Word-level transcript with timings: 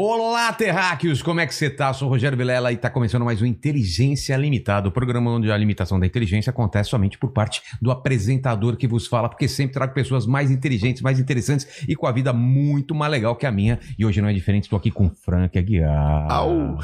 Olá, 0.00 0.52
terráqueos! 0.52 1.22
Como 1.22 1.40
é 1.40 1.46
que 1.46 1.52
você 1.52 1.68
tá? 1.68 1.88
Eu 1.88 1.94
sou 1.94 2.06
o 2.06 2.10
Rogério 2.12 2.38
Vilela 2.38 2.70
e 2.70 2.76
tá 2.76 2.88
começando 2.88 3.24
mais 3.24 3.42
um 3.42 3.44
Inteligência 3.44 4.36
Limitada, 4.36 4.88
o 4.88 4.92
programa 4.92 5.32
onde 5.32 5.50
a 5.50 5.56
limitação 5.56 5.98
da 5.98 6.06
inteligência 6.06 6.50
acontece 6.50 6.90
somente 6.90 7.18
por 7.18 7.32
parte 7.32 7.62
do 7.82 7.90
apresentador 7.90 8.76
que 8.76 8.86
vos 8.86 9.08
fala, 9.08 9.28
porque 9.28 9.48
sempre 9.48 9.74
trago 9.74 9.92
pessoas 9.92 10.24
mais 10.24 10.52
inteligentes, 10.52 11.02
mais 11.02 11.18
interessantes 11.18 11.84
e 11.88 11.96
com 11.96 12.06
a 12.06 12.12
vida 12.12 12.32
muito 12.32 12.94
mais 12.94 13.10
legal 13.10 13.34
que 13.34 13.44
a 13.44 13.50
minha. 13.50 13.80
E 13.98 14.06
hoje 14.06 14.22
não 14.22 14.28
é 14.28 14.32
diferente, 14.32 14.62
estou 14.66 14.76
aqui 14.76 14.92
com 14.92 15.06
o 15.06 15.10
Frank 15.10 15.58
Aguiar. 15.58 16.30
Au! 16.30 16.78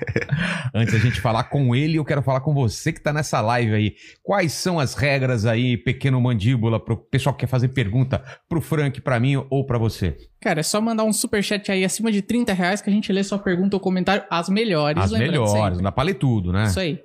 Antes 0.72 0.94
da 0.94 1.00
gente 1.00 1.20
falar 1.20 1.44
com 1.44 1.76
ele, 1.76 1.98
eu 1.98 2.04
quero 2.06 2.22
falar 2.22 2.40
com 2.40 2.54
você 2.54 2.94
que 2.94 3.02
tá 3.02 3.12
nessa 3.12 3.42
live 3.42 3.74
aí. 3.74 3.94
Quais 4.22 4.54
são 4.54 4.80
as 4.80 4.94
regras 4.94 5.44
aí, 5.44 5.76
pequeno 5.76 6.18
mandíbula, 6.18 6.82
pro 6.82 6.96
pessoal 6.96 7.34
que 7.34 7.40
quer 7.40 7.46
fazer 7.46 7.68
pergunta 7.68 8.24
pro 8.48 8.62
Frank, 8.62 9.02
pra 9.02 9.20
mim 9.20 9.36
ou 9.50 9.66
pra 9.66 9.76
você? 9.76 10.16
Cara, 10.40 10.60
é 10.60 10.62
só 10.62 10.80
mandar 10.80 11.04
um 11.04 11.12
superchat 11.12 11.70
aí 11.70 11.84
acima 11.84 12.12
de 12.12 12.22
30 12.22 12.52
reais 12.52 12.80
que 12.80 12.88
a 12.88 12.92
gente 12.92 13.12
lê 13.12 13.24
sua 13.24 13.38
pergunta 13.38 13.76
ou 13.76 13.80
comentário, 13.80 14.24
as 14.30 14.48
melhores. 14.48 15.02
As 15.02 15.12
melhores, 15.12 15.50
sempre. 15.50 15.74
não 15.74 15.82
dá 15.82 15.92
pra 15.92 16.04
ler 16.04 16.14
tudo, 16.14 16.52
né? 16.52 16.66
Isso 16.66 16.78
aí. 16.78 17.00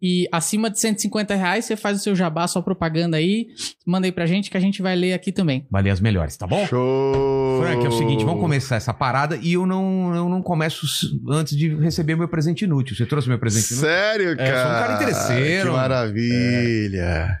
E 0.00 0.28
acima 0.30 0.68
de 0.68 0.78
150 0.78 1.34
reais, 1.34 1.64
você 1.64 1.74
faz 1.74 1.98
o 1.98 2.02
seu 2.02 2.14
jabá, 2.14 2.46
sua 2.46 2.62
propaganda 2.62 3.16
aí, 3.16 3.46
manda 3.86 4.06
aí 4.06 4.12
pra 4.12 4.26
gente 4.26 4.50
que 4.50 4.56
a 4.56 4.60
gente 4.60 4.82
vai 4.82 4.94
ler 4.94 5.14
aqui 5.14 5.32
também. 5.32 5.66
Vai 5.70 5.82
ler 5.82 5.90
as 5.90 6.00
melhores, 6.00 6.36
tá 6.36 6.46
bom? 6.46 6.66
Show! 6.66 7.62
Frank, 7.62 7.82
é 7.84 7.88
o 7.88 7.92
seguinte, 7.92 8.22
vamos 8.22 8.42
começar 8.42 8.76
essa 8.76 8.92
parada 8.92 9.38
e 9.40 9.54
eu 9.54 9.64
não, 9.64 10.14
eu 10.14 10.28
não 10.28 10.42
começo 10.42 10.86
antes 11.30 11.56
de 11.56 11.74
receber 11.76 12.14
meu 12.14 12.28
presente 12.28 12.64
inútil. 12.64 12.94
Você 12.94 13.06
trouxe 13.06 13.26
meu 13.26 13.38
presente 13.38 13.72
inútil? 13.72 13.88
Sério, 13.88 14.36
cara? 14.36 14.48
É, 14.48 14.62
sou 14.62 14.70
um 14.70 14.74
cara 14.74 14.94
interesseiro. 14.94 15.70
Que 15.70 15.76
maravilha. 15.76 17.38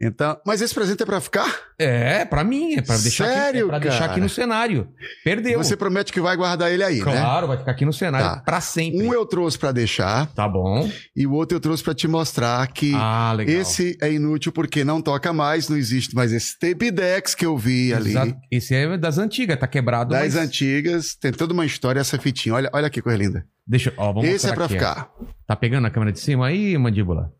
Então, 0.00 0.36
mas 0.46 0.60
esse 0.60 0.74
presente 0.74 1.02
é 1.02 1.06
pra 1.06 1.20
ficar? 1.22 1.50
É, 1.78 2.24
pra 2.26 2.44
mim, 2.44 2.74
é 2.74 2.82
pra, 2.82 2.98
deixar, 2.98 3.24
aqui, 3.24 3.34
Sério, 3.34 3.64
é 3.64 3.68
pra 3.68 3.78
deixar 3.78 4.04
aqui 4.04 4.20
no 4.20 4.28
cenário. 4.28 4.88
Perdeu. 5.24 5.56
Você 5.58 5.74
promete 5.74 6.12
que 6.12 6.20
vai 6.20 6.36
guardar 6.36 6.70
ele 6.70 6.82
aí, 6.84 6.98
né? 6.98 7.02
Claro, 7.04 7.46
vai 7.46 7.56
ficar 7.56 7.72
aqui 7.72 7.84
no 7.86 7.92
cenário 7.94 8.26
Tá. 8.36 8.42
pra 8.42 8.60
sempre. 8.60 9.02
Um 9.02 9.14
eu 9.14 9.24
trouxe 9.24 9.58
pra 9.58 9.72
deixar 9.72 10.26
Tá 10.34 10.46
bom. 10.46 10.86
e 11.16 11.26
o 11.26 11.32
outro 11.32 11.56
eu 11.56 11.60
trouxe 11.60 11.82
pra 11.82 11.94
te 11.94 12.06
mostrar 12.06 12.66
que 12.68 12.92
Ah, 12.94 13.34
esse 13.46 13.96
é 14.02 14.12
inútil 14.12 14.52
porque 14.52 14.84
não 14.84 15.00
toca 15.00 15.32
mais, 15.32 15.68
não 15.70 15.78
existe 15.78 16.14
mais 16.14 16.30
esse 16.30 16.58
tape 16.58 16.90
decks 16.90 17.34
que 17.34 17.46
eu 17.46 17.56
vi 17.56 17.94
ali. 17.94 18.10
Exato. 18.10 18.36
Esse 18.50 18.74
é 18.74 18.98
das 18.98 19.16
antigas, 19.16 19.58
tá 19.58 19.66
quebrado. 19.66 20.10
Das 20.10 20.34
mas... 20.34 20.36
antigas, 20.36 21.14
tem 21.14 21.32
toda 21.32 21.54
uma 21.54 21.64
história 21.64 22.00
essa 22.00 22.18
fitinha. 22.18 22.54
Olha, 22.54 22.70
olha 22.72 22.90
que 22.90 23.00
coisa 23.00 23.16
linda. 23.18 23.46
Deixa, 23.66 23.92
ó, 23.96 24.12
vamos 24.12 24.28
esse 24.28 24.46
é 24.46 24.50
aqui, 24.52 24.68
ficar. 24.68 25.08
Tá 25.46 25.56
pegando 25.56 25.86
a 25.86 25.90
câmera 25.90 26.12
de 26.12 26.20
cima 26.20 26.46
aí, 26.48 26.76
mandíbula? 26.78 27.32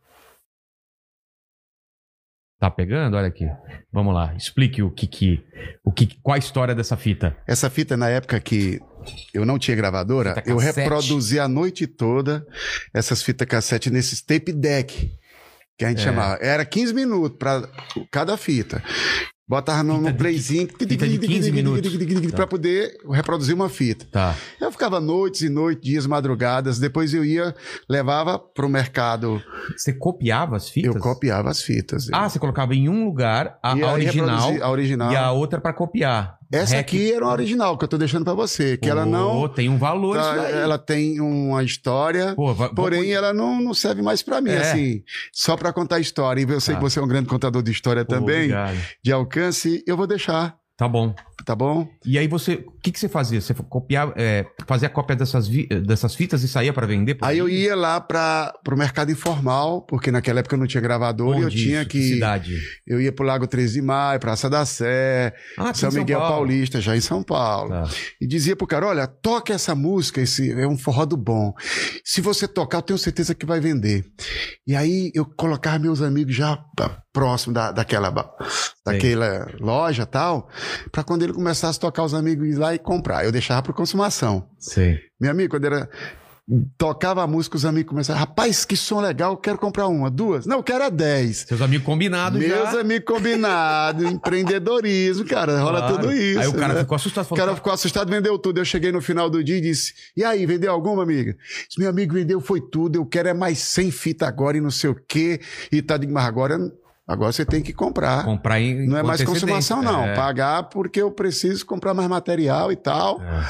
Tá 2.58 2.70
pegando? 2.70 3.16
Olha 3.16 3.28
aqui. 3.28 3.44
Vamos 3.92 4.14
lá. 4.14 4.34
Explique 4.34 4.82
o 4.82 4.90
que 4.90 5.06
que, 5.06 5.44
o 5.84 5.92
que 5.92 6.18
qual 6.22 6.36
a 6.36 6.38
história 6.38 6.74
dessa 6.74 6.96
fita. 6.96 7.36
Essa 7.46 7.68
fita, 7.68 7.96
na 7.96 8.08
época 8.08 8.40
que 8.40 8.80
eu 9.34 9.44
não 9.44 9.58
tinha 9.58 9.76
gravadora, 9.76 10.34
Fita 10.36 10.50
eu 10.50 10.56
cassete. 10.56 10.80
reproduzi 10.80 11.38
a 11.38 11.46
noite 11.46 11.86
toda 11.86 12.46
essas 12.94 13.22
fitas 13.22 13.46
cassete 13.46 13.90
nesses 13.90 14.22
tape 14.22 14.52
deck, 14.52 15.12
que 15.78 15.84
a 15.84 15.88
gente 15.90 16.00
É. 16.00 16.04
chamava. 16.04 16.38
Era 16.40 16.64
15 16.64 16.94
minutos 16.94 17.36
para 17.38 17.68
cada 18.10 18.36
fita. 18.38 18.82
Botava 19.48 19.84
no, 19.84 20.00
no 20.00 20.12
playzinho 20.12 20.66
fita 20.66 21.06
de 21.06 21.18
15 21.18 21.52
minutos. 21.52 22.32
para 22.32 22.48
poder 22.48 22.98
reproduzir 23.08 23.54
uma 23.54 23.68
fita. 23.68 24.04
Tá. 24.10 24.34
Eu 24.60 24.72
ficava 24.72 24.98
noites 24.98 25.42
e 25.42 25.48
noites, 25.48 25.88
dias, 25.88 26.04
madrugadas. 26.04 26.80
Depois 26.80 27.14
eu 27.14 27.24
ia, 27.24 27.54
levava 27.88 28.40
pro 28.40 28.68
mercado. 28.68 29.40
Você 29.76 29.92
copiava 29.92 30.56
as 30.56 30.68
fitas? 30.68 30.96
Eu 30.96 31.00
copiava 31.00 31.48
as 31.48 31.62
fitas. 31.62 32.08
Ah, 32.12 32.28
você 32.28 32.40
colocava 32.40 32.74
em 32.74 32.88
um 32.88 33.04
lugar 33.04 33.56
a, 33.62 33.70
a 33.70 33.92
original, 33.92 34.52
a 34.60 34.68
original. 34.68 35.12
e 35.12 35.16
a 35.16 35.30
outra 35.30 35.60
pra 35.60 35.72
copiar. 35.72 36.38
Essa 36.52 36.76
Rec- 36.76 36.86
aqui 36.86 37.12
era 37.12 37.24
uma 37.24 37.32
original 37.32 37.76
que 37.76 37.84
eu 37.84 37.88
tô 37.88 37.98
deixando 37.98 38.24
para 38.24 38.34
você, 38.34 38.76
que 38.76 38.88
ela 38.88 39.04
Pô, 39.04 39.10
não 39.10 39.48
tem 39.48 39.68
um 39.68 39.78
valor 39.78 40.16
Tá, 40.16 40.48
ela 40.48 40.78
tem 40.78 41.20
uma 41.20 41.62
história, 41.64 42.34
Pô, 42.34 42.54
porém 42.74 43.00
vamos- 43.00 43.14
ela 43.14 43.32
não, 43.34 43.60
não 43.60 43.74
serve 43.74 44.02
mais 44.02 44.22
pra 44.22 44.40
mim, 44.40 44.50
É. 44.50 44.58
assim, 44.58 45.02
só 45.32 45.56
pra 45.56 45.72
contar 45.72 45.98
história. 46.00 46.40
E 46.40 46.44
eu 46.48 46.60
sei 46.60 46.74
Tá. 46.74 46.80
que 46.80 46.84
você 46.88 46.98
é 46.98 47.02
um 47.02 47.08
grande 47.08 47.28
contador 47.28 47.62
de 47.62 47.70
história 47.72 48.04
Pô, 48.04 48.14
também, 48.14 48.36
obrigado. 48.52 48.76
de 49.02 49.12
alcance, 49.12 49.82
eu 49.86 49.96
vou 49.96 50.06
deixar, 50.06 50.56
Tá 50.76 50.86
bom. 50.86 51.14
tá 51.46 51.54
bom? 51.54 51.88
E 52.04 52.18
aí 52.18 52.26
você, 52.28 52.54
o 52.66 52.72
que 52.82 52.90
que 52.92 52.98
você 53.00 53.08
fazia? 53.08 53.40
Você 53.40 53.54
copiava, 53.54 54.12
é, 54.16 54.44
fazia 54.66 54.88
cópia 54.90 55.16
dessas, 55.16 55.46
vi- 55.48 55.66
dessas 55.68 56.14
fitas 56.14 56.42
e 56.42 56.48
saía 56.48 56.72
pra 56.72 56.86
vender? 56.86 57.16
Aí 57.22 57.38
eu 57.38 57.48
ia 57.48 57.74
lá 57.76 57.98
para 58.00 58.52
pro 58.64 58.76
mercado 58.76 59.10
informal, 59.12 59.82
porque 59.82 60.10
naquela 60.10 60.40
época 60.40 60.54
eu 60.54 60.58
não 60.58 60.66
tinha 60.66 60.80
gravador 60.82 61.36
e 61.38 61.40
eu 61.42 61.46
Onde 61.46 61.56
tinha 61.56 61.80
isso? 61.80 61.88
que 61.90 62.02
cidade. 62.02 62.54
eu 62.86 63.00
ia 63.00 63.10
pro 63.12 63.24
Lago 63.24 63.46
13 63.46 63.74
de 63.74 63.82
Maio, 63.82 64.20
Praça 64.20 64.50
da 64.50 64.66
Sé, 64.66 65.32
Ah, 65.56 65.72
São 65.72 65.90
Miguel. 65.92 66.18
Paulista, 66.20 66.80
já 66.80 66.94
em 66.96 67.00
São 67.00 67.22
Paulo. 67.22 67.70
Tá. 67.70 67.84
E 68.20 68.26
dizia 68.26 68.54
pro 68.56 68.66
cara: 68.66 68.88
olha, 68.88 69.06
toca 69.06 69.54
essa 69.54 69.74
música, 69.74 70.20
esse 70.20 70.50
é 70.52 70.66
um 70.66 70.76
forró 70.76 71.06
do 71.06 71.16
bom. 71.16 71.54
Se 72.04 72.20
você 72.20 72.46
tocar, 72.46 72.78
eu 72.78 72.82
tenho 72.82 72.98
certeza 72.98 73.34
que 73.34 73.46
vai 73.46 73.60
vender. 73.60 74.04
E 74.66 74.74
aí 74.76 75.10
eu 75.14 75.24
colocava 75.24 75.78
meus 75.78 76.02
amigos 76.02 76.34
já 76.34 76.58
próximo 77.16 77.54
da, 77.54 77.72
daquela, 77.72 78.10
daquela 78.84 79.48
loja 79.58 80.02
e 80.02 80.06
tal, 80.06 80.50
para 80.92 81.02
quando 81.02 81.22
ele 81.22 81.32
começasse 81.32 81.78
a 81.78 81.80
tocar, 81.80 82.04
os 82.04 82.12
amigos 82.12 82.46
ir 82.46 82.56
lá 82.58 82.74
e 82.74 82.78
comprar. 82.78 83.24
Eu 83.24 83.32
deixava 83.32 83.62
para 83.62 83.72
consumação. 83.72 84.46
Sei. 84.58 84.98
Meu 85.18 85.30
amigo, 85.30 85.52
quando 85.54 85.64
era. 85.64 85.88
Tocava 86.78 87.24
a 87.24 87.26
música, 87.26 87.56
os 87.56 87.64
amigos 87.64 87.90
começavam, 87.90 88.20
rapaz, 88.20 88.64
que 88.64 88.76
som 88.76 89.00
legal, 89.00 89.36
quero 89.36 89.58
comprar 89.58 89.88
uma, 89.88 90.08
duas. 90.08 90.46
Não, 90.46 90.58
eu 90.58 90.62
quero 90.62 90.84
a 90.84 90.88
dez. 90.88 91.38
Seus 91.48 91.60
amigos 91.60 91.84
combinados 91.84 92.38
Meus 92.38 92.70
já. 92.70 92.80
amigos 92.80 93.04
combinados, 93.04 94.04
empreendedorismo, 94.12 95.24
cara, 95.24 95.58
rola 95.60 95.80
Claro. 95.80 95.96
tudo 95.96 96.12
isso. 96.12 96.38
Aí 96.38 96.46
o 96.46 96.52
cara 96.54 96.74
né? 96.74 96.80
ficou 96.82 96.94
assustado. 96.94 97.26
O 97.28 97.34
cara 97.34 97.56
ficou 97.56 97.72
assustado, 97.72 98.08
vendeu 98.08 98.38
tudo. 98.38 98.60
Eu 98.60 98.64
cheguei 98.64 98.92
no 98.92 99.00
final 99.00 99.28
do 99.28 99.42
dia 99.42 99.56
e 99.56 99.60
disse: 99.60 99.92
E 100.16 100.22
aí, 100.22 100.46
vendeu 100.46 100.70
alguma, 100.70 101.02
amiga? 101.02 101.36
Disse, 101.66 101.80
meu 101.80 101.90
amigo 101.90 102.14
vendeu, 102.14 102.40
foi 102.40 102.60
tudo. 102.60 102.94
Eu 102.94 103.06
quero 103.06 103.28
é 103.28 103.34
mais 103.34 103.58
100 103.58 103.90
fita 103.90 104.28
agora 104.28 104.56
e 104.56 104.60
não 104.60 104.70
sei 104.70 104.90
o 104.90 104.94
quê. 104.94 105.40
E 105.72 105.82
tá 105.82 105.96
de 105.96 106.06
mas 106.06 106.26
agora, 106.26 106.56
agora 107.06 107.32
você 107.32 107.44
tem 107.44 107.62
que 107.62 107.72
comprar. 107.72 108.24
comprar 108.24 108.60
em 108.60 108.86
Não 108.86 108.96
é 108.98 109.02
mais 109.02 109.22
consumação, 109.22 109.82
não. 109.82 110.04
É. 110.04 110.14
Pagar 110.14 110.64
porque 110.64 111.00
eu 111.00 111.10
preciso 111.10 111.64
comprar 111.64 111.94
mais 111.94 112.08
material 112.08 112.70
e 112.72 112.76
tal. 112.76 113.20
É. 113.22 113.44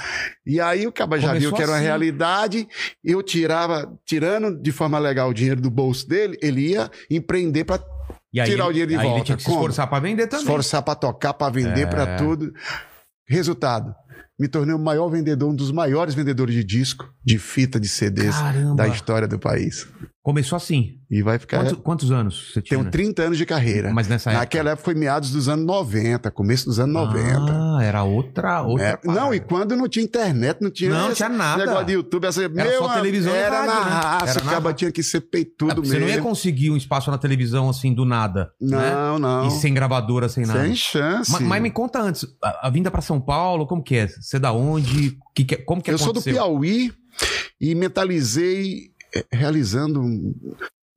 E 0.47 0.61
aí 0.61 0.87
o 0.87 0.93
cara 0.93 1.19
já 1.19 1.35
viu 1.35 1.53
que 1.53 1.63
era 1.63 1.71
uma 1.73 1.77
assim. 1.79 1.87
realidade. 1.87 2.69
Eu 3.05 3.23
tirava, 3.23 3.93
tirando 4.05 4.55
de 4.61 4.73
forma 4.73 4.99
legal 4.99 5.31
o 5.31 5.35
dinheiro 5.35 5.61
do 5.61 5.71
bolso 5.71 6.09
dele, 6.09 6.37
ele 6.43 6.71
ia 6.73 6.91
empreender 7.11 7.65
para 7.65 7.79
Tirar 8.33 8.49
ele- 8.49 8.63
o 8.63 8.71
dinheiro 8.71 8.91
de 8.91 8.97
volta. 8.99 9.17
Ele 9.17 9.25
tinha 9.25 9.37
que 9.37 9.43
se 9.45 9.51
esforçar 9.51 9.87
pra 9.89 9.99
vender 9.99 10.27
também. 10.27 10.45
esforçar 10.45 10.83
para 10.83 10.95
tocar, 10.95 11.33
para 11.33 11.51
vender, 11.51 11.83
É. 11.83 11.87
para 11.87 12.17
tudo. 12.17 12.53
Resultado: 13.29 13.95
me 14.39 14.47
tornei 14.49 14.75
o 14.75 14.79
maior 14.79 15.09
vendedor, 15.09 15.51
um 15.51 15.55
dos 15.57 15.73
maiores 15.73 16.15
vendedores 16.15 16.55
de 16.55 16.63
disco, 16.63 17.09
de 17.27 17.39
fita, 17.39 17.81
de 17.81 17.89
CDs 17.89 18.37
Caramba. 18.37 18.77
da 18.77 18.87
história 18.87 19.27
do 19.27 19.37
país. 19.37 19.89
Começou 20.23 20.57
assim. 20.57 20.95
E 21.11 21.23
vai 21.23 21.39
ficar. 21.39 21.59
Quantos, 21.59 21.79
quantos 21.83 22.11
anos 22.11 22.53
você 22.53 22.61
tinha? 22.63 22.79
Tenho 22.79 22.91
30 22.91 23.23
anos 23.23 23.39
de 23.39 23.47
carreira. 23.47 23.93
Mas 23.93 24.09
nessa 24.09 24.31
época. 24.31 24.41
Naquela 24.41 24.71
época 24.71 24.85
foi 24.85 24.95
meados 24.95 25.31
dos 25.31 25.49
anos 25.49 25.65
90, 25.67 26.31
começo 26.33 26.65
dos 26.67 26.79
anos 26.81 26.93
90. 26.95 27.37
Ah, 27.49 27.79
era 27.83 28.03
outra. 28.03 28.63
outra 28.63 28.85
É, 28.85 28.99
não, 29.05 29.33
e 29.35 29.39
quando 29.41 29.77
não 29.77 29.89
tinha 29.89 30.05
internet, 30.05 30.61
não 30.61 30.71
tinha, 30.71 30.91
Não 30.91 31.13
tinha 31.15 31.29
nada. 31.29 31.65
negócio 31.65 31.87
de 31.87 31.93
YouTube, 31.93 32.27
essa, 32.27 32.43
Era 32.43 32.53
meu, 32.53 32.79
só 32.79 32.95
televisão 32.95 33.33
era 33.35 33.57
rádio, 33.61 33.67
na 33.75 33.85
né? 33.85 33.91
raça, 33.91 34.31
Era 34.31 34.41
o 34.41 34.45
na 34.45 34.51
caba 34.53 34.69
ra- 34.71 34.75
tinha 34.75 34.91
que 34.93 35.03
ser 35.03 35.19
É, 35.19 35.21
peitudo 35.21 35.85
Você 35.85 35.95
não 35.99 36.07
ia 36.09 36.15
mesmo. 36.15 36.23
conseguir 36.29 36.71
um 36.71 36.77
espaço 36.77 37.09
na 37.11 37.19
televisão 37.19 37.69
assim 37.71 37.95
do 37.95 38.05
nada. 38.05 38.51
né? 38.61 38.91
Não, 38.93 39.19
não. 39.21 39.47
E 39.49 39.51
sem 39.53 39.73
gravadora, 39.75 40.29
sem 40.29 40.45
nada. 40.45 40.65
Sem 40.65 40.75
chance. 40.75 41.31
Ma- 41.33 41.41
Mas, 41.41 41.63
me 41.63 41.71
conta 41.71 42.01
antes, 42.01 42.25
a, 42.43 42.67
a 42.67 42.71
vinda 42.71 42.91
pra 42.91 43.01
São 43.01 43.21
Paulo, 43.21 43.65
como 43.67 43.83
que 43.83 43.95
é? 43.97 44.09
Você 44.09 44.37
é 44.37 44.41
da 44.41 44.53
onde? 44.53 45.17
Que 45.37 45.45
que 45.45 45.57
como 45.59 45.83
que 45.83 45.91
Eu 45.91 45.99
sou 45.99 46.15
do 46.15 46.21
aconteceu? 46.21 46.33
Piauí 46.35 46.93
e 47.61 47.75
mentalizei 47.75 48.91
eh, 49.15 49.25
realizando 49.31 50.03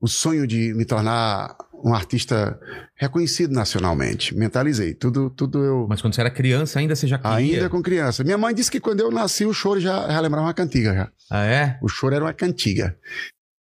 o 0.02 0.08
sonho 0.08 0.48
de 0.48 0.74
me 0.74 0.86
tornar 0.86 1.56
um 1.84 1.94
artista 1.94 2.58
reconhecido 2.96 3.54
nacionalmente. 3.54 4.34
Mentalizei. 4.36 4.94
Tudo, 4.94 5.30
tudo 5.30 5.64
eu. 5.64 5.86
Mas 5.90 6.02
quando 6.02 6.14
você 6.16 6.22
era 6.22 6.30
criança, 6.32 6.80
ainda 6.80 6.96
você 6.96 7.06
já 7.08 7.18
queria? 7.18 7.36
Ainda 7.36 7.70
com 7.70 7.82
criança. 7.82 8.24
Minha 8.24 8.38
mãe 8.38 8.54
disse 8.54 8.72
que 8.72 8.80
quando 8.80 9.02
eu 9.02 9.12
nasci, 9.12 9.46
o 9.46 9.54
choro 9.54 9.80
já, 9.80 10.08
já 10.10 10.20
lembrava 10.22 10.48
uma 10.48 10.54
cantiga. 10.54 10.94
Já. 10.94 11.12
Ah, 11.30 11.46
é? 11.46 11.78
O 11.82 11.88
choro 11.90 12.16
era 12.16 12.24
uma 12.24 12.34
cantiga. 12.34 12.98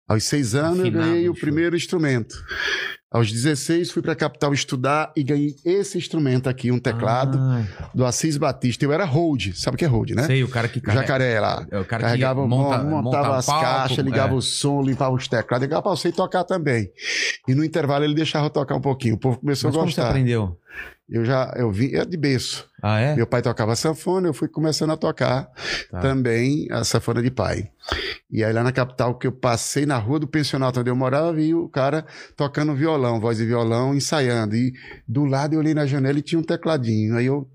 Aos 0.08 0.24
seis 0.24 0.56
anos, 0.56 0.80
eu 0.80 0.86
Afinado, 0.88 1.08
ganhei 1.10 1.28
o 1.30 1.32
o 1.32 1.36
choro. 1.36 1.42
primeiro 1.46 1.76
instrumento. 1.76 2.36
Aos 3.12 3.32
16, 3.32 3.90
fui 3.90 4.04
para 4.04 4.14
a 4.14 4.16
capital 4.16 4.54
estudar 4.54 5.12
e 5.16 5.24
ganhei 5.24 5.56
esse 5.66 5.98
instrumento 5.98 6.48
aqui, 6.48 6.72
um 6.72 6.78
teclado 6.78 7.40
do 7.92 8.06
Assis 8.06 8.38
Batista. 8.38 8.86
Eu 8.86 8.94
era 8.94 9.04
hold, 9.04 9.52
sabe 9.56 9.74
o 9.74 9.78
que 9.80 9.84
é 9.86 9.88
hold, 9.88 10.12
né? 10.12 10.28
Sei, 10.28 10.44
o 10.44 10.48
cara 10.48 10.68
que 10.68 10.80
carrega- 10.80 11.02
jacaré 11.08 11.40
lá. 11.40 11.66
É 11.72 11.80
o 11.80 11.86
cara 11.86 12.04
Carregava 12.04 12.40
que 12.42 12.46
o 12.46 12.48
monta, 12.48 12.78
montava 12.84 13.02
monta 13.02 13.38
as 13.38 13.46
palco, 13.48 13.64
caixas, 13.66 13.98
ligava 14.06 14.34
é. 14.34 14.38
o 14.38 14.42
som, 14.42 14.84
limpava 14.84 15.16
os 15.16 15.28
teclados. 15.28 15.64
Ligava 15.66 15.82
pra 15.82 15.92
você 15.92 16.12
tocar 16.12 16.44
também. 16.44 16.92
E 17.48 17.56
no 17.56 17.64
intervalo 17.64 18.04
ele 18.06 18.14
deixava 18.14 18.46
eu 18.46 18.50
tocar 18.52 18.76
um 18.76 18.82
pouquinho. 18.82 19.16
O 19.16 19.20
povo 19.20 19.40
começou 19.40 19.70
Mas 19.72 19.76
a 19.76 19.80
como 19.80 19.92
você 19.92 19.96
gostar. 19.96 20.10
aprendeu? 20.12 20.56
Eu 21.10 21.26
já 21.26 21.54
eu 21.58 21.72
vi 21.72 21.96
é 21.96 22.06
de 22.06 22.16
berço. 22.18 22.68
Ah, 22.82 23.00
é? 23.00 23.16
Meu 23.16 23.26
pai 23.28 23.42
tocava 23.42 23.76
sanfona, 23.76 24.28
eu 24.28 24.34
fui 24.34 24.48
começando 24.48 24.92
a 24.92 24.98
tocar 24.98 25.50
Tá. 25.92 26.00
também 26.00 26.68
a 26.72 26.84
sanfona 26.84 27.22
de 27.22 27.32
pai. 27.32 27.70
E 28.32 28.44
aí 28.44 28.54
lá 28.54 28.64
na 28.64 28.72
capital, 28.72 29.18
que 29.18 29.26
eu 29.28 29.32
passei 29.32 29.86
na 29.86 29.98
rua 29.98 30.20
do 30.20 30.28
pensionato 30.28 30.80
onde 30.80 30.90
eu 30.90 30.96
morava, 30.96 31.34
vi 31.34 31.54
o 31.56 31.68
cara 31.68 32.06
tocando 32.38 32.76
violão, 32.76 33.20
voz 33.20 33.38
de 33.40 33.46
violão, 33.46 33.96
ensaiando. 33.96 34.56
E 34.56 34.72
do 35.08 35.26
lado 35.26 35.54
eu 35.54 35.60
olhei 35.60 35.74
na 35.74 35.86
janela 35.86 36.20
e 36.20 36.22
tinha 36.22 36.40
um 36.40 36.44
tecladinho. 36.44 37.16
Aí 37.18 37.26
eu, 37.26 37.50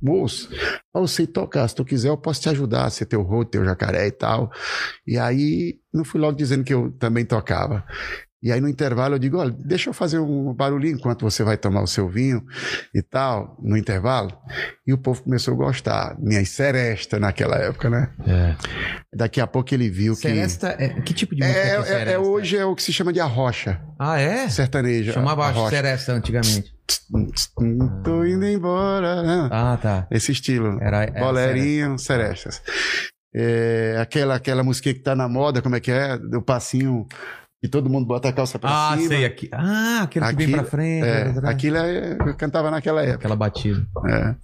moço, 0.00 0.48
eu 0.94 1.06
sei 1.08 1.26
tocar, 1.26 1.66
se 1.68 1.74
tu 1.74 1.84
quiser 1.84 2.08
eu 2.08 2.16
posso 2.16 2.40
te 2.40 2.48
ajudar, 2.48 2.88
ser 2.90 3.06
teu 3.06 3.22
roto, 3.22 3.50
teu 3.50 3.64
jacaré 3.64 4.06
e 4.06 4.12
tal. 4.12 4.50
E 5.06 5.18
aí 5.18 5.80
não 5.92 6.04
fui 6.04 6.20
logo 6.20 6.36
dizendo 6.36 6.62
que 6.64 6.72
eu 6.72 6.92
também 6.92 7.24
tocava. 7.24 7.84
E 8.42 8.50
aí 8.50 8.60
no 8.60 8.68
intervalo 8.68 9.16
eu 9.16 9.18
digo, 9.18 9.36
olha, 9.36 9.50
deixa 9.58 9.90
eu 9.90 9.94
fazer 9.94 10.18
um 10.18 10.54
barulhinho 10.54 10.94
enquanto 10.96 11.22
você 11.22 11.42
vai 11.44 11.56
tomar 11.58 11.82
o 11.82 11.86
seu 11.86 12.08
vinho 12.08 12.42
e 12.94 13.02
tal, 13.02 13.56
no 13.62 13.76
intervalo. 13.76 14.32
E 14.86 14.92
o 14.94 14.98
povo 14.98 15.22
começou 15.22 15.52
a 15.54 15.56
gostar. 15.58 16.16
Minhas 16.18 16.48
seresta 16.48 17.18
naquela 17.20 17.56
época, 17.56 17.90
né? 17.90 18.10
É. 18.26 18.56
Daqui 19.14 19.40
a 19.40 19.46
pouco 19.46 19.74
ele 19.74 19.90
viu 19.90 20.14
que. 20.14 20.22
Seresta, 20.22 20.74
é, 20.78 20.88
que 21.02 21.12
tipo 21.12 21.34
de 21.34 21.42
É, 21.42 21.46
música 21.46 21.60
que 21.62 21.68
é, 21.68 21.74
é- 21.74 21.78
é- 21.80 21.84
seresta? 21.98 22.20
hoje 22.20 22.56
é 22.56 22.64
o 22.64 22.74
que 22.74 22.82
se 22.82 22.92
chama 22.92 23.12
de 23.12 23.20
arrocha, 23.20 23.80
Ah, 23.98 24.18
é? 24.18 24.48
sertaneja. 24.48 25.12
Chamava 25.12 25.44
arrocha. 25.46 25.76
seresta 25.76 26.12
antigamente. 26.12 26.72
Tô 28.04 28.24
indo 28.24 28.46
embora. 28.46 29.22
né? 29.22 29.48
Ah, 29.52 29.78
tá. 29.80 30.06
Esse 30.10 30.32
estilo. 30.32 30.78
Era, 30.80 31.02
era 31.04 31.20
Bolerinho, 31.20 31.98
serestas. 31.98 32.62
É, 33.34 33.96
aquela, 34.00 34.34
aquela 34.34 34.62
musiquinha 34.64 34.94
que 34.94 35.00
tá 35.02 35.14
na 35.14 35.28
moda, 35.28 35.62
como 35.62 35.76
é 35.76 35.80
que 35.80 35.90
é? 35.92 36.18
Do 36.18 36.42
passinho 36.42 37.06
que 37.62 37.68
todo 37.68 37.90
mundo 37.90 38.06
bota 38.06 38.28
a 38.28 38.32
calça 38.32 38.58
pra 38.58 38.70
Ah, 38.92 38.96
cima. 38.96 39.08
sei. 39.08 39.24
Aqui. 39.24 39.48
Ah, 39.52 40.02
aquele 40.02 40.26
que 40.26 40.34
vem 40.36 40.46
Aquilo- 40.46 40.62
pra 40.62 40.70
frente. 40.70 41.06
É, 41.06 41.24
pra 41.24 41.32
trás. 41.34 41.54
aquilo 41.54 41.76
é, 41.76 42.16
eu 42.26 42.34
cantava 42.36 42.70
naquela 42.70 43.02
época. 43.02 43.16
Aquela 43.16 43.36
batida. 43.36 43.86
É. 44.08 44.34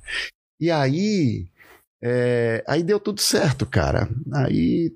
E 0.61 0.71
aí, 0.71 1.47
é, 2.03 2.63
aí 2.69 2.83
deu 2.83 3.01
tudo 3.01 3.21
certo, 3.21 3.65
cara. 3.67 4.09
Aí 4.35 4.93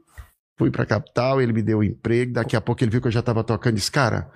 fui 0.58 0.70
pra 0.70 0.84
capital, 0.84 1.40
ele 1.40 1.54
me 1.54 1.62
deu 1.62 1.78
o 1.78 1.84
emprego. 1.84 2.34
Daqui 2.34 2.54
a 2.54 2.60
pouco 2.60 2.84
ele 2.84 2.90
viu 2.90 3.00
que 3.00 3.08
eu 3.08 3.12
já 3.12 3.22
tava 3.22 3.42
tocando. 3.42 3.76
Disse, 3.76 3.90
cara, 3.90 4.30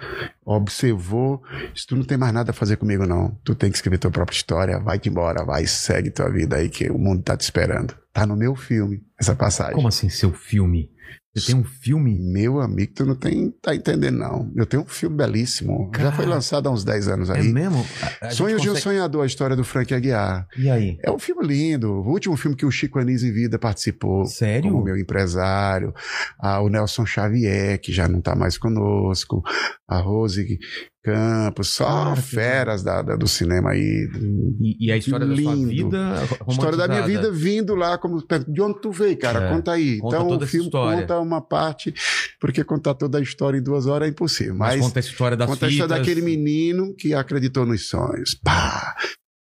observou. 0.44 1.42
Disse, 1.74 1.86
tu 1.86 1.96
não 1.96 2.04
tem 2.04 2.16
mais 2.16 2.32
nada 2.32 2.50
a 2.50 2.54
fazer 2.54 2.76
comigo, 2.76 3.06
não. 3.06 3.30
Tu 3.44 3.54
tem 3.54 3.70
que 3.70 3.76
escrever 3.76 3.98
tua 3.98 4.10
própria 4.10 4.34
história. 4.36 4.78
Vai-te 4.78 5.08
embora, 5.08 5.44
vai, 5.44 5.66
segue 5.66 6.10
tua 6.10 6.30
vida 6.30 6.56
aí, 6.56 6.68
que 6.68 6.90
o 6.90 6.98
mundo 6.98 7.22
tá 7.22 7.36
te 7.36 7.42
esperando. 7.42 7.94
Tá 8.12 8.24
no 8.26 8.36
meu 8.36 8.54
filme, 8.54 9.02
essa 9.20 9.34
passagem. 9.34 9.74
Como 9.74 9.88
assim, 9.88 10.08
seu 10.08 10.32
filme? 10.32 10.90
Você 11.34 11.46
tem 11.52 11.56
um 11.60 11.64
filme? 11.64 12.16
Meu 12.18 12.60
amigo, 12.60 12.92
tu 12.94 13.04
não 13.04 13.16
tem, 13.16 13.50
tá 13.60 13.74
entendendo, 13.74 14.18
não. 14.18 14.52
Eu 14.54 14.64
tenho 14.66 14.84
um 14.84 14.86
filme 14.86 15.16
belíssimo. 15.16 15.90
Já 15.98 16.12
foi 16.12 16.24
Cara, 16.24 16.36
lançado 16.36 16.68
há 16.68 16.72
uns 16.72 16.84
10 16.84 17.08
anos 17.08 17.28
É 17.28 17.38
aí. 17.38 17.52
mesmo? 17.52 17.84
A- 18.00 18.26
a 18.26 18.28
gente 18.28 18.36
Sonhos 18.36 18.62
de 18.62 18.68
um 18.68 18.72
consegue- 18.72 18.94
Sonhador, 18.96 19.22
a 19.24 19.26
história 19.26 19.56
do 19.56 19.64
Frank 19.64 19.92
Aguiar. 19.92 20.46
E 20.56 20.70
aí? 20.70 20.96
É 21.02 21.10
um 21.10 21.18
filme 21.18 21.44
lindo. 21.46 21.90
O 21.92 22.08
último 22.10 22.36
filme 22.36 22.56
que 22.56 22.64
o 22.64 22.70
Chico 22.70 22.98
Anísio 23.00 23.28
em 23.28 23.32
vida 23.32 23.58
participou. 23.58 24.24
Sério? 24.26 24.70
Como 24.70 24.84
meu 24.84 24.96
empresário. 24.96 25.92
Ah, 26.40 26.60
o 26.60 26.68
Nelson 26.68 27.04
Xavier, 27.04 27.80
que 27.80 27.92
já 27.92 28.06
não 28.06 28.20
está 28.20 28.36
mais 28.36 28.56
conosco. 28.56 29.42
A 29.88 29.98
Rose 29.98 30.58
Campos. 31.02 31.68
Só 31.74 31.84
Cara, 31.84 32.16
feras 32.16 32.82
da, 32.82 33.02
da- 33.02 33.16
do 33.16 33.28
cinema 33.28 33.72
aí. 33.72 34.08
E, 34.60 34.86
e 34.86 34.90
a 34.92 34.96
história 34.96 35.26
da 35.26 35.36
sua 35.36 35.54
Lindo. 35.54 35.68
vida 35.68 36.14
História 36.48 36.78
da 36.78 36.88
minha 36.88 37.02
vida 37.06 37.30
vindo 37.30 37.74
lá. 37.74 37.98
como 37.98 38.22
De 38.48 38.62
onde 38.62 38.80
tu 38.80 38.90
veio, 38.90 39.18
cara? 39.18 39.44
É, 39.48 39.52
Conta 39.52 39.72
aí. 39.72 39.98
conta 39.98 40.16
então 40.16 40.28
toda 40.28 40.44
o 40.44 40.48
filme 40.48 40.66
história. 40.66 41.00
conta 41.02 41.23
uma 41.24 41.40
parte, 41.40 41.92
porque 42.40 42.62
contar 42.62 42.94
toda 42.94 43.18
a 43.18 43.20
história 43.20 43.58
em 43.58 43.62
duas 43.62 43.86
horas 43.86 44.08
é 44.08 44.10
impossível. 44.10 44.54
Mas, 44.54 44.76
Mas, 44.76 44.86
conta 44.86 44.98
a 44.98 45.00
história 45.00 45.36
das 45.36 45.48
conta 45.48 45.66
a 45.66 45.68
história 45.68 45.96
daquele 45.96 46.20
menino 46.20 46.94
que 46.96 47.14
acreditou 47.14 47.66
nos 47.66 47.88
sonhos. 47.88 48.34
Pá! 48.34 48.94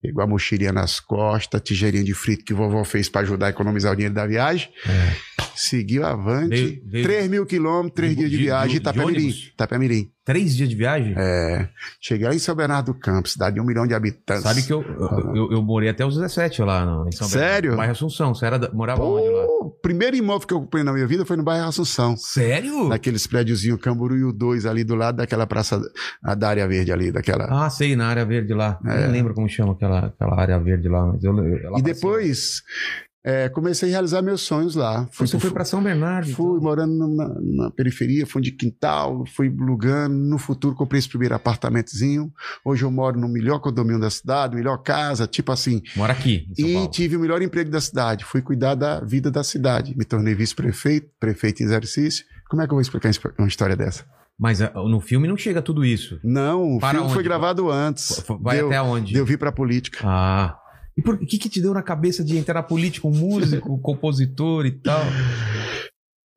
Pegou 0.01 0.23
a 0.23 0.27
mochilinha 0.27 0.73
nas 0.73 1.01
costas, 1.01 1.61
tigelinha 1.61 2.05
de 2.05 2.15
frito 2.15 2.45
que 2.45 2.55
vovó 2.55 2.85
fez 2.85 3.09
para 3.09 3.23
ajudar 3.23 3.47
a 3.47 3.51
economizar 3.51 3.93
o 3.93 3.97
dinheiro 3.97 4.15
da 4.15 4.27
viagem. 4.27 4.71
É. 4.87 5.28
Seguiu 5.69 6.05
avante. 6.07 6.49
Veio- 6.49 6.83
veio- 6.87 7.05
3 7.05 7.29
mil 7.29 7.45
quilômetros, 7.47 7.95
3 7.95 8.11
de- 8.13 8.17
dias 8.21 8.31
de, 8.31 8.37
de- 8.39 8.43
viagem, 8.45 8.77
Itapemirim. 8.77 9.29
Itapemirim. 9.29 10.11
Três 10.25 10.55
dias 10.55 10.69
de 10.69 10.77
viagem? 10.77 11.15
É. 11.17 11.69
Cheguei 12.03 12.29
lá 12.29 12.35
em 12.35 12.39
São 12.39 12.55
Bernardo 12.55 12.93
do 12.93 12.99
Campo, 12.99 13.27
cidade 13.31 13.55
de 13.55 13.61
um 13.63 13.65
milhão 13.65 13.87
de 13.87 13.95
habitantes. 13.95 14.43
Sabe 14.43 14.63
que 14.63 14.71
eu, 14.71 14.83
eu, 14.83 15.35
eu- 15.35 15.53
eu 15.53 15.63
morei 15.63 15.89
até 15.89 16.05
os 16.05 16.17
17 16.17 16.61
lá 16.63 16.85
no, 16.85 17.09
em 17.09 17.13
São 17.13 17.27
Bernardo. 17.31 17.51
Sério? 17.53 17.77
Bairro 17.77 17.93
Assunção. 17.93 18.35
Você 18.35 18.45
era 18.45 18.71
morava 18.75 19.03
onde 19.05 19.27
lá? 19.27 19.47
Pô, 19.47 19.65
O 19.69 19.71
primeiro 19.81 20.17
imóvel 20.17 20.47
que 20.47 20.53
eu 20.53 20.61
comprei 20.61 20.85
na 20.85 20.93
minha 20.93 21.07
vida 21.07 21.25
foi 21.25 21.35
no 21.37 21.43
bairro 21.43 21.67
Assunção. 21.69 22.15
Sério? 22.17 22.89
Naqueles 22.89 23.27
prédiozinhos 23.27 23.81
Camboriú 23.81 24.31
2 24.31 24.67
ali 24.67 24.85
do 24.85 24.95
lado 24.95 25.17
daquela 25.17 25.47
praça 25.47 25.81
a 26.23 26.35
da 26.35 26.49
área 26.51 26.69
verde 26.69 26.93
ali, 26.93 27.11
daquela. 27.11 27.47
Ah, 27.51 27.71
sei, 27.71 27.97
na 27.97 28.09
área 28.09 28.25
verde 28.27 28.53
lá. 28.53 28.79
Eu 28.85 28.91
É. 28.91 29.07
não 29.07 29.13
lembro 29.13 29.33
como 29.33 29.49
chama 29.49 29.73
aquela, 29.73 30.07
aquela 30.09 30.39
área 30.39 30.59
verde 30.59 30.89
lá. 30.89 31.07
Mas 31.07 31.25
eu, 31.25 31.35
eu- 31.39 31.79
e 31.79 31.83
depois 31.83 32.63
é, 33.25 33.49
comecei 33.49 33.89
a 33.89 33.93
realizar 33.93 34.23
meus 34.23 34.43
sonhos 34.43 34.75
lá. 34.75 35.07
cima. 35.11 35.27
Você 35.27 35.39
foi 35.39 35.51
pra 35.51 35.65
São 35.65 35.83
Bernardo? 35.83 36.31
Fui 36.33 36.47
então? 36.47 36.61
morando 36.63 36.97
na, 37.17 37.29
na 37.65 37.71
periferia, 37.71 38.27
fundo 38.27 38.45
de 38.45 38.53
quintal, 38.53 39.25
fui 39.35 39.49
alugando. 39.49 40.15
No 40.15 40.39
futuro 40.39 40.75
comprei 40.75 40.99
esse 40.99 41.09
primeiro 41.09 41.35
apartamentozinho. 41.35 42.33
Hoje 42.65 42.85
eu 42.85 42.91
moro 42.91 43.19
no 43.21 43.29
melhor 43.29 43.59
condomínio 43.61 44.01
da 44.01 44.11
cidade, 44.11 44.57
melhor 44.57 44.79
casa, 44.79 45.27
tipo 45.27 45.53
assim. 45.53 45.83
Mora 45.97 46.13
aqui, 46.13 46.47
E 46.57 46.75
Paulo. 46.75 46.91
tive 46.91 47.17
o 47.17 47.21
melhor 47.21 47.43
emprego 47.43 47.71
da 47.71 47.81
cidade. 47.81 48.25
Fui 48.25 48.41
cuidar 48.41 48.75
da 48.75 49.01
vida 49.01 49.31
da 49.31 49.43
cidade. 49.45 49.95
Me 49.97 50.05
tornei 50.05 50.35
vice-prefeito, 50.35 51.09
prefeito 51.21 51.63
em 51.63 51.67
exercício. 51.67 52.25
Como 52.49 52.63
é 52.63 52.67
que 52.67 52.73
eu 52.73 52.77
vou 52.77 52.81
explicar 52.83 53.11
uma 53.39 53.49
história 53.49 53.77
dessa? 53.77 54.05
Mas 54.39 54.63
ah, 54.63 54.71
no 54.75 55.01
filme 55.01 55.27
não 55.27 55.37
chega 55.37 55.61
tudo 55.61 55.85
isso. 55.85 56.21
Não, 56.23 56.77
o 56.77 56.79
Para 56.79 56.91
filme 56.91 57.07
onde? 57.07 57.15
foi 57.15 57.23
gravado 57.25 57.71
antes. 57.71 58.25
Vai 58.41 58.59
deu, 58.59 58.69
até 58.69 58.81
onde? 58.81 59.13
deu 59.13 59.27
vir 59.27 59.37
pra 59.37 59.51
política. 59.51 59.99
Ah. 60.07 60.57
E 60.99 61.03
por 61.03 61.17
que 61.19 61.39
que 61.39 61.49
te 61.49 61.61
deu 61.63 61.73
na 61.73 61.83
cabeça 61.83 62.25
de 62.25 62.37
entrar 62.37 62.55
na 62.55 62.63
política, 62.63 63.07
um 63.07 63.13
músico, 63.13 63.79
compositor 63.79 64.67
e 64.67 64.73
tal? 64.73 65.01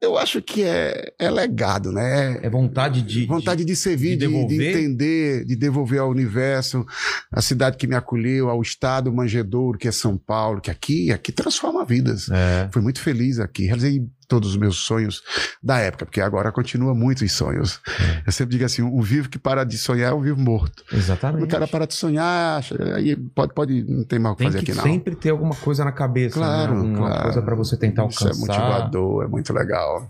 Eu 0.03 0.17
acho 0.17 0.41
que 0.41 0.63
é, 0.63 1.13
é 1.19 1.29
legado, 1.29 1.91
né? 1.91 2.39
É 2.41 2.49
vontade 2.49 3.03
de. 3.03 3.25
Vontade 3.27 3.63
de 3.63 3.75
servir, 3.75 4.17
de 4.17 4.25
de, 4.25 4.27
de 4.27 4.31
devolver? 4.33 4.69
entender, 4.77 5.45
de 5.45 5.55
devolver 5.55 5.99
ao 5.99 6.09
universo, 6.09 6.83
a 7.31 7.39
cidade 7.41 7.77
que 7.77 7.85
me 7.85 7.95
acolheu, 7.95 8.49
ao 8.49 8.61
estado 8.63 9.13
manjedouro, 9.13 9.77
que 9.77 9.87
é 9.87 9.91
São 9.91 10.17
Paulo, 10.17 10.59
que 10.59 10.71
aqui, 10.71 11.11
aqui 11.11 11.31
transforma 11.31 11.85
vidas. 11.85 12.25
de- 12.25 12.33
É. 12.33 12.67
Fui 12.71 12.81
muito 12.81 12.99
feliz 12.99 13.37
aqui, 13.39 13.65
realizei 13.65 14.03
todos 14.31 14.49
os 14.51 14.57
meus 14.57 14.77
sonhos 14.77 15.21
da 15.61 15.77
época, 15.79 16.05
porque 16.05 16.21
agora 16.21 16.51
continua 16.51 16.95
muito 16.95 17.25
em 17.25 17.27
sonhos. 17.27 17.81
É. 17.87 18.23
Eu 18.27 18.31
sempre 18.31 18.53
digo 18.53 18.63
assim, 18.65 18.81
um 18.81 19.01
vivo 19.01 19.27
que 19.29 19.37
para 19.37 19.63
de 19.65 19.77
sonhar 19.77 20.11
é 20.11 20.15
um 20.15 20.21
vivo 20.21 20.39
morto. 20.39 20.83
Exatamente. 20.91 21.43
O 21.43 21.47
cara 21.47 21.67
para 21.67 21.85
de 21.85 21.93
sonhar, 21.93 22.63
aí 22.95 23.15
pode, 23.15 23.53
pode, 23.53 23.83
não 23.83 24.05
tem 24.05 24.17
mal 24.19 24.33
o 24.33 24.35
que 24.37 24.43
fazer 24.45 24.63
que 24.63 24.71
aqui 24.71 24.77
não. 24.77 24.83
sempre 24.85 25.15
ter 25.15 25.31
alguma 25.31 25.53
coisa 25.55 25.83
na 25.83 25.91
cabeça, 25.91 26.35
Claro, 26.39 26.73
né? 26.75 26.79
Alguma 26.79 26.97
claro. 27.09 27.23
coisa 27.23 27.41
pra 27.41 27.55
você 27.55 27.77
tentar 27.77 28.07
Isso 28.07 28.23
alcançar. 28.23 28.43
é 28.43 28.47
motivador, 28.47 29.23
é 29.25 29.27
muito 29.27 29.51
legal. 29.53 30.07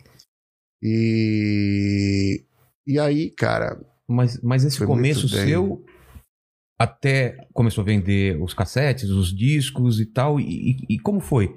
E, 0.84 2.44
e 2.88 3.00
aí, 3.00 3.32
cara, 3.32 3.80
Mas, 4.08 4.40
mas 4.44 4.64
esse 4.64 4.84
começo 4.86 5.28
seu 5.28 5.84
até 6.80 7.38
começou 7.54 7.84
a 7.84 7.86
vender 7.86 8.42
os 8.42 8.54
cassetes, 8.54 9.10
os 9.10 9.34
discos 9.36 10.00
e 10.00 10.06
tal. 10.06 10.40
E, 10.40 10.44
e- 10.90 10.96
e 10.96 11.00
como 11.00 11.20
foi? 11.20 11.54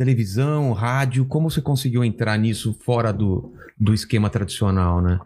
Televisão, 0.00 0.72
rádio, 0.72 1.26
como 1.26 1.50
você 1.50 1.60
conseguiu 1.60 2.02
entrar 2.02 2.38
nisso 2.38 2.72
fora 2.72 3.12
do, 3.12 3.52
do 3.78 3.92
esquema 3.92 4.30
tradicional, 4.30 5.02
né? 5.02 5.20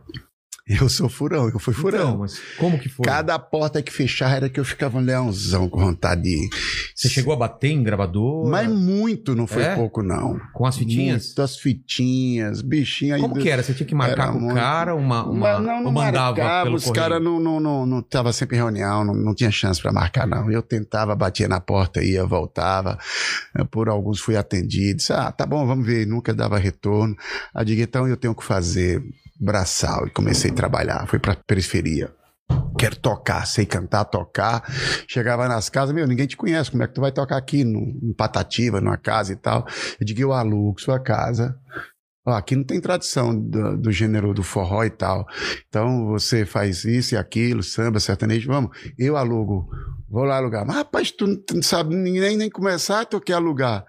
eu 0.80 0.88
sou 0.88 1.08
furão, 1.10 1.48
eu 1.48 1.58
fui 1.58 1.72
Então, 1.72 1.82
furão. 1.82 2.18
mas 2.18 2.40
como 2.56 2.78
que 2.78 2.88
foi? 2.88 3.04
Cada 3.04 3.38
porta 3.38 3.82
que 3.82 3.92
fechar 3.92 4.34
era 4.34 4.48
que 4.48 4.58
eu 4.58 4.64
ficava 4.64 4.96
um 4.98 5.00
leãozão 5.02 5.68
com 5.68 5.78
vontade 5.80 6.22
de. 6.22 6.48
Você 6.94 7.08
chegou 7.08 7.34
a 7.34 7.36
bater 7.36 7.68
em 7.70 7.82
gravador? 7.82 8.48
Mas 8.48 8.68
muito, 8.70 9.34
não 9.34 9.46
foi 9.46 9.62
É? 9.64 9.74
pouco, 9.74 10.02
não. 10.02 10.40
com 10.54 10.64
as 10.66 10.78
fitinhas? 10.78 11.26
Muitas 11.26 11.56
fitinhas, 11.58 12.62
bichinhas. 12.62 13.20
Como 13.20 13.34
que 13.36 13.48
era? 13.50 13.62
Você 13.62 13.74
tinha 13.74 13.86
que 13.86 13.94
marcar 13.94 14.22
Era 14.24 14.32
com 14.32 14.38
o 14.38 14.40
muito- 14.40 14.54
cara 14.54 14.94
uma, 14.94 15.24
uma, 15.28 15.60
não, 15.60 15.62
não 15.80 15.84
ou 15.86 15.92
mandava 15.92 16.36
marcava, 16.38 16.70
os 16.70 16.90
caras 16.90 17.22
não, 17.22 17.38
não, 17.38 17.60
não, 17.60 17.84
não 17.84 18.00
tava 18.02 18.32
sempre 18.32 18.56
em 18.56 18.60
reunião, 18.60 19.04
não, 19.04 19.14
não 19.14 19.34
tinha 19.34 19.50
chance 19.50 19.82
para 19.82 19.92
marcar, 19.92 20.26
não. 20.26 20.50
Eu 20.50 20.62
tentava, 20.62 21.14
batia 21.14 21.46
na 21.48 21.60
porta, 21.60 22.02
ia, 22.02 22.24
voltava. 22.24 22.98
Por 23.70 23.88
alguns 23.88 24.18
fui 24.20 24.36
atendido. 24.36 24.96
Disse, 24.96 25.12
ah, 25.12 25.30
tá 25.30 25.44
bom, 25.44 25.66
vamos 25.66 25.84
ver. 25.84 26.06
Nunca 26.06 26.32
dava 26.32 26.58
retorno. 26.58 27.14
Aí 27.54 27.64
digo, 27.66 27.82
então 27.82 28.08
eu 28.08 28.16
tenho 28.16 28.34
que 28.34 28.42
fazer 28.44 29.02
braçal. 29.40 30.06
E 30.06 30.10
comecei 30.10 30.50
a 30.50 30.54
trabalhar. 30.54 31.06
Fui 31.06 31.18
pra 31.18 31.34
periferia. 31.36 32.12
Quero 32.78 32.96
tocar, 32.96 33.46
sei 33.46 33.64
cantar, 33.64 34.04
tocar. 34.04 34.62
Chegava 35.08 35.48
nas 35.48 35.68
casas, 35.68 35.94
meu, 35.94 36.06
ninguém 36.06 36.26
te 36.26 36.36
conhece. 36.36 36.70
Como 36.70 36.82
é 36.82 36.86
que 36.88 36.94
tu 36.94 37.00
vai 37.00 37.12
tocar 37.12 37.36
aqui 37.36 37.64
no, 37.64 37.78
em 37.80 38.12
Patativa, 38.12 38.80
numa 38.80 38.96
casa 38.98 39.32
e 39.32 39.36
tal? 39.36 39.64
Eu 39.98 40.04
digo, 40.04 40.20
eu 40.20 40.32
alugo 40.32 40.80
sua 40.80 41.00
casa. 41.00 41.56
Ó, 42.26 42.32
aqui 42.32 42.56
não 42.56 42.64
tem 42.64 42.80
tradição 42.80 43.38
do, 43.38 43.76
do 43.76 43.92
gênero 43.92 44.32
do 44.34 44.42
forró 44.42 44.82
e 44.84 44.90
tal. 44.90 45.26
Então 45.68 46.06
você 46.06 46.44
faz 46.44 46.84
isso 46.84 47.14
e 47.14 47.18
aquilo, 47.18 47.62
samba, 47.62 48.00
sertanejo, 48.00 48.48
vamos. 48.48 48.70
Eu 48.98 49.16
alugo, 49.16 49.68
vou 50.08 50.24
lá 50.24 50.36
alugar. 50.36 50.66
Mas 50.66 50.76
rapaz, 50.76 51.10
tu 51.10 51.26
não- 51.26 51.62
sabe 51.62 51.94
nem, 51.94 52.36
nem 52.36 52.50
começar, 52.50 53.04
tu 53.04 53.20
quer 53.20 53.34
alugar. 53.34 53.84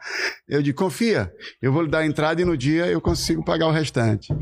Eu 0.48 0.62
digo, 0.62 0.78
confia, 0.78 1.32
eu 1.62 1.72
vou 1.72 1.82
lhe 1.84 1.90
dar 1.90 2.00
a 2.00 2.06
entrada 2.06 2.42
e 2.42 2.46
no 2.46 2.58
dia 2.58 2.88
eu 2.88 3.00
consigo 3.02 3.44
pagar 3.44 3.68
o 3.68 3.72
restante. 3.72 4.34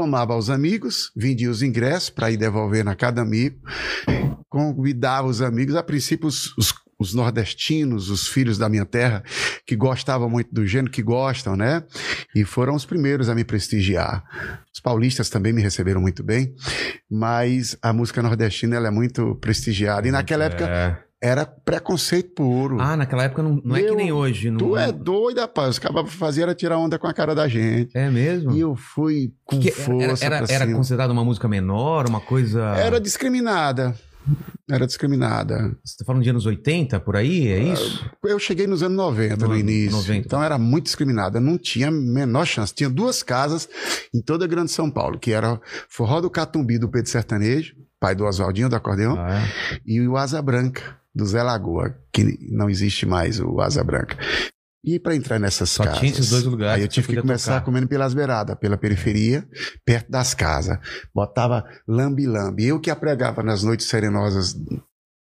Tomava 0.00 0.34
os 0.34 0.48
amigos, 0.48 1.12
vendia 1.14 1.50
os 1.50 1.60
ingressos 1.60 2.08
para 2.08 2.30
ir 2.30 2.38
devolvendo 2.38 2.88
a 2.88 2.94
cada 2.94 3.20
amigo, 3.20 3.58
convidava 4.48 5.28
os 5.28 5.42
amigos. 5.42 5.76
A 5.76 5.82
princípio, 5.82 6.26
os, 6.26 6.56
os 6.56 6.72
os 6.98 7.14
nordestinos, 7.14 8.10
os 8.10 8.28
filhos 8.28 8.58
da 8.58 8.68
minha 8.68 8.84
terra, 8.84 9.22
que 9.66 9.74
gostavam 9.74 10.28
muito 10.28 10.54
do 10.54 10.66
gênero, 10.66 10.92
que 10.92 11.02
gostam, 11.02 11.56
né? 11.56 11.82
E 12.34 12.44
foram 12.44 12.74
os 12.74 12.84
primeiros 12.84 13.30
a 13.30 13.34
me 13.34 13.42
prestigiar. 13.42 14.22
Os 14.70 14.80
paulistas 14.80 15.30
também 15.30 15.50
me 15.50 15.62
receberam 15.62 15.98
muito 15.98 16.22
bem, 16.22 16.54
mas 17.10 17.74
a 17.80 17.90
música 17.90 18.22
nordestina 18.22 18.76
ela 18.76 18.88
é 18.88 18.90
muito 18.90 19.34
prestigiada. 19.36 20.06
E 20.06 20.10
naquela 20.10 20.44
época 20.44 20.66
É. 20.66 21.09
era 21.22 21.44
preconceito 21.44 22.32
puro. 22.34 22.80
Ah, 22.80 22.96
naquela 22.96 23.24
época 23.24 23.42
não, 23.42 23.60
não 23.64 23.76
é 23.76 23.80
que 23.80 23.86
Meu, 23.86 23.96
nem 23.96 24.10
hoje. 24.12 24.50
Não... 24.50 24.58
tu 24.58 24.76
é 24.76 24.90
doido, 24.90 25.40
rapaz. 25.40 25.70
Os 25.70 25.78
cabas 25.78 26.12
faziam 26.14 26.44
era 26.44 26.54
tirar 26.54 26.78
onda 26.78 26.98
com 26.98 27.06
a 27.06 27.12
cara 27.12 27.34
da 27.34 27.46
gente. 27.46 27.90
É 27.96 28.08
mesmo? 28.10 28.52
E 28.52 28.60
eu 28.60 28.74
fui 28.74 29.32
com 29.44 29.58
Que- 29.60 29.70
força 29.70 30.24
era, 30.24 30.36
era, 30.38 30.52
era 30.52 30.72
considerada 30.72 31.12
uma 31.12 31.24
música 31.24 31.46
menor, 31.46 32.08
uma 32.08 32.20
coisa. 32.20 32.60
Era 32.76 32.98
discriminada. 33.00 33.94
Era 34.70 34.86
discriminada. 34.86 35.76
Você 35.84 35.96
tá 35.98 36.04
falando 36.04 36.22
de 36.22 36.30
anos 36.30 36.46
80 36.46 37.00
por 37.00 37.16
aí? 37.16 37.48
É 37.48 37.58
isso? 37.58 38.08
Eu 38.24 38.38
cheguei 38.38 38.66
nos 38.66 38.82
anos 38.82 38.96
90, 38.96 39.36
No 39.36 39.48
no, 39.48 39.56
início. 39.56 39.96
90. 39.96 40.26
Então 40.26 40.42
era 40.42 40.58
muito 40.58 40.84
discriminada. 40.84 41.40
Não 41.40 41.58
tinha 41.58 41.88
a 41.88 41.90
menor 41.90 42.46
chance. 42.46 42.72
Tinha 42.72 42.88
duas 42.88 43.22
casas 43.22 43.68
em 44.14 44.20
toda 44.22 44.44
a 44.44 44.48
Grande 44.48 44.70
São 44.70 44.90
Paulo, 44.90 45.18
que 45.18 45.32
era 45.32 45.60
Forró 45.88 46.20
do 46.20 46.30
Catumbi, 46.30 46.78
do 46.78 46.88
Pedro 46.88 47.10
Sertanejo, 47.10 47.74
pai 47.98 48.14
do 48.14 48.24
Oswaldinho, 48.24 48.68
do 48.68 48.76
acordeão, 48.76 49.16
Ah, 49.18 49.40
é? 49.72 49.78
e 49.86 50.06
o 50.06 50.16
Asa 50.16 50.40
Branca, 50.40 50.96
do 51.14 51.24
Zé 51.26 51.42
Lagoa, 51.42 51.94
que 52.12 52.38
não 52.52 52.68
existe 52.70 53.04
mais 53.06 53.40
o 53.40 53.60
Asa 53.60 53.82
Branca. 53.84 54.16
E 54.82 54.98
para 54.98 55.14
entrar 55.14 55.38
nessas 55.38 55.68
Só 55.68 55.84
casas. 55.84 55.98
tinha 55.98 56.10
esses 56.12 56.30
dois 56.30 56.44
lugares 56.44 56.76
Aí 56.76 56.82
eu 56.82 56.88
tive 56.88 57.08
que 57.08 57.20
começar 57.20 57.54
tocar. 57.56 57.64
comendo 57.66 57.86
pelas 57.86 58.14
beiradas, 58.14 58.56
pela 58.58 58.78
periferia, 58.78 59.46
perto 59.84 60.10
das 60.10 60.32
casas. 60.32 60.78
Botava 61.14 61.64
lambi-lambi. 61.86 62.66
Eu 62.68 62.80
que 62.80 62.90
apregava 62.90 63.42
nas 63.42 63.62
noites 63.62 63.86
serenosas 63.88 64.54
da 64.54 64.78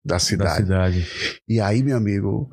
Da 0.05 0.19
cidade. 0.21 0.57
cidade. 0.63 1.09
E 1.49 1.61
aí, 1.61 1.83
meu 1.83 1.97
amigo, 1.97 2.49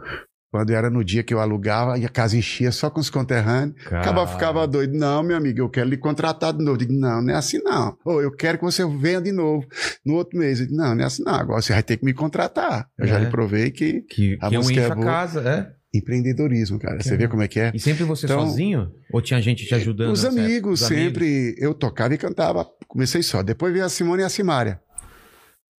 quando 0.52 0.72
era 0.72 0.90
no 0.90 1.04
dia 1.04 1.22
que 1.24 1.34
eu 1.34 1.40
alugava 1.40 1.98
e 2.00 2.06
a 2.06 2.10
casa 2.10 2.36
enchia 2.36 2.72
só 2.72 2.90
com 2.90 3.00
os 3.00 3.10
conterrâneos, 3.10 3.76
Cara. 3.84 4.02
acaba 4.02 4.26
ficava 4.28 4.68
doido. 4.68 4.94
Não, 4.98 5.22
meu 5.22 5.38
amigo, 5.38 5.60
eu 5.60 5.70
quero 5.70 5.88
lhe 5.90 5.98
contratar 5.98 6.52
de 6.54 6.60
novo. 6.60 6.74
Eu 6.74 6.78
digo, 6.78 6.94
não, 6.94 7.22
não 7.22 7.34
é 7.34 7.38
assim 7.38 7.60
não. 7.64 7.96
Ou 8.04 8.22
eu 8.22 8.32
quero 8.32 8.58
que 8.58 8.64
você 8.64 8.84
venha 8.88 9.22
de 9.22 9.32
novo 9.32 9.66
no 10.06 10.16
outro 10.16 10.40
mês. 10.40 10.60
Eu 10.60 10.66
digo, 10.68 10.78
não, 10.78 10.96
não 10.96 11.04
é 11.04 11.06
assim 11.06 11.24
não. 11.24 11.36
Agora 11.36 11.62
você 11.62 11.72
vai 11.74 11.84
ter 11.84 11.98
que 11.98 12.06
me 12.06 12.14
contratar. 12.14 12.88
Eu 12.98 13.06
já 13.08 13.18
É. 13.18 13.24
lhe 13.24 13.28
provei 13.30 13.70
que 13.72 14.02
Que, 14.10 14.38
A 14.42 14.50
que 14.50 14.56
um 14.58 14.60
música 14.62 14.80
enche 14.80 14.90
é 14.90 14.92
a 14.92 14.96
boa. 14.96 15.06
casa, 15.06 15.42
é. 15.42 15.80
empreendedorismo, 15.98 16.78
cara. 16.80 16.98
Que 16.98 17.04
Você 17.04 17.18
vê 17.18 17.28
como 17.28 17.42
é 17.44 17.48
que 17.48 17.60
é? 17.60 17.72
E 17.74 17.80
sempre 17.80 18.04
você 18.04 18.26
Então- 18.26 18.42
sozinho? 18.48 18.92
Ou 19.12 19.22
tinha 19.22 19.42
gente 19.42 19.66
te 19.66 19.74
ajudando? 19.76 20.12
Os 20.12 20.24
amigos, 20.26 20.82
Os 20.82 20.88
sempre 20.88 21.56
eu 21.60 21.74
tocava 21.74 22.14
e 22.14 22.18
cantava. 22.18 22.66
Comecei 22.88 23.22
só. 23.24 23.42
Depois 23.44 23.72
veio 23.74 23.86
a 23.86 23.90
Simone 23.90 24.22
e 24.22 24.26
a 24.26 24.30
Simária, 24.30 24.80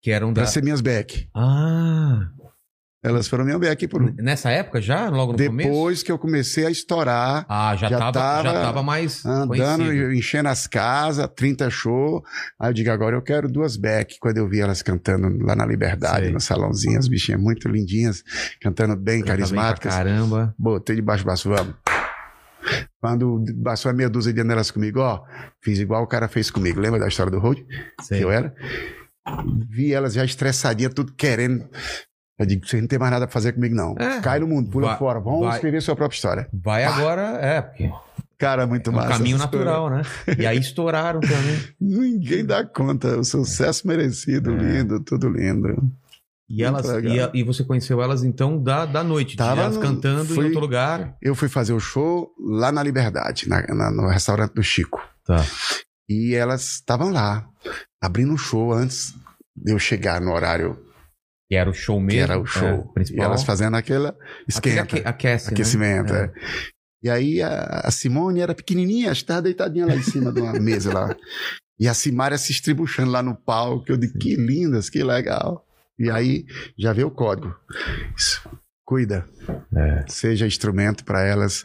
Que 0.01 0.11
eram 0.11 0.33
da. 0.33 0.41
pra 0.41 0.51
ser 0.51 0.63
minhas 0.63 0.81
back. 0.81 1.27
Ah! 1.35 2.29
Elas 3.03 3.27
foram 3.27 3.43
minha 3.43 3.57
back 3.57 3.87
por. 3.87 4.13
Nessa 4.21 4.51
época 4.51 4.79
já? 4.79 5.09
Logo 5.09 5.31
no 5.31 5.37
começo? 5.37 5.69
Depois 5.69 6.03
que 6.03 6.11
eu 6.11 6.19
comecei 6.19 6.67
a 6.67 6.69
estourar, 6.69 7.45
Ah, 7.49 7.75
já, 7.75 7.89
Já 7.89 7.97
tava, 7.97 8.11
tava 8.11 8.43
já 8.43 8.53
tava 8.61 8.83
mais. 8.83 9.25
andando, 9.25 9.47
conhecido. 9.47 10.13
enchendo 10.13 10.49
as 10.49 10.67
casas, 10.67 11.27
30 11.35 11.67
show. 11.71 12.23
Aí 12.59 12.69
eu 12.69 12.73
digo, 12.73 12.91
agora 12.91 13.15
eu 13.15 13.21
quero 13.23 13.49
duas 13.51 13.75
back. 13.75 14.17
Quando 14.19 14.37
eu 14.37 14.47
vi 14.47 14.59
elas 14.61 14.83
cantando 14.83 15.43
lá 15.43 15.55
na 15.55 15.65
Liberdade, 15.65 16.25
Sei. 16.25 16.31
no 16.31 16.39
salãozinho, 16.39 16.99
as 16.99 17.07
bichinhas 17.07 17.41
muito 17.41 17.67
lindinhas, 17.67 18.23
cantando 18.61 18.95
bem, 18.95 19.21
Já 19.21 19.25
carismáticas. 19.25 19.95
Caramba. 19.95 20.53
Botei 20.57 20.95
debaixo 20.95 21.23
do 21.23 21.25
braço, 21.25 21.49
vamos. 21.49 21.73
Quando 22.99 23.43
passou 23.63 23.89
a 23.89 23.93
meia 23.95 24.09
dúzia 24.11 24.31
de 24.31 24.37
janelas 24.37 24.69
comigo, 24.69 24.99
ó, 24.99 25.23
fiz 25.63 25.79
igual 25.79 26.03
o 26.03 26.07
cara 26.07 26.27
fez 26.27 26.51
comigo. 26.51 26.79
Lembra 26.79 26.99
da 26.99 27.07
história 27.07 27.31
do 27.31 27.39
Road? 27.39 27.65
Que 28.07 28.19
eu 28.21 28.29
era? 28.31 28.53
Vi 29.69 29.91
elas 29.91 30.13
já 30.13 30.23
estressadinhas, 30.23 30.93
tudo 30.93 31.11
querendo. 31.13 31.67
Eu 32.41 32.45
digo, 32.47 32.67
você 32.67 32.79
não 32.81 32.87
tem 32.87 32.97
mais 32.99 33.11
nada 33.11 33.27
pra 33.27 33.33
fazer 33.33 33.53
comigo, 33.53 33.75
não. 33.75 33.95
É. 33.99 34.19
Cai 34.21 34.39
no 34.39 34.47
mundo, 34.47 34.69
pula 34.69 34.87
Vai- 34.89 34.97
fora. 34.97 35.19
Vamos 35.19 35.41
vai. 35.45 35.55
escrever 35.55 35.81
sua 35.81 35.95
própria 35.95 36.15
história. 36.15 36.47
Vai 36.51 36.83
agora, 36.83 37.21
é, 37.41 37.61
porque 37.61 37.83
é 37.83 37.91
Cara, 38.37 38.65
muito 38.65 38.89
um 38.89 38.93
massa. 38.93 39.09
caminho 39.09 39.37
natural, 39.37 39.89
né? 39.89 40.01
E 40.37 40.45
aí 40.47 40.57
estouraram 40.57 41.19
também. 41.19 41.59
Ninguém 41.79 42.43
dá 42.43 42.65
conta. 42.65 43.17
O 43.19 43.23
sucesso 43.23 43.87
merecido, 43.87 44.51
É. 44.51 44.55
lindo, 44.55 44.99
tudo 44.99 45.29
lindo. 45.29 45.75
E, 46.49 46.63
elas, 46.63 46.85
e, 47.03 47.19
a- 47.19 47.31
e 47.33 47.43
você 47.43 47.63
conheceu 47.63 48.01
elas 48.01 48.23
então 48.23 48.61
da, 48.61 48.85
da 48.85 49.03
noite, 49.03 49.37
Tava 49.37 49.61
elas 49.61 49.75
no- 49.75 49.81
cantando 49.81 50.31
em 50.33 50.35
fui- 50.35 50.45
outro 50.45 50.59
lugar. 50.59 51.15
Eu 51.21 51.33
fui 51.35 51.47
fazer 51.47 51.71
o 51.73 51.79
show 51.79 52.29
lá 52.39 52.71
na 52.71 52.81
Liberdade, 52.83 53.47
na- 53.47 53.61
na- 53.67 53.91
no 53.91 54.07
restaurante 54.07 54.53
do 54.53 54.63
Chico. 54.63 54.99
Tá. 55.25 55.45
E 56.09 56.33
elas 56.35 56.63
estavam 56.73 57.09
lá, 57.11 57.45
abrindo 58.01 58.33
um 58.33 58.37
show 58.37 58.73
antes 58.73 59.13
de 59.55 59.71
eu 59.71 59.79
chegar 59.79 60.19
no 60.19 60.31
horário 60.33 60.77
Que 61.51 61.55
era 61.57 61.69
o 61.69 61.73
show 61.73 61.97
que 61.97 62.05
mesmo. 62.05 62.21
era 62.21 62.39
o 62.39 62.45
show. 62.45 62.65
é, 62.65 62.93
principal. 62.93 63.21
E 63.21 63.25
elas 63.27 63.43
fazendo 63.43 63.75
aquela 63.75 64.09
Aquele 64.11 64.45
esquenta, 64.47 64.81
aque- 64.83 65.01
aquece, 65.05 65.47
né? 65.47 65.51
aquecimento. 65.51 66.13
É. 66.13 66.23
é. 66.23 66.31
E 67.03 67.09
aí 67.09 67.41
a, 67.41 67.81
a 67.83 67.91
Simone 67.91 68.39
era 68.39 68.55
pequenininha, 68.55 69.09
que 69.11 69.17
estava 69.17 69.41
deitadinha 69.41 69.85
lá 69.85 69.93
em 69.93 70.01
cima 70.01 70.31
de 70.31 70.39
uma 70.39 70.53
mesa 70.61 70.93
lá. 70.93 71.13
E 71.77 71.89
a 71.89 71.93
Simária 71.93 72.37
se 72.37 72.53
estribuchando 72.53 73.11
lá 73.11 73.21
no 73.21 73.35
palco. 73.35 73.83
Eu 73.89 73.97
digo, 73.97 74.17
que 74.17 74.37
lindas, 74.37 74.89
que 74.89 75.03
legal. 75.03 75.65
E 75.99 76.09
aí 76.09 76.45
já 76.79 76.93
veio 76.93 77.07
o 77.07 77.11
código. 77.11 77.53
Isso. 78.17 78.49
Cuida. 78.85 79.25
É. 79.75 80.05
Seja 80.07 80.47
instrumento 80.47 81.03
para 81.03 81.21
elas 81.21 81.61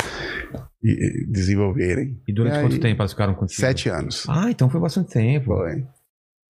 desenvolverem. 1.29 2.21
E 2.27 2.33
durante 2.33 2.57
E 2.57 2.61
quanto 2.61 2.73
aí, 2.75 2.81
tempo 2.81 3.03
elas 3.03 3.13
ficaram 3.13 3.35
contigo? 3.35 3.61
Sete 3.61 3.89
anos. 3.89 4.27
Ah, 4.29 4.51
então 4.51 4.69
foi 4.69 4.81
bastante 4.81 5.13
tempo. 5.13 5.47
Foi. 5.47 5.87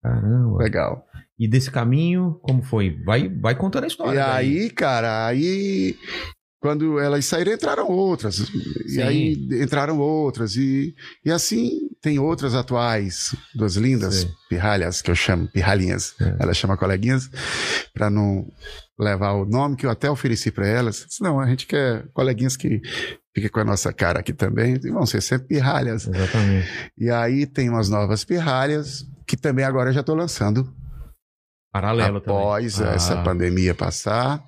Caramba. 0.02 0.56
Legal. 0.62 1.06
E 1.38 1.46
desse 1.46 1.70
caminho, 1.70 2.38
como 2.42 2.62
foi? 2.62 2.98
Vai, 3.04 3.28
vai 3.28 3.54
contando 3.54 3.84
a 3.84 3.88
história. 3.88 4.18
E 4.18 4.22
daí. 4.22 4.58
aí, 4.58 4.70
cara, 4.70 5.26
aí 5.26 5.96
quando 6.66 6.98
elas 6.98 7.24
saíram, 7.24 7.52
entraram 7.52 7.88
outras. 7.88 8.38
E 8.86 8.94
Sim. 8.94 9.02
aí 9.02 9.48
entraram 9.62 9.98
outras. 9.98 10.56
E, 10.56 10.94
e 11.24 11.30
assim 11.30 11.88
tem 12.00 12.18
outras 12.18 12.54
atuais, 12.54 13.36
duas 13.54 13.76
lindas 13.76 14.16
Sei. 14.16 14.30
pirralhas, 14.48 15.00
que 15.00 15.10
eu 15.10 15.14
chamo 15.14 15.46
pirralhinhas. 15.46 16.14
É. 16.20 16.36
Ela 16.40 16.54
chama 16.54 16.76
coleguinhas, 16.76 17.30
para 17.94 18.10
não 18.10 18.50
levar 18.98 19.32
o 19.32 19.44
nome 19.44 19.76
que 19.76 19.86
eu 19.86 19.90
até 19.90 20.10
ofereci 20.10 20.50
para 20.50 20.66
elas. 20.66 21.06
Não, 21.20 21.38
a 21.38 21.46
gente 21.46 21.66
quer 21.66 22.08
coleguinhas 22.12 22.56
que 22.56 22.80
fiquem 23.34 23.50
com 23.50 23.60
a 23.60 23.64
nossa 23.64 23.92
cara 23.92 24.20
aqui 24.20 24.32
também. 24.32 24.80
E 24.82 24.90
vão 24.90 25.06
ser 25.06 25.20
sempre 25.20 25.48
pirralhas. 25.48 26.08
Exatamente. 26.08 26.68
E 26.98 27.10
aí 27.10 27.46
tem 27.46 27.68
umas 27.68 27.88
novas 27.88 28.24
pirralhas, 28.24 29.06
que 29.24 29.36
também 29.36 29.64
agora 29.64 29.90
eu 29.90 29.94
já 29.94 30.00
estou 30.00 30.16
lançando 30.16 30.74
Paralelo 31.80 32.18
após 32.18 32.74
também. 32.76 32.94
essa 32.94 33.14
Ah, 33.20 33.22
pandemia 33.22 33.74
passar, 33.74 34.42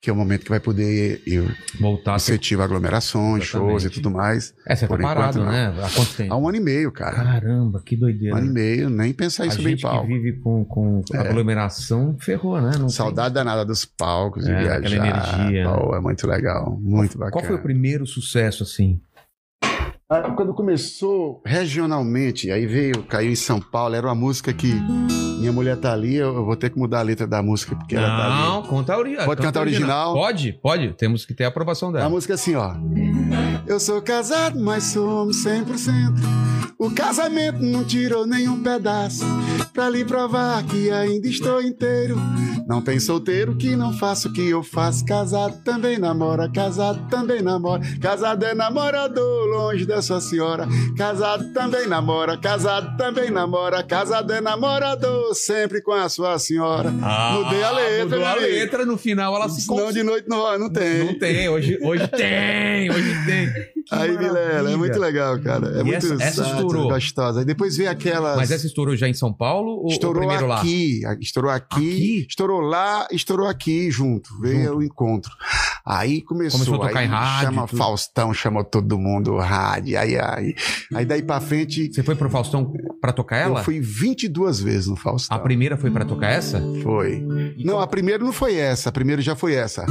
que 0.00 0.08
é 0.10 0.12
o 0.12 0.16
momento 0.16 0.44
que 0.44 0.50
vai 0.50 0.60
poder 0.60 1.20
ir 1.26 1.44
Voltar 1.80 2.16
incentivar 2.16 2.64
aglomerações, 2.66 3.42
Exatamente. 3.44 3.70
shows 3.70 3.84
e 3.84 3.90
tudo 3.90 4.10
mais. 4.10 4.54
É, 4.66 4.74
você 4.76 4.82
tá 4.82 4.88
Por 4.88 5.00
enquanto, 5.00 5.16
parado, 5.16 5.38
não. 5.40 5.46
né? 5.50 5.74
Há 5.82 5.90
quanto 5.90 6.14
tempo? 6.14 6.32
Há 6.32 6.36
um 6.36 6.48
ano 6.48 6.56
e 6.56 6.60
meio, 6.60 6.92
cara. 6.92 7.16
Caramba, 7.16 7.82
que 7.84 7.96
Um 7.96 8.00
doideira. 8.00 8.36
ano 8.36 8.46
e 8.46 8.50
meio, 8.50 8.88
nem 8.90 9.12
pensar 9.12 9.46
isso 9.46 9.58
bem 9.58 9.70
gente 9.70 9.78
que 9.78 9.82
palco. 9.88 10.06
vive 10.06 10.34
com, 10.40 10.64
com 10.64 11.02
É. 11.12 11.18
aglomeração 11.18 12.16
ferrou, 12.20 12.60
né? 12.60 12.72
Não 12.78 12.88
Saudade 12.88 13.34
danada 13.34 13.64
dos 13.64 13.84
palcos, 13.84 14.44
de 14.44 14.50
É, 14.52 14.58
viajar. 14.58 14.76
aquela 14.78 14.94
energia, 14.96 15.64
né? 15.70 15.96
É 15.96 16.00
muito 16.00 16.26
legal, 16.26 16.78
muito 16.80 17.10
tem. 17.12 17.18
bacana. 17.18 17.32
Qual 17.32 17.44
foi 17.44 17.56
o 17.56 17.62
primeiro 17.62 18.06
sucesso, 18.06 18.62
assim? 18.62 19.00
Ah, 20.08 20.30
Quando 20.36 20.54
começou 20.54 21.42
regionalmente, 21.44 22.48
aí 22.52 22.64
veio, 22.64 23.02
caiu 23.02 23.28
em 23.32 23.34
São 23.34 23.60
Paulo, 23.60 23.96
era 23.96 24.06
uma 24.06 24.14
música 24.14 24.52
que 24.52 24.72
minha 25.38 25.52
mulher 25.52 25.76
tá 25.76 25.92
ali, 25.92 26.16
eu 26.16 26.44
vou 26.44 26.56
ter 26.56 26.70
que 26.70 26.78
mudar 26.78 27.00
a 27.00 27.02
letra 27.02 27.26
da 27.26 27.42
música 27.42 27.74
porque 27.76 27.94
ela 27.96 28.08
tá 28.08 28.24
ali. 28.26 28.42
Não, 28.48 28.62
conta 28.62 28.94
a 28.94 28.98
ori- 28.98 29.14
Pode 29.16 29.26
canta 29.26 29.42
cantar 29.42 29.60
original? 29.60 30.14
Pode, 30.14 30.52
pode. 30.62 30.92
Temos 30.94 31.24
que 31.24 31.34
ter 31.34 31.44
a 31.44 31.48
aprovação 31.48 31.90
A 31.90 31.92
dela. 31.92 32.08
música 32.08 32.32
é 32.32 32.36
assim, 32.36 32.54
ó. 32.54 32.74
Eu 33.66 33.78
sou 33.80 34.00
casado, 34.02 34.58
mas 34.60 34.84
somos 34.84 35.44
100%. 35.44 36.14
O 36.78 36.90
casamento 36.90 37.62
não 37.62 37.84
tirou 37.84 38.26
nenhum 38.26 38.62
pedaço. 38.62 39.24
Pra 39.76 39.90
lhe 39.90 40.06
provar 40.06 40.64
que 40.64 40.90
ainda 40.90 41.28
estou 41.28 41.60
inteiro. 41.60 42.16
Não 42.66 42.80
tem 42.80 42.98
solteiro 42.98 43.54
que 43.56 43.76
não 43.76 43.92
faça 43.92 44.26
o 44.26 44.32
que 44.32 44.48
eu 44.48 44.62
faço. 44.62 45.04
Casado 45.04 45.62
também 45.62 45.98
namora, 45.98 46.50
casado 46.50 47.06
também 47.10 47.42
namora. 47.42 47.82
Casado 48.00 48.42
é 48.44 48.54
namorador, 48.54 49.46
longe 49.46 49.84
da 49.84 50.00
sua 50.00 50.18
senhora. 50.20 50.66
Casado 50.96 51.52
também 51.52 51.86
namora, 51.86 52.38
casado 52.38 52.96
também 52.96 53.30
namora. 53.30 53.82
Casado 53.82 54.32
é 54.32 54.40
namorador, 54.40 55.34
sempre 55.34 55.82
com 55.82 55.92
a 55.92 56.08
sua 56.08 56.38
senhora. 56.38 56.90
Mudei 56.90 57.62
a 57.62 57.70
letra, 57.70 58.00
Ah, 58.00 58.04
Mudou 58.04 58.18
meu 58.18 58.26
a 58.28 58.34
letra, 58.34 58.86
no 58.86 58.96
final 58.96 59.36
ela 59.36 59.48
se 59.50 59.60
Senão 59.60 59.92
de 59.92 60.02
noite 60.02 60.26
não, 60.26 60.58
não 60.58 60.72
tem. 60.72 61.04
Não 61.04 61.18
tem, 61.18 61.48
hoje, 61.50 61.78
hoje 61.82 62.08
tem, 62.08 62.90
hoje 62.90 63.14
tem. 63.26 63.52
Que 63.86 63.94
Aí, 63.94 64.16
Vilela, 64.16 64.72
é 64.72 64.76
muito 64.76 64.98
legal, 64.98 65.38
cara. 65.40 65.76
É 65.76 65.80
E 65.80 65.84
muito 65.84 65.96
essa- 66.12 66.14
essa 66.22 66.42
estourou? 66.42 66.88
gostosa. 66.88 67.38
Aí 67.40 67.44
depois 67.44 67.76
veio 67.76 67.88
aquelas. 67.90 68.36
Mas 68.36 68.50
essa 68.50 68.66
estourou 68.66 68.96
já 68.96 69.06
em 69.06 69.14
São 69.14 69.32
Paulo 69.32 69.65
ou 69.70 69.88
Estourou 69.88 70.30
aqui, 70.30 71.00
estourou 71.20 71.50
aqui, 71.50 71.76
Aqui? 71.76 72.26
estourou 72.28 72.60
lá, 72.60 73.06
estourou 73.10 73.46
aqui 73.48 73.90
junto. 73.90 74.28
Veio 74.40 74.64
Junto. 74.64 74.78
o 74.78 74.82
encontro. 74.82 75.32
Aí 75.84 76.20
começou, 76.22 76.58
Começou 76.60 76.82
a 76.82 76.88
tocar 76.88 77.00
aí 77.00 77.06
em 77.06 77.08
rádio, 77.08 77.46
Chama 77.54 77.66
tudo. 77.68 77.78
Faustão, 77.78 78.34
chamou 78.34 78.64
todo 78.64 78.98
mundo, 78.98 79.36
rádio, 79.36 79.98
aí, 79.98 80.18
aí. 80.18 80.54
Aí 80.94 81.04
daí 81.04 81.22
pra 81.22 81.40
frente, 81.40 81.92
Você 81.92 82.02
foi 82.02 82.14
pro 82.16 82.28
Faustão 82.28 82.72
pra 83.00 83.12
tocar 83.12 83.36
ela? 83.36 83.60
Eu 83.60 83.64
fui 83.64 83.78
22 83.80 84.58
vezes 84.60 84.88
no 84.88 84.96
Faustão. 84.96 85.36
A 85.36 85.40
primeira 85.40 85.76
foi 85.76 85.90
pra 85.90 86.04
tocar 86.04 86.28
essa? 86.28 86.60
Foi. 86.82 87.22
E 87.56 87.64
Não, 87.64 87.74
como- 87.74 87.84
a 87.84 87.86
primeira 87.86 88.24
não 88.24 88.32
foi 88.32 88.56
essa. 88.56 88.88
A 88.88 88.92
primeira 88.92 89.22
já 89.22 89.36
foi 89.36 89.54
essa. 89.54 89.86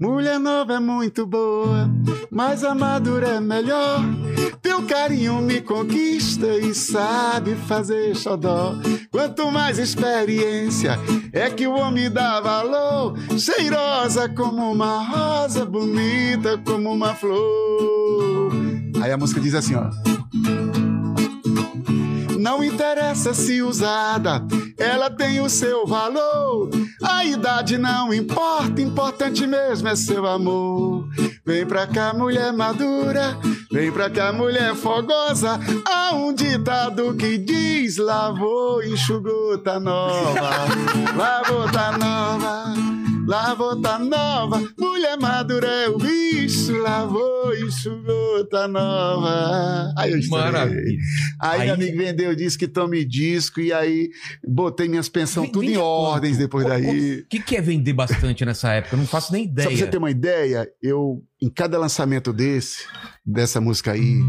Mulher 0.00 0.38
nova 0.38 0.74
é 0.74 0.80
muito 0.80 1.26
boa, 1.26 1.88
mas 2.30 2.64
a 2.64 2.74
madura 2.74 3.28
é 3.28 3.40
melhor. 3.40 4.00
Teu 4.60 4.82
carinho 4.82 5.40
me 5.40 5.60
conquista 5.60 6.46
e 6.46 6.74
sabe 6.74 7.54
fazer 7.54 8.14
xodó. 8.16 8.74
Quanto 9.10 9.50
mais 9.50 9.78
experiência 9.78 10.98
é 11.32 11.48
que 11.50 11.66
o 11.66 11.74
homem 11.74 12.10
dá 12.10 12.40
valor. 12.40 13.14
Cheirosa 13.38 14.28
como 14.28 14.72
uma 14.72 15.02
rosa, 15.04 15.64
bonita 15.64 16.58
como 16.58 16.92
uma 16.92 17.14
flor. 17.14 18.52
Aí 19.02 19.12
a 19.12 19.16
música 19.16 19.40
diz 19.40 19.54
assim, 19.54 19.74
ó. 19.74 20.83
Não 22.44 22.62
interessa 22.62 23.32
se 23.32 23.62
usada, 23.62 24.46
ela 24.76 25.08
tem 25.08 25.40
o 25.40 25.48
seu 25.48 25.86
valor. 25.86 26.68
A 27.02 27.24
idade 27.24 27.78
não 27.78 28.12
importa, 28.12 28.82
importante 28.82 29.46
mesmo 29.46 29.88
é 29.88 29.96
seu 29.96 30.26
amor. 30.26 31.08
Vem 31.42 31.64
pra 31.64 31.86
cá, 31.86 32.12
mulher 32.12 32.52
madura, 32.52 33.38
vem 33.72 33.90
pra 33.90 34.10
cá, 34.10 34.30
mulher 34.30 34.74
fogosa. 34.74 35.58
Há 35.86 36.14
um 36.14 36.34
ditado 36.34 37.14
que 37.14 37.38
diz: 37.38 37.96
lavou, 37.96 38.84
enxugou, 38.84 39.56
tá 39.56 39.80
nova. 39.80 40.50
Lavou, 41.16 41.66
tá 41.72 41.96
nova. 41.96 43.03
Lavou, 43.26 43.80
tá 43.80 43.98
nova. 43.98 44.62
Mulher 44.78 45.16
madura 45.18 45.66
é 45.66 45.88
o 45.88 45.96
bicho, 45.98 46.76
lavou, 46.82 47.54
enxugou, 47.56 48.44
tá 48.50 48.68
nova. 48.68 49.92
Aí 49.96 50.12
eu 50.12 50.18
estourei. 50.18 50.44
Maravilha. 50.52 50.98
Aí, 51.40 51.60
Aí- 51.60 51.66
meu 51.66 51.74
amigo 51.74 51.96
vendeu 51.98 52.34
disco 52.34 52.58
que 52.60 52.68
tome 52.68 53.04
disco 53.04 53.60
e 53.60 53.72
aí 53.72 54.10
botei 54.46 54.88
minhas 54.88 55.08
pensões 55.08 55.50
tudo 55.50 55.64
em 55.64 55.76
ordens 55.76 56.36
depois 56.36 56.66
daí. 56.66 57.20
O 57.20 57.26
que, 57.28 57.40
que 57.40 57.56
é 57.56 57.60
vender 57.60 57.92
bastante 57.94 58.44
nessa 58.44 58.72
época? 58.72 58.94
Eu 58.94 58.98
não 58.98 59.06
faço 59.06 59.32
nem 59.32 59.44
Só 59.46 59.50
ideia. 59.52 59.68
pra 59.68 59.76
você 59.78 59.86
ter 59.86 59.98
uma 59.98 60.10
ideia, 60.10 60.68
eu, 60.82 61.22
em 61.40 61.48
cada 61.48 61.78
lançamento 61.78 62.32
desse, 62.32 62.84
dessa 63.24 63.60
música 63.60 63.92
aí, 63.92 64.20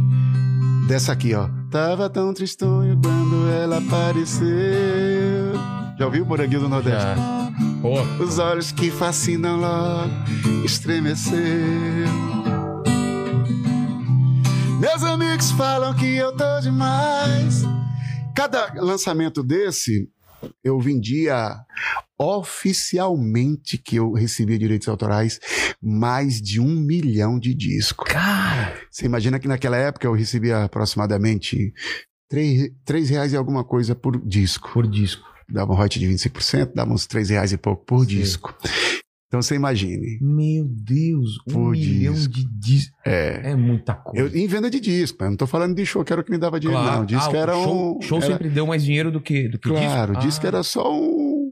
dessa 0.87 1.11
aqui, 1.11 1.33
ó. 1.33 1.49
Tava 1.69 2.09
tão 2.09 2.33
tristonho 2.33 2.99
quando 3.01 3.49
ela 3.49 3.77
apareceu. 3.79 4.45
Já 5.97 6.05
ouviu 6.05 6.23
o 6.23 6.27
Moranguinho 6.27 6.61
do 6.61 6.69
Nordeste? 6.69 7.01
Já. 7.01 7.51
Pô, 7.85 8.01
Os 8.23 8.39
olhos 8.39 8.71
que 8.71 8.89
fascinam 8.89 9.59
logo 9.59 10.11
estremeceu. 10.65 11.37
Meus 14.79 15.03
amigos 15.03 15.51
falam 15.51 15.93
que 15.93 16.15
eu 16.15 16.35
tô 16.35 16.61
demais. 16.61 17.61
Cada 18.35 18.73
lançamento 18.81 19.43
desse, 19.43 20.09
eu 20.63 20.79
vendia 20.79 21.55
oficialmente 22.17 23.77
que 23.77 23.97
eu 23.97 24.13
recebia 24.13 24.57
direitos 24.57 24.87
autorais 24.87 25.39
mais 25.79 26.41
de 26.41 26.59
um 26.59 26.79
milhão 26.79 27.37
de 27.37 27.53
discos. 27.53 28.11
cara, 28.11 28.81
Você 28.89 29.05
imagina 29.05 29.37
que 29.37 29.47
naquela 29.47 29.77
época 29.77 30.07
eu 30.07 30.13
recebia 30.13 30.63
aproximadamente 30.63 31.71
três, 32.27 32.71
três 32.83 33.11
reais 33.11 33.31
e 33.31 33.37
alguma 33.37 33.63
coisa 33.63 33.93
por 33.93 34.19
disco 34.25 34.71
por 34.73 34.87
disco. 34.87 35.34
Dava 35.49 35.71
um 35.71 35.75
royalty 35.75 35.99
de 35.99 36.07
25%, 36.07 36.71
dava 36.73 36.93
uns 36.93 37.05
3 37.07 37.29
reais 37.29 37.51
e 37.51 37.57
pouco 37.57 37.85
por 37.85 38.01
Sim. 38.01 38.07
disco. 38.17 38.55
Então 39.27 39.41
você 39.41 39.55
imagine. 39.55 40.17
Meu 40.21 40.65
Deus, 40.65 41.37
um 41.47 41.51
Por 41.51 41.71
milhão 41.71 42.13
disco. 42.13 42.33
de 42.33 42.45
discos. 42.45 42.93
É. 43.05 43.51
É 43.51 43.55
muita 43.55 43.93
coisa. 43.95 44.19
Eu, 44.19 44.35
em 44.39 44.47
venda 44.47 44.69
de 44.69 44.79
disco, 44.79 45.21
eu 45.23 45.29
não 45.29 45.35
tô 45.37 45.45
falando 45.47 45.75
de 45.75 45.85
show 45.85 46.03
que 46.05 46.13
era 46.13 46.21
o 46.21 46.23
que 46.23 46.31
me 46.31 46.37
dava 46.37 46.59
dinheiro, 46.59 46.81
não. 46.83 47.05
Disco 47.05 47.35
Ah, 47.35 47.37
era 47.37 47.53
show, 47.53 47.97
um. 47.97 48.01
show 48.01 48.17
era- 48.19 48.27
sempre 48.27 48.49
deu 48.49 48.65
mais 48.67 48.83
dinheiro 48.83 49.11
do 49.11 49.19
que, 49.19 49.49
do 49.49 49.57
que 49.59 49.67
Claro, 49.69 50.13
disco. 50.13 50.27
disco 50.27 50.45
Ah, 50.45 50.47
era 50.47 50.63
só 50.63 50.93
um, 50.93 51.51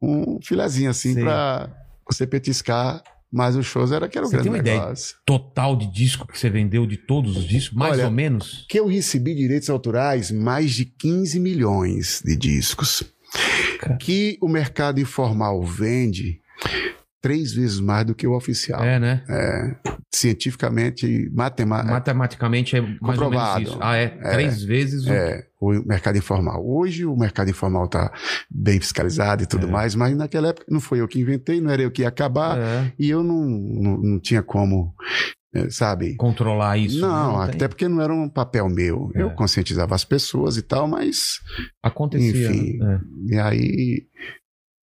um 0.00 0.38
filezinho 0.42 0.88
assim 0.88 1.14
pra 1.14 1.68
você 2.08 2.26
petiscar, 2.26 3.02
mas 3.30 3.54
os 3.54 3.66
shows 3.66 3.92
era 3.92 4.08
que 4.08 4.16
era 4.16 4.26
o 4.26 4.30
Você 4.30 4.36
grande 4.36 4.44
tem 4.48 4.52
uma 4.52 4.58
ideia? 4.60 4.80
negócio. 4.80 5.16
Total 5.26 5.76
de 5.76 5.92
disco 5.92 6.26
que 6.26 6.38
você 6.38 6.48
vendeu 6.48 6.86
de 6.86 6.96
todos 6.96 7.36
os 7.36 7.44
discos, 7.44 7.76
mais 7.76 7.94
Olha, 7.94 8.06
ou 8.06 8.10
menos? 8.10 8.64
Que 8.68 8.78
eu 8.80 8.86
recebi 8.86 9.34
direitos 9.34 9.68
autorais 9.68 10.30
mais 10.30 10.72
de 10.72 10.84
15 10.86 11.38
milhões 11.38 12.22
de 12.24 12.34
discos. 12.36 13.02
Que 13.98 14.38
o 14.40 14.48
mercado 14.48 15.00
informal 15.00 15.62
vende 15.62 16.40
três 17.20 17.52
vezes 17.52 17.80
mais 17.80 18.06
do 18.06 18.14
que 18.14 18.26
o 18.26 18.34
oficial. 18.34 18.82
É, 18.82 18.98
né? 18.98 19.22
cientificamente, 20.12 21.30
matema 21.32 21.82
Matematicamente 21.82 22.76
é 22.76 22.80
mais 22.80 22.98
Comprovado. 22.98 23.78
Ah, 23.80 23.96
é? 23.96 24.08
Três 24.08 24.62
vezes 24.62 25.06
o... 25.06 25.12
é, 25.12 25.46
o 25.60 25.70
mercado 25.86 26.16
informal. 26.18 26.66
Hoje 26.66 27.04
o 27.04 27.16
mercado 27.16 27.48
informal 27.50 27.84
está 27.84 28.12
bem 28.50 28.80
fiscalizado 28.80 29.42
e 29.42 29.46
tudo 29.46 29.66
É. 29.66 29.70
mais, 29.70 29.94
mas 29.94 30.16
naquela 30.16 30.48
época 30.48 30.66
não 30.68 30.80
foi 30.80 31.00
eu 31.00 31.08
que 31.08 31.20
inventei, 31.20 31.60
não 31.60 31.70
era 31.70 31.82
eu 31.82 31.90
que 31.90 32.02
ia 32.02 32.08
acabar, 32.08 32.58
É, 32.58 32.92
e 32.98 33.08
eu 33.08 33.22
não, 33.22 33.44
não, 33.46 33.96
não 33.98 34.18
tinha 34.20 34.42
como, 34.42 34.94
sabe? 35.70 36.14
controlar 36.16 36.76
isso. 36.78 37.00
não, 37.00 37.44
tem. 37.46 37.54
até 37.56 37.68
porque 37.68 37.88
não 37.88 38.00
era 38.00 38.12
um 38.12 38.28
papel 38.28 38.68
meu. 38.68 39.10
É. 39.14 39.22
Eu 39.22 39.30
conscientizava 39.30 39.94
as 39.94 40.04
pessoas 40.04 40.56
e 40.56 40.62
tal, 40.62 40.86
mas 40.86 41.38
Acontecia. 41.82 42.50
enfim. 42.50 42.78
né? 42.78 43.00
e 43.28 43.38
aí 43.38 44.06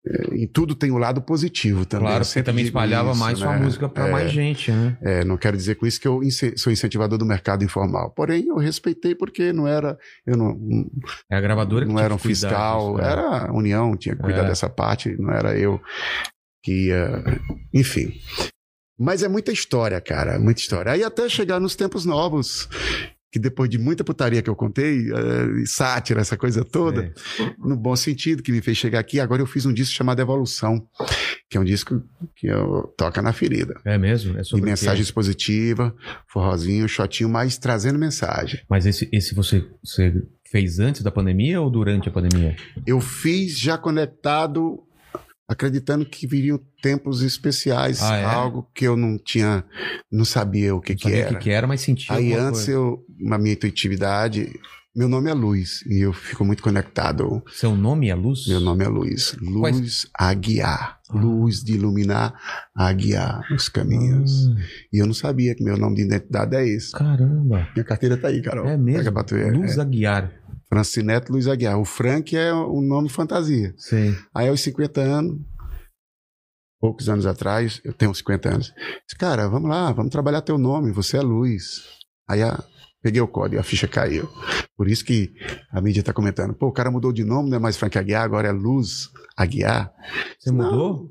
eh, 0.07 0.35
em 0.37 0.47
tudo 0.47 0.75
tem 0.75 0.91
o 0.91 0.99
lado 0.99 1.21
positivo 1.23 1.83
É. 1.83 1.85
também. 1.85 2.09
Claro, 2.09 2.25
você 2.25 2.43
também 2.43 2.65
espalhava 2.65 3.11
isso, 3.13 3.21
mais 3.21 3.39
sua 3.39 3.57
né? 3.57 3.65
música 3.65 3.89
pra 3.89 4.09
É. 4.09 4.11
mais 4.13 4.31
gente, 4.31 4.71
né? 4.71 4.97
É, 5.03 5.25
não 5.25 5.37
quero 5.37 5.57
dizer 5.57 5.75
com 5.77 5.87
isso 5.87 6.01
que 6.01 6.07
eu 6.09 6.21
sou 6.57 6.73
incentivador 6.73 7.19
do 7.19 7.25
mercado 7.27 7.65
informal. 7.65 8.11
Porém, 8.11 8.47
eu 8.49 8.57
respeitei 8.57 9.15
porque 9.15 9.53
não 9.53 9.67
era, 9.67 9.99
eu 10.27 10.37
não, 10.37 10.59
É 11.31 11.37
a 11.37 11.41
gravadora 11.41 11.87
que 11.87 11.93
não 11.93 11.99
era 12.01 12.15
um 12.15 12.19
fiscal, 12.19 12.93
disso, 12.97 13.03
né? 13.03 13.13
era 13.13 13.47
a 13.49 13.53
União, 13.53 13.97
tinha 13.97 14.15
que 14.17 14.23
cuidar 14.23 14.45
É. 14.45 14.49
dessa 14.49 14.69
parte, 14.69 15.15
não 15.19 15.31
era 15.31 15.57
eu 15.59 15.81
que 16.63 16.87
ia. 16.89 17.23
Enfim. 17.75 18.13
Mas 18.99 19.23
é 19.23 19.29
muita 19.29 19.51
história, 19.53 20.01
cara, 20.01 20.39
muita 20.39 20.61
história. 20.61 20.93
Aí 20.93 21.03
até 21.03 21.29
chegar 21.29 21.59
nos 21.61 21.75
tempos 21.75 22.05
novos, 22.05 22.69
que 23.33 23.39
depois 23.41 23.69
de 23.69 23.77
muita 23.79 24.05
putaria 24.05 24.41
que 24.41 24.49
eu 24.49 24.55
contei, 24.55 25.11
eh, 25.11 25.65
sátira, 25.67 26.21
essa 26.21 26.37
coisa 26.37 26.65
toda, 26.65 27.03
É. 27.07 27.13
no 27.59 27.77
bom 27.77 27.97
sentido, 27.97 28.41
que 28.45 28.53
me 28.53 28.63
fez 28.63 28.77
chegar 28.77 29.01
aqui, 29.01 29.19
agora 29.19 29.43
eu 29.43 29.47
fiz 29.47 29.67
um 29.67 29.73
disco 29.73 29.93
chamado 29.93 30.21
Evolução, 30.23 30.87
que 31.51 31.57
é 31.57 31.61
um 31.61 31.65
disco 31.65 32.01
que 32.37 32.47
eu 32.47 32.95
toca 32.97 33.21
na 33.21 33.33
ferida. 33.33 33.75
É 33.85 33.99
mesmo? 33.99 34.39
É 34.39 34.45
sobre 34.45 34.67
quê? 34.67 34.71
mensagens 34.71 35.11
positivas, 35.11 35.91
forrozinho, 36.29 36.89
shotinho, 36.89 37.29
mas 37.29 37.59
trazendo 37.59 37.99
mensagem. 37.99 38.61
Mas 38.71 38.87
esse, 38.87 39.09
esse 39.13 39.35
você, 39.35 39.67
você 39.83 40.15
fez 40.49 40.79
antes 40.79 41.03
da 41.03 41.11
pandemia 41.11 41.61
ou 41.61 41.69
durante 41.69 42.09
a 42.09 42.13
pandemia? 42.13 42.55
Eu 42.87 43.01
fiz 43.01 43.59
já 43.59 43.77
conectado, 43.77 44.84
acreditando 45.49 46.07
que 46.07 46.27
viriam 46.27 46.59
tempos 46.83 47.23
especiais, 47.23 48.03
Ah, 48.03 48.17
é? 48.17 48.25
algo 48.25 48.69
que 48.75 48.85
eu 48.87 48.97
não 48.97 49.19
tinha, 49.19 49.65
não 50.11 50.25
sabia 50.25 50.75
o 50.75 50.81
que, 50.81 50.93
Não 50.93 50.97
que 50.99 51.03
sabia 51.05 51.19
era. 51.21 51.31
o 51.31 51.35
que, 51.39 51.45
que 51.45 51.51
era, 51.51 51.67
mas 51.67 51.81
sentia 51.83 52.15
Aí 52.17 52.33
antes 52.33 52.61
coisa. 52.65 52.71
eu, 52.73 53.05
na 53.19 53.37
minha 53.39 53.53
intuitividade, 53.55 54.53
meu 54.97 55.09
nome 55.09 55.29
é 55.29 55.35
Luz 55.35 55.83
e 55.87 56.01
eu 56.05 56.13
fico 56.13 56.45
muito 56.45 56.63
conectado. 56.63 57.43
Seu 57.49 57.75
nome 57.77 58.09
é 58.09 58.15
Luz? 58.15 58.47
Meu 58.47 58.61
nome 58.61 58.85
é 58.85 58.89
Luz, 58.89 59.37
Quais- 59.61 59.81
Luz 59.81 60.07
a 60.15 60.33
guiar, 60.35 61.01
Ah. 61.11 61.19
luz 61.19 61.65
de 61.65 61.75
iluminar, 61.75 62.33
a 62.77 62.93
guiar 62.93 63.41
os 63.53 63.69
caminhos. 63.69 64.47
Ah, 64.49 64.61
E 64.93 64.99
eu 65.03 65.07
não 65.07 65.15
sabia 65.15 65.55
que 65.55 65.65
meu 65.65 65.77
nome 65.77 65.97
de 65.97 66.03
identidade 66.03 66.55
é 66.57 66.67
esse. 66.67 66.93
caramba. 66.93 67.69
Minha 67.75 67.85
carteira 67.85 68.17
tá 68.17 68.29
aí, 68.29 68.41
Carol. 68.41 68.67
É 68.67 68.77
mesmo? 68.77 69.11
Luz 69.59 69.77
É. 69.79 69.81
Aguiar. 69.81 70.33
Francineto 70.69 71.33
Luiz 71.33 71.47
Aguiar. 71.47 71.79
O 71.79 71.85
Frank 71.85 72.37
é 72.37 72.53
o 72.53 72.81
nome 72.81 73.09
fantasia. 73.09 73.75
Sei. 73.77 74.17
Aí 74.35 74.49
aos 74.49 74.61
50 74.61 75.01
anos, 75.01 75.41
poucos 76.81 77.09
anos 77.09 77.27
atrás, 77.27 77.81
eu 77.85 77.93
tenho 77.93 78.15
50 78.15 78.49
anos, 78.49 78.67
disse, 79.07 79.17
cara, 79.19 79.49
vamos 79.49 79.69
lá, 79.69 79.91
vamos 79.93 80.11
trabalhar 80.13 80.41
teu 80.43 80.57
nome, 80.59 80.93
você 80.93 81.17
é 81.17 81.21
Luz. 81.21 81.83
Aí 82.29 82.43
a- 82.43 82.63
peguei 83.05 83.21
o 83.21 83.29
código, 83.29 83.61
a 83.61 83.63
ficha 83.63 83.87
caiu. 83.87 84.27
Por 84.75 84.89
isso 84.89 85.05
que 85.05 85.31
a 85.71 85.79
mídia 85.79 86.01
está 86.01 86.11
comentando, 86.13 86.55
pô, 86.55 86.69
o 86.69 86.73
cara 86.73 86.91
mudou 86.91 87.13
de 87.13 87.23
nome, 87.23 87.51
não 87.51 87.59
é 87.59 87.61
mais 87.61 87.77
Frank 87.77 87.99
Aguiar, 87.99 88.25
agora 88.25 88.49
é 88.49 88.53
Luz 88.53 89.11
Aguiar. 89.37 89.93
Você 90.39 90.51
Não, 90.51 90.65
mudou? 90.65 91.11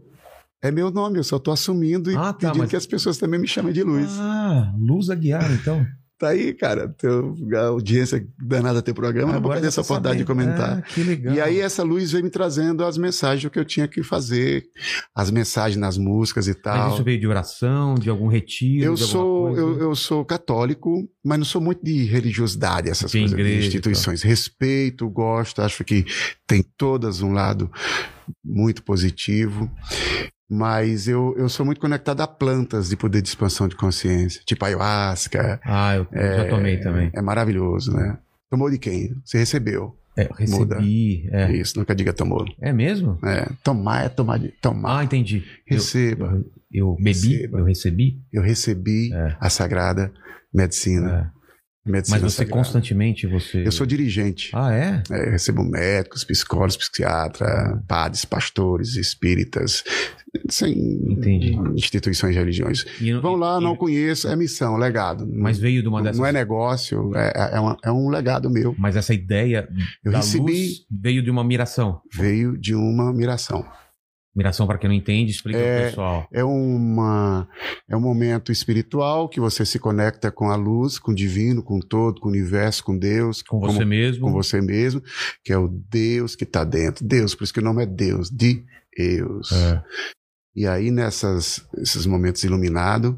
É 0.60 0.72
meu 0.72 0.90
nome, 0.90 1.20
eu 1.20 1.24
só 1.24 1.38
tô 1.38 1.52
assumindo 1.52 2.10
e 2.12 2.16
Ah, 2.16 2.34
tá, 2.34 2.48
pedindo 2.48 2.58
mas- 2.60 2.70
que 2.72 2.76
as 2.76 2.88
pessoas 2.88 3.18
também 3.20 3.40
me 3.40 3.48
chamem 3.48 3.72
de 3.72 3.84
Luz. 3.84 4.10
Ah, 4.20 4.74
Luz 4.78 5.10
Aguiar, 5.12 5.52
então. 5.54 5.86
Tá 6.24 6.30
aí, 6.30 6.54
cara, 6.54 6.88
teu, 6.88 7.36
a 7.54 7.66
audiência 7.66 8.26
danada 8.40 8.82
teu 8.82 8.94
programa, 8.94 9.34
não 9.34 9.42
vou 9.42 9.52
perder 9.52 9.68
essa 9.68 9.82
oportunidade 9.82 10.20
de 10.20 10.24
comentar. 10.24 10.78
Ah, 10.78 10.82
que 10.82 11.04
legal. 11.04 11.36
E 11.36 11.42
aí 11.42 11.60
essa 11.60 11.84
luz 11.84 12.14
veio 12.14 12.24
me 12.24 12.30
trazendo 12.30 12.86
as 12.86 12.98
mensagens 12.98 13.52
que 13.52 13.60
eu 13.60 13.66
tinha 13.66 13.90
que 13.90 14.02
fazer, 14.02 14.64
as 15.14 15.30
mensagens 15.30 15.78
nas 15.78 15.98
músicas 15.98 16.48
e 16.48 16.52
Mas 16.52 16.62
tal. 16.62 16.94
isso 16.94 17.04
veio 17.04 17.20
de 17.20 17.28
oração, 17.28 17.96
de 17.96 18.10
algum 18.10 18.28
retiro? 18.28 18.86
Eu 18.86 18.96
sou, 18.96 19.54
eu, 19.58 19.78
eu 19.78 19.96
sou 19.96 20.24
católico, 20.24 21.06
mas 21.22 21.38
não 21.38 21.46
sou 21.46 21.60
muito 21.60 21.84
de 21.84 22.06
religiosidade, 22.06 22.90
essas 22.90 23.12
De 23.12 23.20
coisas, 23.20 23.38
igreja 23.38 23.60
de 23.60 23.68
instituições. 23.68 24.22
Respeito, 24.22 25.10
gosto, 25.10 25.62
acho 25.62 25.84
que 25.84 26.06
tem 26.48 26.64
todas 26.78 27.22
um 27.22 27.34
lado 27.34 27.70
muito 28.42 28.82
positivo. 28.82 29.70
Mas 30.56 31.08
eu, 31.08 31.34
eu 31.38 31.50
sou 31.50 31.66
muito 31.66 31.82
conectado 31.82 32.22
a 32.22 32.28
plantas 32.28 32.89
de 32.89 32.96
poder 32.96 33.22
de 33.22 33.28
expansão 33.30 33.68
de 33.68 33.76
consciência, 33.76 34.42
tipo 34.46 34.63
ayahuasca. 34.63 35.60
Ah, 35.66 35.96
eu 35.96 36.08
É, 36.12 36.38
já 36.38 36.50
tomei 36.50 36.80
também. 36.80 37.10
É 37.13 37.22
maravilhoso, 37.22 37.92
né? 37.92 38.18
Tomou 38.52 38.70
de 38.70 38.78
quem? 38.78 39.16
Você 39.26 39.39
recebeu. 39.39 39.98
É, 40.16 40.28
eu 40.30 40.34
recebi. 40.36 41.28
É. 41.32 41.52
Isso, 41.54 41.80
nunca 41.80 41.96
diga 41.96 42.13
tomou. 42.13 42.46
é 42.62 42.72
mesmo? 42.72 43.18
É, 43.26 43.50
tomar 43.63 44.06
é 44.06 44.10
tomar 44.10 44.38
de. 44.38 44.50
Tomar. 44.62 45.00
Ah, 45.00 45.04
entendi. 45.04 45.44
Eu- 45.68 45.78
Receba. 45.78 46.28
Eu, 46.72 46.89
eu 46.89 46.96
bebi, 46.98 47.36
Receba. 47.38 47.60
eu 47.60 47.66
recebi. 47.66 48.22
Eu 48.32 48.44
recebi 48.44 49.12
É. 49.12 49.36
a 49.39 49.50
sagrada 49.50 50.12
medicina. 50.54 51.33
É. 51.86 51.91
medicina 51.91 52.17
Mas 52.22 52.32
você 52.32 52.38
sagrada. 52.38 52.58
constantemente 52.62 53.28
você. 53.28 53.65
Eu 53.67 53.72
sou 53.72 53.86
dirigente. 53.86 54.50
Ah, 54.54 54.74
é? 54.74 55.04
É, 55.12 55.30
recebo 55.32 55.63
médicos, 55.63 56.24
psicólogos, 56.24 56.78
psiquiatras, 56.78 57.80
padres, 57.88 58.24
pastores, 58.26 58.96
espíritas, 58.96 59.84
sem 60.50 60.72
Entendi. 61.12 61.56
instituições 61.76 62.36
religiões. 62.36 62.86
E- 63.02 63.13
Vão 63.13 63.36
lá, 63.36 63.60
e- 63.60 63.63
não 63.63 63.76
conheço, 63.76 64.28
é 64.28 64.36
missão, 64.36 64.78
legado. 64.78 65.28
Mas 65.32 65.58
veio 65.60 65.82
de 65.82 65.88
uma 65.88 65.98
não, 66.00 66.04
dessas. 66.06 66.17
não 66.19 66.26
é 66.26 66.32
negócio, 66.32 67.12
é, 67.15 67.52
é, 67.56 67.60
uma- 67.60 67.78
é 67.84 67.91
um 67.91 68.10
legado 68.10 68.50
meu. 68.50 68.74
Mas 68.78 68.96
essa 68.96 69.13
ideia 69.13 69.67
Eu 70.04 70.12
da 70.12 70.19
recebi, 70.19 70.41
luz 70.54 70.86
veio 70.89 71.22
de 71.22 71.30
uma 71.30 71.43
miração. 71.43 72.02
veio 72.13 72.58
de 72.58 72.74
uma 72.74 73.12
miração. 73.13 73.65
Miração, 74.36 74.65
para 74.65 74.80
quem 74.80 74.89
não 74.89 74.96
entende, 74.96 75.32
explica 75.32 75.60
É, 75.60 75.78
pro 75.82 75.89
pessoal. 75.89 76.28
É, 76.34 76.43
uma, 76.43 77.48
é 77.88 77.96
um 77.96 78.00
momento 78.02 78.52
espiritual 78.52 79.30
que 79.30 79.39
você 79.39 79.63
se 79.63 79.78
conecta 79.78 80.32
com 80.32 80.50
a 80.50 80.56
luz, 80.56 80.98
com 80.98 81.12
o 81.12 81.15
divino, 81.15 81.62
com 81.62 81.78
o 81.78 81.84
todo, 81.84 82.19
com 82.19 82.30
o 82.30 82.32
universo, 82.32 82.84
com 82.84 82.98
Deus, 82.98 83.43
Com 83.43 83.60
você 83.60 83.86
mesmo. 83.86 84.26
com 84.26 84.32
você 84.32 84.60
mesmo, 84.60 85.04
que 85.43 85.54
é 85.54 85.58
o 85.58 85.67
Deus 85.67 86.36
que 86.36 86.46
está 86.46 86.63
dentro. 86.63 87.06
Deus, 87.06 87.36
por 87.36 87.43
isso 87.43 87.54
que 87.54 87.60
o 87.60 87.63
nome 87.63 87.84
é 87.84 87.86
Deus, 87.86 88.30
de 88.32 88.65
Deus. 88.98 89.52
É. 89.52 89.84
E 90.56 90.67
aí, 90.67 90.89
nessas, 90.91 91.67
esses 91.78 92.06
momentos 92.06 92.43
iluminados, 92.43 93.15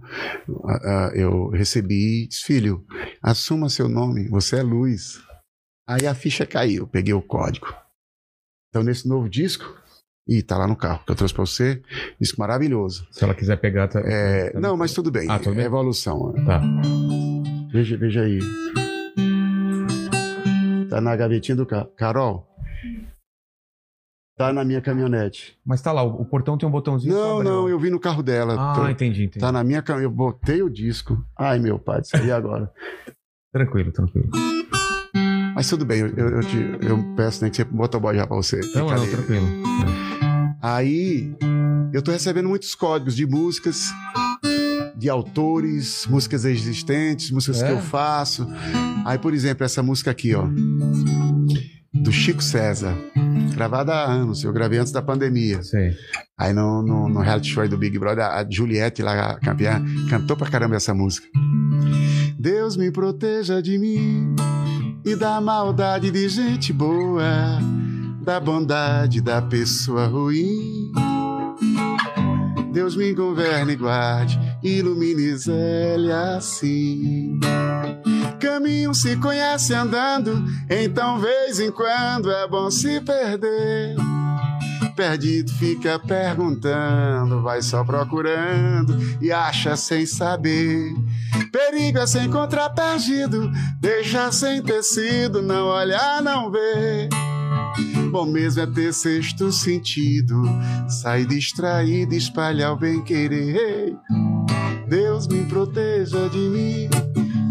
eu 1.13 1.49
recebi, 1.49 2.28
disse, 2.28 2.43
filho, 2.43 2.86
assuma 3.21 3.69
seu 3.69 3.88
nome, 3.89 4.28
você 4.30 4.58
é 4.58 4.63
luz. 4.63 5.19
Aí 5.88 6.08
a 6.08 6.15
ficha 6.15 6.45
caiu, 6.45 6.88
peguei 6.88 7.13
o 7.13 7.21
código. 7.21 7.67
Então, 8.69 8.84
nesse 8.84 9.08
novo 9.08 9.30
disco, 9.30 9.65
e 10.28 10.42
tá 10.42 10.58
lá 10.58 10.68
no 10.68 10.76
carro, 10.76 11.02
que 11.06 11.12
eu 11.12 11.16
trouxe 11.16 11.34
para 11.34 11.46
você, 11.46 11.82
disco 12.20 12.40
maravilhoso. 12.40 13.08
Se 13.12 13.24
ela 13.24 13.34
quiser 13.36 13.58
pegar. 13.58 13.88
Tá... 13.88 14.00
É, 14.04 14.50
tá- 14.52 14.60
não, 14.60 14.76
mas 14.76 14.94
tudo 14.94 15.12
bem, 15.12 15.30
Ah, 15.30 15.38
tudo 15.40 15.54
bem? 15.56 15.64
é 15.64 15.68
evolução. 15.68 16.34
Tá. 16.46 16.62
Veja, 17.72 17.96
veja 17.98 18.22
aí. 18.22 18.40
Tá 20.90 21.02
na 21.02 21.16
gavetinha 21.16 21.56
do 21.56 21.66
carro. 21.66 21.88
Carol, 21.98 22.48
tá 24.38 24.52
na 24.54 24.64
minha 24.64 24.82
caminhonete. 24.82 25.58
Mas 25.66 25.82
tá 25.82 25.92
lá, 25.92 26.04
o, 26.04 26.22
o 26.22 26.26
portão 26.26 26.58
tem 26.58 26.68
um 26.68 26.72
botãozinho. 26.72 27.14
Não, 27.14 27.44
não, 27.44 27.70
eu 27.70 27.78
vi 27.80 27.90
no 27.90 28.00
carro 28.00 28.24
dela. 28.24 28.56
Ah, 28.58 28.74
Tô- 28.76 28.88
entendi, 28.90 29.24
entendi. 29.24 29.40
Tá 29.40 29.52
na 29.52 29.64
minha 29.64 29.82
cam... 29.82 30.00
Eu 30.02 30.10
botei 30.12 30.62
o 30.62 30.70
disco. 30.70 31.24
Ai, 31.38 31.60
meu 31.60 31.78
pai, 31.78 32.02
isso 32.02 32.16
aí 32.16 32.32
agora. 32.32 32.72
Tranquilo, 33.54 33.92
tranquilo. 33.92 34.30
Mas 35.56 35.70
tudo 35.70 35.86
bem, 35.86 36.00
eu, 36.02 36.08
eu, 36.10 36.42
te- 36.42 36.86
eu 36.86 36.98
peço 37.16 37.42
nem 37.42 37.50
que 37.50 37.58
você 37.58 37.64
motoboy 37.72 38.16
já 38.16 38.28
pra 38.28 38.36
você. 38.36 38.60
Não, 38.76 38.88
não, 38.88 39.08
tranquilo. 39.10 39.48
Aí, 40.62 41.36
eu 41.94 42.02
tô 42.02 42.12
recebendo 42.12 42.50
muitos 42.50 42.74
códigos 42.76 43.15
de 43.15 43.26
músicas, 43.28 43.91
de 44.96 45.10
autores, 45.10 46.08
músicas 46.10 46.46
existentes, 46.46 47.32
músicas 47.32 47.62
É? 47.62 47.68
que 47.68 47.74
eu 47.74 47.82
faço. 47.82 48.48
Aí, 49.06 49.18
por 49.18 49.34
exemplo, 49.34 49.63
essa 49.65 49.84
música 49.84 50.12
aqui, 50.12 50.34
ó. 50.34 50.48
Do 51.94 52.12
Chico 52.12 52.44
César. 52.44 52.96
Gravada 53.54 53.94
há 53.94 54.04
anos, 54.06 54.44
eu 54.44 54.52
gravei 54.52 54.80
antes 54.80 54.91
da 54.91 55.02
pandemia. 55.02 55.63
Sei. 55.63 55.91
Aí 56.38 56.52
no, 56.52 56.82
no, 56.82 57.08
no 57.08 57.22
reality 57.22 57.50
show 57.50 57.65
do 57.68 57.78
Big 57.78 57.98
Brother, 57.98 58.26
a 58.26 58.46
Juliette 58.50 59.02
lá, 59.02 59.32
a 59.32 59.39
campeã, 59.39 59.82
cantou 60.10 60.36
pra 60.36 60.50
caramba 60.50 60.76
essa 60.76 60.94
música. 60.94 61.26
Deus 62.38 62.76
me 62.76 62.91
proteja 62.91 63.62
de 63.62 63.78
mim 63.78 64.36
e 65.06 65.15
da 65.15 65.39
maldade 65.39 66.12
de 66.12 66.28
gente 66.28 66.74
boa, 66.74 67.24
da 68.26 68.40
bondade 68.40 69.22
da 69.22 69.40
pessoa 69.40 70.08
ruim. 70.08 70.92
Deus 72.74 72.96
me 72.96 73.14
governe 73.14 73.74
e 73.74 73.76
guarde, 73.76 74.40
ilumine 74.64 75.38
Zélia 75.38 76.36
assim. 76.38 77.40
Caminho 78.40 78.96
se 78.96 79.16
conhece 79.18 79.76
andando, 79.76 80.44
então 80.68 81.20
vez 81.20 81.60
em 81.60 81.72
quando 81.72 82.32
é 82.32 82.48
bom 82.48 82.72
se 82.72 83.00
perder. 83.00 83.96
Perdido 84.96 85.54
fica 85.54 86.00
perguntando, 86.00 87.44
vai 87.44 87.62
só 87.62 87.84
procurando 87.84 88.98
e 89.22 89.32
acha 89.32 89.76
sem 89.76 90.06
saber. 90.06 90.94
Perigo 91.52 92.00
é 92.00 92.08
se 92.08 92.20
encontrar 92.20 92.72
perdido, 92.72 93.52
deixar 93.80 94.34
sem 94.34 94.64
tecido, 94.64 95.44
não 95.44 95.68
olhar, 95.68 96.24
não 96.24 96.50
ver. 96.50 97.10
Bom 98.15 98.25
mesmo 98.25 98.62
é 98.62 98.65
ter 98.65 98.93
sexto 98.93 99.51
sentido, 99.51 100.41
sair 100.88 101.25
distraído, 101.25 102.15
espalhar 102.15 102.71
o 102.71 102.78
bem 102.78 103.04
querer. 103.04 103.93
Deus 104.88 105.28
me 105.28 105.43
proteja 105.43 106.30
de 106.30 106.38
mim 106.38 106.89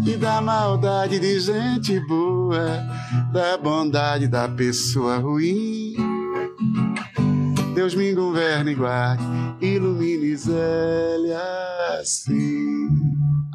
e 0.07 0.17
da 0.17 0.41
maldade 0.41 1.19
de 1.19 1.39
gente 1.39 1.99
boa, 2.07 2.83
da 3.31 3.55
bondade 3.59 4.27
da 4.27 4.49
pessoa 4.49 5.19
ruim. 5.19 5.93
Deus 7.75 7.93
me 7.93 8.11
governe 8.15 8.71
e 8.71 8.73
guarde, 8.73 9.23
ilumine 9.61 10.35
Zélia 10.35 11.43
assim. 12.01 12.89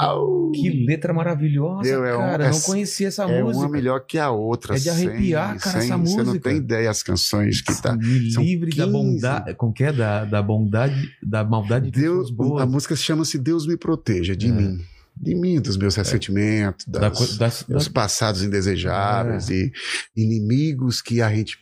Au. 0.05 0.51
Que 0.53 0.69
letra 0.85 1.13
maravilhosa, 1.13 1.83
Meu, 1.89 2.05
é 2.05 2.17
um- 2.17 2.21
cara. 2.21 2.45
é- 2.47 2.51
não 2.51 2.61
conhecia 2.61 3.09
essa 3.09 3.25
é 3.25 3.43
música. 3.43 3.65
uma 3.67 3.69
melhor 3.71 4.01
que 4.01 4.19
a 4.19 4.31
outra. 4.31 4.77
É 4.77 4.79
de 4.79 4.89
arrepiar, 4.91 5.59
cara, 5.59 5.79
essa 5.79 5.97
Você 5.99 6.17
não 6.17 6.25
música. 6.27 6.49
tem 6.51 6.57
ideia 6.59 6.91
as 6.91 7.03
canções 7.03 7.61
que 7.61 7.81
tá. 7.83 7.97
Me 7.97 8.31
São 8.33 8.43
livre 8.43 8.71
da 8.71 8.85
15. 8.85 8.91
bondade. 8.93 9.55
Como 9.55 9.73
que 9.73 9.85
é? 9.85 9.93
Da, 9.93 10.25
da 10.25 10.43
bondade, 10.43 11.11
da 11.23 11.45
maldade 11.45 11.91
de 11.91 12.01
Deus, 12.01 12.31
boas. 12.31 12.63
a 12.63 12.67
música 12.67 12.97
chama-se 12.97 13.39
Deus 13.39 13.67
me 13.67 13.77
proteja 13.77 14.35
de 14.37 14.49
É. 14.49 14.53
mim. 14.53 14.79
De 15.17 15.35
mim, 15.35 15.61
dos 15.61 15.77
meus 15.77 15.95
ressentimentos, 15.97 16.87
Da 16.87 17.01
das, 17.01 17.19
co- 17.19 17.39
das- 17.39 17.65
dos 17.69 17.87
da- 17.89 17.93
passados 17.93 18.43
indesejáveis 18.43 19.51
É. 19.51 19.55
e 19.55 19.73
inimigos 20.17 21.03
que 21.03 21.21
a 21.21 21.29
gente. 21.35 21.59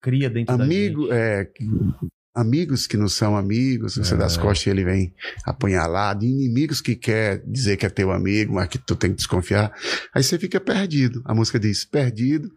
cria 0.00 0.30
dentro 0.30 0.54
Amigo, 0.54 1.08
da 1.08 1.14
gente. 1.14 1.22
é, 1.24 1.50
amigos 2.38 2.86
que 2.86 2.96
não 2.96 3.08
são 3.08 3.36
amigos, 3.36 3.96
você 3.96 4.14
É. 4.14 4.16
das 4.16 4.36
costas 4.36 4.66
e 4.66 4.70
ele 4.70 4.84
vem 4.84 5.14
apunhalado, 5.44 6.24
inimigos 6.24 6.80
que 6.80 6.94
quer 6.94 7.42
dizer 7.46 7.76
que 7.76 7.86
é 7.86 7.90
teu 7.90 8.10
amigo, 8.10 8.54
mas 8.54 8.68
que 8.68 8.78
tu 8.78 8.94
tem 8.96 9.10
que 9.10 9.16
desconfiar. 9.16 9.72
Aí 10.14 10.22
você 10.22 10.38
fica 10.38 10.60
perdido. 10.60 11.22
A 11.24 11.34
música 11.34 11.58
diz: 11.58 11.84
perdido, 11.84 12.50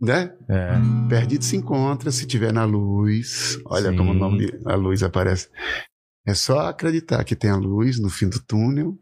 né? 0.00 0.32
É. 0.48 0.72
Perdido 1.08 1.44
se 1.44 1.56
encontra 1.56 2.10
se 2.10 2.26
tiver 2.26 2.52
na 2.52 2.64
luz. 2.64 3.58
Olha 3.66 3.90
Sim. 3.90 3.96
como 3.96 4.10
o 4.10 4.14
nome 4.14 4.46
de, 4.46 4.60
a 4.64 4.74
luz 4.74 5.02
aparece. 5.02 5.48
É 6.26 6.34
só 6.34 6.68
acreditar 6.68 7.22
que 7.24 7.36
tem 7.36 7.50
a 7.50 7.56
luz 7.56 8.00
no 8.00 8.10
fim 8.10 8.28
do 8.28 8.40
túnel 8.40 8.98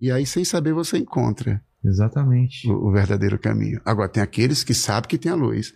e 0.00 0.12
aí 0.12 0.24
sem 0.24 0.44
saber 0.44 0.72
você 0.72 0.96
encontra 0.96 1.60
Exatamente. 1.84 2.68
o, 2.70 2.88
o 2.88 2.92
verdadeiro 2.92 3.36
caminho. 3.38 3.80
Agora 3.84 4.08
tem 4.08 4.22
aqueles 4.22 4.62
que 4.62 4.72
sabem 4.72 5.08
que 5.08 5.18
tem 5.18 5.32
a 5.32 5.34
luz. 5.34 5.72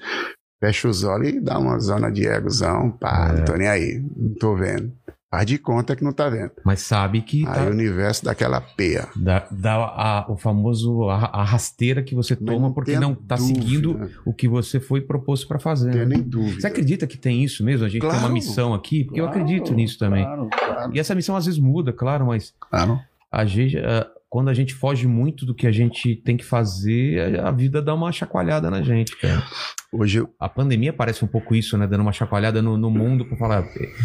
Fecha 0.62 0.86
os 0.88 1.02
olhos 1.02 1.28
e 1.30 1.40
dá 1.40 1.58
uma 1.58 1.76
zona 1.80 2.08
de 2.08 2.24
egozão, 2.24 2.92
pá, 2.92 3.30
É. 3.32 3.38
não 3.38 3.44
tô 3.44 3.54
nem 3.56 3.66
aí, 3.66 4.00
não 4.16 4.32
tô 4.34 4.54
vendo. 4.54 4.92
Faz 5.28 5.44
de 5.46 5.58
conta 5.58 5.96
que 5.96 6.04
não 6.04 6.12
tá 6.12 6.28
vendo. 6.28 6.52
Mas 6.64 6.82
sabe 6.82 7.20
que 7.22 7.44
Aí 7.48 7.52
tá, 7.54 7.64
o 7.64 7.70
universo 7.70 8.24
dá 8.24 8.30
aquela 8.32 8.60
peia. 8.60 9.08
dá, 9.16 9.44
dá 9.50 9.74
a- 9.74 10.26
o 10.28 10.36
famoso 10.36 11.08
a, 11.08 11.16
a 11.16 11.42
rasteira 11.42 12.02
que 12.02 12.14
você 12.14 12.36
toma 12.36 12.68
não 12.68 12.72
porque 12.72 12.96
não 13.00 13.14
tá 13.14 13.34
dúvida, 13.36 13.58
seguindo 13.60 14.10
o 14.26 14.32
que 14.32 14.46
você 14.46 14.78
foi 14.78 15.00
proposto 15.00 15.48
para 15.48 15.58
fazer. 15.58 15.86
Não 15.86 15.92
tenho 15.94 16.08
né? 16.08 16.16
nem 16.16 16.22
dúvida. 16.22 16.60
Você 16.60 16.66
acredita 16.68 17.06
que 17.08 17.16
tem 17.18 17.42
isso 17.42 17.64
mesmo? 17.64 17.84
A 17.84 17.88
gente 17.88 18.02
tem 18.02 18.10
uma 18.10 18.18
Claro. 18.20 18.34
missão 18.34 18.72
aqui? 18.74 19.04
Porque 19.04 19.20
eu 19.20 19.24
Claro, 19.24 19.40
acredito 19.40 19.72
nisso 19.74 19.98
também. 19.98 20.22
Claro, 20.24 20.48
claro, 20.50 20.94
E 20.94 21.00
essa 21.00 21.14
missão 21.14 21.34
às 21.34 21.46
vezes 21.46 21.58
muda, 21.58 21.92
claro, 21.94 22.26
mas 22.26 22.54
claro. 22.60 23.00
a 23.32 23.44
gente, 23.46 23.78
ah, 23.78 24.06
quando 24.32 24.48
a 24.48 24.54
gente 24.54 24.72
foge 24.72 25.06
muito 25.06 25.44
do 25.44 25.54
que 25.54 25.66
a 25.66 25.70
gente 25.70 26.16
tem 26.16 26.38
que 26.38 26.44
fazer, 26.44 27.38
a 27.38 27.50
vida 27.50 27.82
dá 27.82 27.94
uma 27.94 28.10
chacoalhada 28.10 28.70
na 28.70 28.80
gente, 28.80 29.14
cara. 29.14 29.42
Hoje 29.92 30.20
eu, 30.20 30.34
A 30.40 30.48
pandemia 30.48 30.90
parece 30.90 31.22
um 31.22 31.28
pouco 31.28 31.54
isso, 31.54 31.76
né? 31.76 31.86
Dando 31.86 32.00
uma 32.00 32.14
chacoalhada 32.14 32.62
no, 32.62 32.78
no 32.78 32.90
mundo 32.90 33.26
para 33.26 33.36
falar, 33.36 33.60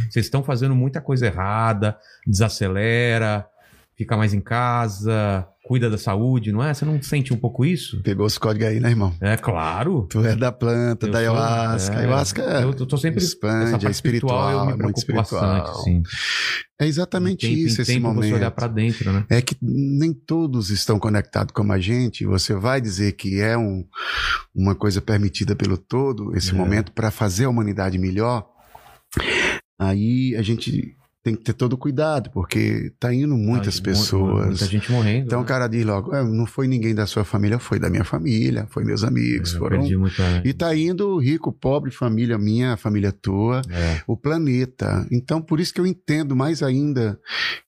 vocês 0.09 0.25
estão 0.25 0.43
fazendo 0.43 0.75
muita 0.75 0.99
coisa 0.99 1.27
errada, 1.27 1.97
desacelera, 2.27 3.47
fica 3.97 4.15
mais 4.15 4.33
em 4.33 4.39
casa, 4.41 5.47
cuida 5.65 5.89
da 5.89 5.97
saúde, 5.97 6.51
não 6.51 6.63
é? 6.63 6.73
Você 6.73 6.85
não 6.85 7.01
sente 7.01 7.33
um 7.33 7.37
pouco 7.37 7.65
isso? 7.65 8.01
pegou 8.03 8.25
os 8.25 8.37
códigos 8.37 8.67
aí, 8.69 8.79
né, 8.79 8.89
irmão? 8.91 9.13
É 9.19 9.35
claro. 9.35 10.07
Tu 10.09 10.23
é 10.25 10.35
da 10.35 10.51
planta, 10.51 11.07
Eu 11.07 11.11
da 11.11 11.19
ayahuasca. 11.19 11.93
é, 11.95 11.97
ayahuasca 11.99 12.41
é, 12.41 12.63
eu, 12.63 12.71
eu 12.73 12.85
tô 12.85 12.95
sempre 12.97 13.23
expande, 13.23 13.75
essa 13.75 13.87
é 13.87 13.91
espiritual, 13.91 14.51
eu 14.51 14.59
me 14.59 14.65
muito 14.67 14.77
preocupo 14.77 14.99
espiritual. 14.99 15.41
bastante, 15.41 15.69
assim. 15.79 16.03
É 16.79 16.85
exatamente 16.85 17.47
tempo 17.47 17.59
isso 17.59 17.81
esse 17.81 17.91
tempo 17.93 18.07
momento. 18.07 18.27
você 18.29 18.33
olhar 18.35 18.51
para 18.51 18.67
dentro, 18.67 19.11
né? 19.11 19.25
É 19.29 19.41
que 19.41 19.57
nem 19.61 20.13
todos 20.13 20.69
estão 20.69 20.99
conectados 20.99 21.51
como 21.51 21.73
a 21.73 21.79
gente. 21.79 22.23
Você 22.25 22.53
vai 22.53 22.79
dizer 22.79 23.13
que 23.13 23.41
é 23.41 23.57
um, 23.57 23.83
uma 24.55 24.75
coisa 24.75 25.01
permitida 25.01 25.55
pelo 25.55 25.75
todo, 25.77 26.35
esse 26.37 26.51
É. 26.51 26.53
momento, 26.53 26.91
para 26.91 27.09
fazer 27.09 27.45
a 27.45 27.49
humanidade 27.49 27.97
melhor. 27.97 28.47
Aí 29.79 30.35
a 30.35 30.41
gente 30.41 30.95
tem 31.23 31.35
que 31.35 31.43
ter 31.43 31.53
todo 31.53 31.77
cuidado, 31.77 32.29
porque 32.31 32.93
tá 32.99 33.13
indo 33.13 33.35
muitas 33.35 33.77
mu- 33.79 33.83
pessoas. 33.83 34.45
Muita 34.47 34.65
gente 34.65 34.89
morrendo. 34.91 35.25
Então 35.25 35.39
o 35.39 35.41
né? 35.41 35.47
cara 35.47 35.67
diz 35.67 35.85
logo, 35.85 36.15
"É, 36.15 36.23
não 36.23 36.45
foi 36.45 36.67
ninguém 36.67 36.95
da 36.95 37.05
sua 37.05 37.25
família, 37.25 37.59
foi 37.59 37.79
da 37.79 37.89
minha 37.89 38.05
família, 38.05 38.65
foi 38.69 38.85
meus 38.85 39.03
amigos, 39.03 39.53
Eu 39.53 39.59
foram. 39.59 39.81
muita. 39.99 40.41
E 40.45 40.53
tá 40.53 40.73
indo 40.75 41.17
rico, 41.17 41.51
pobre, 41.51 41.91
família 41.91 42.37
minha, 42.37 42.77
família 42.77 43.11
tua, 43.11 43.61
É. 43.69 44.01
o 44.07 44.15
planeta. 44.15 45.05
Então 45.11 45.41
por 45.41 45.59
isso 45.59 45.73
que 45.73 45.81
eu 45.81 45.85
entendo 45.87 46.35
mais 46.35 46.63
ainda 46.63 47.19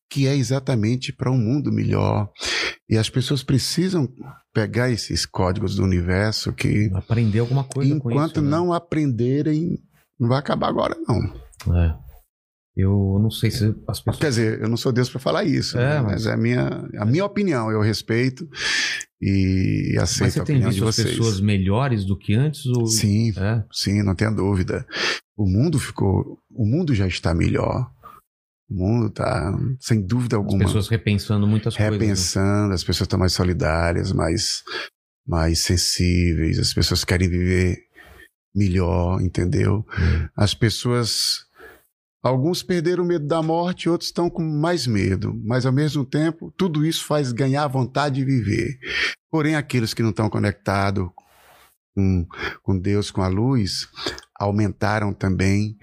que 0.10 0.26
é 0.26 0.36
exatamente 0.36 1.12
para 1.14 1.30
um 1.30 1.38
mundo 1.38 1.72
melhor. 1.72 2.30
E 2.90 2.98
as 2.98 3.10
pessoas 3.10 3.44
precisam 3.44 4.08
pegar 4.54 4.90
esses 4.90 5.26
códigos 5.26 5.76
do 5.76 5.84
universo 5.84 6.52
que 6.54 6.90
Aprender 6.96 7.40
alguma 7.40 7.64
coisa 7.64 7.92
com 8.00 8.10
enquanto 8.12 8.38
isso. 8.38 8.42
né? 8.42 8.50
não 8.50 8.74
aprenderem, 8.74 9.78
não 10.20 10.28
vai 10.30 10.40
acabar 10.40 10.70
agora 10.70 10.96
não. 11.08 11.76
É. 11.76 12.09
Eu 12.82 13.20
não 13.22 13.30
sei 13.30 13.52
se 13.52 13.76
as 13.88 14.00
pessoas. 14.00 14.18
Quer 14.22 14.30
dizer, 14.30 14.62
eu 14.62 14.70
não 14.70 14.78
sou 14.78 14.92
Deus 14.92 15.10
para 15.10 15.20
falar 15.20 15.44
isso, 15.44 15.78
É, 15.78 15.82
né? 15.96 16.02
mas- 16.02 16.12
mas 16.12 16.26
é 16.28 16.34
a 16.34 16.38
minha, 16.38 16.88
a 16.98 17.06
minha 17.06 17.26
opinião, 17.26 17.70
eu 17.72 17.82
respeito 17.82 18.48
e 19.22 19.96
aceito 20.00 20.22
Mas 20.22 20.34
você 20.34 20.44
tem 20.46 20.62
visto 20.62 20.88
as 20.88 20.96
pessoas 20.96 21.40
melhores 21.42 22.06
do 22.06 22.18
que 22.18 22.34
antes? 22.34 22.66
Ou... 22.68 22.86
Sim, 22.88 23.32
É? 23.38 23.64
sim, 23.72 24.02
não 24.04 24.16
tenha 24.16 24.32
dúvida. 24.32 24.86
O 25.38 25.46
mundo 25.46 25.78
ficou, 25.80 26.40
o 26.52 26.66
mundo 26.66 26.94
já 26.96 27.08
está 27.08 27.34
melhor. 27.34 27.90
O 28.70 28.76
mundo 28.76 29.08
está, 29.08 29.52
sem 29.80 30.00
dúvida 30.06 30.36
As 30.38 30.44
alguma, 30.44 30.64
pessoas 30.66 30.88
repensando 30.88 31.48
muitas 31.48 31.76
coisas. 31.76 31.92
né? 31.92 31.98
repensando, 32.00 32.74
as 32.74 32.84
pessoas 32.84 33.08
estão 33.08 33.18
mais 33.20 33.34
solidárias, 33.34 34.12
mais, 34.14 34.64
mais 35.28 35.60
sensíveis, 35.64 36.60
as 36.60 36.74
pessoas 36.74 37.04
querem 37.04 37.28
viver 37.28 37.80
melhor, 38.56 39.22
entendeu? 39.22 39.86
Hum. 39.98 40.28
As 40.36 40.54
pessoas. 40.54 41.48
Alguns 42.22 42.62
perderam 42.62 43.04
o 43.04 43.08
medo 43.08 43.26
da 43.26 43.42
morte, 43.42 43.88
outros 43.88 44.10
estão 44.10 44.30
com 44.30 44.44
mais 44.44 44.86
medo, 44.86 45.34
mas 45.46 45.66
ao 45.66 45.72
mesmo 45.72 46.06
tempo, 46.06 46.54
tudo 46.58 46.86
isso 46.86 47.06
faz 47.06 47.32
ganhar 47.32 47.66
vontade 47.68 48.16
de 48.16 48.26
viver. 48.26 48.78
Porém, 49.32 49.56
aqueles 49.56 49.94
que 49.94 50.04
não 50.04 50.10
estão 50.10 50.30
conectados 50.30 51.10
com, 51.96 52.28
com 52.62 52.78
Deus, 52.78 53.10
com 53.10 53.22
a 53.22 53.30
luz, 53.30 53.88
aumentaram 54.38 55.14
também 55.14 55.78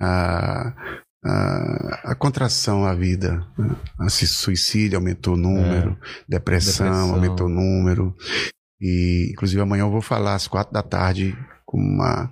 a, 0.00 0.74
a, 1.24 2.10
a 2.10 2.14
contração 2.16 2.84
à 2.84 2.92
vida. 2.92 3.46
A 4.00 4.08
suicídio 4.08 4.98
aumentou 4.98 5.34
o 5.34 5.38
número, 5.38 5.96
depressão, 6.28 6.86
Depressão. 6.86 7.14
aumentou 7.14 7.46
o 7.46 7.50
número. 7.50 8.12
E, 8.80 9.30
inclusive, 9.32 9.62
amanhã 9.62 9.82
eu 9.82 9.90
vou 9.90 10.02
falar 10.02 10.34
às 10.34 10.48
quatro 10.48 10.72
da 10.72 10.82
tarde 10.82 11.36
com 11.64 11.78
uma 11.78 12.28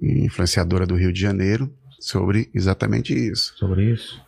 influenciadora 0.00 0.86
do 0.86 0.96
Rio 0.96 1.12
de 1.12 1.20
Janeiro 1.20 1.70
sobre 2.00 2.50
exatamente 2.54 3.14
isso. 3.14 3.56
Sobre 3.56 3.92
isso. 3.92 4.20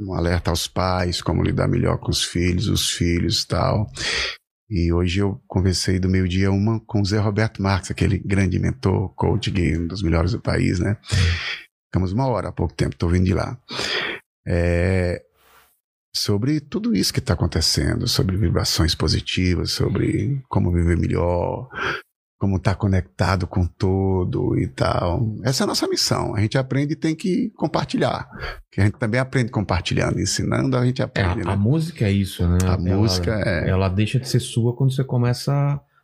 Um 0.00 0.14
alerta 0.14 0.50
aos 0.50 0.68
pais, 0.68 1.20
como 1.20 1.42
lidar 1.42 1.66
melhor 1.66 1.98
com 1.98 2.10
os 2.10 2.22
filhos, 2.22 2.68
os 2.68 2.90
filhos 2.90 3.42
e 3.42 3.48
tal. 3.48 3.90
E 4.70 4.92
hoje 4.92 5.20
eu 5.20 5.40
conversei 5.46 5.98
do 5.98 6.08
meio-dia 6.08 6.50
uma 6.50 6.80
com 6.80 7.00
o 7.00 7.04
Zé 7.04 7.18
Roberto 7.18 7.62
Marques, 7.62 7.90
aquele 7.90 8.18
grande 8.18 8.58
mentor, 8.58 9.08
coach, 9.14 9.50
gay, 9.50 9.76
um 9.76 9.86
dos 9.86 10.02
melhores 10.02 10.32
do 10.32 10.40
país, 10.40 10.78
né? 10.78 10.96
Ficamos 11.86 12.12
uma 12.12 12.26
hora 12.26 12.48
há 12.48 12.52
pouco 12.52 12.74
tempo, 12.74 12.94
estou 12.94 13.08
vindo 13.08 13.24
de 13.24 13.34
lá. 13.34 13.58
É, 14.46 15.22
sobre 16.14 16.60
tudo 16.60 16.94
isso 16.94 17.12
que 17.12 17.18
está 17.18 17.34
acontecendo, 17.34 18.06
sobre 18.06 18.36
vibrações 18.36 18.94
positivas, 18.94 19.72
sobre 19.72 20.42
como 20.48 20.72
viver 20.72 20.96
melhor, 20.96 21.68
como 22.44 22.56
estar 22.58 22.74
conectado 22.74 23.46
com 23.46 23.66
todo 23.66 24.54
e 24.58 24.68
tal. 24.68 25.34
Essa 25.42 25.62
é 25.62 25.64
a 25.64 25.66
nossa 25.66 25.88
missão. 25.88 26.34
A 26.36 26.40
gente 26.40 26.58
aprende 26.58 26.92
e 26.92 26.96
tem 26.96 27.14
que 27.14 27.50
compartilhar. 27.56 28.28
Que 28.70 28.82
a 28.82 28.84
gente 28.84 28.98
também 28.98 29.18
aprende 29.18 29.50
compartilhando, 29.50 30.20
ensinando, 30.20 30.76
a 30.76 30.84
gente 30.84 31.00
É, 31.00 31.06
aprende. 31.06 31.40
a, 31.40 31.44
né? 31.46 31.52
a 31.52 31.56
música 31.56 32.04
é 32.04 32.12
isso, 32.12 32.46
né? 32.46 32.58
A 32.64 32.74
Ela- 32.74 32.78
música 32.98 33.42
é. 33.46 33.70
Ela 33.70 33.88
deixa 33.88 34.20
de 34.20 34.28
ser 34.28 34.40
sua 34.40 34.76
quando 34.76 34.94
você 34.94 35.02
começa 35.02 35.52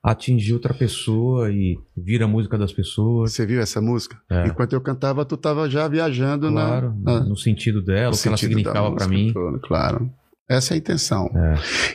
a 0.03 0.11
atingir 0.13 0.55
outra 0.55 0.73
pessoa 0.73 1.51
e 1.53 1.77
vira 1.95 2.25
a 2.25 2.29
música 2.29 2.57
das 2.57 2.73
pessoas. 2.73 3.35
Você 3.35 3.45
viu 3.45 3.61
essa 3.61 3.83
música? 3.83 4.17
É. 4.31 4.47
Enquanto 4.47 4.73
eu 4.73 4.81
cantava, 4.81 5.27
tu 5.27 5.35
estava 5.35 5.69
já 5.69 5.87
viajando 5.89 6.51
na- 6.51 6.67
Claro, 6.67 6.95
na, 7.03 7.21
no 7.21 7.37
sentido 7.37 7.83
dela, 7.85 8.15
o 8.15 8.19
que 8.19 8.29
ela 8.29 8.37
significava 8.39 8.89
música 8.91 9.09
mim. 9.09 9.31
toda, 9.35 9.59
claro. 9.59 10.11
Essa 10.49 10.73
é 10.73 10.75
a 10.77 10.79
intenção. 10.79 11.27
É. 11.37 11.55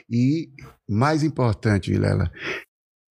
E 0.10 0.49
mais 0.88 1.23
importante, 1.23 1.89
Vilela, 1.91 2.29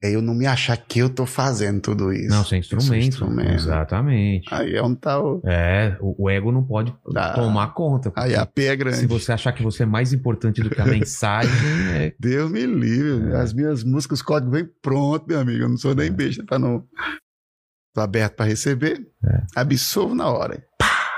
é 0.07 0.15
eu 0.15 0.21
não 0.23 0.35
me 0.35 0.47
achar 0.47 0.77
que 0.77 0.99
eu 0.99 1.09
tô 1.09 1.25
fazendo 1.27 1.81
tudo 1.81 2.13
isso. 2.13 2.29
Não, 2.29 2.45
sem 2.45 2.63
sou 2.63 2.77
instrumento. 2.79 3.07
instrumento. 3.09 3.53
Exatamente. 3.55 4.49
Aí 4.53 4.75
é 4.75 4.83
onde 4.83 4.97
tá 4.97 5.21
o. 5.21 5.41
É, 5.45 5.97
o, 6.01 6.25
o 6.25 6.31
ego 6.31 6.53
não 6.53 6.63
pode 6.63 6.95
Ah. 7.17 7.33
tomar 7.35 7.69
conta. 7.75 8.13
Aí 8.17 8.35
a 8.35 8.45
P 8.47 8.65
é 8.67 8.77
grande. 8.77 8.99
Se 8.99 9.07
você 9.07 9.33
achar 9.33 9.53
que 9.53 9.63
você 9.63 9.83
é 9.85 9.87
mais 9.87 10.13
importante 10.13 10.63
do 10.63 10.71
que 10.71 10.81
a 10.81 10.85
mensagem, 10.87 11.51
é, 11.95 12.15
Deus 12.21 12.51
me 12.51 12.67
livre. 12.67 13.35
As 13.37 13.53
minhas 13.53 13.83
músicas, 13.83 14.21
o 14.21 14.25
código 14.25 14.53
vem 14.53 14.69
pronto, 14.83 15.25
meu 15.27 15.41
amigo. 15.41 15.63
Eu 15.65 15.69
não 15.69 15.77
sou 15.77 15.95
nem 15.95 16.09
É. 16.09 16.11
besta 16.11 16.45
pra 16.45 16.59
não. 16.59 16.85
Tô 17.95 18.01
aberto 18.01 18.35
pra 18.35 18.45
receber. 18.47 19.07
É. 19.25 19.43
Absolvo 19.55 20.15
na 20.17 20.29
hora. 20.29 20.65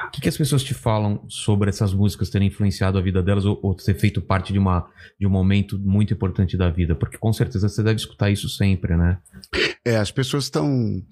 O 0.09 0.11
que, 0.11 0.21
que 0.21 0.29
as 0.29 0.37
pessoas 0.37 0.63
te 0.63 0.75
falam 0.75 1.25
sobre 1.29 1.69
essas 1.69 1.93
músicas 1.95 2.31
terem 2.31 2.49
influenciado 2.49 2.99
a 2.99 3.01
vida 3.03 3.23
delas 3.23 3.45
ou, 3.45 3.59
ou 3.63 3.75
ter 3.75 3.95
feito 3.95 4.21
parte 4.21 4.53
de, 4.53 4.59
uma, 4.59 4.89
de 5.19 5.27
um 5.27 5.31
momento 5.31 5.79
muito 5.79 6.13
importante 6.15 6.57
da 6.57 6.71
vida? 6.71 6.95
Porque 6.95 7.19
com 7.19 7.33
certeza 7.33 7.69
você 7.69 7.83
deve 7.83 7.97
escutar 7.97 8.31
isso 8.31 8.49
sempre, 8.49 8.97
né? 8.97 9.19
É, 9.85 9.97
as 9.97 10.11
pessoas 10.11 10.45
estão 10.45 11.03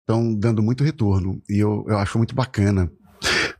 estão 0.00 0.34
dando 0.34 0.62
muito 0.62 0.82
retorno 0.84 1.40
e 1.48 1.58
eu, 1.58 1.84
eu 1.88 1.96
acho 1.98 2.18
muito 2.18 2.34
bacana, 2.34 2.90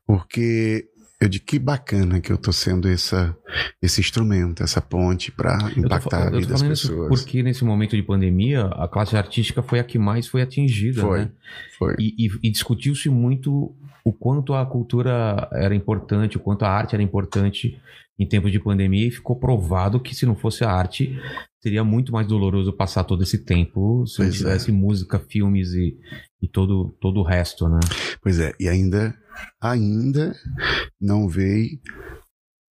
porque 0.07 0.87
eu 1.21 1.29
de 1.29 1.39
que 1.39 1.57
bacana 1.57 2.21
que 2.21 2.33
eu 2.33 2.37
tô 2.37 2.53
sendo 2.53 2.89
essa, 2.89 3.37
esse 3.81 4.01
instrumento, 4.01 4.61
essa 4.63 4.81
ponte 4.81 5.31
para 5.31 5.57
tô 5.71 5.81
impactar 5.81 6.11
fa- 6.11 6.23
a 6.25 6.27
eu 6.27 6.33
tô 6.33 6.39
vida 6.41 6.53
das 6.53 6.63
pessoas. 6.63 7.09
porque 7.09 7.43
nesse 7.45 7.65
momento 7.65 7.95
de 7.95 8.03
pandemia, 8.03 8.63
a 8.67 8.89
classe 8.89 9.17
artística 9.17 9.63
foi 9.63 9.79
a 9.79 9.85
que 9.85 9.99
mais 10.01 10.27
foi 10.27 10.43
atingida, 10.43 11.01
Foi. 11.01 11.21
né? 11.21 11.31
Foi. 11.79 11.95
E, 11.99 12.27
e- 12.27 12.39
e 12.43 12.51
discutiu-se 12.51 13.09
muito 13.09 13.73
o 14.05 14.13
quanto 14.13 14.55
a 14.55 14.65
cultura 14.67 15.49
era 15.53 15.75
importante, 15.75 16.37
o 16.37 16.41
quanto 16.41 16.65
a 16.65 16.69
arte 16.69 16.95
era 16.95 17.03
importante 17.03 17.81
em 18.19 18.27
tempos 18.27 18.53
de 18.53 18.61
pandemia, 18.61 19.09
e 19.09 19.11
ficou 19.11 19.37
provado 19.37 20.01
que 20.01 20.15
se 20.15 20.27
não 20.27 20.37
fosse 20.37 20.65
a 20.65 20.71
arte, 20.71 21.19
seria 21.63 21.83
muito 21.83 22.13
mais 22.13 22.27
doloroso 22.27 22.73
passar 22.73 23.05
todo 23.05 23.23
esse 23.23 23.39
tempo 23.39 24.07
se 24.07 24.19
não 24.21 24.27
Pois 24.27 24.35
é. 24.35 24.39
tivesse 24.39 24.73
música, 24.73 25.19
filmes 25.19 25.73
e, 25.73 25.99
e 26.41 26.49
todo, 26.49 26.95
todo 27.01 27.21
o 27.21 27.23
resto, 27.25 27.69
né? 27.69 27.81
Pois 28.21 28.39
é, 28.39 28.53
e 28.61 28.69
ainda, 28.69 29.15
ainda 29.61 30.35
não 31.01 31.29
veio 31.29 31.79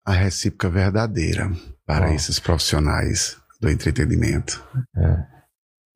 a 0.05 0.13
recíproca 0.13 0.69
verdadeira 0.69 1.51
para 1.85 2.09
Ó. 2.09 2.13
esses 2.13 2.39
profissionais 2.39 3.37
do 3.61 3.69
entretenimento. 3.69 4.63
É. 4.95 5.36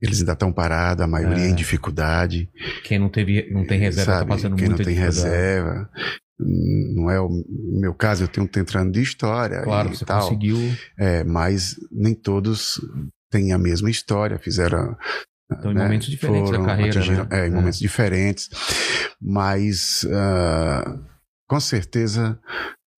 Eles 0.02 0.20
ainda 0.20 0.34
estão 0.34 0.52
parados, 0.52 1.04
a 1.04 1.08
maioria 1.08 1.46
É. 1.46 1.50
em 1.50 1.56
dificuldade. 1.56 2.50
Quem 2.84 2.98
não 2.98 3.10
teve, 3.10 3.50
não 3.52 3.66
tem 3.68 3.80
reserva 3.80 4.12
sabe? 4.14 4.30
tá 4.30 4.36
passando 4.36 4.56
Quem 4.56 4.68
muita 4.68 4.84
não 4.84 4.86
tem 4.86 4.96
reserva. 4.96 5.90
Não 6.40 7.12
é 7.12 7.20
o 7.22 7.30
meu 7.80 7.94
caso, 7.94 8.24
eu 8.24 8.28
tenho 8.28 8.48
30 8.48 8.80
anos 8.80 8.94
de 8.94 9.02
história 9.02 9.62
Claro, 9.62 9.90
você 9.90 10.04
tal. 10.04 10.22
conseguiu. 10.24 10.58
É, 10.98 11.24
mas 11.24 11.76
nem 11.92 12.16
todos 12.16 12.82
têm 13.32 13.54
a 13.54 13.60
mesma 13.60 13.92
história, 13.92 14.40
fizeram. 14.40 14.98
Então, 15.54 15.72
em 15.72 15.76
né, 15.76 15.84
momentos 15.84 16.08
diferentes 16.08 16.50
da 16.50 16.56
foram, 16.56 16.66
carreira, 16.66 17.00
atingiram- 17.00 17.26
né? 17.26 17.42
É, 17.42 17.48
em 17.48 17.52
É. 17.52 17.54
momentos 17.54 17.78
diferentes. 17.80 18.50
Mas, 19.22 20.04
ah, 20.12 20.98
com 21.48 21.60
certeza, 21.60 22.40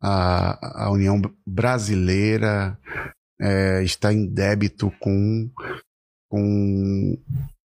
a, 0.02 0.86
a 0.86 0.92
União 0.92 1.20
Brasileira 1.46 2.78
é, 3.42 3.84
está 3.84 4.14
em 4.14 4.26
débito 4.26 4.90
com, 5.02 5.50
com, 6.38 7.16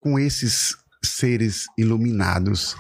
com 0.02 0.20
esses 0.20 0.76
seres 1.02 1.68
iluminados 1.78 2.76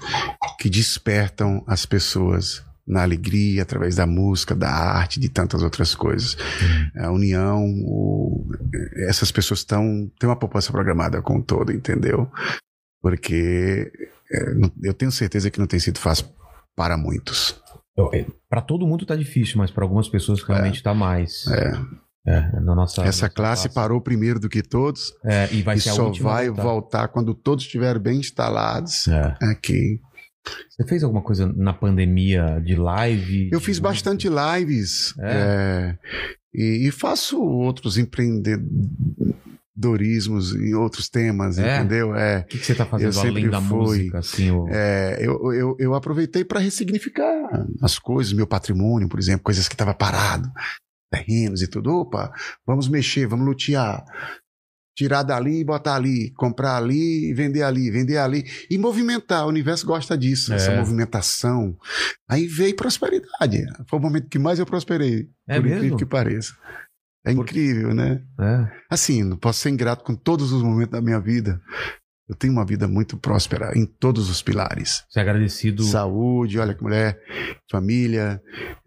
que 0.59 0.69
despertam 0.69 1.63
as 1.65 1.85
pessoas 1.85 2.61
na 2.85 3.03
alegria, 3.03 3.61
através 3.63 3.95
da 3.95 4.05
música, 4.05 4.53
da 4.53 4.69
arte, 4.69 5.17
de 5.17 5.29
tantas 5.29 5.63
outras 5.63 5.95
coisas. 5.95 6.35
A 6.97 7.09
união, 7.09 7.63
o- 7.85 8.49
essas 9.07 9.31
pessoas 9.31 9.61
estão 9.61 10.11
têm 10.19 10.27
uma 10.29 10.35
poupança 10.35 10.73
programada 10.73 11.21
com 11.21 11.41
todo, 11.41 11.71
entendeu? 11.71 12.29
Porque 13.01 13.89
é, 14.29 14.53
eu 14.83 14.93
tenho 14.93 15.11
certeza 15.11 15.49
que 15.49 15.59
não 15.59 15.67
tem 15.67 15.79
sido 15.79 15.99
fácil 15.99 16.27
para 16.75 16.97
muitos. 16.97 17.61
Para 18.49 18.61
todo 18.61 18.85
mundo 18.85 19.05
tá 19.05 19.15
difícil, 19.15 19.57
mas 19.57 19.71
para 19.71 19.85
algumas 19.85 20.09
pessoas 20.09 20.43
realmente 20.43 20.83
tá 20.83 20.93
mais. 20.93 21.47
É, 21.47 21.71
É, 22.27 22.59
na 22.59 22.75
nossa, 22.75 23.01
essa 23.01 23.05
nossa 23.05 23.29
classe 23.29 23.69
parou 23.69 24.01
primeiro 24.01 24.37
do 24.39 24.49
que 24.49 24.61
todos 24.61 25.13
É, 25.23 25.47
e 25.53 25.61
vai 25.61 25.77
e 25.77 25.79
só 25.79 26.11
vai 26.11 26.47
voltar. 26.47 26.61
voltar 26.63 27.07
quando 27.07 27.33
todos 27.33 27.63
estiverem 27.63 28.01
bem 28.01 28.19
instalados 28.19 29.07
É. 29.07 29.35
aqui. 29.41 30.01
Você 30.69 30.85
fez 30.87 31.03
alguma 31.03 31.21
coisa 31.21 31.45
na 31.55 31.73
pandemia 31.73 32.61
de 32.63 32.75
live? 32.75 33.49
Eu 33.51 33.59
fiz 33.61 33.79
bastante 33.79 34.27
lives 34.29 35.13
É? 35.19 35.31
é, 35.31 35.97
e, 36.53 36.87
e 36.87 36.91
faço 36.91 37.41
outros 37.41 37.97
empreende- 37.97 38.57
empreendedorismos 39.77 40.53
e 40.55 40.73
outros 40.73 41.09
temas, 41.09 41.57
É? 41.57 41.77
entendeu? 41.77 42.15
É. 42.15 42.39
O 42.39 42.43
que, 42.45 42.57
que 42.57 42.65
você 42.65 42.75
tá 42.75 42.85
fazendo 42.85 43.19
além 43.19 43.49
da 43.49 43.61
fui, 43.61 43.77
música, 43.77 44.19
assim? 44.19 44.51
o- 44.51 44.67
eu, 45.19 45.53
eu, 45.53 45.75
eu 45.79 45.93
aproveitei 45.93 46.43
para 46.43 46.59
ressignificar 46.59 47.65
as 47.81 47.99
coisas, 47.99 48.33
meu 48.33 48.47
patrimônio, 48.47 49.07
por 49.07 49.19
exemplo, 49.19 49.43
coisas 49.43 49.67
que 49.67 49.75
estava 49.75 49.93
parado, 49.93 50.49
terrenos 51.11 51.61
e 51.61 51.67
tudo. 51.67 51.91
Opa, 51.93 52.31
vamos 52.65 52.87
mexer, 52.87 53.27
vamos 53.27 53.45
lutear. 53.45 54.03
Tirar 54.95 55.21
dali 55.21 55.59
e 55.59 55.63
botar 55.63 55.95
ali, 55.95 56.31
comprar 56.33 56.75
ali 56.77 57.29
e 57.29 57.33
vender 57.33 57.61
ali, 57.61 57.91
vender 57.91 58.17
ali. 58.17 58.43
E 58.67 58.79
movimentar, 58.79 59.45
o 59.45 59.49
universo 59.49 59.85
gosta 59.85 60.17
disso, 60.17 60.51
É. 60.51 60.55
essa 60.55 60.75
movimentação. 60.75 61.77
Aí 62.27 62.47
veio 62.47 62.75
prosperidade. 62.75 63.63
Foi 63.87 63.99
o 63.99 64.01
momento 64.01 64.27
que 64.27 64.39
mais 64.39 64.57
eu 64.57 64.65
prosperei, 64.65 65.29
É 65.47 65.55
por 65.57 65.63
mesmo? 65.65 65.77
incrível 65.77 65.97
que 65.97 66.05
pareça. 66.05 66.53
É 67.23 67.31
Por- 67.33 67.43
incrível, 67.43 67.93
né? 67.93 68.23
É. 68.39 68.71
Assim, 68.89 69.21
não 69.23 69.37
posso 69.37 69.59
ser 69.59 69.69
ingrato 69.69 70.03
com 70.03 70.15
todos 70.15 70.51
os 70.51 70.63
momentos 70.63 70.93
da 70.93 71.01
minha 71.01 71.19
vida. 71.19 71.61
Eu 72.29 72.35
tenho 72.35 72.51
uma 72.51 72.65
vida 72.65 72.87
muito 72.89 73.15
próspera 73.17 73.71
em 73.77 73.85
todos 73.85 74.29
os 74.29 74.41
pilares. 74.41 75.05
Você 75.09 75.19
é 75.19 75.21
agradecido. 75.21 75.83
Saúde, 75.83 76.59
olha 76.59 76.73
que 76.73 76.83
mulher, 76.83 77.17
família, 77.71 78.41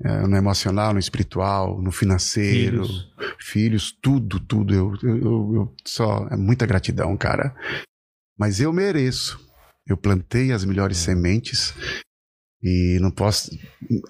eh, 0.04 0.26
no 0.26 0.36
emocional, 0.36 0.92
no 0.92 0.98
espiritual, 0.98 1.80
no 1.80 1.90
financeiro, 1.90 2.84
filhos, 2.84 3.08
Filhos. 3.40 3.92
tudo, 4.02 4.38
tudo. 4.38 4.74
Eu, 4.74 4.92
eu, 5.02 5.16
eu- 5.16 5.52
eu 5.54 5.74
só. 5.86 6.26
É 6.30 6.36
muita 6.36 6.66
gratidão, 6.66 7.16
cara. 7.16 7.54
Mas 8.38 8.60
eu 8.60 8.72
mereço. 8.72 9.40
Eu 9.86 9.96
plantei 9.96 10.52
as 10.52 10.64
melhores 10.64 10.98
sementes 10.98 11.74
e 12.62 12.98
não 13.00 13.10
posso 13.10 13.50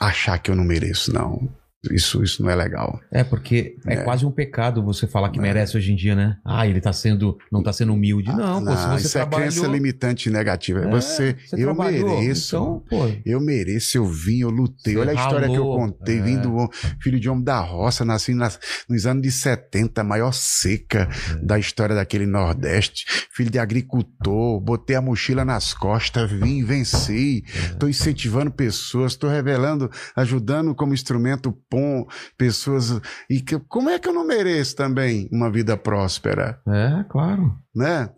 achar 0.00 0.38
que 0.38 0.50
eu 0.50 0.56
não 0.56 0.64
mereço, 0.64 1.12
não. 1.12 1.48
Isso, 1.90 2.22
isso 2.22 2.42
não 2.42 2.50
é 2.50 2.54
legal. 2.54 3.00
É, 3.10 3.24
porque 3.24 3.76
é, 3.86 3.94
É. 3.94 3.96
quase 4.04 4.26
um 4.26 4.30
pecado 4.30 4.82
você 4.84 5.06
falar 5.06 5.30
que 5.30 5.38
É. 5.38 5.42
merece 5.42 5.76
hoje 5.78 5.92
em 5.92 5.96
dia, 5.96 6.14
né? 6.14 6.36
Ah, 6.44 6.66
ele 6.66 6.80
tá 6.80 6.92
sendo. 6.92 7.38
não 7.50 7.62
tá 7.62 7.72
sendo 7.72 7.94
humilde. 7.94 8.28
Não, 8.30 8.62
pô, 8.64 8.76
se 8.76 8.86
você 8.88 9.06
isso 9.06 9.18
é 9.18 9.20
trabalhou. 9.22 9.48
crença 9.48 9.66
limitante 9.66 10.28
e 10.28 10.32
negativa. 10.32 10.80
É, 10.80 10.90
você, 10.90 11.36
eu 11.52 11.58
trabalhou, 11.58 12.20
mereço. 12.20 12.54
Então, 12.56 12.84
pô. 12.88 13.10
Eu 13.24 13.40
mereço, 13.40 13.96
eu 13.96 14.04
vim, 14.06 14.40
eu 14.40 14.50
lutei. 14.50 14.92
Você 14.94 15.00
Olha 15.00 15.12
a 15.12 15.14
história 15.14 15.48
que 15.48 15.56
eu 15.56 15.64
contei. 15.64 16.18
é. 16.18 16.22
Vim 16.22 16.38
do 16.38 16.68
filho 17.00 17.18
de 17.18 17.28
homem 17.30 17.44
da 17.44 17.60
roça, 17.60 18.04
nasci 18.04 18.34
nas- 18.34 18.58
nos 18.88 19.06
anos 19.06 19.22
de 19.22 19.30
70, 19.30 20.02
a 20.02 20.04
maior 20.04 20.32
seca 20.32 21.08
É. 21.32 21.36
da 21.44 21.58
história 21.58 21.94
daquele 21.94 22.26
Nordeste. 22.26 23.04
Filho 23.32 23.50
de 23.50 23.58
agricultor, 23.58 24.60
botei 24.60 24.96
a 24.96 25.00
mochila 25.00 25.44
nas 25.44 25.72
costas, 25.74 26.30
vim, 26.30 26.62
venci. 26.64 27.42
É. 27.54 27.58
Estou 27.72 27.88
incentivando 27.88 28.50
pessoas, 28.50 29.12
estou 29.12 29.30
revelando, 29.30 29.90
ajudando 30.14 30.74
como 30.74 30.92
instrumento 30.94 31.52
POM, 31.70 32.04
pessoas. 32.36 33.00
E 33.30 33.40
que, 33.40 33.58
como 33.60 33.88
é 33.88 33.98
que 33.98 34.08
eu 34.08 34.12
não 34.12 34.26
mereço 34.26 34.74
também 34.76 35.28
uma 35.32 35.50
vida 35.50 35.76
próspera? 35.76 36.60
É, 36.66 37.04
claro. 37.08 37.56
Né? 37.74 38.10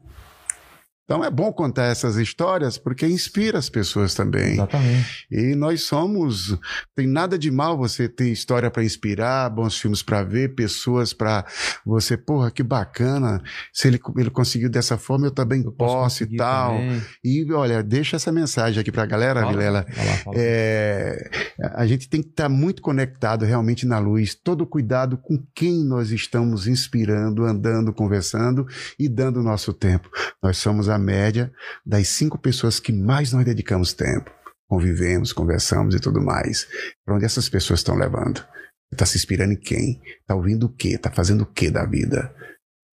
Então 1.13 1.25
é 1.25 1.31
bom 1.31 1.53
contar 1.53 1.85
essas 1.85 2.17
histórias 2.17 2.79
porque 2.79 3.07
inspira 3.07 3.59
as 3.59 3.69
pessoas 3.69 4.15
também. 4.15 4.55
Exatamente. 4.55 5.27
E 5.31 5.55
nós 5.55 5.83
somos. 5.83 6.59
Tem 6.97 7.07
nada 7.07 7.39
de 7.39 7.51
mal 7.51 7.77
você 7.77 8.09
ter 8.09 8.31
história 8.31 8.71
para 8.71 8.83
inspirar, 8.83 9.51
bons 9.51 9.79
filmes 9.79 10.03
para 10.03 10.23
ver, 10.23 10.55
pessoas 10.55 11.13
para 11.13 11.45
você. 11.85 12.17
Porra, 12.17 12.51
que 12.51 12.63
bacana. 12.63 13.43
Se 13.73 13.89
ele, 13.89 14.01
ele 14.17 14.31
conseguiu 14.31 14.71
dessa 14.71 14.97
forma, 14.97 15.27
eu 15.27 15.31
também 15.31 15.63
Eu 15.63 15.73
posso 15.73 16.25
e 16.25 16.37
tal. 16.37 16.77
também. 16.79 17.03
E 17.23 17.53
olha, 17.53 17.83
deixa 17.83 18.17
essa 18.17 18.33
mensagem 18.33 18.81
aqui 18.81 18.91
para 18.91 19.03
a 19.03 19.07
galera, 19.07 19.41
Fala, 19.41 19.53
Vilela. 19.53 19.87
fala, 19.93 20.13
fala. 20.19 20.37
É, 20.39 21.31
a 21.75 21.87
gente 21.87 22.09
tem 22.09 22.23
que 22.23 22.31
estar 22.31 22.49
muito 22.49 22.81
conectado 22.81 23.45
realmente 23.45 23.85
na 23.87 23.99
luz, 23.99 24.35
todo 24.35 24.67
cuidado 24.67 25.19
com 25.19 25.39
quem 25.55 25.85
nós 25.85 26.11
estamos 26.11 26.67
inspirando, 26.67 27.45
andando, 27.45 27.93
conversando 27.93 28.67
e 28.99 29.09
dando 29.09 29.41
o 29.41 29.43
nosso 29.43 29.73
tempo. 29.75 30.09
Nós 30.43 30.57
somos 30.57 30.89
a 30.89 31.02
média 31.03 31.53
das 31.85 32.09
cinco 32.09 32.39
pessoas 32.39 32.81
que 32.81 32.93
mais 32.93 33.33
nós 33.33 33.45
dedicamos 33.45 33.93
tempo. 33.93 34.31
Convivemos, 34.69 35.33
conversamos 35.33 35.95
e 35.95 36.01
tudo 36.01 36.23
mais. 36.23 36.67
Para 37.05 37.17
onde 37.17 37.27
essas 37.27 37.49
pessoas 37.49 37.81
estão 37.81 37.97
levando? 37.97 38.43
Está 38.91 39.05
se 39.05 39.17
inspirando 39.17 39.53
em 39.53 39.61
quem? 39.61 40.01
Está 40.21 40.35
ouvindo 40.35 40.67
o 40.67 40.73
quê? 40.73 40.91
Está 40.91 41.11
fazendo 41.11 41.43
o 41.43 41.47
quê 41.47 41.71
da 41.71 41.85
vida? 41.85 42.35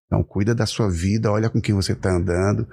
Então, 0.05 0.23
cuida 0.23 0.53
da 0.53 0.65
sua 0.65 0.89
vida, 0.89 1.31
olha 1.31 1.49
com 1.49 1.59
quem 1.59 1.73
você 1.73 1.93
está 1.93 2.11
andando 2.11 2.67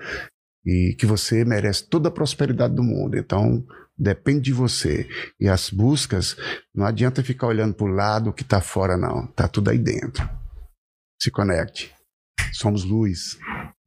e 0.64 0.95
que 0.99 1.07
você 1.07 1.45
merece 1.45 1.88
toda 1.88 2.09
a 2.09 2.12
prosperidade 2.12 2.75
do 2.75 2.83
mundo. 2.83 3.16
Então, 3.16 3.64
depende 3.97 4.43
de 4.43 4.53
você. 4.53 5.09
E 5.38 5.49
as 5.49 5.71
buscas, 5.71 6.37
não 6.75 6.85
adianta 6.85 7.23
ficar 7.23 7.47
olhando 7.47 7.75
para 7.75 7.87
o 7.87 7.95
lado 7.95 8.33
que 8.33 8.43
está 8.43 8.61
fora, 8.61 8.97
não. 8.97 9.25
Está 9.25 9.49
tudo 9.49 9.71
aí 9.71 9.79
dentro. 9.79 10.29
Se 11.21 11.31
conecte. 11.31 11.95
Somos 12.53 12.85
luz. 12.85 13.39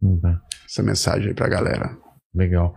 Hum, 0.01 0.19
tá. 0.19 0.41
Essa 0.65 0.83
mensagem 0.83 1.29
aí 1.29 1.33
para 1.33 1.45
a 1.45 1.49
galera. 1.49 1.97
Legal. 2.33 2.75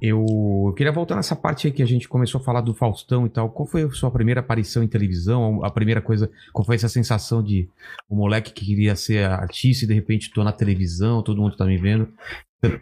Eu, 0.00 0.24
eu 0.68 0.74
queria 0.74 0.92
voltar 0.92 1.16
nessa 1.16 1.34
parte 1.34 1.66
aí 1.66 1.72
que 1.72 1.82
a 1.82 1.86
gente 1.86 2.08
começou 2.08 2.40
a 2.40 2.44
falar 2.44 2.60
do 2.60 2.74
Faustão 2.74 3.26
e 3.26 3.30
tal. 3.30 3.50
Qual 3.50 3.66
foi 3.66 3.82
a 3.82 3.90
sua 3.90 4.10
primeira 4.10 4.40
aparição 4.40 4.82
em 4.82 4.88
televisão? 4.88 5.64
A 5.64 5.70
primeira 5.70 6.00
coisa, 6.00 6.30
qual 6.52 6.64
foi 6.64 6.76
essa 6.76 6.88
sensação 6.88 7.42
de 7.42 7.68
um 8.08 8.16
moleque 8.16 8.52
que 8.52 8.64
queria 8.64 8.94
ser 8.94 9.24
artista 9.24 9.84
e 9.84 9.88
de 9.88 9.94
repente 9.94 10.30
tô 10.32 10.44
na 10.44 10.52
televisão, 10.52 11.22
todo 11.22 11.42
mundo 11.42 11.56
tá 11.56 11.64
me 11.64 11.76
vendo? 11.76 12.12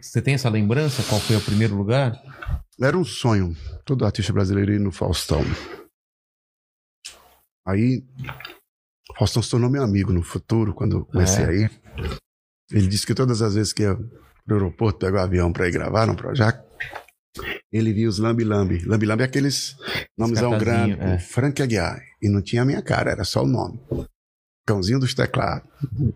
Você 0.01 0.21
tem 0.21 0.35
essa 0.35 0.49
lembrança? 0.49 1.03
Qual 1.03 1.19
foi 1.19 1.35
o 1.35 1.41
primeiro 1.41 1.75
lugar? 1.75 2.19
Era 2.79 2.97
um 2.97 3.03
sonho. 3.03 3.55
Todo 3.83 4.05
artista 4.05 4.33
brasileiro 4.33 4.73
ir 4.73 4.79
no 4.79 4.91
Faustão. 4.91 5.41
Aí, 7.65 8.03
o 8.19 8.56
Faustão 9.17 9.41
se 9.41 9.49
tornou 9.49 9.69
meu 9.69 9.83
amigo 9.83 10.11
no 10.11 10.21
futuro, 10.23 10.73
quando 10.73 10.97
eu 10.97 11.05
comecei 11.05 11.43
É. 11.43 11.47
a 11.47 11.53
ir. 11.53 11.71
Ele 12.71 12.87
disse 12.87 13.05
que 13.05 13.13
todas 13.13 13.41
as 13.41 13.55
vezes 13.55 13.71
que 13.71 13.83
ia 13.83 13.95
pro 14.45 14.55
aeroporto, 14.55 14.99
pegar 14.99 15.21
o 15.21 15.23
avião 15.23 15.51
para 15.53 15.67
ir 15.67 15.71
gravar 15.71 16.05
no 16.05 16.15
Projac, 16.15 16.59
ele 17.71 17.93
via 17.93 18.09
os 18.09 18.17
Lambi 18.19 18.43
Lambi. 18.43 18.83
Lambi 18.85 19.05
Lambi 19.05 19.23
é 19.23 19.25
aqueles 19.25 19.75
nomezão 20.17 20.51
cartazinho, 20.51 20.97
grande, 20.97 21.13
é. 21.13 21.19
Frank 21.19 21.61
Aguiar. 21.61 22.01
E 22.21 22.27
não 22.29 22.41
tinha 22.41 22.61
a 22.63 22.65
minha 22.65 22.81
cara, 22.81 23.11
era 23.11 23.23
só 23.23 23.43
o 23.43 23.47
nome. 23.47 23.79
Cãozinho 24.65 24.99
dos 24.99 25.13
teclados, 25.13 25.65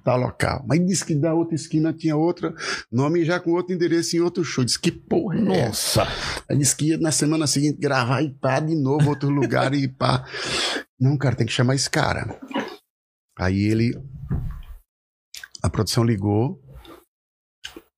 tal 0.03 0.19
local. 0.19 0.65
Mas 0.67 0.85
disse 0.85 1.05
que 1.05 1.15
da 1.15 1.33
outra 1.33 1.55
esquina 1.55 1.93
tinha 1.93 2.17
outra, 2.17 2.53
nome 2.91 3.23
já 3.23 3.39
com 3.39 3.51
outro 3.51 3.73
endereço 3.73 4.17
em 4.17 4.19
outro 4.19 4.43
show. 4.43 4.65
Disse 4.65 4.77
que 4.79 4.91
porra 4.91 5.37
é 5.39 5.59
essa? 5.59 6.05
Aí 6.49 6.57
disse 6.57 6.75
que 6.75 6.89
ia 6.89 6.97
na 6.97 7.13
semana 7.13 7.47
seguinte 7.47 7.79
gravar 7.79 8.21
e 8.21 8.29
pá, 8.29 8.59
de 8.59 8.75
novo, 8.75 9.07
outro 9.07 9.29
lugar 9.29 9.73
e 9.73 9.87
pá. 9.87 10.25
Não, 10.99 11.17
cara, 11.17 11.35
tem 11.35 11.47
que 11.47 11.53
chamar 11.53 11.75
esse 11.75 11.89
cara. 11.89 12.37
Aí 13.37 13.63
ele. 13.63 13.93
A 15.63 15.69
produção 15.69 16.03
ligou 16.03 16.61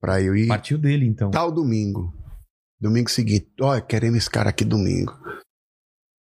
pra 0.02 0.22
eu 0.22 0.36
ir 0.36 0.48
Partiu 0.48 0.78
dele, 0.78 1.06
então. 1.06 1.32
tal 1.32 1.52
domingo. 1.52 2.13
Domingo 2.80 3.10
seguinte. 3.10 3.50
Olha, 3.62 3.82
queremos 3.82 4.17
esse 4.17 4.30
cara 4.30 4.50
aqui 4.50 4.65
domingo. 4.65 5.13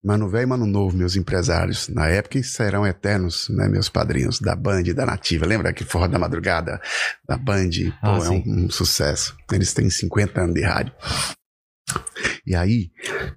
Mano 0.04 0.28
velho 0.28 0.42
e 0.42 0.46
mano 0.46 0.66
novo, 0.66 0.96
meus 0.96 1.14
empresários. 1.14 1.88
Na 1.88 2.08
época 2.08 2.38
e 2.38 2.42
serão 2.44 2.84
eternos, 2.86 3.48
né, 3.48 3.68
meus 3.68 3.88
padrinhos 3.88 4.40
da 4.40 4.54
Band, 4.56 4.82
da 4.94 5.06
Nativa. 5.06 5.46
Lembra 5.46 5.72
que 5.72 5.84
Forró 5.84 6.08
da 6.08 6.18
Madrugada? 6.18 6.80
Da 7.24 7.36
Band, 7.36 7.70
pô, 8.00 8.08
Ah, 8.08 8.18
é 8.24 8.28
um, 8.30 8.64
um 8.64 8.70
sucesso. 8.70 9.36
Eles 9.52 9.72
têm 9.72 9.88
50 9.90 10.40
anos 10.40 10.54
de 10.54 10.62
rádio. 10.62 10.92
E 12.44 12.54
aí, 12.56 12.90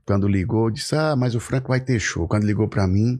quando 0.05 0.27
ligou, 0.27 0.71
disse: 0.71 0.95
Ah, 0.95 1.15
mas 1.15 1.35
o 1.35 1.39
Franco 1.39 1.67
vai 1.67 1.79
ter 1.81 1.99
show. 1.99 2.27
Quando 2.27 2.45
ligou 2.45 2.67
pra 2.67 2.87
mim, 2.87 3.19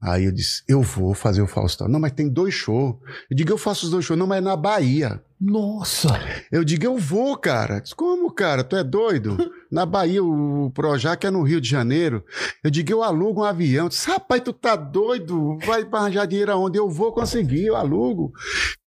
aí 0.00 0.24
eu 0.24 0.32
disse: 0.32 0.62
Eu 0.68 0.82
vou 0.82 1.14
fazer 1.14 1.42
o 1.42 1.46
Faustão. 1.46 1.88
Não, 1.88 2.00
mas 2.00 2.12
tem 2.12 2.28
dois 2.28 2.54
shows. 2.54 2.96
Eu 3.30 3.36
digo: 3.36 3.52
Eu 3.52 3.58
faço 3.58 3.86
os 3.86 3.90
dois 3.90 4.04
shows. 4.04 4.18
Não, 4.18 4.26
mas 4.26 4.38
é 4.38 4.40
na 4.40 4.56
Bahia. 4.56 5.22
Nossa! 5.40 6.08
Eu 6.50 6.64
digo, 6.64 6.84
eu 6.84 6.98
vou, 6.98 7.36
cara. 7.36 7.78
Diz, 7.78 7.92
Como, 7.92 8.32
cara? 8.32 8.64
Tu 8.64 8.76
é 8.76 8.82
doido? 8.82 9.36
Na 9.70 9.86
Bahia, 9.86 10.24
o 10.24 10.70
Projac 10.74 11.24
é 11.24 11.30
no 11.30 11.42
Rio 11.42 11.60
de 11.60 11.68
Janeiro. 11.68 12.24
Eu 12.64 12.70
digo, 12.70 12.90
eu 12.90 13.02
alugo 13.02 13.42
um 13.42 13.44
avião. 13.44 13.88
Diz, 13.88 14.04
rapaz, 14.04 14.42
tu 14.42 14.52
tá 14.52 14.74
doido? 14.74 15.58
Vai 15.58 15.86
arranjar 15.92 16.26
dinheiro 16.26 16.50
aonde? 16.50 16.78
Eu 16.78 16.88
vou 16.90 17.12
conseguir, 17.12 17.66
eu 17.66 17.76
alugo. 17.76 18.32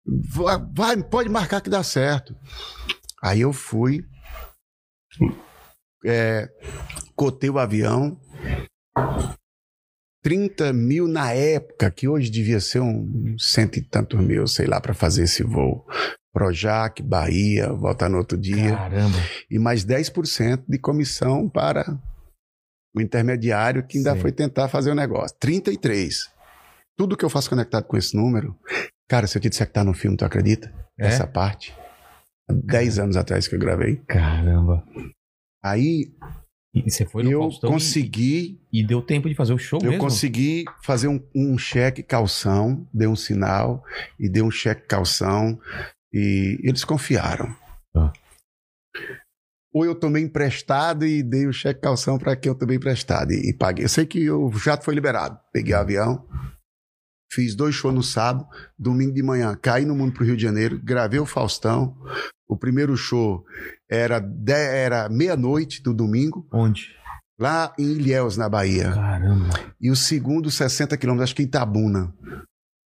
Vai, 0.05 0.59
vai, 0.75 1.03
pode 1.03 1.29
marcar 1.29 1.61
que 1.61 1.71
dá 1.71 1.83
certo. 1.83 2.35
Aí 3.23 3.43
eu 3.43 3.53
fui, 3.53 4.03
é, 6.05 6.49
cotei 7.15 7.51
o 7.51 7.59
avião. 7.59 8.19
30 10.23 10.73
mil 10.73 11.09
na 11.09 11.33
época, 11.33 11.91
que 11.91 12.07
hoje 12.07 12.31
devia 12.31 12.61
ser 12.61 12.81
um 12.81 13.37
cento 13.39 13.79
e 13.79 13.83
tantos 13.83 14.21
mil, 14.21 14.47
sei 14.47 14.67
lá, 14.67 14.81
para 14.81 14.95
fazer 14.95 15.25
esse 15.25 15.43
voo. 15.43 15.87
Projac, 16.33 17.03
Bahia, 17.03 17.73
voltar 17.73 18.09
no 18.09 18.19
outro 18.19 18.39
dia. 18.39 18.77
Caramba. 18.77 19.19
E 19.51 19.59
mais 19.59 19.85
10% 19.85 20.65
de 20.69 20.79
comissão 20.79 21.49
para 21.49 21.99
o 22.95 23.01
intermediário 23.01 23.87
que 23.87 23.99
ainda 23.99 24.15
Sim. 24.15 24.21
foi 24.21 24.33
tentar 24.33 24.69
fazer 24.69 24.91
o 24.91 24.95
negócio. 24.95 25.37
33. 25.41 26.31
Tudo 26.97 27.17
que 27.17 27.25
eu 27.25 27.31
faço 27.31 27.49
conectado 27.49 27.85
com 27.85 27.97
esse 27.97 28.17
número, 28.17 28.57
cara, 29.09 29.27
se 29.27 29.37
eu 29.39 29.43
te 29.43 29.49
disser 29.49 29.67
que 29.67 29.73
tá 29.73 29.83
no 29.83 29.95
filme, 29.95 30.17
tu 30.17 30.25
acredita? 30.25 30.73
É? 30.99 31.07
Essa 31.09 31.27
parte. 31.27 31.75
Há 32.49 32.53
10 32.53 32.99
anos 32.99 33.17
atrás 33.17 33.49
que 33.49 33.55
eu 33.55 33.59
gravei. 33.59 33.97
Caramba. 34.07 34.85
Aí 35.65 36.13
E 36.73 36.89
você 36.89 37.05
foi 37.05 37.25
no 37.25 37.31
eu 37.31 37.41
Faustão 37.41 37.71
e- 37.71 37.73
consegui, 37.73 38.61
e, 38.73 38.87
deu 38.87 39.03
tempo 39.03 39.29
de 39.29 39.35
fazer 39.35 39.53
o 39.53 39.59
show 39.59 39.81
eu 39.83 39.91
mesmo? 39.91 40.05
consegui 40.05 40.65
fazer 40.85 41.09
um, 41.09 41.21
um 41.35 41.59
cheque 41.59 42.03
calção, 42.03 42.87
dei 42.95 43.09
um 43.09 43.17
sinal 43.17 43.83
e 44.19 44.29
dei 44.29 44.43
um 44.43 44.51
cheque 44.51 44.87
calção 44.87 45.59
e 46.13 46.59
eles 46.63 46.85
confiaram. 46.85 47.55
Tá. 47.93 48.13
Ou 49.73 49.85
eu 49.85 49.95
tomei 49.95 50.23
emprestado 50.23 51.05
e 51.07 51.23
dei 51.23 51.47
o 51.47 51.53
cheque 51.53 51.81
calção 51.81 52.19
para 52.19 52.37
quem 52.37 52.51
eu 52.51 52.59
tomei 52.59 52.77
emprestado 52.77 53.33
e, 53.33 53.51
e 53.51 53.53
paguei. 53.53 53.85
Eu 53.85 53.89
sei 53.89 54.07
que 54.07 54.31
o 54.31 54.51
jato 54.53 54.85
foi 54.85 54.95
liberado. 54.95 55.39
Peguei 55.53 55.75
o 55.75 55.79
avião, 55.79 56.25
fiz 57.33 57.55
dois 57.55 57.75
shows 57.75 57.95
no 57.95 58.03
sábado, 58.03 58.47
domingo 58.79 59.13
de 59.13 59.23
manhã, 59.23 59.57
caí 59.61 59.85
no 59.85 59.95
mundo 59.95 60.13
pro 60.13 60.25
Rio 60.25 60.37
de 60.37 60.43
Janeiro, 60.43 60.81
gravei 60.83 61.21
o 61.21 61.27
Faustão. 61.27 61.97
O 62.49 62.57
primeiro 62.57 62.97
show 62.97 63.45
era, 63.89 64.19
de- 64.19 64.53
era 64.53 65.09
meia-noite 65.09 65.81
do 65.83 65.95
domingo, 65.95 66.47
Onde? 66.53 66.89
lá 67.39 67.73
em 67.79 67.85
Ilhéus, 67.93 68.37
na 68.37 68.49
Bahia. 68.49 68.93
Caramba. 68.93 69.49
E 69.81 69.91
o 69.91 69.97
segundo, 69.97 70.51
60 70.51 70.97
quilômetros, 70.97 71.25
acho 71.31 71.37
que 71.37 71.43
em 71.43 71.47
Itabuna, 71.47 72.13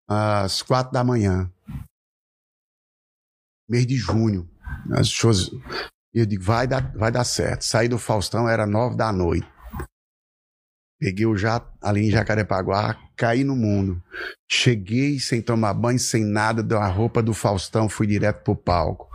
às 0.09 0.63
quatro 0.63 0.93
da 0.93 1.05
manhã. 1.05 1.49
Mês 3.69 3.87
de 3.87 3.97
junho. 3.97 4.49
As 4.93 5.09
shows. 5.09 5.51
Eu 6.13 6.27
digo, 6.27 6.43
vai 6.43 6.67
dar, 6.67 6.93
vai 6.97 7.11
dar 7.13 7.25
certo. 7.25 7.63
Saí 7.63 7.89
do 7.89 7.99
Faustão, 7.99 8.49
era 8.49 8.67
nove 8.67 8.97
da 8.97 9.13
noite. 9.13 9.47
Peguei 11.03 11.27
o 11.27 11.37
jato 11.37 11.67
ali 11.83 12.07
em 12.07 12.11
Jacarepaguá, 12.13 12.97
caí 13.17 13.43
no 13.43 13.57
mundo. 13.57 14.01
Cheguei 14.49 15.19
sem 15.19 15.43
tomar 15.43 15.75
banho, 15.75 15.99
sem 15.99 16.25
nada, 16.25 16.63
deu 16.63 16.79
a 16.79 16.87
roupa 16.87 17.21
do 17.21 17.35
Faustão, 17.35 17.89
fui 17.89 18.07
direto 18.07 18.45
pro 18.45 18.55
palco. 18.55 19.09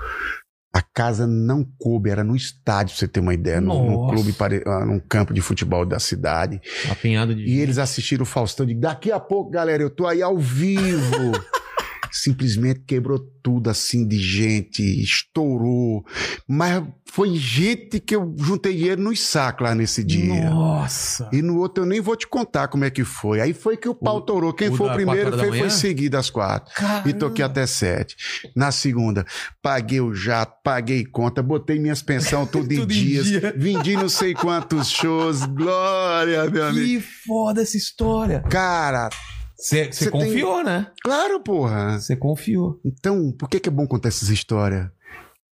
A 0.73 0.81
casa 0.81 1.25
não 1.25 1.65
coube, 1.79 2.09
era 2.09 2.25
no 2.25 2.35
estádio, 2.35 2.93
pra 2.93 2.99
você 2.99 3.07
ter 3.07 3.21
uma 3.21 3.33
ideia, 3.33 3.61
num, 3.61 3.89
num 3.89 4.07
clube, 4.09 4.35
ah, 4.65 4.85
num 4.85 4.99
campo 4.99 5.33
de 5.33 5.39
futebol 5.39 5.85
da 5.85 5.97
cidade. 5.97 6.59
Apinhado 6.91 7.33
de. 7.33 7.43
E 7.43 7.57
eles 7.61 7.77
assistiram 7.77 8.23
o 8.23 8.25
Faustão. 8.25 8.65
Digo, 8.65 8.81
daqui 8.81 9.09
a 9.09 9.19
pouco, 9.19 9.49
galera, 9.49 9.81
eu 9.81 9.89
tô 9.89 10.05
aí 10.05 10.21
ao 10.21 10.38
vivo. 10.38 11.31
Simplesmente 12.12 12.82
quebrou 12.86 13.20
tudo 13.43 13.70
assim 13.70 14.05
de 14.08 14.18
gente, 14.20 14.82
estourou. 15.01 16.03
Mas 16.47 16.84
foi 17.10 17.36
gente 17.36 17.99
que 17.99 18.16
eu 18.16 18.36
juntei 18.38 18.76
dinheiro 18.76 19.01
nos 19.01 19.22
sacos 19.22 19.64
lá 19.68 19.74
nesse 19.76 20.03
dia. 20.03 20.49
Nossa. 20.49 21.30
E 21.32 21.41
no 21.41 21.58
outro 21.60 21.84
eu 21.84 21.88
nem 21.88 22.01
vou 22.01 22.16
te 22.16 22.28
contar 22.28 22.68
como 22.68 22.84
é 22.84 22.89
que 22.89 23.03
foi. 23.03 23.39
Aí 23.39 23.53
foi 23.53 23.78
que 23.78 23.88
o 23.88 23.95
pau 23.95 24.18
O- 24.18 24.22
torou. 24.22 24.53
Quem 24.53 24.70
o 24.70 24.76
foi 24.76 24.89
o 24.89 24.93
primeiro 24.93 25.38
foi, 25.38 25.58
foi 25.58 25.70
seguido 25.70 26.18
às 26.18 26.30
quatro. 26.30 26.74
E 27.05 27.14
toquei 27.14 27.43
até 27.45 27.66
sete. 27.66 28.16
Na 28.55 28.72
segunda, 28.72 29.26
paguei 29.62 30.01
o 30.01 30.14
jato, 30.14 30.53
paguei 30.64 31.05
conta, 31.05 31.41
botei 31.41 31.80
minhas 31.80 32.01
pensões 32.01 32.49
tudo, 32.51 32.72
em 32.72 32.78
Tudo 32.78 32.91
em 32.91 32.95
dias, 32.95 33.26
dia. 33.26 33.53
vendi 33.58 33.95
não 33.95 34.10
sei 34.10 34.34
quantos 34.34 34.89
shows. 34.89 35.45
Glória, 35.45 36.49
meu 36.49 36.66
amigo. 36.66 36.86
Que 36.86 37.01
foda 37.26 37.62
essa 37.62 37.78
história. 37.78 38.41
Cara, 38.49 39.10
Você 39.60 40.10
confiou, 40.12 40.64
né? 40.64 40.88
claro, 41.03 41.39
porra. 41.41 41.99
Você 41.99 42.16
confiou. 42.16 42.80
Então, 42.86 43.32
por 43.32 43.49
que, 43.49 43.60
que 43.60 43.70
é 43.70 43.72
bom 43.72 43.88
contar 43.88 44.10
essas 44.10 44.30
histórias? 44.30 44.88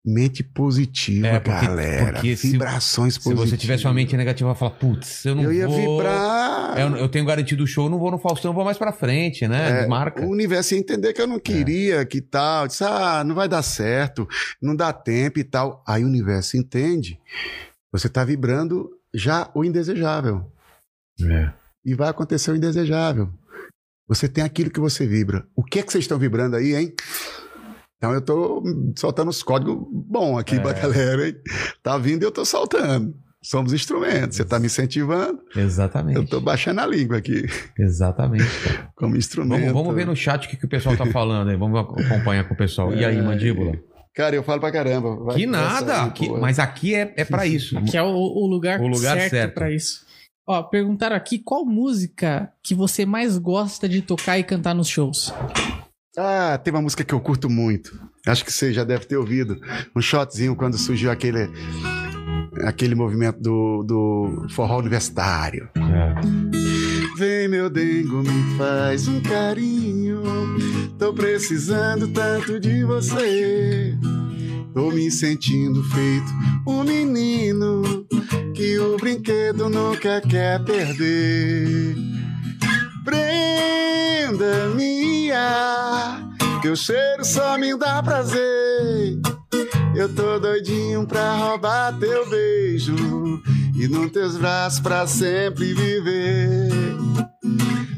Mente 0.07 0.43
positiva, 0.43 1.25
É, 1.25 1.39
porque- 1.39 1.65
galera. 1.65 2.13
porque 2.13 2.35
se- 2.37 2.51
Vibrações 2.51 3.15
Se 3.15 3.19
positivas. 3.23 3.49
você 3.49 3.57
tivesse 3.57 3.85
uma 3.85 3.93
mente 3.95 4.15
negativa, 4.15 4.47
eu 4.47 4.51
ia 4.53 4.55
falar, 4.55 4.69
putz, 4.75 5.25
eu 5.25 5.33
não 5.33 5.41
Eu 5.45 5.51
ia 5.51 5.67
vou... 5.67 5.97
vibrar. 5.97 6.79
Eu, 6.79 6.95
eu 6.97 7.09
tenho 7.09 7.25
garantido 7.25 7.63
o 7.63 7.67
show, 7.67 7.89
não 7.89 7.97
vou 7.97 8.11
no 8.11 8.19
Faustão, 8.19 8.53
vou 8.53 8.63
mais 8.63 8.77
pra 8.77 8.91
frente, 8.91 9.47
né? 9.47 9.81
É, 9.85 9.87
Marca. 9.87 10.23
O 10.23 10.29
universo 10.29 10.75
ia 10.75 10.79
entender 10.79 11.11
que 11.11 11.19
eu 11.19 11.25
não 11.25 11.39
queria, 11.39 12.05
que 12.05 12.21
tal. 12.21 12.67
Disse, 12.67 12.83
ah, 12.83 13.23
não 13.23 13.33
vai 13.33 13.49
dar 13.49 13.63
certo, 13.63 14.27
não 14.61 14.75
dá 14.75 14.93
tempo 14.93 15.39
e 15.39 15.43
tal. 15.43 15.83
Aí 15.87 16.03
o 16.03 16.07
universo 16.07 16.55
entende. 16.55 17.19
Você 17.91 18.07
tá 18.07 18.23
vibrando 18.23 18.91
já 19.11 19.49
o 19.55 19.63
indesejável. 19.65 20.45
É. 21.19 21.49
E 21.83 21.95
vai 21.95 22.09
acontecer 22.09 22.51
o 22.51 22.55
indesejável. 22.55 23.29
Você 24.07 24.27
tem 24.27 24.43
aquilo 24.43 24.69
que 24.69 24.79
você 24.79 25.05
vibra. 25.07 25.45
O 25.55 25.63
que 25.63 25.79
é 25.79 25.83
que 25.83 25.91
vocês 25.91 26.03
estão 26.03 26.19
vibrando 26.19 26.55
aí, 26.55 26.75
hein? 26.75 26.93
Então 27.97 28.13
eu 28.13 28.21
tô 28.21 28.63
soltando 28.95 29.29
os 29.29 29.41
códigos 29.41 29.77
bom 29.91 30.37
aqui 30.37 30.55
É. 30.55 30.59
pra 30.59 30.73
galera, 30.73 31.27
hein? 31.27 31.35
Tá 31.81 31.97
vindo 31.97 32.21
e 32.23 32.25
eu 32.25 32.31
tô 32.31 32.45
soltando. 32.45 33.15
Somos 33.41 33.73
instrumentos. 33.73 34.37
Você 34.37 34.43
tá 34.45 34.59
me 34.59 34.65
incentivando, 34.65 35.39
Exatamente. 35.55 36.17
eu 36.17 36.25
tô 36.25 36.41
baixando 36.41 36.81
a 36.81 36.87
língua 36.87 37.17
aqui 37.17 37.45
Exatamente. 37.77 38.43
como 38.95 39.15
instrumento. 39.15 39.61
Vamos, 39.67 39.73
vamos 39.83 39.95
ver 39.95 40.05
no 40.05 40.15
chat 40.15 40.45
o 40.45 40.49
que, 40.49 40.57
que 40.57 40.65
o 40.65 40.69
pessoal 40.69 40.97
tá 40.97 41.05
falando 41.07 41.49
aí. 41.49 41.55
Vamos 41.57 41.79
acompanhar 41.79 42.47
com 42.47 42.53
o 42.53 42.57
pessoal. 42.57 42.93
E 42.93 43.05
aí, 43.05 43.17
É. 43.17 43.21
mandíbula? 43.21 43.73
Cara, 44.15 44.35
eu 44.35 44.43
falo 44.43 44.61
pra 44.61 44.71
caramba. 44.71 45.15
Vai 45.25 45.35
que 45.35 45.45
nada. 45.45 46.01
aí, 46.03 46.07
aqui- 46.07 46.29
mas 46.29 46.57
aqui 46.57 46.95
é, 46.95 47.13
é 47.17 47.25
pra 47.25 47.45
isso. 47.45 47.79
Que 47.83 47.97
é 47.97 48.01
o, 48.01 48.07
o 48.07 48.47
lugar, 48.47 48.79
O 48.79 48.87
lugar 48.87 49.15
certo, 49.17 49.31
certo. 49.31 49.53
pra 49.53 49.71
isso. 49.71 50.04
Ó, 50.47 50.61
perguntaram 50.61 51.15
aqui 51.15 51.39
qual 51.39 51.65
música 51.65 52.51
que 52.61 52.75
você 52.75 53.05
mais 53.05 53.37
gosta 53.37 53.89
de 53.89 54.01
tocar 54.01 54.37
e 54.37 54.43
cantar 54.43 54.75
nos 54.75 54.87
shows. 54.87 55.33
Ah, 56.17 56.57
tem 56.63 56.73
uma 56.73 56.83
música 56.83 57.03
que 57.03 57.13
eu 57.13 57.19
curto 57.19 57.49
muito. 57.49 57.99
Acho 58.27 58.45
que 58.45 58.53
você 58.53 58.71
já 58.71 58.83
deve 58.83 59.05
ter 59.05 59.17
ouvido. 59.17 59.59
Um 59.95 60.01
shotzinho 60.01 60.55
quando 60.55 60.77
surgiu 60.77 61.09
aquele, 61.11 61.49
aquele 62.63 62.93
movimento 62.93 63.39
do, 63.41 63.83
do 63.83 64.47
forró 64.51 64.77
universitário. 64.77 65.67
É. 65.75 66.55
Vem, 67.17 67.47
meu 67.47 67.69
dengo, 67.69 68.21
me 68.21 68.57
faz 68.57 69.07
um 69.07 69.21
carinho. 69.21 70.21
Tô 70.99 71.13
precisando 71.13 72.07
tanto 72.09 72.59
de 72.59 72.83
você. 72.83 73.97
Tô 74.75 74.91
me 74.91 75.09
sentindo 75.09 75.81
feito 75.85 76.33
um 76.67 76.83
menino 76.83 78.05
que 78.53 78.77
o 78.77 78.97
brinquedo 78.97 79.69
nunca 79.69 80.19
quer 80.19 80.61
perder. 80.65 81.95
Prenda 83.05 84.67
minha, 84.75 86.19
teu 86.61 86.75
cheiro 86.75 87.23
só 87.23 87.57
me 87.57 87.73
dá 87.77 88.03
prazer. 88.03 89.17
Eu 89.95 90.13
tô 90.13 90.39
doidinho 90.39 91.07
pra 91.07 91.35
roubar 91.35 91.97
teu 91.97 92.29
beijo 92.29 93.41
e 93.79 93.87
nos 93.87 94.11
teus 94.11 94.35
braços 94.35 94.81
pra 94.81 95.07
sempre 95.07 95.73
viver. 95.73 96.69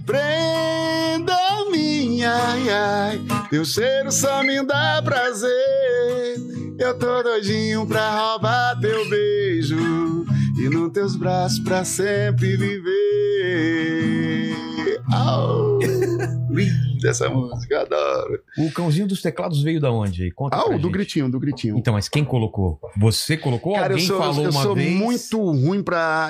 Prenda 0.05 1.39
minha, 1.71 2.31
ai, 2.31 2.69
ai, 2.69 3.21
teu 3.49 3.65
cheiro 3.65 4.11
só 4.11 4.43
me 4.43 4.63
dá 4.63 5.01
prazer. 5.03 6.66
Eu 6.79 6.97
tô 6.97 7.23
doidinho 7.23 7.85
pra 7.87 8.11
roubar 8.11 8.79
teu 8.79 9.09
beijo 9.09 10.25
e 10.57 10.69
nos 10.69 10.91
teus 10.91 11.15
braços 11.15 11.59
pra 11.59 11.83
sempre 11.83 12.55
viver. 12.55 14.76
Au! 15.11 15.79
Linda 16.49 17.09
essa 17.09 17.29
música, 17.29 17.75
eu 17.75 17.81
adoro. 17.81 18.39
O 18.57 18.71
cãozinho 18.71 19.05
dos 19.07 19.21
teclados 19.21 19.61
veio 19.61 19.79
da 19.79 19.91
onde? 19.91 20.31
Conta 20.31 20.55
Ah, 20.57 20.63
do 20.69 20.73
gente. 20.77 20.91
gritinho, 20.91 21.29
do 21.29 21.39
gritinho. 21.39 21.77
Então, 21.77 21.93
mas 21.93 22.07
quem 22.09 22.23
colocou? 22.25 22.79
Você 22.97 23.37
colocou? 23.37 23.73
Cara, 23.75 23.87
eu 23.87 23.91
Alguém 23.97 24.07
sou, 24.07 24.17
falou 24.17 24.43
eu 24.45 24.49
uma 24.51 24.63
sou 24.63 24.73
vez? 24.75 24.91
muito 24.91 25.37
ruim 25.51 25.83
pra, 25.83 26.29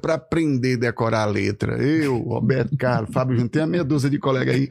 pra 0.00 0.14
aprender 0.14 0.74
a 0.74 0.80
decorar 0.80 1.22
a 1.22 1.26
letra. 1.26 1.82
Eu, 1.82 2.18
Roberto 2.18 2.76
Carlos, 2.78 3.10
Fábio 3.12 3.34
Júnior, 3.36 3.50
tem 3.50 3.62
a 3.62 3.66
meia 3.66 3.82
dúzia 3.82 4.08
de 4.10 4.18
colega 4.18 4.52
aí 4.52 4.68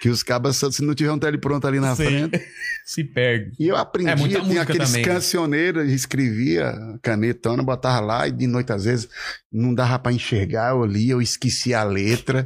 que 0.00 0.08
os 0.08 0.22
cabas, 0.22 0.56
se 0.56 0.82
não 0.82 0.94
tiver 0.94 1.12
um 1.12 1.18
telepronto 1.18 1.66
ali 1.66 1.80
na 1.80 1.94
Sei. 1.94 2.06
frente. 2.06 2.40
Se 2.84 3.04
perde. 3.04 3.52
E 3.60 3.68
eu 3.68 3.76
aprendi, 3.76 4.10
É, 4.10 4.16
tinha 4.16 4.62
aqueles 4.62 4.88
também, 4.90 5.06
né? 5.06 5.12
cancioneiros, 5.12 5.88
escrevia 5.92 6.74
canetona, 7.00 7.62
botava 7.62 8.00
lá 8.04 8.26
e 8.26 8.32
de 8.32 8.48
noite 8.48 8.72
às 8.72 8.84
vezes 8.86 9.08
não 9.52 9.72
dava 9.72 10.00
pra 10.00 10.12
enxergar, 10.12 10.70
eu 10.70 10.84
lia, 10.84 11.12
eu 11.12 11.22
esquecia 11.22 11.78
a 11.78 11.84
letra. 11.84 12.44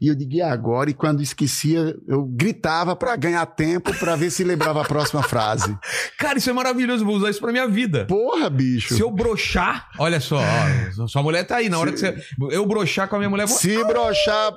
E 0.00 0.08
eu 0.08 0.14
digo, 0.14 0.32
e 0.34 0.42
agora? 0.42 0.90
E 0.90 0.94
quando 0.94 1.22
esquecia, 1.22 1.94
eu 2.06 2.24
gritava 2.24 2.94
pra 2.96 3.16
ganhar 3.16 3.44
tempo 3.46 3.92
pra 3.98 4.16
ver 4.16 4.30
se 4.30 4.44
lembrava 4.44 4.82
a 4.82 4.84
próxima 4.84 5.22
frase. 5.22 5.76
Cara, 6.18 6.38
isso 6.38 6.50
é 6.50 6.52
maravilhoso. 6.52 7.04
Vou 7.04 7.16
usar 7.16 7.30
isso 7.30 7.40
pra 7.40 7.52
minha 7.52 7.66
vida. 7.68 8.04
Porra, 8.06 8.48
bicho. 8.50 8.94
Se 8.94 9.00
eu 9.00 9.10
broxar, 9.10 9.88
olha 9.98 10.20
só, 10.20 10.38
ó, 10.40 11.06
sua 11.06 11.22
mulher 11.22 11.44
tá 11.44 11.56
aí. 11.56 11.68
Na 11.68 11.78
hora 11.78 11.92
que 11.92 11.98
você. 11.98 12.14
Eu 12.50 12.66
broxar 12.66 13.08
com 13.08 13.16
a 13.16 13.18
minha 13.18 13.30
mulher. 13.30 13.46
vou- 13.46 13.56
Se 13.56 13.82
broxar. 13.84 14.52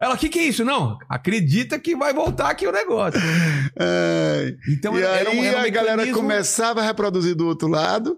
Ela, 0.00 0.14
o 0.14 0.18
que, 0.18 0.28
que 0.28 0.38
é 0.38 0.44
isso? 0.44 0.64
Não, 0.64 0.98
acredita 1.08 1.78
que 1.78 1.94
vai 1.96 2.12
voltar 2.12 2.50
aqui 2.50 2.66
o 2.66 2.72
negócio. 2.72 3.20
Ai. 3.78 4.56
Então 4.68 4.98
e 4.98 5.02
era, 5.02 5.30
aí 5.30 5.38
um, 5.38 5.44
era 5.44 5.58
um 5.58 5.60
a 5.62 5.68
galera 5.68 5.96
mecanismo- 5.98 6.20
começava 6.22 6.80
a 6.80 6.84
reproduzir 6.84 7.34
do 7.34 7.46
outro 7.46 7.68
lado. 7.68 8.16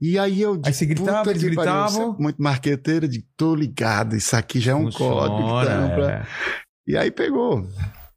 E 0.00 0.18
aí 0.18 0.40
eu 0.42 0.60
Aí 0.64 0.72
você 0.72 0.86
gritava, 0.86 1.30
eles 1.30 1.42
gritavam. 1.42 2.16
é 2.18 2.22
muito 2.22 2.42
marqueteira 2.42 3.06
de 3.08 3.24
tô 3.36 3.54
ligado, 3.54 4.16
isso 4.16 4.34
aqui 4.36 4.58
já 4.60 4.72
é 4.72 4.74
um 4.74 4.84
Funciona, 4.90 5.28
código. 5.28 5.62
então, 5.62 5.94
pra- 5.96 6.10
é. 6.12 6.26
E 6.86 6.96
aí 6.96 7.10
pegou. 7.10 7.66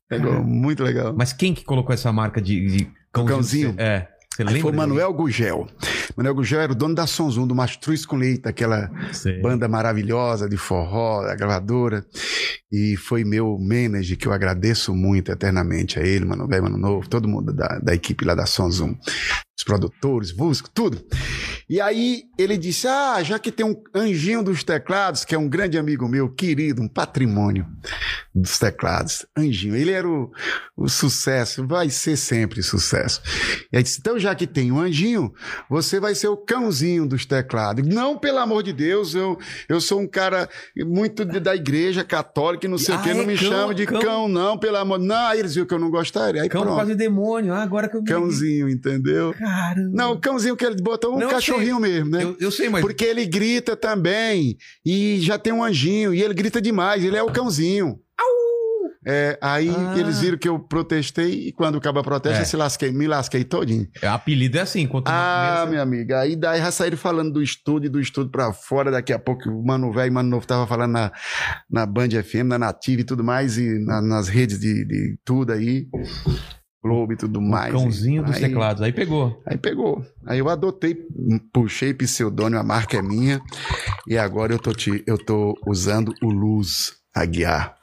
Pegou, 0.08 0.44
muito 0.44 0.84
legal. 0.84 1.14
Mas 1.16 1.34
quem 1.34 1.54
que 1.54 1.64
colocou 1.64 1.94
essa 1.94 2.12
marca 2.12 2.42
de, 2.42 2.66
de 2.78 2.86
cãozinho? 3.12 3.28
Cãozinho? 3.28 3.76
É. 3.78 4.08
Você 4.40 4.44
Aí 4.44 4.54
lembra? 4.54 4.62
foi 4.62 4.72
o 4.72 4.76
Manuel 4.76 5.14
Gugel. 5.14 5.68
Manuel 6.16 6.34
Gugel 6.36 6.62
era 6.62 6.72
o 6.72 6.76
dono 6.76 6.96
da 6.96 7.06
Sonzum, 7.06 7.46
do 7.46 7.54
Mastruz 7.54 8.06
com 8.06 8.16
Leite, 8.16 8.48
aquela 8.48 8.90
Sei. 9.12 9.42
banda 9.42 9.68
maravilhosa 9.68 10.48
de 10.48 10.56
forró, 10.56 11.24
da 11.24 11.36
gravadora. 11.36 12.06
E 12.72 12.96
foi 12.96 13.26
meu 13.26 13.58
manager, 13.60 14.18
que 14.18 14.28
eu 14.28 14.32
agradeço 14.32 14.96
muito 14.96 15.30
eternamente 15.30 16.00
a 16.00 16.04
ele, 16.04 16.24
Mano 16.24 16.48
Velho, 16.48 16.64
Mano 16.64 16.78
Novo, 16.78 17.10
todo 17.10 17.28
mundo 17.28 17.52
da, 17.52 17.80
da 17.80 17.94
equipe 17.94 18.24
lá 18.24 18.34
da 18.34 18.46
Sonzum. 18.46 18.96
Os 19.58 19.66
produtores, 19.66 20.32
músicos, 20.34 20.72
tudo. 20.74 21.06
E 21.70 21.80
aí 21.80 22.24
ele 22.38 22.58
disse: 22.58 22.88
Ah, 22.88 23.22
já 23.22 23.38
que 23.38 23.52
tem 23.52 23.66
um 23.66 23.76
anjinho 23.94 24.44
dos 24.44 24.64
teclados, 24.64 25.24
que 25.24 25.36
é 25.36 25.38
um 25.38 25.48
grande 25.48 25.78
amigo 25.78 26.08
meu, 26.08 26.28
querido, 26.34 26.82
um 26.82 26.88
patrimônio 26.88 27.66
dos 28.34 28.58
teclados, 28.58 29.26
anjinho. 29.38 29.76
Ele 29.76 29.92
era 29.92 30.08
o, 30.08 30.32
o 30.76 30.88
sucesso, 30.90 31.68
vai 31.68 31.90
ser 31.90 32.18
sempre 32.18 32.64
sucesso. 32.64 33.22
E 33.72 33.78
aí 33.78 33.84
disse: 33.84 34.00
Então, 34.00 34.18
já 34.18 34.34
que 34.34 34.48
tem 34.48 34.72
um 34.72 34.80
anjinho, 34.80 35.32
você 35.70 36.00
vai 36.00 36.16
ser 36.16 36.28
o 36.30 36.38
cãozinho 36.38 37.06
dos 37.08 37.26
teclados. 37.26 37.86
Não, 37.88 38.18
pelo 38.18 38.40
amor 38.40 38.64
de 38.64 38.74
Deus, 38.74 39.14
eu, 39.14 39.38
eu 39.68 39.80
sou 39.80 40.00
um 40.02 40.08
cara 40.08 40.50
muito 40.78 41.24
de- 41.24 41.40
da 41.40 41.56
igreja 41.56 42.04
católica 42.04 42.66
e 42.66 42.70
não 42.70 42.78
sei 42.78 42.96
Ah, 42.96 43.00
o 43.00 43.04
que, 43.04 43.14
não 43.14 43.22
é 43.22 43.26
me 43.28 43.38
cão, 43.38 43.48
chama 43.50 43.76
de 43.76 43.86
cão. 43.86 44.02
cão. 44.02 44.28
não, 44.28 44.58
pelo 44.58 44.78
amor. 44.78 44.98
Não, 45.00 45.16
aí 45.28 45.40
eles 45.40 45.54
viram 45.54 45.68
que 45.68 45.74
eu 45.74 45.80
não 45.80 45.92
gostaria. 45.92 46.42
Aí 46.42 46.50
Cão 46.50 46.62
por 46.62 46.66
pronto. 46.68 46.78
causa 46.78 46.92
de 46.94 46.98
demônio. 46.98 47.54
Ah, 47.54 47.62
agora 47.62 47.88
que 47.88 47.96
eu 47.96 48.02
me 48.02 48.08
Cãozinho, 48.08 48.68
entendeu? 48.70 49.34
Caramba. 49.38 49.92
Não, 49.94 50.14
o 50.14 50.20
cãozinho 50.20 50.56
que 50.56 50.66
ele 50.66 50.82
botou 50.82 51.16
um 51.16 51.20
Não, 51.20 51.30
eu 51.62 51.66
cachorrinho 51.76 51.80
mesmo, 51.80 52.10
né? 52.12 52.24
Eu, 52.24 52.38
eu 52.40 52.52
sei, 52.52 52.70
mas. 52.70 52.82
Porque 52.82 53.04
ele 53.06 53.26
grita 53.26 53.76
também. 53.76 54.58
E 54.86 55.20
já 55.22 55.38
tem 55.38 55.54
um 55.54 55.64
anjinho. 55.64 56.14
E 56.14 56.22
ele 56.22 56.34
grita 56.34 56.62
demais. 56.62 57.04
Ele 57.04 57.18
é 57.18 57.24
o 57.24 57.32
cãozinho. 57.32 58.00
É, 59.08 59.40
aí 59.42 59.70
Ah. 59.70 59.96
eles 59.98 60.20
viram 60.20 60.38
que 60.38 60.48
eu 60.48 60.60
protestei. 60.60 61.48
E 61.48 61.52
quando 61.54 61.78
acaba 61.78 62.02
a 62.02 62.04
protesta, 62.04 62.40
É. 62.40 62.42
eu 62.42 62.46
se 62.46 62.58
lasquei, 62.58 62.92
me 62.92 63.08
lasquei 63.08 63.46
todinho. 63.46 63.88
O 64.04 64.06
apelido 64.08 64.58
é 64.58 64.62
assim. 64.62 64.86
Quanto 64.86 65.08
Ah, 65.08 65.66
minha 65.70 65.82
amiga. 65.82 66.20
Aí 66.20 66.36
daí 66.36 66.60
já 66.60 66.70
saíram 66.70 66.98
falando 66.98 67.32
do 67.32 67.42
estúdio, 67.42 67.90
do 67.90 68.00
estúdio 68.02 68.30
pra 68.30 68.52
fora. 68.52 68.92
Daqui 68.92 69.14
a 69.14 69.18
pouco 69.18 69.50
o 69.50 69.66
Mano 69.66 69.92
Velho 69.94 70.08
e 70.08 70.10
o 70.10 70.14
Mano 70.14 70.30
Novo 70.30 70.46
tava 70.46 70.68
falando 70.68 70.92
na, 70.92 71.12
na 71.72 71.86
Band 71.86 72.10
FM, 72.10 72.44
na 72.50 72.60
Nativa 72.60 73.00
e 73.02 73.06
tudo 73.06 73.24
mais. 73.24 73.58
E 73.58 73.80
na- 73.80 74.02
nas 74.02 74.28
redes 74.28 74.60
de, 74.60 74.86
de 74.86 75.18
tudo 75.24 75.54
aí. 75.54 75.88
Globo 76.82 77.12
e 77.14 77.18
tudo 77.18 77.42
mais. 77.42 77.74
Cãozinho 77.74 78.24
dos 78.24 78.36
Aí- 78.36 78.42
teclados. 78.42 78.82
Aí 78.82 78.94
pegou. 78.94 79.42
Aí 79.46 79.58
pegou. 79.58 80.06
Aí 80.26 80.40
eu 80.40 80.48
adotei, 80.48 80.96
puxei 81.54 81.94
pseudônimo, 81.94 82.60
a 82.60 82.64
marca 82.64 82.98
é 82.98 83.02
minha. 83.02 83.42
E 84.08 84.18
agora 84.18 84.54
eu 84.54 84.60
tô, 84.60 84.74
te, 84.74 85.04
eu 85.06 85.18
tô 85.18 85.54
usando 85.68 86.14
o 86.22 86.30
Luz 86.32 86.94
Aguiar. 87.14 87.76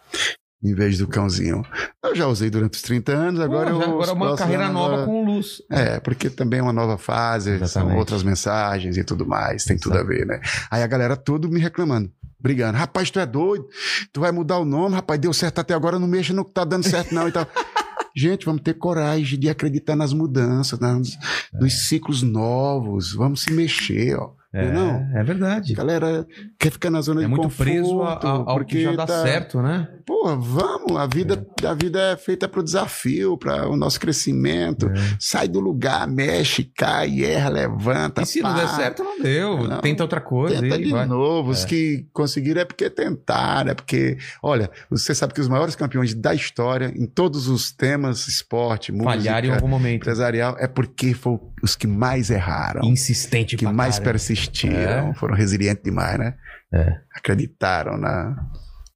Em 0.65 0.75
vez 0.75 0.97
do 0.99 1.07
cãozinho. 1.07 1.63
Eu 2.03 2.17
já 2.17 2.27
usei 2.27 2.49
durante 2.49 2.75
os 2.75 2.83
30 2.83 3.13
anos, 3.13 3.41
agora 3.41 3.71
Pô, 3.71 3.83
eu. 3.83 3.91
agora 3.93 4.11
é 4.11 4.15
uma 4.15 4.37
carreira 4.37 4.69
nova 4.71 4.95
agora- 4.95 5.07
com 5.07 5.25
luz. 5.25 5.59
É, 5.71 6.01
porque 6.01 6.31
também 6.31 6.59
é 6.59 6.63
uma 6.63 6.73
nova 6.73 6.97
fase, 6.97 7.51
são 7.59 7.65
Exatamente. 7.67 7.99
outras 7.99 8.23
mensagens 8.23 8.97
e 8.97 9.05
tudo 9.05 9.27
mais, 9.27 9.65
tem 9.65 9.77
tudo 9.79 9.99
a 9.99 10.03
ver, 10.03 10.27
né? 10.27 10.41
Aí 10.71 10.83
a 10.83 10.87
galera 10.87 11.15
tudo 11.17 11.49
me 11.51 11.61
reclamando, 11.61 12.11
brigando. 12.41 12.79
Rapaz, 12.79 13.11
tu 13.11 13.21
é 13.21 13.27
doido? 13.27 13.67
Tu 14.13 14.19
vai 14.21 14.33
mudar 14.33 14.59
o 14.59 14.65
nome? 14.65 14.95
Rapaz, 14.95 15.21
deu 15.21 15.33
certo 15.35 15.59
até 15.61 15.75
agora, 15.75 15.99
não 15.99 16.09
mexa 16.09 16.33
no 16.33 16.45
que 16.45 16.53
tá 16.55 16.65
dando 16.65 16.85
certo 16.89 17.15
não 17.15 17.29
e 17.29 17.33
tal. 17.33 17.47
Gente, 18.17 18.47
vamos 18.47 18.63
ter 18.63 18.73
coragem 18.73 19.39
de 19.39 19.51
acreditar 19.51 19.95
nas 19.95 20.15
mudanças, 20.15 20.79
nas, 20.79 21.19
nos 21.53 21.87
ciclos 21.87 22.23
novos, 22.23 23.13
vamos 23.13 23.43
se 23.43 23.53
mexer, 23.53 24.17
ó. 24.19 24.33
É, 24.53 24.71
Não? 24.73 25.07
é 25.15 25.23
verdade. 25.23 25.73
A 25.75 25.77
galera 25.77 26.27
quer 26.59 26.71
ficar 26.71 26.89
na 26.91 27.01
zona 27.03 27.21
É 27.21 27.25
de 27.25 27.29
muito 27.29 27.43
conforto, 27.43 27.69
preso 27.71 28.03
a- 28.03 28.15
a- 28.15 28.29
ao 28.53 28.65
que 28.65 28.83
já 28.85 28.93
dá 28.95 29.05
tá- 29.07 29.23
certo, 29.23 29.61
né? 29.61 29.89
Pô, 30.07 30.35
vamos, 30.37 30.97
a 30.97 31.07
vida, 31.07 31.47
a 31.67 31.75
vida 31.75 32.01
é 32.13 32.17
feita 32.17 32.49
para 32.49 32.61
o 32.61 32.63
desafio, 32.63 33.37
para 33.37 33.69
o 33.69 33.77
nosso 33.77 34.01
crescimento. 34.01 34.89
Sai 35.21 35.47
do 35.49 35.61
lugar, 35.61 36.07
mexe, 36.09 36.65
cai, 36.65 37.23
erra, 37.25 37.49
levanta. 37.51 38.23
E 38.23 38.27
se 38.27 38.41
não 38.41 38.51
pá. 38.55 38.61
der 38.61 38.69
certo, 38.69 39.03
não 39.05 39.21
deu. 39.21 39.65
Não. 39.69 39.81
Tenta 39.81 40.05
outra 40.05 40.21
coisa. 40.21 40.61
Tenta 40.61 40.77
e 40.77 40.85
de 40.85 40.91
vai. 40.91 41.07
novo. 41.07 41.51
Os 41.51 41.65
que 41.65 42.07
conseguiram 42.13 42.63
é 42.63 42.65
porque 42.65 42.89
tentaram, 42.89 43.73
é 43.73 43.75
porque. 43.75 44.17
Olha, 44.43 44.71
você 44.89 45.15
sabe 45.15 45.35
que 45.35 45.41
os 45.41 45.49
maiores 45.49 45.75
campeões 45.77 46.15
da 46.15 46.33
história, 46.35 46.93
em 46.97 47.05
todos 47.07 47.49
os 47.49 47.73
temas, 47.73 48.27
esporte, 48.29 48.91
música, 48.93 49.11
Falharam 49.11 49.49
em 49.49 49.53
algum 49.53 49.69
momento. 49.69 49.97
empresarial, 49.97 50.57
é 50.59 50.69
porque 50.69 51.13
foram 51.13 51.41
os 51.63 51.75
que 51.77 51.87
mais 51.87 52.31
erraram. 52.31 52.83
Insistente 52.85 53.57
que 53.57 53.65
mais 53.67 53.97
caramba. 53.97 54.13
persistiram, 54.13 55.11
É. 55.11 55.15
foram 55.15 55.35
resilientes 55.35 55.83
demais, 55.83 56.19
né? 56.19 56.35
É. 56.73 57.01
Acreditaram 57.15 57.97
na. 57.97 58.37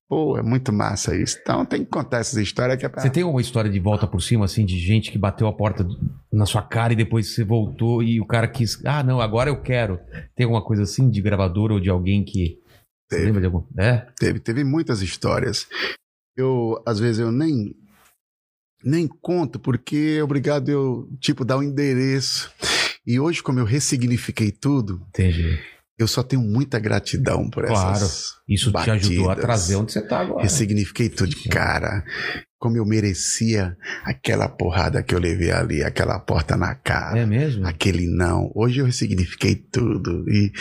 Pô, 0.09 0.37
é 0.37 0.43
muito 0.43 0.73
massa 0.73 1.15
isso. 1.17 1.39
Então 1.41 1.65
tem 1.65 1.85
que 1.85 1.91
contar 1.91 2.19
essas 2.19 2.37
histórias 2.37 2.77
que 2.77 2.85
é 2.85 2.89
pra... 2.89 3.01
Você 3.01 3.09
tem 3.11 3.23
alguma 3.23 3.41
história 3.41 3.71
de 3.71 3.79
volta 3.79 4.09
por 4.09 4.21
cima, 4.21 4.45
assim, 4.45 4.67
de 4.67 4.77
gente 4.77 5.13
que 5.13 5.17
bateu 5.19 5.47
a 5.47 5.53
porta 5.53 5.87
na 6.33 6.45
sua 6.47 6.63
cara 6.63 6.93
e 6.93 6.97
depois 6.97 7.33
você 7.33 7.45
voltou 7.45 8.03
e 8.03 8.21
o 8.21 8.27
cara 8.27 8.49
quis. 8.49 8.85
Ah, 8.85 9.05
não, 9.05 9.21
agora 9.21 9.51
eu 9.51 9.63
quero. 9.63 10.01
Tem 10.35 10.45
alguma 10.45 10.65
coisa 10.65 10.83
assim 10.83 11.09
de 11.09 11.23
gravador 11.23 11.71
ou 11.71 11.79
de 11.79 11.89
alguém 11.89 12.25
que. 12.25 12.59
Você 13.09 13.17
Teve. 13.19 13.25
lembra 13.27 13.41
de 13.41 13.47
algum? 13.47 13.65
É? 13.79 14.07
Teve, 14.19 14.41
teve 14.41 14.65
muitas 14.65 15.01
histórias. 15.01 15.69
Eu, 16.37 16.83
às 16.87 16.99
vezes, 16.99 17.21
eu 17.21 17.31
nem 17.31 17.75
nem 18.85 19.07
conto 19.09 19.59
porque 19.59 20.17
é 20.19 20.23
obrigado 20.23 20.69
eu, 20.71 21.09
tipo, 21.21 21.45
dar 21.45 21.59
o 21.59 21.63
endereço. 21.63 22.51
E 23.07 23.19
hoje, 23.19 23.43
como 23.43 23.59
eu 23.59 23.65
ressignifiquei 23.65 24.51
tudo, 24.53 25.03
Entendi. 25.09 25.59
eu 25.99 26.07
só 26.07 26.23
tenho 26.23 26.43
muita 26.43 26.79
gratidão 26.79 27.49
por 27.51 27.65
Claro. 27.67 27.93
essas 27.97 28.35
Isso 28.49 28.71
te 28.73 28.91
ajudou 28.91 29.25
a 29.25 29.29
batidas. 29.29 29.45
trazer 29.45 29.77
onde 29.77 29.93
você 29.93 30.03
tá 30.07 30.21
agora. 30.21 30.43
Ressignifiquei 30.43 31.09
tudo, 31.09 31.35
cara. 31.51 32.05
Como 32.59 32.77
eu 32.77 32.85
merecia 32.85 33.75
aquela 34.05 34.47
porrada 34.47 35.03
que 35.03 35.15
eu 35.15 35.19
levei 35.19 35.51
ali, 35.51 35.83
aquela 35.83 36.19
porta 36.19 36.59
na 36.59 36.75
cara, 36.75 37.19
É 37.21 37.25
mesmo? 37.25 37.67
aquele 37.67 38.07
não. 38.07 38.53
Hoje 38.55 38.81
eu 38.81 38.85
ressignifiquei 38.85 39.55
tudo 39.55 40.29
e 40.29 40.53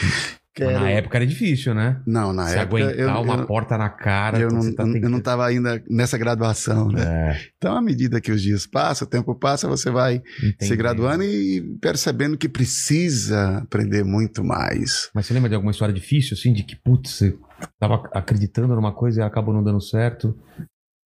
Mas. 0.66 0.74
Na 0.76 0.89
época 0.89 1.18
era 1.18 1.26
difícil, 1.28 1.74
né? 1.74 2.01
Não, 2.05 2.32
na 2.34 2.47
Se 2.47 2.57
época 2.57 2.84
aguentar 2.84 2.99
eu, 2.99 3.22
uma 3.22 3.36
eu, 3.38 3.45
porta 3.45 3.78
na 3.78 3.89
cara. 3.89 4.39
eu 4.39 4.49
quando 4.49 4.64
não, 4.66 4.76
tá 4.76 4.84
eu 4.84 4.88
não 4.88 4.93
tentando- 4.93 5.22
tava 5.22 5.45
ainda 5.45 5.84
nessa 5.89 6.18
graduação, 6.18 6.89
né? 6.91 7.01
É, 7.01 7.41
Então, 7.57 7.76
à 7.76 7.82
medida 7.82 8.20
que 8.22 8.32
os 8.32 8.41
dias 8.41 8.66
passam, 8.66 9.05
o 9.07 9.10
tempo 9.10 9.34
passa, 9.36 9.68
você 9.68 9.89
vai 9.89 10.22
entendi. 10.43 10.66
se 10.66 10.76
graduando 10.76 11.24
e 11.24 11.62
percebendo 11.82 12.38
que 12.38 12.47
precisa 12.49 13.57
aprender 13.57 14.03
muito 14.03 14.43
mais. 14.43 15.10
Mas 15.14 15.26
você 15.26 15.34
lembra 15.34 15.49
de 15.49 15.55
alguma 15.55 15.72
história 15.72 15.93
difícil, 15.93 16.36
assim, 16.38 16.53
de 16.53 16.64
que, 16.64 16.76
putz, 16.76 17.12
você 17.12 17.38
tava 17.80 18.03
acreditando 18.14 18.76
numa 18.76 18.93
coisa 18.93 19.22
e 19.22 19.24
acabou 19.24 19.53
não 19.53 19.64
dando 19.64 19.82
certo? 19.82 20.38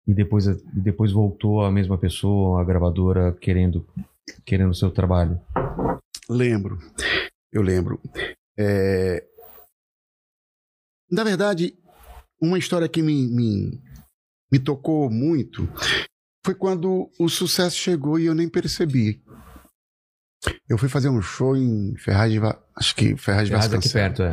E 0.07 0.15
depois, 0.15 0.47
e 0.47 0.57
depois 0.75 1.13
voltou 1.13 1.65
a 1.65 1.71
mesma 1.71 1.97
pessoa, 1.99 2.61
a 2.61 2.65
gravadora, 2.65 3.37
querendo 3.41 3.87
querendo 4.47 4.71
o 4.71 4.75
seu 4.75 4.91
trabalho. 4.91 5.39
Lembro, 6.29 6.79
eu 7.53 7.63
lembro. 7.63 8.01
É, 8.59 9.25
Na 11.11 11.25
verdade, 11.25 11.75
uma 12.41 12.59
história 12.59 12.89
que 12.89 13.03
me, 13.03 13.27
me, 13.29 13.83
me 14.51 14.59
tocou 14.59 15.11
muito 15.11 15.69
foi 16.45 16.55
quando 16.55 17.11
o 17.19 17.29
sucesso 17.29 17.77
chegou 17.77 18.19
e 18.19 18.27
eu 18.27 18.35
nem 18.35 18.49
percebi. 18.49 19.23
Eu 20.69 20.79
fui 20.79 20.89
fazer 20.89 21.11
um 21.11 21.21
show 21.21 21.55
em 21.55 21.95
Ferraz 21.99 22.33
de, 22.33 22.39
acho 22.75 22.95
que 22.97 23.15
Ferraz 23.17 23.49
de 23.49 23.55
Ferraz 23.55 23.75
aqui 23.75 23.89
perto, 23.91 24.23
é. 24.23 24.33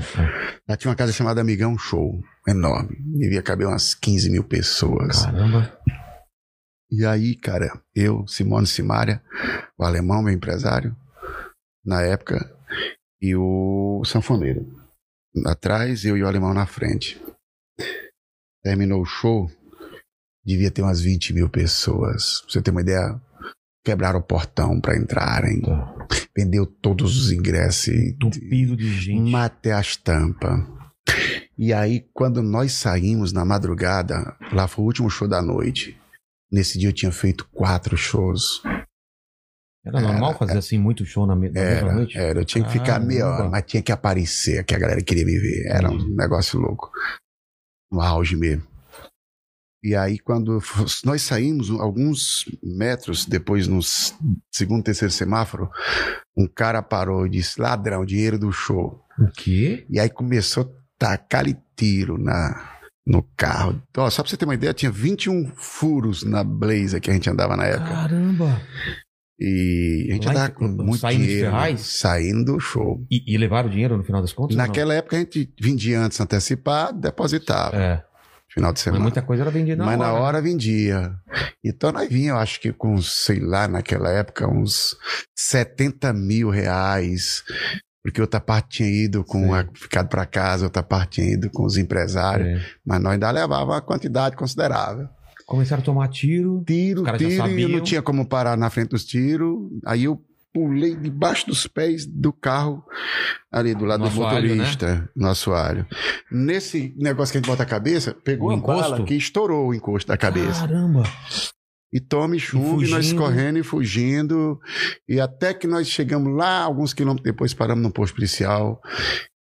Lá 0.67 0.77
tinha 0.77 0.89
uma 0.89 0.95
casa 0.95 1.11
chamada 1.11 1.41
Amigão 1.41 1.77
Show, 1.77 2.23
enorme. 2.47 2.95
Devia 2.99 3.41
caber 3.41 3.67
umas 3.67 3.93
15 3.93 4.29
mil 4.29 4.43
pessoas. 4.43 5.25
Caramba. 5.25 5.77
E 6.89 7.05
aí, 7.05 7.35
cara, 7.35 7.81
eu, 7.93 8.25
Simone 8.25 8.67
Simária, 8.67 9.21
o 9.77 9.83
alemão, 9.83 10.23
meu 10.23 10.33
empresário, 10.33 10.95
na 11.83 12.01
época, 12.01 12.49
e 13.21 13.35
o 13.35 14.01
sanfoneiro. 14.05 14.65
Atrás, 15.45 16.03
eu 16.05 16.17
e 16.17 16.23
o 16.23 16.27
alemão 16.27 16.53
na 16.53 16.65
frente. 16.65 17.21
Terminou 18.63 19.01
o 19.01 19.05
show, 19.05 19.49
devia 20.45 20.71
ter 20.71 20.81
umas 20.81 20.99
20 20.99 21.33
mil 21.33 21.49
pessoas. 21.49 22.41
Pra 22.41 22.51
você 22.51 22.61
ter 22.61 22.71
uma 22.71 22.81
ideia, 22.81 23.21
quebraram 23.85 24.19
o 24.19 24.23
portão 24.23 24.79
para 24.81 24.97
entrarem, 24.97 25.61
Tá. 25.61 25.95
vendeu 26.35 26.65
todos 26.65 27.17
os 27.17 27.31
ingressos. 27.31 27.87
Entupido 27.93 28.75
de 28.75 28.89
gente. 28.99 29.29
Matei 29.31 29.71
as 29.71 29.95
tampas. 29.95 30.59
E 31.57 31.71
aí, 31.73 32.05
quando 32.13 32.41
nós 32.43 32.73
saímos 32.73 33.31
na 33.31 33.45
madrugada, 33.45 34.35
lá 34.51 34.67
foi 34.67 34.83
o 34.83 34.87
último 34.87 35.09
show 35.09 35.27
da 35.27 35.41
noite. 35.41 35.97
Nesse 36.51 36.77
dia 36.77 36.89
eu 36.89 36.93
tinha 36.93 37.11
feito 37.11 37.47
quatro 37.51 37.97
shows. 37.97 38.61
Era 39.87 40.01
normal 40.01 40.37
fazer 40.37 40.57
assim 40.57 40.77
muito 40.77 41.05
show 41.05 41.25
na, 41.25 41.35
me- 41.35 41.49
na 41.49 41.59
Era, 41.59 41.93
noite? 41.93 42.17
era. 42.17 42.39
Eu 42.41 42.45
tinha 42.45 42.63
que 42.63 42.71
ficar 42.71 42.99
meia 42.99 43.25
hora, 43.25 43.35
Caramba. 43.37 43.51
mas 43.51 43.65
tinha 43.65 43.81
que 43.83 43.91
aparecer, 43.91 44.63
que 44.65 44.75
a 44.75 44.79
galera 44.79 45.01
queria 45.01 45.25
me 45.25 45.37
ver. 45.37 45.65
Era 45.67 45.89
um 45.89 46.15
negócio 46.15 46.59
louco. 46.59 46.91
No 47.91 48.01
auge 48.01 48.35
mesmo. 48.35 48.63
E 49.83 49.95
aí, 49.95 50.17
quando 50.19 50.59
nós 51.05 51.21
saímos, 51.21 51.69
alguns 51.69 52.45
metros 52.61 53.25
depois, 53.25 53.67
no 53.67 53.79
segundo, 54.51 54.83
terceiro 54.83 55.13
semáforo, 55.13 55.69
um 56.35 56.47
cara 56.47 56.81
parou 56.81 57.25
e 57.25 57.29
disse: 57.29 57.61
ladrão, 57.61 58.03
dinheiro 58.05 58.37
do 58.39 58.51
show. 58.51 59.01
O 59.19 59.31
quê? 59.31 59.85
E 59.89 59.99
aí 59.99 60.09
começou 60.09 60.63
a 60.63 60.77
tacar-lhe 60.99 61.55
tiro 61.75 62.17
na, 62.17 62.75
no 63.05 63.23
carro. 63.37 63.81
Ó, 63.95 64.09
só 64.09 64.21
pra 64.23 64.29
você 64.29 64.35
ter 64.35 64.45
uma 64.45 64.55
ideia, 64.55 64.73
tinha 64.73 64.91
21 64.91 65.53
furos 65.55 66.23
na 66.23 66.43
Blazer 66.43 66.99
que 66.99 67.09
a 67.09 67.13
gente 67.13 67.29
andava 67.29 67.55
na 67.55 67.65
época. 67.65 67.89
Caramba. 67.89 68.61
E 69.39 70.07
a 70.09 70.13
gente 70.13 70.29
andava 70.29 70.49
com 70.49 70.67
muito 70.67 70.97
saindo 70.97 71.21
de 71.21 71.27
dinheiro. 71.27 71.51
Ferraz? 71.51 71.81
Saindo 71.81 72.53
do 72.53 72.59
show. 72.59 73.05
E, 73.09 73.23
e 73.33 73.37
levaram 73.37 73.69
o 73.69 73.71
dinheiro 73.71 73.95
no 73.95 74.03
final 74.03 74.21
das 74.21 74.33
contas? 74.33 74.57
Naquela 74.57 74.93
época 74.95 75.15
a 75.15 75.19
gente 75.19 75.53
vendia 75.61 75.99
antes 75.99 76.19
antecipado, 76.19 76.99
depositava. 76.99 77.75
É. 77.75 78.03
Final 78.49 78.71
de 78.73 78.77
Mas 78.77 78.83
semana. 78.83 79.03
muita 79.03 79.21
coisa 79.21 79.43
era 79.43 79.51
vendida 79.51 79.85
Mas 79.85 79.99
na 79.99 80.11
hora. 80.11 80.23
hora 80.23 80.41
vendia. 80.41 81.13
Então 81.63 81.91
nós 81.91 82.09
vinha, 82.09 82.29
eu 82.29 82.37
acho 82.37 82.59
que 82.59 82.73
com, 82.73 82.99
sei 82.99 83.39
lá, 83.39 83.67
naquela 83.67 84.09
época, 84.09 84.49
uns 84.49 84.95
70 85.35 86.11
mil 86.13 86.49
reais 86.49 87.43
porque 88.07 88.21
outra 88.21 88.39
parte 88.39 88.77
tinha 88.77 88.89
ido 88.89 89.21
com 89.21 89.53
a, 89.53 89.65
ficado 89.73 90.07
para 90.07 90.25
casa, 90.25 90.63
outra 90.63 90.81
parte 90.81 91.15
tinha 91.21 91.33
ido 91.33 91.49
com 91.49 91.65
os 91.65 91.75
empresários, 91.75 92.63
mas 92.85 93.01
nós 93.01 93.11
ainda 93.11 93.29
levava 93.29 93.71
uma 93.71 93.81
quantidade 93.81 94.33
considerável. 94.37 95.09
Começaram 95.47 95.81
a 95.81 95.85
tomar 95.85 96.09
tiro. 96.09 96.61
Tiro, 96.67 97.05
tiro, 97.17 97.47
e 97.57 97.61
eu 97.61 97.69
não 97.69 97.79
tinha 97.79 98.01
como 98.01 98.27
parar 98.27 98.57
na 98.57 98.69
frente 98.69 98.89
dos 98.89 99.05
tiros. 99.05 99.57
Aí 99.85 100.03
eu 100.03 100.21
pulei 100.53 100.93
debaixo 100.93 101.47
dos 101.47 101.65
pés 101.67 102.05
do 102.05 102.33
carro, 102.33 102.83
ali 103.49 103.73
do 103.73 103.85
lado 103.85 104.03
No 104.03 104.09
do 104.09 104.15
motorista, 104.17 105.09
no 105.15 105.29
assoalho. 105.29 105.87
Nesse 106.29 106.93
negócio 106.97 107.31
que 107.31 107.37
a 107.37 107.41
gente 107.41 107.47
bota 107.49 107.63
a 107.63 107.65
cabeça, 107.65 108.13
pegou 108.13 108.49
O 108.49 108.51
a 108.51 108.57
bala 108.57 108.87
encosto? 108.87 109.05
que 109.05 109.13
estourou 109.15 109.69
o 109.69 109.73
encosto 109.73 110.09
da 110.09 110.17
cabeça. 110.17 110.67
Caramba. 110.67 111.03
E 111.93 112.01
tome 112.01 112.37
chumbo, 112.37 112.83
e, 112.83 112.89
nós 112.89 113.13
correndo 113.13 113.57
e 113.57 113.63
fugindo. 113.63 114.59
E 115.07 115.21
até 115.21 115.53
que 115.53 115.65
nós 115.65 115.87
chegamos 115.87 116.35
lá, 116.35 116.59
alguns 116.63 116.93
quilômetros 116.93 117.23
depois, 117.23 117.53
paramos 117.53 117.81
no 117.83 117.91
posto 117.91 118.15
policial, 118.15 118.81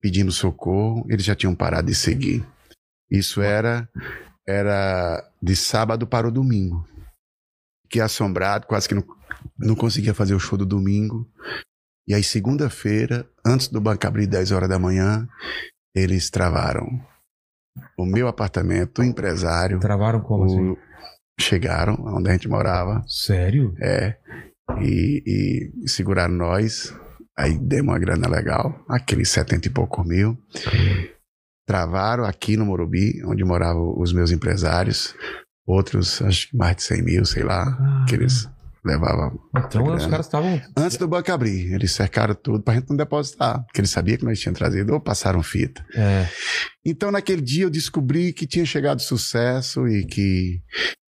pedindo 0.02 0.30
socorro. 0.30 1.06
Eles 1.08 1.24
já 1.24 1.34
tinham 1.34 1.54
parado 1.54 1.86
de 1.86 1.94
seguir. 1.94 2.44
Isso 3.10 3.40
era, 3.40 3.88
era 4.46 5.26
de 5.42 5.54
sábado 5.56 6.06
para 6.06 6.28
o 6.28 6.30
domingo. 6.32 6.86
Fiquei 7.84 8.02
assombrado, 8.02 8.66
quase 8.66 8.88
que 8.88 8.94
não, 8.94 9.04
não 9.58 9.74
conseguia 9.74 10.14
fazer 10.14 10.34
o 10.34 10.40
show 10.40 10.58
do 10.58 10.66
domingo. 10.66 11.28
E 12.08 12.14
aí, 12.14 12.22
segunda-feira, 12.22 13.28
antes 13.46 13.68
do 13.68 13.80
banco 13.80 14.06
abrir 14.06 14.26
10 14.26 14.52
horas 14.52 14.68
da 14.68 14.78
manhã, 14.78 15.26
eles 15.94 16.28
travaram 16.30 16.86
o 17.98 18.04
meu 18.04 18.28
apartamento, 18.28 19.00
o 19.00 19.04
empresário, 19.04 19.80
Travaram 19.80 20.20
como 20.20 20.44
assim? 20.44 20.70
o- 20.70 20.78
chegaram 21.40 21.94
onde 22.06 22.28
a 22.30 22.32
gente 22.32 22.48
morava, 22.48 23.02
Sério? 23.08 23.74
é, 23.80 24.16
e, 24.80 25.72
e 25.82 25.88
seguraram 25.88 26.34
nós. 26.34 26.94
Aí 27.36 27.58
demos 27.58 27.92
uma 27.92 27.98
grana 27.98 28.28
legal, 28.28 28.84
aqueles 28.88 29.28
70 29.30 29.66
e 29.66 29.70
poucos 29.70 30.06
mil. 30.06 30.38
Travaram 31.66 32.24
aqui 32.24 32.56
no 32.56 32.66
Morumbi, 32.66 33.22
onde 33.24 33.44
moravam 33.44 33.94
os 33.98 34.12
meus 34.12 34.30
empresários. 34.30 35.14
Outros, 35.66 36.20
acho 36.22 36.50
que 36.50 36.56
mais 36.56 36.76
de 36.76 36.82
100 36.82 37.02
mil, 37.02 37.24
sei 37.24 37.42
lá, 37.42 38.04
que 38.06 38.14
eles 38.14 38.48
levavam. 38.84 39.40
Então 39.56 39.94
os 39.94 40.06
caras 40.06 40.26
estavam. 40.26 40.60
Antes 40.76 40.98
do 40.98 41.08
banco 41.08 41.32
abrir, 41.32 41.72
eles 41.72 41.92
cercaram 41.92 42.34
tudo 42.34 42.62
pra 42.62 42.74
gente 42.74 42.90
não 42.90 42.96
depositar, 42.96 43.64
porque 43.64 43.80
eles 43.80 43.90
sabiam 43.90 44.18
que 44.18 44.24
nós 44.24 44.38
tínhamos 44.38 44.58
trazido 44.58 44.92
ou 44.92 45.00
passaram 45.00 45.42
fita. 45.42 45.84
É. 45.94 46.28
Então, 46.84 47.10
naquele 47.10 47.40
dia, 47.40 47.64
eu 47.64 47.70
descobri 47.70 48.32
que 48.32 48.46
tinha 48.46 48.66
chegado 48.66 49.00
sucesso 49.00 49.88
e 49.88 50.04
que 50.04 50.60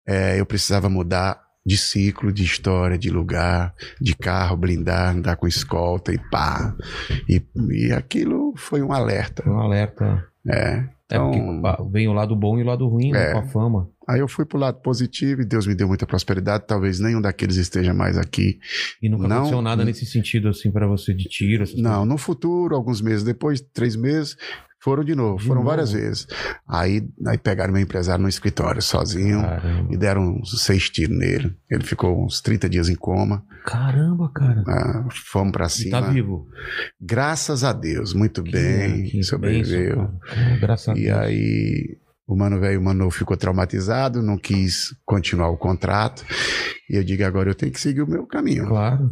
é, 0.07 0.39
eu 0.39 0.47
precisava 0.47 0.89
mudar 0.89 1.45
de 1.67 1.77
ciclo, 1.77 2.33
de 2.33 2.45
história, 2.45 2.97
de 2.97 3.11
lugar, 3.11 3.75
de 4.01 4.15
carro, 4.15 4.57
blindar, 4.57 5.17
andar 5.17 5.35
com 5.35 5.49
escolta 5.49 6.13
e 6.13 6.19
pá. 6.31 6.77
E, 7.29 7.43
e 7.73 7.93
aquilo 7.93 8.55
foi 8.57 8.81
um 8.81 8.93
alerta. 8.93 9.43
Foi 9.43 9.53
um 9.53 9.59
alerta. 9.59 10.25
É. 10.49 10.85
É 11.09 11.19
porque 11.21 11.39
Então, 11.39 11.89
vem 11.89 12.09
o 12.09 12.13
lado 12.13 12.35
bom 12.35 12.59
e 12.59 12.63
o 12.63 12.67
lado 12.67 12.89
ruim, 12.89 13.13
né? 13.13 13.31
É. 13.31 13.33
Com 13.33 13.39
a 13.39 13.43
fama. 13.45 13.89
aí 14.09 14.19
eu 14.19 14.27
fui 14.27 14.45
pro 14.45 14.59
lado 14.59 14.81
positivo 14.81 15.43
e 15.43 15.45
Deus 15.45 15.65
me 15.67 15.75
deu 15.75 15.87
muita 15.87 16.05
prosperidade. 16.05 16.65
Talvez 16.67 16.99
nenhum 16.99 17.21
daqueles 17.21 17.57
esteja 17.57 17.95
mais 17.95 18.19
aqui. 18.19 18.59
E 19.01 19.09
nunca 19.09 19.29
Não- 19.29 19.37
aconteceu 19.37 19.63
nada 19.63 19.85
nesse 19.85 20.05
sentido, 20.05 20.49
assim, 20.49 20.71
pra 20.73 20.87
você 20.89 21.15
de 21.15 21.25
tiro. 21.29 21.65
Não, 21.77 22.05
no 22.05 22.19
futuro, 22.19 22.75
alguns 22.75 23.01
meses 23.01 23.23
depois, 23.23 23.61
três 23.61 23.95
meses, 23.95 24.37
foram 24.83 25.03
de 25.05 25.15
novo. 25.15 25.39
De 25.39 25.45
foram 25.45 25.61
novo? 25.63 25.69
várias 25.71 25.93
vezes. 25.93 26.27
Aí, 26.69 27.03
aí 27.27 27.39
pegaram 27.39 27.73
meu 27.73 27.83
empresário 27.83 28.23
no 28.23 28.29
escritório 28.29 28.81
sozinho. 28.83 29.41
Caramba. 29.43 29.93
e 29.93 29.97
deram 29.97 30.23
uns 30.37 30.63
seis 30.63 30.89
tiros 30.91 31.17
nele. 31.19 31.55
Ele 31.71 31.83
ficou 31.85 32.25
uns 32.25 32.41
30 32.41 32.69
dias 32.69 32.89
em 32.89 32.95
coma. 32.95 33.45
Caramba, 33.65 34.31
cara. 34.33 34.63
Ah, 34.67 35.09
fomos 35.33 35.53
pra 35.53 35.67
E 35.67 35.71
cima. 35.71 36.01
tá 36.01 36.09
vivo. 36.11 36.47
Graças 37.01 37.65
a 37.65 37.73
Deus, 37.73 38.13
muito 38.15 38.43
Que- 38.43 38.53
bem, 38.53 39.05
que 39.05 39.23
sobreviveu. 39.25 39.97
bênção, 39.97 40.19
cara. 40.21 40.57
Graças 40.59 40.89
a 40.89 40.93
e 40.99 41.05
Deus. 41.05 41.19
aí 41.19 41.99
o 42.29 42.37
mano 42.37 42.59
velho, 42.61 42.81
o 42.81 42.85
mano 42.85 43.11
ficou 43.11 43.37
traumatizado, 43.37 44.23
não 44.23 44.37
quis 44.39 44.95
continuar 45.05 45.49
o 45.51 45.57
contrato. 45.57 46.25
E 46.91 46.97
eu 46.97 47.03
digo, 47.05 47.25
agora 47.25 47.51
eu 47.51 47.55
tenho 47.55 47.73
que 47.73 47.81
seguir 47.81 48.03
o 48.03 48.07
meu 48.09 48.27
caminho. 48.27 48.67
Claro. 48.67 49.11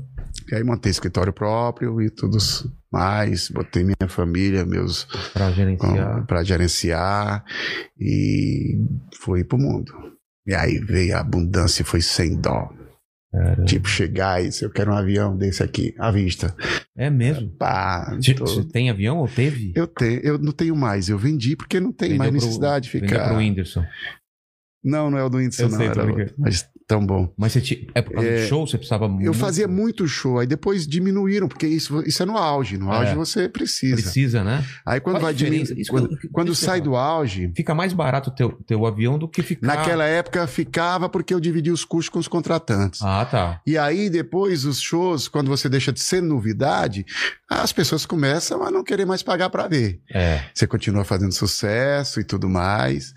E 0.51 0.55
aí 0.55 0.63
montei 0.65 0.91
escritório 0.91 1.33
próprio 1.33 2.01
e 2.03 2.11
tudo 2.11 2.39
mais, 2.95 3.49
botei 3.51 3.83
minha 3.85 4.09
família, 4.09 4.65
meus 4.65 5.05
Pra 5.33 5.51
gerenciar. 5.51 6.27
para 6.27 6.43
gerenciar 6.45 7.45
e 7.99 8.79
fui 9.21 9.45
pro 9.45 9.59
mundo. 9.59 9.93
E 10.47 10.55
aí 10.55 10.79
veio 10.79 11.17
a 11.17 11.21
abundância 11.21 11.83
e 11.83 11.87
foi 11.87 12.01
sem 12.01 12.41
dó. 12.41 12.71
Cara. 13.33 13.65
Tipo, 13.65 13.89
chegar 13.89 14.45
e 14.45 14.53
se 14.53 14.65
eu 14.65 14.71
quero 14.71 14.93
um 14.93 14.97
avião 14.97 15.37
desse 15.37 15.61
aqui, 15.63 15.93
à 15.99 16.09
vista. 16.11 16.55
É 16.97 17.11
mesmo. 17.11 17.51
Pá, 17.51 18.15
Você 18.15 18.33
tô- 18.33 18.47
você 18.47 18.63
tem 18.65 18.91
avião 18.91 19.17
ou 19.19 19.27
teve? 19.27 19.73
eu, 19.75 19.89
tenho, 19.89 20.21
eu 20.21 20.39
não 20.39 20.53
tenho 20.53 20.77
mais, 20.77 21.09
eu 21.09 21.19
vendi 21.19 21.57
porque 21.57 21.81
não 21.81 21.91
tem 21.93 22.11
Vendeu 22.11 22.19
mais 22.19 22.31
pro- 22.31 22.41
necessidade 22.41 22.85
de 22.87 22.93
Vendeu 22.93 23.09
ficar. 23.09 23.29
pro 23.29 23.39
Whindersson. 23.39 23.85
Não, 24.85 25.11
não 25.11 25.19
é 25.19 25.25
o 25.25 25.29
do 25.29 25.39
Whindersson, 25.39 25.63
Eu 25.63 25.69
não, 25.71 25.79
sei, 25.79 25.87
era 25.89 26.05
outro, 26.07 26.35
mas 26.39 26.69
tão 26.87 27.05
bom. 27.05 27.33
Mas 27.37 27.53
você 27.53 27.61
tinha. 27.61 27.81
É 27.95 28.03
por 28.03 28.13
causa 28.15 28.29
É, 28.29 28.43
do 28.43 28.49
show? 28.49 28.67
Você 28.67 28.77
precisava 28.77 29.09
muito. 29.09 29.27
Eu 29.27 29.35
fazia 29.35 29.67
muito 29.69 30.07
show, 30.07 30.39
aí 30.39 30.47
depois 30.47 30.87
diminuíram, 30.87 31.49
porque 31.49 31.67
isso, 31.67 32.03
isso 32.07 32.23
é 32.23 32.27
no 32.27 32.37
auge. 32.37 32.77
No 32.79 32.91
auge 32.93 33.13
É. 33.13 33.15
você 33.15 33.49
precisa. 33.49 33.95
Precisa, 33.97 34.45
né? 34.45 34.65
Aí 34.87 35.01
quando 35.01 35.17
Qual 35.17 35.23
vai 35.25 35.35
diminuir. 35.35 35.87
Quando, 35.89 36.19
quando 36.33 36.55
sai 36.55 36.81
do 36.81 36.97
auge, 36.97 37.53
Fica 37.57 37.75
mais 37.75 37.93
barato 37.93 38.31
o 38.31 38.35
teu, 38.35 38.53
teu 38.67 38.85
avião 38.87 39.19
do 39.19 39.29
que 39.29 39.43
ficar. 39.43 39.67
naquela 39.67 40.05
época 40.05 40.47
ficava 40.47 41.09
porque 41.09 41.33
eu 41.35 41.41
dividi 41.41 41.71
os 41.71 41.85
custos 41.85 42.09
com 42.09 42.19
os 42.19 42.29
contratantes. 42.29 43.01
Ah, 43.03 43.25
tá. 43.25 43.61
E 43.67 43.77
aí, 43.79 44.11
depois, 44.11 44.65
os 44.65 44.81
shows, 44.81 45.29
quando 45.29 45.49
você 45.49 45.69
deixa 45.69 45.93
de 45.93 46.01
ser 46.01 46.21
novidade, 46.23 47.05
as 47.49 47.73
pessoas 47.73 48.05
começam 48.07 48.63
a 48.63 48.71
não 48.71 48.83
querer 48.85 49.05
mais 49.07 49.23
pagar 49.23 49.49
para 49.51 49.67
ver. 49.69 50.01
É. 50.13 50.43
Você 50.55 50.67
continua 50.67 51.05
fazendo 51.05 51.33
sucesso 51.33 52.21
e 52.21 52.25
tudo 52.25 52.49
mais, 52.49 53.15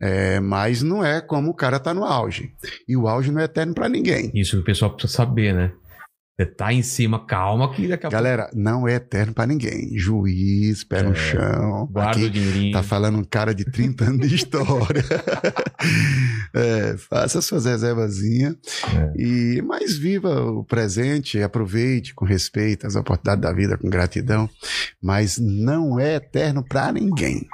é, 0.00 0.40
mas 0.40 0.82
não 0.82 1.04
é 1.04 1.20
como 1.20 1.50
o 1.50 1.54
cara 1.54 1.78
tá 1.78 1.92
no 1.92 2.04
auge. 2.04 2.52
E 2.88 2.96
o 2.96 3.06
auge 3.06 3.30
não 3.30 3.40
é 3.40 3.44
eterno 3.44 3.74
para 3.74 3.88
ninguém. 3.88 4.30
Isso 4.34 4.58
o 4.58 4.64
pessoal 4.64 4.90
precisa 4.92 5.12
saber, 5.12 5.54
né? 5.54 5.72
Você 6.40 6.46
tá 6.46 6.72
em 6.72 6.82
cima, 6.82 7.26
calma, 7.26 7.70
que 7.70 7.86
daqui 7.86 8.06
a 8.06 8.08
Galera, 8.08 8.48
não 8.54 8.88
é 8.88 8.94
eterno 8.94 9.34
para 9.34 9.46
ninguém. 9.46 9.90
Juiz, 9.98 10.82
pé 10.82 11.02
no 11.02 11.14
chão. 11.14 11.86
guarda 11.92 12.18
o 12.18 12.30
dinheirinho. 12.30 12.72
tá 12.72 12.82
falando 12.82 13.18
um 13.18 13.24
cara 13.24 13.54
de 13.54 13.62
30 13.62 14.04
anos 14.04 14.26
de 14.26 14.36
história. 14.36 15.04
É, 16.54 16.96
faça 16.96 17.42
suas 17.42 17.66
reservazinhas. 17.66 18.56
É. 18.96 19.20
E, 19.20 19.62
mas 19.62 19.98
viva 19.98 20.40
o 20.40 20.64
presente, 20.64 21.42
aproveite 21.42 22.14
com 22.14 22.24
respeito 22.24 22.86
as 22.86 22.96
oportunidades 22.96 23.42
da 23.42 23.52
vida, 23.52 23.76
com 23.76 23.90
gratidão. 23.90 24.48
Mas 25.02 25.36
não 25.36 26.00
é 26.00 26.14
eterno 26.14 26.64
para 26.64 26.90
ninguém. 26.90 27.46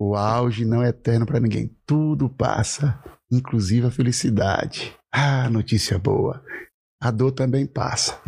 O 0.00 0.16
auge 0.16 0.64
não 0.64 0.82
é 0.82 0.88
eterno 0.88 1.24
para 1.24 1.38
ninguém. 1.38 1.70
Tudo 1.86 2.28
passa, 2.28 2.98
inclusive 3.30 3.86
a 3.86 3.90
felicidade. 3.92 4.92
Ah, 5.12 5.48
notícia 5.48 5.96
boa. 5.96 6.42
A 7.00 7.10
dor 7.10 7.32
também 7.32 7.66
passa. 7.66 8.20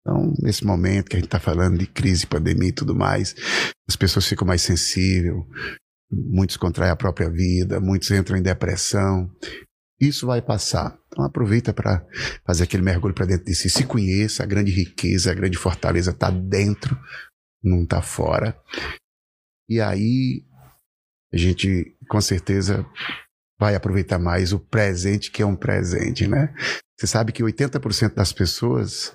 Então, 0.00 0.34
nesse 0.38 0.64
momento 0.64 1.08
que 1.08 1.16
a 1.16 1.18
gente 1.18 1.26
está 1.26 1.40
falando 1.40 1.78
de 1.78 1.86
crise, 1.86 2.26
pandemia 2.26 2.68
e 2.68 2.72
tudo 2.72 2.94
mais, 2.94 3.34
as 3.88 3.96
pessoas 3.96 4.26
ficam 4.26 4.46
mais 4.46 4.60
sensíveis, 4.62 5.34
muitos 6.10 6.56
contraem 6.56 6.90
a 6.90 6.96
própria 6.96 7.30
vida, 7.30 7.80
muitos 7.80 8.10
entram 8.10 8.36
em 8.36 8.42
depressão. 8.42 9.30
Isso 9.98 10.26
vai 10.26 10.42
passar. 10.42 10.98
Então, 11.06 11.24
aproveita 11.24 11.72
para 11.72 12.04
fazer 12.46 12.64
aquele 12.64 12.82
mergulho 12.82 13.14
para 13.14 13.26
dentro 13.26 13.46
de 13.46 13.54
si. 13.54 13.70
Se 13.70 13.84
conheça, 13.84 14.42
a 14.42 14.46
grande 14.46 14.70
riqueza, 14.70 15.30
a 15.30 15.34
grande 15.34 15.56
fortaleza 15.56 16.10
está 16.10 16.30
dentro, 16.30 16.98
não 17.62 17.84
está 17.84 18.02
fora. 18.02 18.60
E 19.68 19.80
aí, 19.80 20.44
a 21.32 21.36
gente, 21.36 21.96
com 22.08 22.20
certeza, 22.20 22.84
vai 23.58 23.74
aproveitar 23.74 24.18
mais 24.18 24.52
o 24.52 24.58
presente, 24.58 25.30
que 25.30 25.42
é 25.42 25.46
um 25.46 25.56
presente, 25.56 26.26
né? 26.26 26.54
Você 26.98 27.06
sabe 27.06 27.32
que 27.32 27.42
80% 27.42 28.14
das 28.14 28.32
pessoas 28.32 29.12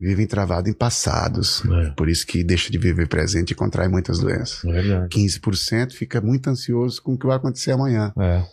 vivem 0.00 0.26
travado 0.26 0.68
em 0.68 0.72
passados. 0.72 1.62
É, 1.64 1.90
Por 1.90 2.08
isso 2.08 2.26
que 2.26 2.44
deixa 2.44 2.70
de 2.70 2.78
viver 2.78 3.08
presente 3.08 3.50
e 3.50 3.54
contrai 3.54 3.88
muitas 3.88 4.18
doenças. 4.18 4.64
é 4.64 4.72
verdade. 4.72 5.08
15% 5.08 5.92
fica 5.92 6.20
muito 6.20 6.48
ansioso 6.48 7.02
com 7.02 7.14
o 7.14 7.18
que 7.18 7.26
vai 7.26 7.36
acontecer 7.36 7.72
amanhã. 7.72 8.12
É. 8.18 8.44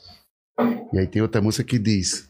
E 0.93 0.99
aí 0.99 1.07
tem 1.07 1.21
outra 1.21 1.41
música 1.41 1.63
que 1.63 1.77
diz: 1.77 2.29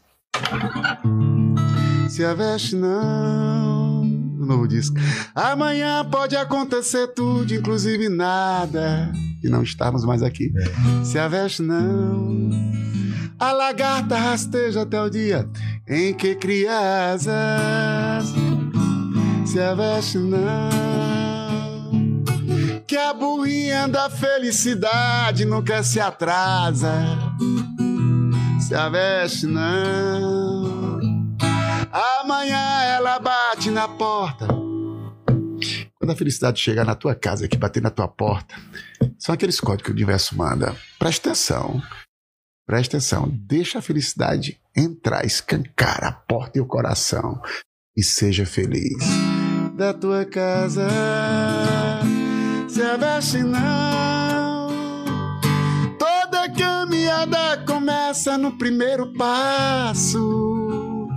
Se 2.08 2.24
a 2.24 2.34
veste 2.34 2.74
não. 2.74 4.04
No 4.04 4.44
novo 4.44 4.68
disco. 4.68 4.96
Amanhã 5.34 6.04
pode 6.04 6.36
acontecer 6.36 7.08
tudo, 7.08 7.54
inclusive 7.54 8.08
nada. 8.08 9.10
E 9.42 9.48
não 9.48 9.62
estamos 9.62 10.04
mais 10.04 10.22
aqui. 10.22 10.52
Se 11.04 11.18
a 11.18 11.26
veste 11.26 11.62
não. 11.62 12.50
A 13.38 13.52
lagarta 13.52 14.16
rasteja 14.16 14.82
até 14.82 15.00
o 15.00 15.08
dia 15.08 15.48
em 15.88 16.12
que 16.12 16.34
cria 16.34 17.12
asas. 17.12 18.34
Se 19.46 19.60
a 19.60 19.74
veste 19.74 20.18
não. 20.18 20.70
Que 22.86 22.96
a 22.96 23.12
burrinha 23.12 23.88
da 23.88 24.10
felicidade 24.10 25.44
nunca 25.44 25.82
se 25.82 26.00
atrasa. 26.00 26.92
Se 28.60 28.74
a 28.74 28.88
veste 28.88 29.46
não. 29.46 30.98
Amanhã 32.20 32.82
ela 32.82 33.18
bate 33.18 33.70
na 33.70 33.88
porta. 33.88 34.46
quando 35.98 36.10
a 36.10 36.16
felicidade 36.16 36.60
chegar 36.60 36.84
na 36.84 36.94
tua 36.94 37.14
casa, 37.14 37.46
aqui 37.46 37.56
bater 37.56 37.82
na 37.82 37.90
tua 37.90 38.06
porta, 38.06 38.54
são 39.18 39.34
aqueles 39.34 39.58
códigos 39.58 39.84
que 39.86 39.90
o 39.90 39.94
universo 39.94 40.36
manda. 40.36 40.76
Presta 40.98 41.30
atenção. 41.30 41.82
Presta 42.66 42.96
atenção. 42.96 43.30
Deixa 43.32 43.78
a 43.78 43.82
felicidade 43.82 44.60
entrar, 44.76 45.24
escancar 45.24 46.04
a 46.04 46.10
porta 46.10 46.58
e 46.58 46.60
o 46.60 46.66
coração. 46.66 47.40
E 47.96 48.02
seja 48.02 48.44
feliz. 48.44 49.04
Da 49.74 49.94
tua 49.94 50.24
casa, 50.24 50.88
se 52.68 52.82
aveste 52.82 53.38
não. 53.42 54.68
Toda 55.98 56.50
caminhada 56.50 57.64
começa 57.64 58.36
no 58.36 58.58
primeiro 58.58 59.12
passo. 59.12 61.08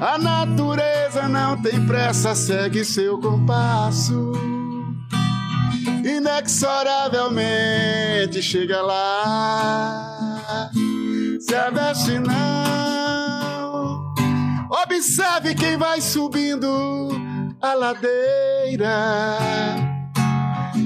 A 0.00 0.16
natureza 0.16 1.28
não 1.28 1.60
tem 1.60 1.84
pressa, 1.86 2.34
segue 2.34 2.84
seu 2.84 3.18
compasso. 3.18 4.32
Inexoravelmente 6.04 8.42
chega 8.42 8.82
lá. 8.82 10.70
Se 11.40 11.54
aveste 11.54 12.18
não. 12.18 14.14
Observe 14.70 15.54
quem 15.54 15.76
vai 15.76 16.00
subindo 16.00 17.10
a 17.60 17.74
ladeira. 17.74 19.36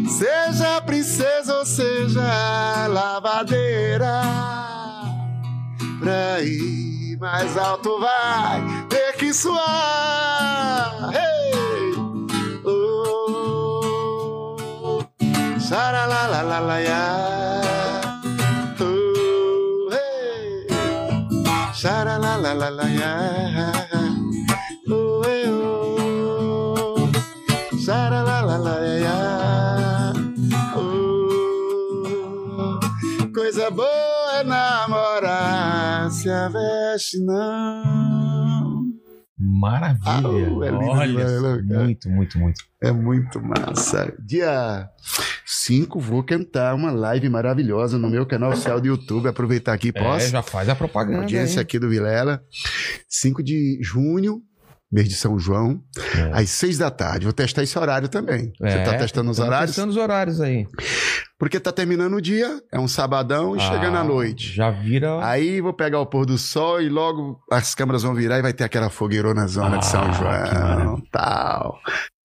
Seja 0.08 0.80
princesa 0.80 1.58
ou 1.58 1.66
seja 1.66 2.86
lavadeira. 2.88 4.22
Pra 6.00 6.40
ir 6.42 7.16
mais 7.18 7.56
alto 7.56 7.98
vai 7.98 8.62
ter 8.88 9.16
que 9.16 9.32
suar. 9.32 11.10
Hey! 11.14 11.53
Xaralalalaya. 15.64 17.08
Oh, 18.84 19.88
hey! 19.88 20.68
Xaralalalaya. 21.72 23.12
Oh, 24.92 25.24
hey, 25.24 25.48
oh. 25.48 27.08
Xaralalalaya. 27.80 30.12
Oh, 30.76 32.76
coisa 33.32 33.70
boa 33.70 34.36
é 34.36 34.44
namorar, 34.44 36.10
se 36.10 36.28
a 36.28 36.48
veste 36.48 37.24
não. 37.24 38.84
Maravilha. 39.38 40.02
Ah, 40.04 40.20
é 40.20 40.70
lindo 40.70 40.90
Olha, 40.90 41.62
né, 41.62 41.84
muito, 41.84 42.10
muito, 42.10 42.38
muito. 42.38 42.62
É 42.82 42.92
muito 42.92 43.40
massa. 43.40 44.12
Dia 44.20 44.90
5 45.46 45.98
vou 46.00 46.22
cantar 46.22 46.74
uma 46.74 46.90
live 46.90 47.28
maravilhosa 47.28 47.98
no 47.98 48.08
meu 48.08 48.24
canal 48.26 48.50
oficial 48.52 48.80
do 48.80 48.86
YouTube. 48.86 49.28
Aproveitar 49.28 49.72
aqui, 49.74 49.88
É, 49.94 50.02
posso? 50.02 50.28
já 50.28 50.42
faz 50.42 50.68
a 50.68 50.74
propaganda. 50.74 51.18
Audiência 51.20 51.58
aí. 51.60 51.62
aqui 51.62 51.78
do 51.78 51.88
Vilela. 51.88 52.40
5 53.08 53.42
de 53.42 53.78
junho, 53.82 54.40
mês 54.90 55.08
de 55.08 55.14
São 55.14 55.38
João, 55.38 55.80
É. 56.16 56.40
às 56.40 56.50
6 56.50 56.78
da 56.78 56.90
tarde. 56.90 57.24
Vou 57.24 57.32
testar 57.32 57.62
esse 57.62 57.78
horário 57.78 58.08
também. 58.08 58.52
Você 58.58 58.66
É, 58.68 58.84
tá 58.84 58.96
testando 58.96 59.30
os 59.30 59.36
tamo 59.36 59.48
horários? 59.48 59.70
Testando 59.74 59.90
os 59.90 59.96
horários 59.96 60.40
aí. 60.40 60.66
Porque 61.38 61.58
tá 61.60 61.72
terminando 61.72 62.14
o 62.14 62.20
dia, 62.22 62.60
é 62.72 62.78
um 62.78 62.86
sabadão 62.88 63.56
e 63.56 63.60
chegando 63.60 63.96
Ah, 63.96 64.00
à 64.00 64.04
noite. 64.04 64.54
Já 64.54 64.70
vira. 64.70 65.18
Aí 65.26 65.60
vou 65.60 65.74
pegar 65.74 65.98
o 66.00 66.06
pôr 66.06 66.24
do 66.24 66.38
sol 66.38 66.80
e 66.80 66.88
logo 66.88 67.38
as 67.50 67.74
câmeras 67.74 68.02
vão 68.04 68.14
virar 68.14 68.38
e 68.38 68.42
vai 68.42 68.52
ter 68.52 68.62
aquela 68.64 68.88
fogueirona 68.88 69.46
zona 69.48 69.78
de 69.78 69.84
São 69.86 70.00
Ah. 70.04 70.12
João, 70.12 71.02
tal. 71.10 71.76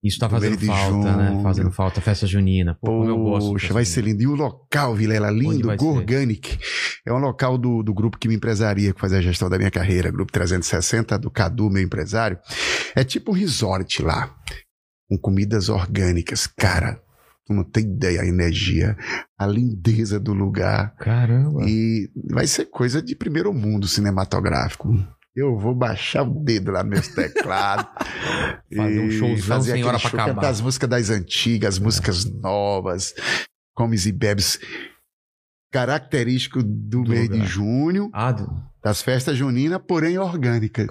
Isso 0.02 0.18
tá 0.18 0.28
fazendo 0.30 0.58
falta, 0.58 1.16
né? 1.16 1.28
junho. 1.28 1.42
Fazendo 1.42 1.70
falta. 1.70 2.00
Festa 2.00 2.26
junina. 2.26 2.74
Pô, 2.80 2.86
como 2.86 3.04
eu 3.04 3.18
gosto. 3.18 3.50
Poxa, 3.50 3.74
vai 3.74 3.84
junina. 3.84 3.94
ser 3.94 4.00
lindo. 4.02 4.22
E 4.22 4.26
o 4.26 4.34
local, 4.34 4.94
Vilela, 4.94 5.30
lindo, 5.30 5.66
vai 5.66 5.78
ser? 5.78 5.84
Gorganic. 5.84 6.58
É 7.06 7.12
um 7.12 7.18
local 7.18 7.58
do, 7.58 7.82
do 7.82 7.92
grupo 7.92 8.18
que 8.18 8.26
me 8.26 8.34
empresaria, 8.34 8.94
que 8.94 9.00
faz 9.00 9.12
a 9.12 9.20
gestão 9.20 9.50
da 9.50 9.58
minha 9.58 9.70
carreira, 9.70 10.10
Grupo 10.10 10.32
360, 10.32 11.18
do 11.18 11.30
Cadu, 11.30 11.68
meu 11.70 11.82
empresário. 11.82 12.38
É 12.96 13.04
tipo 13.04 13.32
um 13.32 13.34
resort 13.34 14.02
lá, 14.02 14.34
com 15.08 15.18
comidas 15.18 15.68
orgânicas. 15.68 16.46
Cara, 16.46 16.98
tu 17.46 17.52
não 17.52 17.64
tem 17.64 17.84
ideia 17.84 18.22
a 18.22 18.26
energia, 18.26 18.96
a 19.38 19.46
lindeza 19.46 20.18
do 20.18 20.32
lugar. 20.32 20.94
Caramba. 20.96 21.62
E 21.68 22.08
vai 22.30 22.46
ser 22.46 22.66
coisa 22.66 23.02
de 23.02 23.14
primeiro 23.14 23.52
mundo 23.52 23.86
cinematográfico. 23.86 24.88
Eu 25.34 25.56
vou 25.56 25.74
baixar 25.74 26.22
o 26.22 26.42
dedo 26.42 26.72
lá 26.72 26.82
nos 26.82 26.90
meus 26.90 27.08
teclados. 27.08 27.86
Fazer 28.76 29.00
um 29.00 29.10
showzão 29.10 29.56
fazer 29.56 29.72
sem 29.72 29.84
hora 29.84 29.98
pra 29.98 30.10
show, 30.10 30.20
acabar. 30.20 30.48
As 30.48 30.60
músicas 30.60 30.88
das 30.90 31.10
antigas, 31.10 31.78
músicas 31.78 32.24
novas, 32.24 33.14
comes 33.74 34.06
e 34.06 34.12
bebes. 34.12 34.58
Característico 35.72 36.62
do, 36.62 37.02
Do 37.04 37.10
mês 37.10 37.28
lugar. 37.28 37.40
de 37.40 37.46
junho, 37.46 38.10
Ah, 38.12 38.32
do- 38.32 38.48
das 38.82 39.02
festas 39.02 39.36
juninas, 39.36 39.80
porém 39.86 40.18
orgânica. 40.18 40.86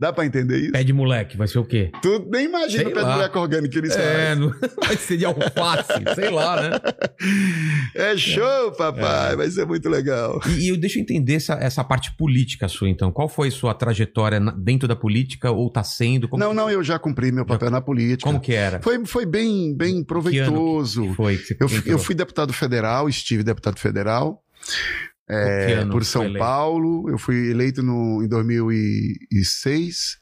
Dá 0.00 0.12
pra 0.12 0.24
entender 0.24 0.58
isso? 0.58 0.72
pé 0.72 0.84
de 0.84 0.92
moleque, 0.92 1.36
vai 1.36 1.48
ser 1.48 1.58
o 1.58 1.64
quê? 1.64 1.90
Tu 2.00 2.28
nem 2.30 2.44
imagina 2.44 2.84
Sei 2.84 2.86
o 2.86 2.94
pé 2.94 3.00
de 3.00 3.06
lá. 3.06 3.12
moleque 3.16 3.38
orgânico 3.38 3.72
que 3.72 3.78
eles 3.78 3.96
É, 3.96 4.34
não... 4.36 4.52
vai 4.84 4.96
ser 4.96 5.16
de 5.16 5.24
alface, 5.24 5.92
sei 6.14 6.30
lá, 6.30 6.62
né? 6.62 6.70
É 7.94 8.16
show, 8.16 8.70
papai. 8.72 9.34
Vai 9.34 9.50
ser 9.50 9.66
muito 9.66 9.88
legal. 9.88 10.40
E, 10.46 10.66
e 10.66 10.68
eu 10.68 10.76
deixa 10.76 10.98
eu 10.98 11.02
entender 11.02 11.34
essa, 11.34 11.54
essa 11.54 11.82
parte 11.82 12.14
política 12.16 12.68
sua, 12.68 12.88
então. 12.88 13.10
Qual 13.10 13.28
foi 13.28 13.50
sua 13.50 13.74
trajetória 13.74 14.38
dentro 14.56 14.86
da 14.86 14.94
política 14.94 15.50
ou 15.50 15.68
tá 15.68 15.82
sendo? 15.82 16.28
Como, 16.28 16.42
não, 16.42 16.54
não, 16.54 16.70
eu 16.70 16.82
já 16.84 16.98
cumpri 16.98 17.32
meu 17.32 17.44
papel 17.44 17.70
na 17.70 17.80
política. 17.80 18.22
Como 18.28 18.40
que 18.40 18.52
era? 18.52 18.80
Foi, 18.80 19.04
foi 19.04 19.26
bem, 19.26 19.76
bem 19.76 20.04
proveitoso. 20.04 21.08
Que 21.08 21.14
foi 21.14 21.36
que 21.38 21.56
Eu, 21.58 21.68
eu 21.86 21.98
fui 21.98 22.14
deputado 22.14 22.52
federal, 22.52 23.08
estive 23.08 23.42
deputado 23.42 23.78
federal 23.78 24.42
é, 25.28 25.84
por 25.86 26.04
São? 26.04 26.32
Paulo. 26.34 27.08
Eu 27.10 27.18
fui 27.18 27.50
eleito 27.50 27.82
no, 27.82 28.22
em 28.22 28.28
2006, 28.28 30.18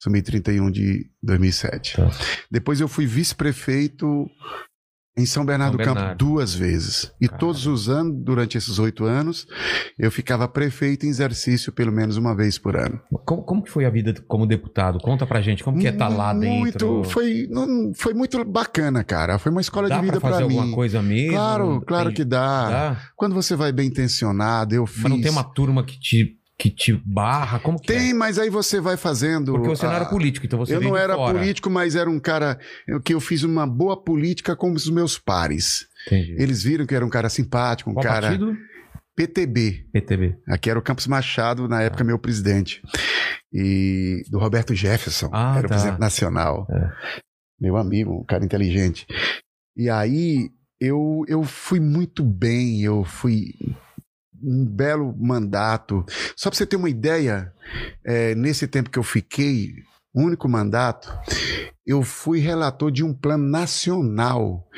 assumi 0.00 0.22
31 0.22 0.70
de 0.70 1.10
2007. 1.22 1.96
Tá. 1.96 2.10
Depois 2.50 2.80
eu 2.80 2.88
fui 2.88 3.06
vice-prefeito 3.06 4.26
em 5.16 5.24
São 5.24 5.44
Bernardo 5.44 5.78
do 5.78 5.84
Campo 5.84 6.16
duas 6.16 6.52
vezes. 6.54 7.12
E 7.20 7.26
Caramba. 7.28 7.38
todos 7.38 7.66
os 7.66 7.88
anos, 7.88 8.16
durante 8.24 8.58
esses 8.58 8.78
oito 8.80 9.04
anos, 9.04 9.46
eu 9.98 10.10
ficava 10.10 10.48
prefeito 10.48 11.06
em 11.06 11.08
exercício 11.08 11.72
pelo 11.72 11.92
menos 11.92 12.16
uma 12.16 12.34
vez 12.34 12.58
por 12.58 12.76
ano. 12.76 13.00
Como, 13.24 13.42
como 13.44 13.62
que 13.62 13.70
foi 13.70 13.84
a 13.84 13.90
vida 13.90 14.12
como 14.26 14.44
deputado? 14.46 14.98
Conta 14.98 15.24
pra 15.24 15.40
gente, 15.40 15.62
como 15.62 15.78
que 15.78 15.86
é 15.86 15.90
estar 15.90 16.08
lá 16.08 16.32
dentro? 16.34 16.88
Muito, 16.94 17.10
foi, 17.10 17.46
não, 17.48 17.92
foi 17.94 18.12
muito 18.12 18.44
bacana, 18.44 19.04
cara. 19.04 19.38
Foi 19.38 19.52
uma 19.52 19.60
escola 19.60 19.88
Dá 19.88 19.96
de 19.96 20.02
vida 20.06 20.20
pra 20.20 20.30
fazer 20.30 20.42
para 20.42 20.48
mim. 20.48 20.58
alguma 20.58 20.74
coisa 20.74 21.00
mesmo? 21.00 21.32
Claro, 21.32 21.80
claro 21.86 22.06
Tem- 22.06 22.14
que 22.16 22.24
dá. 22.24 22.70
Dá? 22.70 23.00
Quando 23.14 23.34
você 23.34 23.54
vai 23.54 23.70
bem 23.70 23.86
intencionado, 23.86 24.74
eu 24.74 24.84
fiz. 24.84 25.02
Mas 25.02 25.12
não 25.12 25.20
tem 25.20 25.30
uma 25.30 25.44
turma 25.44 25.84
que 25.84 25.98
te, 26.00 26.36
que 26.58 26.70
te 26.70 26.92
barra? 27.04 27.58
Como 27.58 27.78
que 27.80 27.86
Tem, 27.88 28.10
é? 28.10 28.14
mas 28.14 28.38
aí 28.38 28.48
você 28.48 28.80
vai 28.80 28.96
fazendo. 28.96 29.52
Porque 29.52 29.68
você 29.68 29.84
não 29.86 29.92
a- 29.92 29.96
era 29.96 30.04
político, 30.06 30.46
então 30.46 30.58
você 30.58 30.76
eu 30.76 30.80
não 30.80 30.96
era 30.96 31.14
fora. 31.16 31.38
político, 31.38 31.68
mas 31.68 31.96
era 31.96 32.08
um 32.08 32.20
cara 32.20 32.58
que 33.04 33.12
eu 33.14 33.20
fiz 33.20 33.42
uma 33.42 33.66
boa 33.66 34.02
política 34.02 34.54
com 34.54 34.72
os 34.72 34.88
meus 34.88 35.18
pares. 35.18 35.86
Entendi. 36.06 36.36
Eles 36.38 36.62
viram 36.62 36.86
que 36.86 36.94
era 36.94 37.04
um 37.04 37.10
cara 37.10 37.28
simpático, 37.28 37.90
um 37.90 37.94
Qual 37.94 38.04
cara 38.04 38.28
partido? 38.28 38.56
PTB. 39.16 39.86
PTB. 39.92 40.36
Aqui 40.48 40.68
era 40.70 40.78
o 40.78 40.82
Campos 40.82 41.06
Machado, 41.06 41.68
na 41.68 41.82
época 41.82 42.02
meu 42.04 42.18
presidente. 42.18 42.80
E 43.52 44.22
do 44.30 44.38
Roberto 44.38 44.74
Jefferson, 44.74 45.30
Ah, 45.32 45.54
era 45.58 45.66
o 45.66 45.68
tá. 45.68 45.74
presidente 45.76 46.00
nacional. 46.00 46.66
É. 46.70 46.90
Meu 47.60 47.76
amigo, 47.76 48.20
um 48.20 48.24
cara 48.24 48.44
inteligente. 48.44 49.06
E 49.76 49.88
aí 49.88 50.50
eu, 50.80 51.24
eu 51.28 51.42
fui 51.44 51.78
muito 51.80 52.22
bem, 52.24 52.82
eu 52.82 53.04
fui 53.04 53.54
um 54.44 54.64
belo 54.64 55.14
mandato. 55.16 56.04
Só 56.36 56.50
para 56.50 56.58
você 56.58 56.66
ter 56.66 56.76
uma 56.76 56.90
ideia, 56.90 57.52
é, 58.04 58.34
nesse 58.34 58.66
tempo 58.66 58.90
que 58.90 58.98
eu 58.98 59.02
fiquei, 59.02 59.72
único 60.14 60.48
mandato, 60.48 61.12
eu 61.86 62.02
fui 62.02 62.38
relator 62.38 62.90
de 62.90 63.02
um 63.02 63.12
plano 63.12 63.48
nacional. 63.48 64.68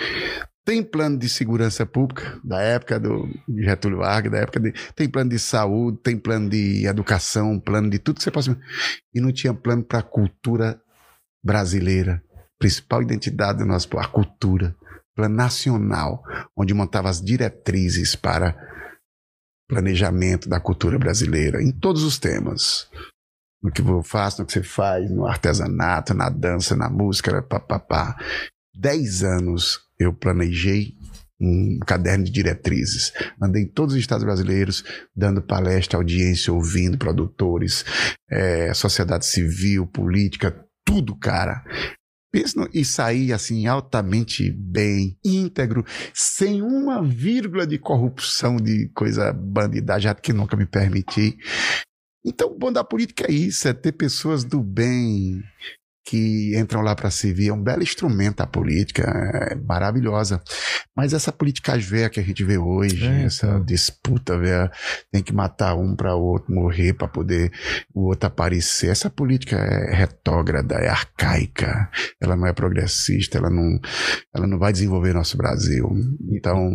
Tem 0.64 0.82
plano 0.82 1.16
de 1.16 1.28
segurança 1.28 1.86
pública, 1.86 2.40
da 2.42 2.60
época 2.60 2.98
do 2.98 3.28
Getúlio 3.48 3.98
Vargas, 3.98 4.32
da 4.32 4.38
época 4.38 4.58
de. 4.58 4.72
Tem 4.96 5.08
plano 5.08 5.30
de 5.30 5.38
saúde, 5.38 5.98
tem 6.02 6.16
plano 6.16 6.48
de 6.48 6.86
educação, 6.86 7.60
plano 7.60 7.88
de 7.88 8.00
tudo 8.00 8.16
que 8.16 8.24
você 8.24 8.32
possa. 8.32 8.58
E 9.14 9.20
não 9.20 9.30
tinha 9.30 9.54
plano 9.54 9.84
para 9.84 10.00
a 10.00 10.02
cultura 10.02 10.80
brasileira. 11.44 12.20
Principal 12.58 13.02
identidade 13.02 13.58
do 13.58 13.66
nosso 13.66 13.88
povo, 13.88 14.02
a 14.02 14.08
cultura. 14.08 14.74
Plano 15.14 15.36
nacional, 15.36 16.22
onde 16.56 16.74
montava 16.74 17.08
as 17.08 17.22
diretrizes 17.22 18.16
para 18.16 18.56
planejamento 19.68 20.48
da 20.48 20.60
cultura 20.60 20.98
brasileira, 20.98 21.62
em 21.62 21.72
todos 21.72 22.02
os 22.02 22.18
temas. 22.18 22.88
No 23.62 23.70
que 23.70 23.82
eu 23.82 24.02
faço, 24.02 24.40
no 24.40 24.46
que 24.46 24.52
você 24.52 24.62
faz, 24.62 25.10
no 25.10 25.26
artesanato, 25.26 26.14
na 26.14 26.28
dança, 26.28 26.76
na 26.76 26.88
música, 26.88 27.42
papapá. 27.42 28.16
Dez 28.74 29.22
anos 29.22 29.80
eu 29.98 30.12
planejei 30.12 30.94
um 31.40 31.78
caderno 31.86 32.24
de 32.24 32.30
diretrizes. 32.30 33.12
Andei 33.40 33.62
em 33.64 33.68
todos 33.68 33.94
os 33.94 34.00
estados 34.00 34.24
brasileiros, 34.24 34.84
dando 35.14 35.42
palestra, 35.42 35.98
audiência, 35.98 36.52
ouvindo 36.52 36.96
produtores, 36.96 37.84
eh, 38.30 38.72
sociedade 38.74 39.26
civil, 39.26 39.86
política, 39.86 40.64
tudo, 40.84 41.16
cara. 41.16 41.62
Pensa 42.32 42.60
no, 42.60 42.68
e 42.72 42.84
sair 42.84 43.32
assim 43.32 43.66
altamente 43.66 44.50
bem, 44.50 45.18
íntegro, 45.24 45.84
sem 46.12 46.60
uma 46.62 47.02
vírgula 47.02 47.66
de 47.66 47.78
corrupção, 47.78 48.56
de 48.56 48.88
coisa 48.94 49.32
bandidagem 49.32 50.14
que 50.22 50.32
nunca 50.32 50.56
me 50.56 50.66
permiti. 50.66 51.38
Então, 52.24 52.50
o 52.50 52.58
bom 52.58 52.72
da 52.72 52.82
política 52.82 53.26
é 53.30 53.32
isso, 53.32 53.68
é 53.68 53.72
ter 53.72 53.92
pessoas 53.92 54.42
do 54.42 54.60
bem, 54.60 55.42
que 56.06 56.56
entram 56.56 56.80
lá 56.82 56.94
para 56.94 57.10
servir. 57.10 57.48
É 57.48 57.52
um 57.52 57.62
belo 57.62 57.82
instrumento 57.82 58.40
a 58.40 58.46
política, 58.46 59.02
é 59.02 59.56
maravilhosa. 59.56 60.40
Mas 60.96 61.12
essa 61.12 61.32
política 61.32 61.76
véia 61.76 62.08
que 62.08 62.20
a 62.20 62.22
gente 62.22 62.44
vê 62.44 62.56
hoje, 62.56 63.04
é, 63.04 63.24
essa 63.24 63.46
então. 63.46 63.64
disputa 63.64 64.38
véia, 64.38 64.70
tem 65.10 65.22
que 65.22 65.34
matar 65.34 65.74
um 65.74 65.96
para 65.96 66.14
o 66.14 66.22
outro 66.22 66.54
morrer 66.54 66.92
para 66.92 67.08
poder 67.08 67.50
o 67.92 68.06
outro 68.06 68.28
aparecer. 68.28 68.88
Essa 68.88 69.10
política 69.10 69.56
é 69.56 69.94
retógrada, 69.94 70.76
é 70.76 70.88
arcaica, 70.88 71.90
ela 72.20 72.36
não 72.36 72.46
é 72.46 72.52
progressista, 72.52 73.38
ela 73.38 73.50
não, 73.50 73.78
ela 74.34 74.46
não 74.46 74.58
vai 74.58 74.72
desenvolver 74.72 75.12
nosso 75.12 75.36
Brasil. 75.36 75.90
Então, 76.30 76.70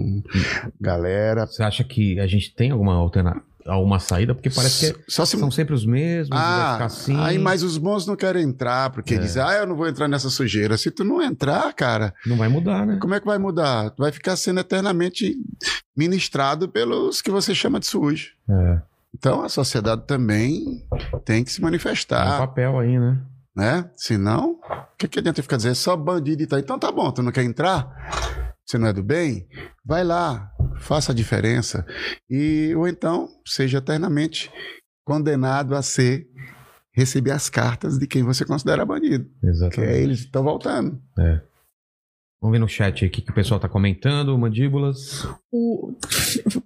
galera. 0.80 1.48
Você 1.48 1.64
acha 1.64 1.84
que 1.86 2.20
a 2.20 2.28
gente 2.28 2.54
tem 2.54 2.72
alguma 2.72 2.96
alternativa? 2.96 3.51
Alguma 3.66 4.00
saída, 4.00 4.34
porque 4.34 4.50
parece 4.50 4.94
que 4.94 5.12
Só 5.12 5.26
se... 5.26 5.38
são 5.38 5.52
sempre 5.52 5.74
os 5.74 5.86
mesmos, 5.86 6.38
ah, 6.38 6.86
assim. 6.86 7.20
Aí, 7.20 7.38
mas 7.38 7.64
os 7.64 7.78
bons 7.78 8.06
não 8.06 8.16
querem 8.16 8.44
entrar, 8.44 8.90
porque 8.90 9.16
é. 9.16 9.18
dizem, 9.18 9.42
ah, 9.42 9.54
eu 9.54 9.68
não 9.68 9.76
vou 9.76 9.88
entrar 9.88 10.08
nessa 10.08 10.30
sujeira. 10.30 10.78
Se 10.78 10.92
tu 10.92 11.04
não 11.04 11.22
entrar, 11.22 11.74
cara. 11.74 12.14
Não 12.26 12.38
vai 12.38 12.48
mudar, 12.48 12.86
né? 12.86 12.98
Como 13.02 13.14
é 13.14 13.20
que 13.20 13.26
vai 13.26 13.38
mudar? 13.38 13.92
Tu 13.92 14.02
vai 14.02 14.12
ficar 14.12 14.36
sendo 14.36 14.60
eternamente 14.60 15.36
ministrado 15.96 16.70
pelos 16.70 17.22
que 17.22 17.32
você 17.32 17.54
chama 17.54 17.80
de 17.80 17.86
sujo. 17.86 18.30
É. 18.50 18.82
Então 19.14 19.44
a 19.44 19.50
sociedade 19.50 20.04
também 20.08 20.84
tem 21.26 21.44
que 21.44 21.52
se 21.52 21.62
manifestar. 21.62 22.26
Tem 22.26 22.36
um 22.36 22.48
papel 22.48 22.80
aí, 22.80 23.00
né? 23.00 23.22
Né? 23.56 23.90
Senão, 23.96 24.60
o 24.62 24.98
que, 24.98 25.08
que 25.08 25.20
adianta 25.20 25.42
ficar 25.42 25.58
dizendo 25.58 25.76
só 25.76 25.96
bandido 25.96 26.42
e 26.42 26.48
tal? 26.48 26.60
Então 26.60 26.80
tá 26.80 26.92
bom, 26.92 27.12
tu 27.12 27.22
não 27.22 27.32
quer 27.32 27.44
entrar? 27.44 28.52
Você 28.66 28.78
não 28.78 28.88
é 28.88 28.94
do 28.94 29.04
bem? 29.04 29.48
Vai 29.86 30.04
lá, 30.04 30.50
faça 30.82 31.12
a 31.12 31.16
diferença. 31.16 31.86
E, 32.30 32.74
ou 32.76 32.88
então, 32.88 33.30
seja 33.46 33.78
eternamente 33.78 34.52
condenado 35.06 35.76
a 35.76 35.82
ser 35.82 36.28
receber 36.94 37.32
as 37.32 37.50
cartas 37.50 37.98
de 37.98 38.06
quem 38.08 38.24
você 38.24 38.46
considera 38.46 38.86
bandido. 38.86 39.30
Exatamente. 39.44 39.76
Que 39.76 39.82
é 39.82 40.02
eles 40.02 40.20
estão 40.20 40.44
voltando. 40.44 41.02
É. 41.18 41.42
Vamos 42.42 42.54
ver 42.54 42.60
no 42.60 42.68
chat 42.68 43.06
aqui 43.06 43.22
que 43.22 43.32
o 43.32 43.36
pessoal 43.36 43.58
está 43.58 43.70
comentando, 43.70 44.38
mandíbulas. 44.38 45.28
O... 45.52 45.94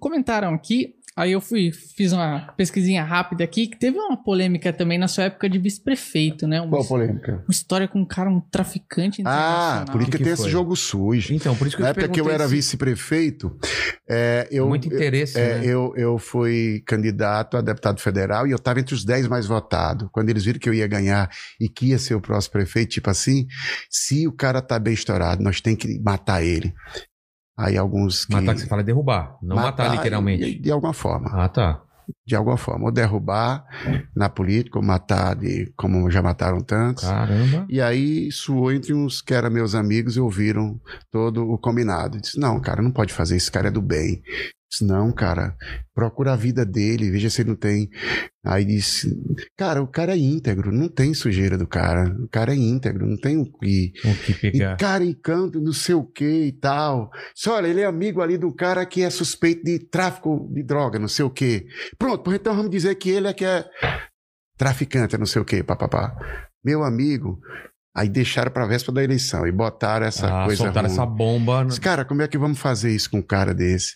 Comentaram 0.00 0.54
aqui 0.54 0.94
Aí 1.16 1.32
eu 1.32 1.40
fui, 1.40 1.72
fiz 1.72 2.12
uma 2.12 2.52
pesquisinha 2.58 3.02
rápida 3.02 3.42
aqui, 3.42 3.68
que 3.68 3.78
teve 3.78 3.96
uma 3.98 4.22
polêmica 4.22 4.70
também 4.70 4.98
na 4.98 5.08
sua 5.08 5.24
época 5.24 5.48
de 5.48 5.58
vice-prefeito, 5.58 6.46
né? 6.46 6.60
Uma, 6.60 6.68
Qual 6.68 6.84
polêmica? 6.84 7.42
Uma 7.48 7.50
história 7.50 7.88
com 7.88 8.00
um 8.00 8.04
cara, 8.04 8.28
um 8.28 8.38
traficante 8.38 9.22
Ah, 9.24 9.86
por 9.90 10.02
isso 10.02 10.10
que, 10.10 10.18
que, 10.18 10.24
tem 10.24 10.34
esse 10.34 10.50
jogo 10.50 10.76
sujo. 10.76 11.32
Então, 11.32 11.56
por 11.56 11.66
isso 11.66 11.74
que 11.74 11.82
Na 11.82 11.88
eu 11.88 11.90
época 11.92 12.08
que 12.10 12.20
eu 12.20 12.30
era 12.30 12.46
vice-prefeito, 12.46 13.58
é, 14.06 14.46
eu... 14.50 14.68
Muito 14.68 14.88
interesse, 14.88 15.40
é, 15.40 15.58
né? 15.58 15.66
eu, 15.66 15.94
eu 15.96 16.18
fui 16.18 16.82
candidato 16.86 17.56
a 17.56 17.62
deputado 17.62 17.98
federal 17.98 18.46
e 18.46 18.50
eu 18.50 18.56
estava 18.56 18.78
entre 18.78 18.94
os 18.94 19.02
10 19.02 19.26
mais 19.26 19.46
votados. 19.46 20.10
Quando 20.12 20.28
eles 20.28 20.44
viram 20.44 20.58
que 20.58 20.68
eu 20.68 20.74
ia 20.74 20.86
ganhar 20.86 21.30
e 21.58 21.66
que 21.66 21.86
ia 21.86 21.98
ser 21.98 22.14
o 22.14 22.20
próximo 22.20 22.52
prefeito, 22.52 22.90
tipo 22.90 23.08
assim, 23.08 23.46
se 23.90 24.28
o 24.28 24.32
cara 24.32 24.60
tá 24.60 24.78
bem 24.78 24.92
estourado, 24.92 25.42
nós 25.42 25.62
tem 25.62 25.74
que 25.74 25.98
matar 25.98 26.44
ele. 26.44 26.74
Aí 27.58 27.76
alguns 27.76 28.24
que... 28.26 28.34
Matar 28.34 28.54
que 28.54 28.60
você 28.60 28.66
fala 28.66 28.82
é 28.82 28.84
derrubar, 28.84 29.38
não 29.42 29.56
matar, 29.56 29.84
matar 29.84 29.96
literalmente. 29.96 30.44
De, 30.44 30.58
de, 30.58 30.70
alguma 30.70 30.92
forma. 30.92 31.30
Ah, 31.32 31.48
tá. 31.48 31.82
De 32.24 32.36
alguma 32.36 32.56
forma. 32.56 32.84
Ou 32.84 32.92
derrubar 32.92 33.64
na 34.14 34.28
política, 34.28 34.78
ou 34.78 34.84
matar 34.84 35.34
de 35.34 35.72
como 35.76 36.10
já 36.10 36.22
mataram 36.22 36.60
tantos. 36.60 37.04
Caramba. 37.04 37.66
E 37.68 37.80
aí 37.80 38.30
suou 38.30 38.70
entre 38.70 38.92
uns 38.92 39.22
que 39.22 39.32
eram 39.32 39.50
meus 39.50 39.74
amigos 39.74 40.16
e 40.16 40.20
ouviram 40.20 40.78
todo 41.10 41.50
o 41.50 41.58
combinado. 41.58 42.20
Disse, 42.20 42.38
não, 42.38 42.60
cara, 42.60 42.82
não 42.82 42.90
pode 42.90 43.12
fazer, 43.12 43.36
esse 43.36 43.50
cara 43.50 43.68
é 43.68 43.70
do 43.70 43.80
bem. 43.80 44.22
Disse, 44.68 44.84
não, 44.84 45.12
cara, 45.12 45.56
procura 45.94 46.32
a 46.32 46.36
vida 46.36 46.64
dele, 46.66 47.10
veja 47.10 47.30
se 47.30 47.42
ele 47.42 47.50
não 47.50 47.56
tem. 47.56 47.88
Aí 48.44 48.64
disse, 48.64 49.08
cara, 49.56 49.80
o 49.80 49.86
cara 49.86 50.14
é 50.14 50.18
íntegro, 50.18 50.72
não 50.72 50.88
tem 50.88 51.14
sujeira 51.14 51.56
do 51.56 51.66
cara. 51.68 52.12
O 52.20 52.28
cara 52.28 52.52
é 52.52 52.56
íntegro, 52.56 53.06
não 53.06 53.16
tem 53.16 53.38
o 53.38 53.44
que. 53.44 53.92
O 54.04 54.24
que 54.24 54.34
pegar. 54.34 54.74
E 54.74 54.76
cara 54.76 55.04
encanto, 55.04 55.60
não 55.60 55.72
sei 55.72 55.94
o 55.94 56.04
que 56.04 56.46
e 56.46 56.52
tal. 56.52 57.10
Só 57.34 57.54
olha, 57.56 57.68
ele 57.68 57.80
é 57.80 57.86
amigo 57.86 58.20
ali 58.20 58.36
do 58.36 58.52
cara 58.52 58.84
que 58.84 59.02
é 59.02 59.10
suspeito 59.10 59.64
de 59.64 59.78
tráfico 59.78 60.50
de 60.52 60.62
droga, 60.64 60.98
não 60.98 61.08
sei 61.08 61.24
o 61.24 61.30
que. 61.30 61.66
Pronto, 61.96 62.32
então 62.32 62.54
vamos 62.54 62.70
dizer 62.70 62.96
que 62.96 63.10
ele 63.10 63.28
é 63.28 63.32
que 63.32 63.44
é 63.44 63.64
traficante, 64.58 65.16
não 65.16 65.26
sei 65.26 65.40
o 65.40 65.44
que, 65.44 65.62
papapá. 65.62 66.16
Meu 66.64 66.82
amigo, 66.82 67.40
Aí 67.96 68.10
deixaram 68.10 68.50
para 68.50 68.64
a 68.64 68.66
véspera 68.66 68.96
da 68.96 69.02
eleição 69.02 69.46
e 69.46 69.50
botaram 69.50 70.04
essa 70.04 70.26
ah, 70.26 70.44
coisa. 70.44 70.64
Soltaram 70.64 70.86
ruim. 70.86 70.98
essa 70.98 71.06
bomba. 71.06 71.64
Né? 71.64 71.70
Cara, 71.80 72.04
como 72.04 72.20
é 72.20 72.28
que 72.28 72.36
vamos 72.36 72.58
fazer 72.58 72.90
isso 72.90 73.10
com 73.10 73.20
um 73.20 73.22
cara 73.22 73.54
desse? 73.54 73.94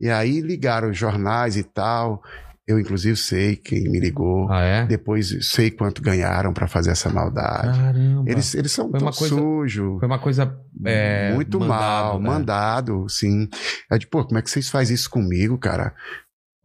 E 0.00 0.10
aí 0.10 0.40
ligaram 0.40 0.90
os 0.90 0.98
jornais 0.98 1.56
e 1.56 1.64
tal. 1.64 2.22
Eu, 2.66 2.80
inclusive, 2.80 3.16
sei 3.16 3.54
quem 3.54 3.88
me 3.88 4.00
ligou. 4.00 4.50
Ah, 4.50 4.60
é? 4.60 4.86
Depois 4.86 5.46
sei 5.48 5.70
quanto 5.70 6.02
ganharam 6.02 6.52
para 6.52 6.66
fazer 6.66 6.90
essa 6.90 7.08
maldade. 7.08 7.78
Caramba. 7.78 8.28
Eles, 8.28 8.54
eles 8.56 8.72
são 8.72 8.90
foi 8.90 8.98
tão 8.98 9.12
sujos. 9.12 10.00
Foi 10.00 10.08
uma 10.08 10.18
coisa. 10.18 10.58
É, 10.84 11.32
muito 11.32 11.60
mandado, 11.60 11.78
mal, 11.78 12.20
né? 12.20 12.28
mandado, 12.28 13.08
sim. 13.08 13.48
É 13.88 13.96
de, 13.96 14.08
pô, 14.08 14.24
como 14.24 14.38
é 14.38 14.42
que 14.42 14.50
vocês 14.50 14.68
fazem 14.68 14.96
isso 14.96 15.08
comigo, 15.08 15.56
cara? 15.56 15.94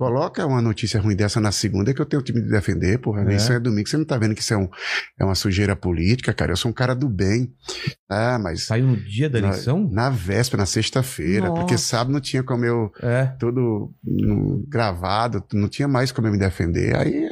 Coloca 0.01 0.43
uma 0.47 0.63
notícia 0.63 0.99
ruim 0.99 1.15
dessa 1.15 1.39
na 1.39 1.51
segunda 1.51 1.93
que 1.93 2.01
eu 2.01 2.05
tenho 2.07 2.21
o 2.21 2.25
time 2.25 2.41
de 2.41 2.49
defender, 2.49 2.97
porra. 2.97 3.21
É. 3.31 3.35
Isso 3.35 3.53
é 3.53 3.59
domingo. 3.59 3.87
Você 3.87 3.97
não 3.97 4.03
tá 4.03 4.17
vendo 4.17 4.33
que 4.33 4.41
isso 4.41 4.51
é, 4.51 4.57
um, 4.57 4.67
é 5.19 5.23
uma 5.23 5.35
sujeira 5.35 5.75
política, 5.75 6.33
cara. 6.33 6.53
Eu 6.53 6.57
sou 6.57 6.71
um 6.71 6.73
cara 6.73 6.95
do 6.95 7.07
bem. 7.07 7.53
Ah, 8.09 8.39
mas. 8.39 8.63
Saiu 8.63 8.87
no 8.87 8.97
dia 8.97 9.29
da 9.29 9.37
eleição? 9.37 9.87
Na, 9.91 10.05
na 10.05 10.09
véspera, 10.09 10.63
na 10.63 10.65
sexta-feira. 10.65 11.53
Porque 11.53 11.77
sábado 11.77 12.11
não 12.11 12.19
tinha 12.19 12.41
como 12.41 12.65
eu. 12.65 12.91
É. 12.99 13.25
Tudo 13.39 13.93
no, 14.03 14.65
gravado, 14.67 15.43
não 15.53 15.69
tinha 15.69 15.87
mais 15.87 16.11
como 16.11 16.27
eu 16.27 16.31
me 16.31 16.39
defender. 16.39 16.95
Aí 16.95 17.29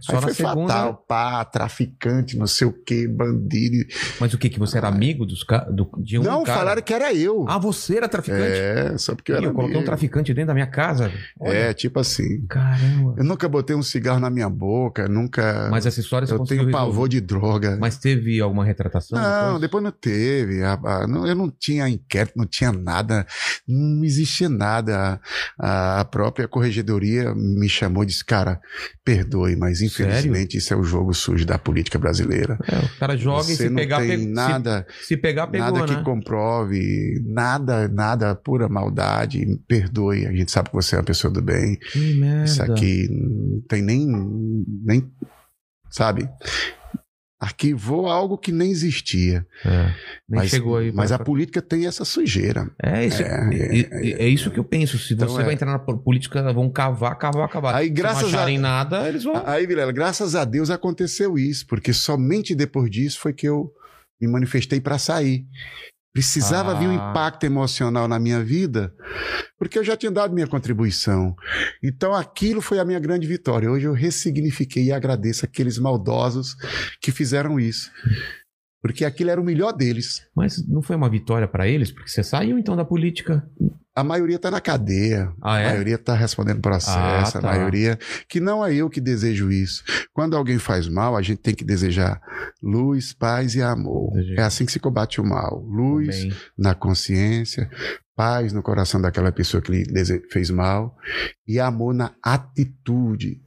só 0.00 0.16
Aí 0.16 0.22
foi 0.22 0.34
segunda... 0.34 0.72
fatal, 0.72 1.04
pá, 1.08 1.44
traficante, 1.44 2.36
não 2.36 2.46
sei 2.46 2.66
o 2.66 2.72
que, 2.72 3.06
bandido. 3.08 3.86
Mas 4.20 4.32
o 4.34 4.38
que, 4.38 4.48
que 4.48 4.58
você 4.58 4.78
era 4.78 4.88
amigo 4.88 5.24
dos 5.26 5.44
do, 5.70 5.90
de 5.98 6.18
um 6.18 6.22
Não, 6.22 6.42
cara? 6.44 6.58
falaram 6.58 6.82
que 6.82 6.92
era 6.94 7.12
eu. 7.14 7.44
Ah, 7.48 7.58
você 7.58 7.96
era 7.96 8.08
traficante? 8.08 8.42
É, 8.42 8.96
só 8.98 9.14
porque 9.14 9.32
eu 9.32 9.36
era 9.36 9.46
Eu 9.46 9.52
coloquei 9.52 9.76
amigo. 9.76 9.82
um 9.82 9.84
traficante 9.84 10.32
dentro 10.34 10.48
da 10.48 10.54
minha 10.54 10.66
casa. 10.66 11.10
Olha. 11.40 11.52
É, 11.52 11.74
tipo 11.74 11.98
assim. 12.00 12.44
Caramba. 12.46 13.14
Eu 13.16 13.24
nunca 13.24 13.48
botei 13.48 13.74
um 13.74 13.82
cigarro 13.82 14.20
na 14.20 14.30
minha 14.30 14.48
boca, 14.48 15.08
nunca... 15.08 15.68
Mas 15.70 15.86
essa 15.86 16.00
história 16.00 16.26
você 16.26 16.34
Eu 16.34 16.44
tenho 16.44 16.64
resolver. 16.66 16.72
pavor 16.72 17.08
de 17.08 17.20
droga. 17.20 17.76
Mas 17.80 17.96
teve 17.98 18.40
alguma 18.40 18.64
retratação? 18.64 19.18
Não, 19.18 19.58
depois, 19.58 19.60
depois 19.60 19.84
não 19.84 19.90
teve. 19.92 20.62
A, 20.62 20.72
a, 20.74 21.06
não, 21.06 21.26
eu 21.26 21.34
não 21.34 21.50
tinha 21.50 21.88
inquérito, 21.88 22.34
não 22.36 22.46
tinha 22.46 22.72
nada, 22.72 23.26
não 23.66 24.04
existia 24.04 24.48
nada. 24.48 25.20
A, 25.58 26.00
a 26.00 26.04
própria 26.04 26.46
corregedoria 26.46 27.34
me 27.34 27.68
chamou 27.68 28.02
e 28.02 28.06
disse, 28.06 28.24
cara, 28.24 28.60
perdoe, 29.04 29.56
mas 29.56 29.71
infelizmente 29.80 30.52
Sério? 30.52 30.58
isso 30.58 30.74
é 30.74 30.76
o 30.76 30.82
jogo 30.82 31.14
sujo 31.14 31.46
da 31.46 31.58
política 31.58 31.98
brasileira. 31.98 32.58
É, 32.68 32.78
o 32.78 32.98
cara 32.98 33.16
joga 33.16 33.44
Você 33.44 33.52
e 33.52 33.56
se 33.56 33.68
não 33.68 33.76
pegar, 33.76 34.00
tem 34.00 34.26
nada, 34.26 34.86
se, 35.00 35.06
se, 35.06 35.16
pegar, 35.16 35.46
pegou, 35.46 35.72
nada 35.72 35.86
né? 35.86 35.96
que 35.96 36.04
comprove, 36.04 37.22
nada, 37.24 37.88
nada, 37.88 38.34
pura 38.34 38.68
maldade. 38.68 39.46
Perdoe, 39.66 40.26
a 40.26 40.32
gente 40.32 40.50
sabe 40.50 40.68
que 40.70 40.74
você 40.74 40.96
é 40.96 40.98
uma 40.98 41.04
pessoa 41.04 41.32
do 41.32 41.40
bem. 41.40 41.78
Que 41.92 42.14
merda. 42.14 42.44
Isso 42.44 42.62
aqui 42.62 43.08
não 43.10 43.60
tem 43.68 43.82
nem, 43.82 44.06
nem, 44.84 45.10
sabe? 45.90 46.28
Arquivou 47.42 48.06
algo 48.06 48.38
que 48.38 48.52
nem 48.52 48.70
existia. 48.70 49.44
É, 49.64 49.86
nem 50.28 50.42
mas, 50.42 50.50
chegou 50.50 50.76
aí. 50.76 50.92
Mas 50.92 51.10
pra... 51.10 51.16
a 51.16 51.24
política 51.24 51.60
tem 51.60 51.88
essa 51.88 52.04
sujeira. 52.04 52.70
É 52.80 53.04
isso, 53.04 53.20
é, 53.20 53.50
é, 53.52 53.80
é, 53.80 54.24
é 54.24 54.28
isso 54.28 54.48
que 54.48 54.60
eu 54.60 54.64
penso. 54.64 54.96
Se 54.96 55.14
então 55.14 55.26
você 55.26 55.42
vai 55.42 55.52
entrar 55.52 55.72
na 55.72 55.78
política, 55.80 56.52
vão 56.52 56.70
cavar, 56.70 57.18
cavar, 57.18 57.48
cavar. 57.48 57.74
Aí, 57.74 57.88
graças 57.88 58.26
Se 58.26 58.32
não 58.32 58.38
acharem 58.38 58.58
a... 58.58 58.60
nada, 58.60 59.08
eles 59.08 59.24
vão. 59.24 59.42
Aí, 59.44 59.66
Vilela, 59.66 59.90
graças 59.90 60.36
a 60.36 60.44
Deus 60.44 60.70
aconteceu 60.70 61.36
isso, 61.36 61.66
porque 61.66 61.92
somente 61.92 62.54
depois 62.54 62.88
disso 62.88 63.18
foi 63.18 63.32
que 63.32 63.48
eu 63.48 63.72
me 64.20 64.28
manifestei 64.28 64.80
para 64.80 64.96
sair. 64.96 65.44
Precisava 66.12 66.72
ah. 66.72 66.74
vir 66.74 66.88
um 66.88 66.92
impacto 66.92 67.44
emocional 67.44 68.06
na 68.06 68.18
minha 68.18 68.44
vida, 68.44 68.94
porque 69.58 69.78
eu 69.78 69.84
já 69.84 69.96
tinha 69.96 70.12
dado 70.12 70.34
minha 70.34 70.46
contribuição. 70.46 71.34
Então 71.82 72.12
aquilo 72.14 72.60
foi 72.60 72.78
a 72.78 72.84
minha 72.84 73.00
grande 73.00 73.26
vitória. 73.26 73.70
Hoje 73.70 73.86
eu 73.86 73.94
ressignifiquei 73.94 74.84
e 74.84 74.92
agradeço 74.92 75.44
aqueles 75.44 75.78
maldosos 75.78 76.54
que 77.00 77.10
fizeram 77.10 77.58
isso. 77.58 77.90
Porque 78.82 79.04
aquilo 79.04 79.30
era 79.30 79.40
o 79.40 79.44
melhor 79.44 79.72
deles. 79.72 80.26
Mas 80.36 80.66
não 80.68 80.82
foi 80.82 80.96
uma 80.96 81.08
vitória 81.08 81.48
para 81.48 81.66
eles? 81.68 81.90
Porque 81.90 82.10
você 82.10 82.22
saiu 82.22 82.58
então 82.58 82.76
da 82.76 82.84
política. 82.84 83.48
A 83.94 84.02
maioria 84.02 84.36
está 84.36 84.50
na 84.50 84.60
cadeia. 84.60 85.32
Ah, 85.42 85.58
é? 85.58 85.66
A 85.66 85.70
maioria 85.70 85.96
está 85.96 86.14
respondendo 86.14 86.62
processo. 86.62 86.96
Ah, 86.98 87.30
tá. 87.30 87.38
A 87.38 87.42
maioria. 87.42 87.98
Que 88.26 88.40
não 88.40 88.64
é 88.64 88.74
eu 88.74 88.88
que 88.88 89.00
desejo 89.00 89.52
isso. 89.52 89.84
Quando 90.12 90.36
alguém 90.36 90.58
faz 90.58 90.88
mal, 90.88 91.16
a 91.16 91.22
gente 91.22 91.38
tem 91.38 91.54
que 91.54 91.64
desejar 91.64 92.20
luz, 92.62 93.12
paz 93.12 93.54
e 93.54 93.62
amor. 93.62 94.12
É 94.36 94.42
assim 94.42 94.64
que 94.64 94.72
se 94.72 94.80
combate 94.80 95.20
o 95.20 95.24
mal. 95.24 95.62
Luz 95.66 96.28
na 96.56 96.74
consciência, 96.74 97.70
paz 98.16 98.52
no 98.52 98.62
coração 98.62 99.00
daquela 99.00 99.30
pessoa 99.30 99.60
que 99.60 99.70
lhe 99.70 100.20
fez 100.30 100.48
mal 100.48 100.96
e 101.46 101.60
amor 101.60 101.92
na 101.92 102.14
atitude 102.22 103.42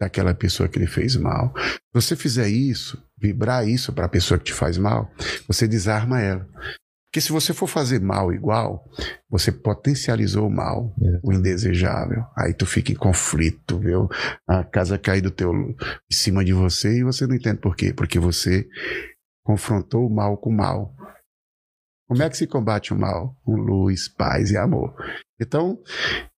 daquela 0.00 0.34
pessoa 0.34 0.68
que 0.68 0.78
lhe 0.78 0.86
fez 0.86 1.16
mal. 1.16 1.52
Se 1.56 1.80
você 1.92 2.16
fizer 2.16 2.48
isso, 2.48 3.02
vibrar 3.16 3.66
isso 3.68 3.92
para 3.92 4.06
a 4.06 4.08
pessoa 4.08 4.38
que 4.38 4.46
te 4.46 4.52
faz 4.52 4.78
mal, 4.78 5.10
você 5.46 5.66
desarma 5.66 6.20
ela. 6.20 6.48
Porque 7.18 7.26
se 7.26 7.32
você 7.32 7.52
for 7.52 7.66
fazer 7.66 8.00
mal 8.00 8.32
igual, 8.32 8.88
você 9.28 9.50
potencializou 9.50 10.46
o 10.46 10.50
mal, 10.50 10.94
o 11.20 11.32
indesejável. 11.32 12.22
Aí 12.36 12.54
tu 12.54 12.64
fica 12.64 12.92
em 12.92 12.94
conflito, 12.94 13.76
viu? 13.76 14.08
A 14.46 14.62
casa 14.62 14.96
cair 14.96 15.20
do 15.20 15.30
teu 15.32 15.52
em 15.52 15.74
cima 16.12 16.44
de 16.44 16.52
você 16.52 17.00
e 17.00 17.02
você 17.02 17.26
não 17.26 17.34
entende 17.34 17.58
por 17.58 17.74
quê? 17.74 17.92
Porque 17.92 18.20
você 18.20 18.68
confrontou 19.44 20.06
o 20.06 20.14
mal 20.14 20.36
com 20.38 20.50
o 20.50 20.56
mal. 20.56 20.94
Como 22.06 22.22
é 22.22 22.30
que 22.30 22.36
se 22.36 22.46
combate 22.46 22.92
o 22.92 22.96
mal? 22.96 23.34
Com 23.42 23.56
luz, 23.56 24.06
paz 24.06 24.52
e 24.52 24.56
amor. 24.56 24.94
Então, 25.40 25.76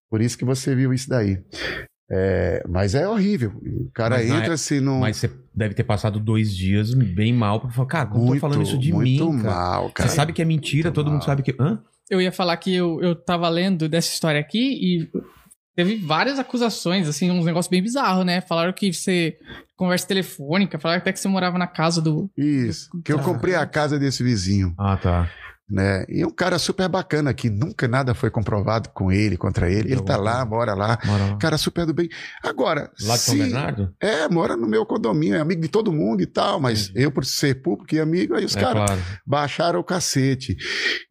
por 0.09 0.19
isso 0.19 0.35
que 0.35 0.45
você 0.45 0.73
viu 0.73 0.91
isso 0.91 1.07
daí. 1.07 1.37
É, 2.13 2.61
mas 2.67 2.93
é 2.93 3.07
horrível. 3.07 3.53
O 3.63 3.89
cara 3.93 4.17
Mas 4.17 4.27
na 4.27 4.37
entra 4.39 4.51
é- 4.51 4.53
assim 4.55 4.81
num. 4.81 4.99
Mas 4.99 5.15
você 5.15 5.31
deve 5.55 5.73
ter 5.73 5.85
passado 5.85 6.19
dois 6.19 6.53
dias 6.53 6.93
bem 6.93 7.31
mal 7.33 7.61
pra 7.61 7.69
falar, 7.69 7.87
cara, 7.87 8.09
tô 8.09 8.17
muito, 8.19 8.41
falando 8.41 8.61
isso 8.63 8.77
de 8.77 8.91
mim, 8.91 9.17
muito 9.17 9.43
cara. 9.43 9.55
mal, 9.55 9.87
Você 9.87 9.93
cara. 9.93 10.09
sabe 10.09 10.33
que 10.33 10.41
é 10.41 10.45
mentira, 10.45 10.89
Muito 10.89 10.95
todo 10.95 11.05
mundo 11.07 11.19
mal. 11.19 11.25
sabe 11.25 11.41
que. 11.41 11.55
Hã? 11.57 11.79
Eu 12.09 12.21
ia 12.21 12.31
falar 12.31 12.57
que 12.57 12.75
eu, 12.75 12.99
eu 13.01 13.15
tava 13.15 13.47
lendo 13.47 13.87
dessa 13.87 14.11
história 14.13 14.41
aqui 14.41 14.59
e 14.59 15.09
teve 15.73 15.95
várias 15.95 16.37
acusações, 16.37 17.07
assim, 17.07 17.31
uns 17.31 17.45
negócios 17.45 17.69
bem 17.71 17.81
bizarros, 17.81 18.25
né? 18.25 18.41
Falaram 18.41 18.73
que 18.73 18.91
você. 18.91 19.37
Conversa 19.77 20.05
telefônica, 20.07 20.77
falaram 20.77 20.99
até 21.01 21.11
que 21.11 21.19
você 21.19 21.27
morava 21.27 21.57
na 21.57 21.65
casa 21.65 22.01
do. 22.01 22.29
Isso. 22.37 22.87
Que 23.03 23.11
eu 23.13 23.17
comprei 23.19 23.55
a 23.55 23.65
casa 23.65 23.97
desse 23.97 24.21
vizinho, 24.21 24.75
Ah, 24.77 24.95
tá. 24.97 25.27
Né? 25.71 26.05
E 26.09 26.21
é 26.21 26.27
um 26.27 26.31
cara 26.31 26.59
super 26.59 26.89
bacana 26.89 27.33
que 27.33 27.49
nunca 27.49 27.87
nada 27.87 28.13
foi 28.13 28.29
comprovado 28.29 28.89
com 28.89 29.11
ele, 29.11 29.37
contra 29.37 29.71
ele. 29.71 29.91
Ele 29.93 30.01
tá 30.03 30.17
lá, 30.17 30.43
mora 30.45 30.73
lá. 30.73 30.99
Mora 31.05 31.25
lá. 31.27 31.37
Cara 31.37 31.57
super 31.57 31.85
do 31.85 31.93
bem. 31.93 32.09
Agora, 32.43 32.91
Lá 33.01 33.15
de 33.15 33.21
São 33.21 33.33
se- 33.35 33.41
Bernardo? 33.41 33.93
É, 34.01 34.27
mora 34.27 34.57
no 34.57 34.67
meu 34.67 34.85
condomínio, 34.85 35.35
é 35.35 35.39
amigo 35.39 35.61
de 35.61 35.67
todo 35.69 35.91
mundo 35.93 36.21
e 36.21 36.25
tal, 36.25 36.59
mas 36.59 36.89
Entendi. 36.89 37.05
eu, 37.05 37.11
por 37.11 37.23
ser 37.25 37.61
público 37.61 37.95
e 37.95 37.99
amigo, 37.99 38.35
aí 38.35 38.43
os 38.43 38.55
É 38.55 38.59
caras 38.59 38.85
claro. 38.85 39.01
baixaram 39.25 39.79
o 39.79 39.83
cacete. 39.83 40.57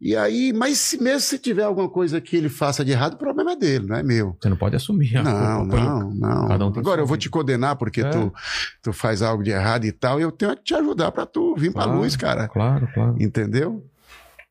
E 0.01 0.15
aí, 0.15 0.53
mas 0.53 0.79
se 0.79 1.03
mesmo 1.03 1.21
se 1.21 1.39
tiver 1.39 1.63
alguma 1.63 1.89
coisa 1.89 2.21
que 2.21 2.37
ele 2.37 2.49
faça 2.49 2.85
de 2.85 2.91
errado, 2.93 3.15
o 3.15 3.19
problema 3.19 3.53
é 3.53 3.57
dele, 3.57 3.87
não 3.87 3.97
é 3.97 4.03
meu. 4.03 4.37
Você 4.41 4.49
não 4.49 4.57
pode 4.57 4.77
assumir 4.77 5.17
a 5.17 5.23
Não, 5.23 5.61
culpa 5.61 5.77
pelo- 5.77 5.89
não, 5.89 6.11
não. 6.15 6.49
Cada 6.49 6.67
um 6.67 6.73
tem 6.73 6.81
Agora 6.81 7.01
eu 7.01 7.07
vou 7.07 7.17
te 7.17 7.31
condenar 7.31 7.77
porque 7.77 8.01
É. 8.03 8.11
tu, 8.11 8.33
tu 8.83 8.93
faz 8.93 9.23
algo 9.23 9.43
de 9.43 9.51
errado 9.51 9.85
e 9.85 9.93
tal, 9.93 10.21
eu 10.21 10.31
tenho 10.31 10.55
que 10.57 10.63
te 10.65 10.75
ajudar 10.75 11.11
pra 11.13 11.25
tu 11.25 11.55
vir 11.57 11.73
pra 11.73 11.85
Claro. 11.85 11.99
luz, 12.01 12.17
cara. 12.17 12.49
Claro, 12.49 12.89
claro. 12.93 13.17
Entendeu? 13.21 13.85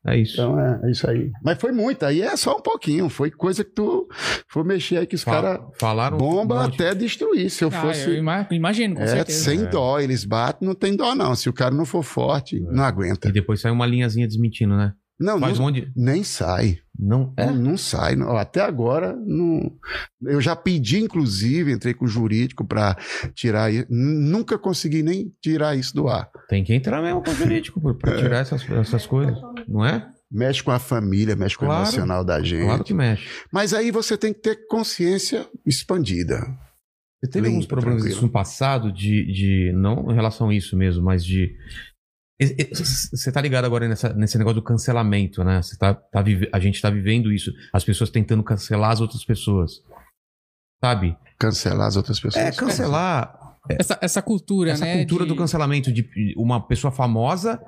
É 0.06 0.16
isso. 0.18 0.34
Então 0.34 0.58
é, 0.58 0.80
é 0.84 0.90
isso 0.90 1.08
aí. 1.10 1.30
Mas 1.44 1.58
foi 1.60 1.72
muito, 1.72 2.04
aí 2.06 2.22
é 2.22 2.34
só 2.36 2.56
um 2.56 2.62
pouquinho. 2.62 3.08
Foi 3.10 3.30
coisa 3.30 3.62
que 3.62 3.70
tu 3.70 4.08
foi 4.48 4.64
mexer 4.64 4.96
aí 4.96 5.06
que 5.06 5.14
os 5.14 5.22
caras 5.24 5.60
Falaram. 5.78 6.16
bomba 6.16 6.54
um 6.54 6.58
até 6.60 6.94
destruir. 6.94 7.50
Se 7.50 7.62
eu 7.64 7.68
Ah, 7.68 7.80
fosse. 7.82 8.08
eu 8.08 8.14
ima- 8.14 8.46
imagino, 8.50 8.94
com 8.96 9.02
É, 9.02 9.06
certeza. 9.06 9.44
sem 9.44 9.60
É. 9.62 9.66
dó, 9.66 10.00
eles 10.00 10.24
batem, 10.24 10.66
não 10.66 10.74
tem 10.74 10.96
dó, 10.96 11.14
não. 11.14 11.34
Se 11.34 11.50
o 11.50 11.52
cara 11.52 11.74
não 11.74 11.84
for 11.84 12.02
forte, 12.02 12.56
É. 12.56 12.60
não 12.60 12.82
aguenta. 12.84 13.28
E 13.28 13.32
depois 13.32 13.60
sai 13.60 13.70
uma 13.70 13.84
linhazinha 13.86 14.26
desmentindo, 14.26 14.74
né? 14.74 14.92
Não, 15.18 15.38
Faz 15.38 15.58
não 15.58 15.66
um 15.66 15.68
monte. 15.68 15.82
de- 15.82 15.92
nem 15.94 16.24
sai. 16.24 16.78
Não. 17.02 17.32
É? 17.36 17.46
Não, 17.46 17.54
não 17.54 17.76
sai. 17.78 18.14
não. 18.14 18.36
Até 18.36 18.60
agora, 18.60 19.16
não. 19.16 19.72
Eu 20.22 20.40
já 20.40 20.54
pedi, 20.54 20.98
inclusive, 21.00 21.72
entrei 21.72 21.94
com 21.94 22.04
o 22.04 22.08
jurídico 22.08 22.64
para 22.64 22.96
tirar 23.34 23.72
isso. 23.72 23.86
Nunca 23.88 24.58
consegui 24.58 25.02
nem 25.02 25.32
tirar 25.40 25.74
isso 25.76 25.94
do 25.94 26.08
ar. 26.08 26.30
Tem 26.48 26.62
que 26.62 26.74
entrar 26.74 27.00
mesmo 27.00 27.22
com 27.22 27.30
o 27.30 27.34
jurídico 27.34 27.80
pra, 27.94 28.12
É. 28.12 28.16
tirar 28.18 28.38
essas, 28.40 28.68
essas 28.70 29.06
coisas. 29.06 29.38
Não 29.66 29.84
é? 29.84 30.06
Mexe 30.30 30.62
com 30.62 30.70
a 30.70 30.78
família, 30.78 31.34
mexe 31.34 31.56
com 31.56 31.64
Claro. 31.66 31.80
o 31.80 31.84
emocional 31.84 32.24
da 32.24 32.40
gente. 32.42 32.64
Claro 32.64 32.84
que 32.84 32.94
mexe. 32.94 33.26
Mas 33.52 33.72
aí 33.74 33.90
você 33.90 34.16
tem 34.16 34.32
que 34.32 34.40
ter 34.40 34.66
consciência 34.68 35.48
expandida. 35.66 36.38
Você 37.22 37.30
teve 37.32 37.48
Limpo, 37.48 37.56
alguns 37.56 37.66
problemas 37.66 38.20
no 38.22 38.30
passado, 38.30 38.92
de, 38.92 39.26
de. 39.32 39.72
Não 39.74 40.10
em 40.10 40.14
relação 40.14 40.48
a 40.48 40.54
isso 40.54 40.76
mesmo, 40.76 41.02
mas 41.04 41.24
de. 41.24 41.54
Você 42.72 43.30
tá 43.30 43.40
ligado 43.40 43.64
agora 43.66 43.86
nessa- 43.86 44.12
nesse 44.14 44.38
negócio 44.38 44.56
do 44.60 44.64
cancelamento, 44.64 45.44
né? 45.44 45.60
Você 45.62 45.76
tá, 45.76 45.94
tá 45.94 46.22
vive- 46.22 46.48
a 46.52 46.58
gente 46.58 46.80
tá 46.80 46.88
vivendo 46.88 47.30
isso. 47.32 47.52
As 47.72 47.84
pessoas 47.84 48.08
tentando 48.10 48.42
cancelar 48.42 48.90
as 48.90 49.00
outras 49.00 49.24
pessoas. 49.24 49.82
Sabe? 50.82 51.16
Cancelar 51.38 51.86
as 51.88 51.96
outras 51.96 52.18
pessoas. 52.18 52.44
É, 52.44 52.52
cancelar 52.52 53.38
Essa, 53.68 53.98
essa 54.00 54.22
cultura, 54.22 54.70
essa 54.70 54.86
né? 54.86 54.96
cultura 54.98 55.24
de- 55.24 55.28
do 55.28 55.36
cancelamento 55.36 55.92
de 55.92 56.08
uma 56.36 56.66
pessoa 56.66 56.90
famosa, 56.90 57.60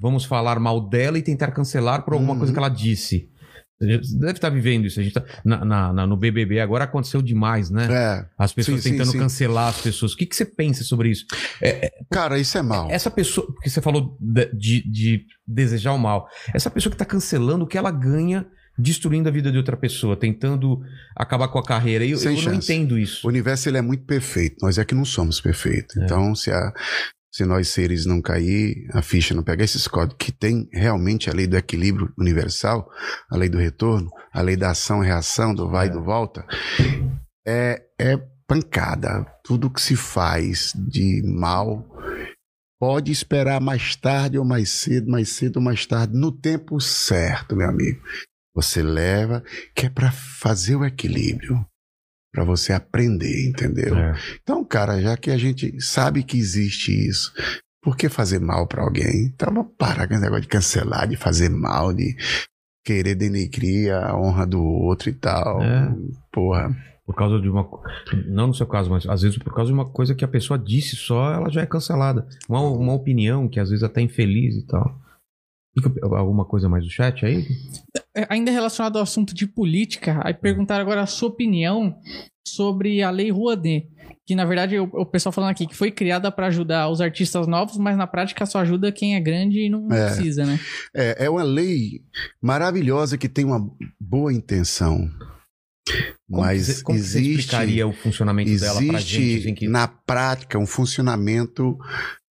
vamos 0.00 0.24
falar 0.24 0.60
mal 0.60 0.80
dela 0.88 1.18
e 1.18 1.22
tentar 1.22 1.50
cancelar 1.50 2.04
por 2.04 2.14
alguma 2.14 2.32
Uhum. 2.34 2.38
coisa 2.38 2.52
que 2.52 2.58
ela 2.58 2.68
disse. 2.68 3.28
Você 3.80 4.18
deve 4.18 4.32
estar 4.32 4.50
vivendo 4.50 4.84
isso. 4.86 5.00
A 5.00 5.02
gente 5.02 5.14
tá, 5.14 5.24
na, 5.44 5.64
na- 5.64 5.92
na- 5.92 6.06
no 6.06 6.16
BBB 6.16 6.60
agora 6.60 6.84
aconteceu 6.84 7.22
demais, 7.22 7.70
né? 7.70 7.88
É. 7.90 8.26
As 8.38 8.52
pessoas 8.52 8.82
Sim, 8.82 8.90
sim, 8.90 8.96
tentando 8.98 9.12
sim. 9.12 9.18
cancelar 9.18 9.68
as 9.68 9.80
pessoas. 9.80 10.12
O 10.12 10.16
que, 10.16 10.26
que 10.26 10.36
você 10.36 10.44
pensa 10.44 10.84
sobre 10.84 11.08
isso? 11.10 11.24
Cara, 12.10 12.38
isso 12.38 12.56
é 12.58 12.62
mal. 12.62 12.90
Essa 12.90 13.10
pessoa, 13.10 13.46
porque 13.46 13.70
você 13.70 13.80
falou 13.80 14.16
de, 14.20 14.46
de- 14.52 14.90
de 14.90 15.26
desejar 15.46 15.92
o 15.94 15.98
mal. 15.98 16.28
Essa 16.54 16.70
pessoa 16.70 16.90
que 16.90 16.94
está 16.94 17.04
cancelando, 17.06 17.64
o 17.64 17.66
que 17.66 17.78
ela 17.78 17.90
ganha 17.90 18.46
destruindo 18.78 19.28
a 19.28 19.32
vida 19.32 19.50
de 19.52 19.58
outra 19.58 19.76
pessoa, 19.76 20.16
tentando 20.16 20.80
acabar 21.14 21.48
com 21.48 21.58
a 21.58 21.64
carreira. 21.64 22.04
Eu, 22.04 22.18
eu 22.18 22.42
não 22.42 22.54
entendo 22.54 22.92
O 22.92 22.98
isso. 22.98 23.26
universo 23.28 23.68
ele 23.68 23.76
é 23.78 23.82
muito 23.82 24.04
perfeito. 24.04 24.56
Nós 24.62 24.78
é 24.78 24.84
que 24.84 24.94
não 24.94 25.04
somos 25.04 25.40
perfeitos. 25.40 25.96
É. 25.98 26.04
Então, 26.04 26.34
se, 26.34 26.50
a, 26.50 26.72
se 27.32 27.44
nós 27.44 27.68
seres 27.68 28.04
não 28.06 28.20
cair, 28.20 28.88
a 28.92 29.02
ficha 29.02 29.34
não 29.34 29.42
pegar 29.42 29.64
esses 29.64 29.86
códigos 29.86 30.16
que 30.18 30.32
tem 30.32 30.68
realmente 30.72 31.30
a 31.30 31.32
lei 31.32 31.46
do 31.46 31.56
equilíbrio 31.56 32.12
universal, 32.18 32.90
a 33.30 33.36
lei 33.36 33.48
do 33.48 33.58
retorno, 33.58 34.10
a 34.32 34.42
lei 34.42 34.56
da 34.56 34.70
ação 34.70 35.02
e 35.02 35.06
reação, 35.06 35.54
do 35.54 35.68
vai 35.70 35.86
e 35.86 35.90
É. 35.90 35.92
do 35.92 36.02
volta, 36.02 36.44
é, 37.46 37.82
é 37.98 38.16
pancada. 38.46 39.24
Tudo 39.44 39.70
que 39.70 39.80
se 39.80 39.94
faz 39.94 40.72
de 40.74 41.22
mal 41.24 41.88
pode 42.80 43.12
esperar 43.12 43.60
mais 43.60 43.94
tarde 43.94 44.38
ou 44.38 44.44
mais 44.44 44.70
cedo, 44.70 45.10
mais 45.10 45.28
cedo 45.28 45.58
ou 45.58 45.62
mais 45.62 45.86
tarde, 45.86 46.14
no 46.14 46.32
tempo 46.32 46.80
certo, 46.80 47.54
meu 47.54 47.68
amigo. 47.68 48.00
Você 48.54 48.82
leva, 48.82 49.44
que 49.74 49.86
é 49.86 49.90
para 49.90 50.10
fazer 50.10 50.74
o 50.74 50.84
equilíbrio, 50.84 51.64
para 52.32 52.44
você 52.44 52.72
aprender, 52.72 53.48
entendeu? 53.48 53.96
É. 53.96 54.14
Então, 54.42 54.64
cara, 54.64 55.00
já 55.00 55.16
que 55.16 55.30
a 55.30 55.36
gente 55.36 55.80
sabe 55.80 56.22
que 56.22 56.38
existe 56.38 56.92
isso, 56.92 57.32
por 57.82 57.96
que 57.96 58.08
fazer 58.08 58.38
mal 58.38 58.66
para 58.66 58.82
alguém? 58.82 59.26
Então, 59.26 59.52
vamos 59.52 59.72
parar 59.76 60.06
com 60.06 60.14
esse 60.14 60.22
negócio 60.22 60.42
de 60.42 60.48
cancelar, 60.48 61.08
de 61.08 61.16
fazer 61.16 61.48
mal, 61.48 61.92
de 61.92 62.16
querer 62.84 63.14
denegrir 63.14 63.94
a 63.94 64.16
honra 64.16 64.46
do 64.46 64.62
outro 64.62 65.08
e 65.08 65.12
tal. 65.12 65.62
É. 65.62 65.94
Porra. 66.32 66.76
Por 67.04 67.16
causa 67.16 67.40
de 67.40 67.48
uma. 67.48 67.68
Não 68.28 68.48
no 68.48 68.54
seu 68.54 68.66
caso, 68.66 68.88
mas 68.88 69.04
às 69.06 69.22
vezes 69.22 69.36
por 69.36 69.52
causa 69.52 69.68
de 69.68 69.74
uma 69.74 69.88
coisa 69.88 70.14
que 70.14 70.24
a 70.24 70.28
pessoa 70.28 70.56
disse 70.56 70.94
só, 70.94 71.32
ela 71.32 71.50
já 71.50 71.62
é 71.62 71.66
cancelada. 71.66 72.26
Uma, 72.48 72.60
uma 72.60 72.94
opinião 72.94 73.48
que 73.48 73.58
às 73.58 73.70
vezes 73.70 73.82
até 73.82 74.00
é 74.00 74.04
infeliz 74.04 74.54
e 74.54 74.66
tal. 74.66 74.99
Alguma 76.02 76.44
coisa 76.44 76.68
mais 76.68 76.84
do 76.84 76.90
chat 76.90 77.24
aí? 77.24 77.46
É, 78.16 78.26
Ainda 78.28 78.50
relacionado 78.50 78.96
ao 78.96 79.02
assunto 79.02 79.34
de 79.34 79.46
política, 79.46 80.20
aí 80.24 80.34
perguntaram 80.34 80.82
agora 80.82 81.02
a 81.02 81.06
sua 81.06 81.28
opinião 81.28 81.96
sobre 82.46 83.02
a 83.02 83.10
Lei 83.10 83.30
Rouanet. 83.30 83.88
Que 84.26 84.34
na 84.34 84.44
verdade 84.44 84.78
o, 84.78 84.84
o 84.84 85.06
pessoal 85.06 85.32
falando 85.32 85.50
aqui 85.50 85.66
que 85.66 85.74
foi 85.74 85.90
criada 85.90 86.30
para 86.30 86.48
ajudar 86.48 86.88
os 86.88 87.00
artistas 87.00 87.46
novos, 87.46 87.76
mas 87.76 87.96
na 87.96 88.06
prática 88.06 88.46
só 88.46 88.58
ajuda 88.60 88.92
quem 88.92 89.14
é 89.16 89.20
grande 89.20 89.60
e 89.60 89.68
não 89.70 89.90
É. 89.92 90.06
precisa, 90.06 90.44
né? 90.44 90.58
É, 90.94 91.24
é 91.26 91.30
uma 91.30 91.42
lei 91.42 92.02
maravilhosa 92.42 93.16
que 93.18 93.28
tem 93.28 93.44
uma 93.44 93.68
boa 94.00 94.32
intenção. 94.32 95.08
Como 96.28 96.42
mas 96.42 96.66
você, 96.66 96.82
como 96.82 96.98
que 96.98 97.04
você 97.04 97.18
existe. 97.18 97.40
explicaria 97.40 97.86
o 97.86 97.92
funcionamento 97.92 98.60
dela 98.60 98.74
pra 98.84 99.00
gente? 99.00 99.20
Existe 99.22 99.46
assim, 99.48 99.54
que- 99.54 99.68
na 99.68 99.88
prática 99.88 100.58
um 100.58 100.66
funcionamento 100.66 101.76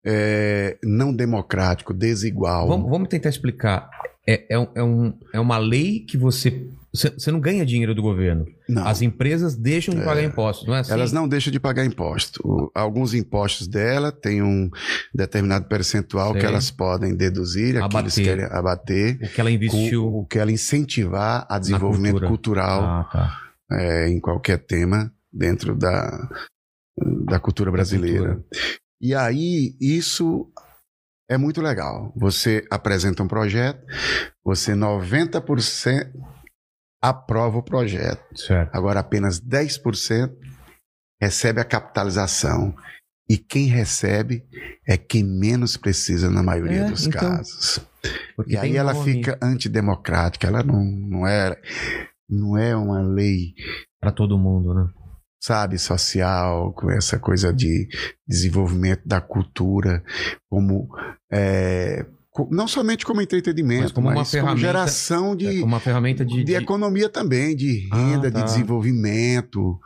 é, 0.05 0.77
não 0.83 1.13
democrático, 1.13 1.93
desigual. 1.93 2.67
Vamos, 2.67 2.89
vamos 2.89 3.07
tentar 3.09 3.29
explicar. 3.29 3.89
É, 4.29 4.55
é, 4.57 4.69
é 4.75 4.83
um- 4.83 5.17
é 5.33 5.39
uma 5.39 5.57
lei 5.57 6.01
que 6.01 6.17
você. 6.17 6.67
Você 6.93 7.31
não 7.31 7.39
ganha 7.39 7.63
dinheiro 7.65 7.93
do 7.93 8.01
governo. 8.01 8.45
Não, 8.67 8.87
As 8.87 9.01
empresas 9.03 9.55
deixam 9.55 9.93
de 9.93 10.01
pagar 10.03 10.23
impostos, 10.23 10.67
não 10.67 10.73
é 10.75 10.79
assim? 10.79 10.91
elas 10.93 11.11
não 11.11 11.27
deixam 11.27 11.51
de 11.51 11.59
pagar 11.59 11.85
imposto. 11.85 12.41
O- 12.43 12.71
alguns 12.73 13.13
impostos 13.13 13.67
dela 13.67 14.11
têm 14.11 14.41
um 14.41 14.69
determinado 15.13 15.67
percentual 15.67 16.31
Sei. 16.31 16.41
que 16.41 16.45
elas 16.47 16.71
podem 16.71 17.15
deduzir, 17.15 17.77
aqueles 17.77 18.17
Abater. 18.17 18.23
querem 18.23 18.45
abater, 18.45 19.15
O 19.21 19.29
que 19.33 19.39
ela 19.41 19.51
investiu. 19.51 20.07
o 20.07 20.25
que 20.25 20.39
ela 20.39 20.51
incentivar 20.51 21.45
a 21.49 21.59
desenvolvimento 21.59 22.13
cultura. 22.19 22.27
cultural 22.29 22.81
Ah, 22.83 23.09
tá. 23.11 23.41
é, 23.77 24.09
em 24.09 24.19
qualquer 24.19 24.57
tema 24.57 25.11
dentro 25.31 25.75
da, 25.75 26.29
da 27.25 27.39
cultura 27.39 27.69
brasileira. 27.71 28.43
E 29.01 29.13
aí, 29.13 29.75
isso 29.79 30.51
é 31.29 31.37
muito 31.37 31.61
legal. 31.61 32.11
Você 32.15 32.65
apresenta 32.71 33.21
um 33.23 33.27
projeto, 33.27 33.85
você 34.43 34.73
90% 34.73 36.11
aprova 37.01 37.57
o 37.57 37.63
projeto. 37.63 38.23
Certo. 38.35 38.73
Agora, 38.73 38.99
apenas 38.99 39.39
10% 39.39 40.35
recebe 41.21 41.61
a 41.61 41.65
capitalização. 41.65 42.75
E 43.29 43.37
quem 43.37 43.65
recebe 43.65 44.47
é 44.87 44.97
quem 44.97 45.21
menos 45.21 45.75
precisa 45.75 46.29
na 46.29 46.41
maioria 46.41 46.83
É, 46.83 46.89
dos 46.89 47.05
então, 47.05 47.19
casos. 47.19 47.79
E 48.47 48.55
aí 48.55 48.77
ela 48.77 48.93
nome 48.93 49.13
fica 49.13 49.37
antidemocrática. 49.41 50.47
Ela 50.47 50.63
não, 50.63 50.81
não, 50.85 51.27
é, 51.27 51.59
não 52.29 52.57
é 52.57 52.73
uma 52.73 53.01
lei 53.01 53.53
Pra 53.99 54.11
todo 54.11 54.37
mundo, 54.37 54.73
né? 54.73 54.89
Sabe, 55.41 55.77
social, 55.77 56.73
com 56.73 56.89
essa 56.91 57.19
coisa 57.19 57.53
de 57.53 57.87
desenvolvimento 58.27 59.01
da 59.05 59.21
cultura, 59.21 60.03
como 60.49 60.89
é, 61.31 62.05
não 62.51 62.67
somente 62.67 63.05
como 63.05 63.21
entretenimento, 63.21 63.83
Mas 63.83 63.91
como 63.91 64.09
uma 64.09 64.25
ferramenta- 64.25 64.59
geração 64.59 65.35
de, 65.35 65.61
É 65.61 65.63
uma 65.65 65.79
ferramenta 65.79 66.25
de. 66.25 66.35
de, 66.37 66.43
de- 66.43 66.55
economia 66.55 67.09
também, 67.09 67.55
de 67.55 67.87
Ah, 67.91 67.97
renda, 67.97 68.31
tá. 68.31 68.39
de 68.39 68.45
desenvolvimento, 68.45 69.79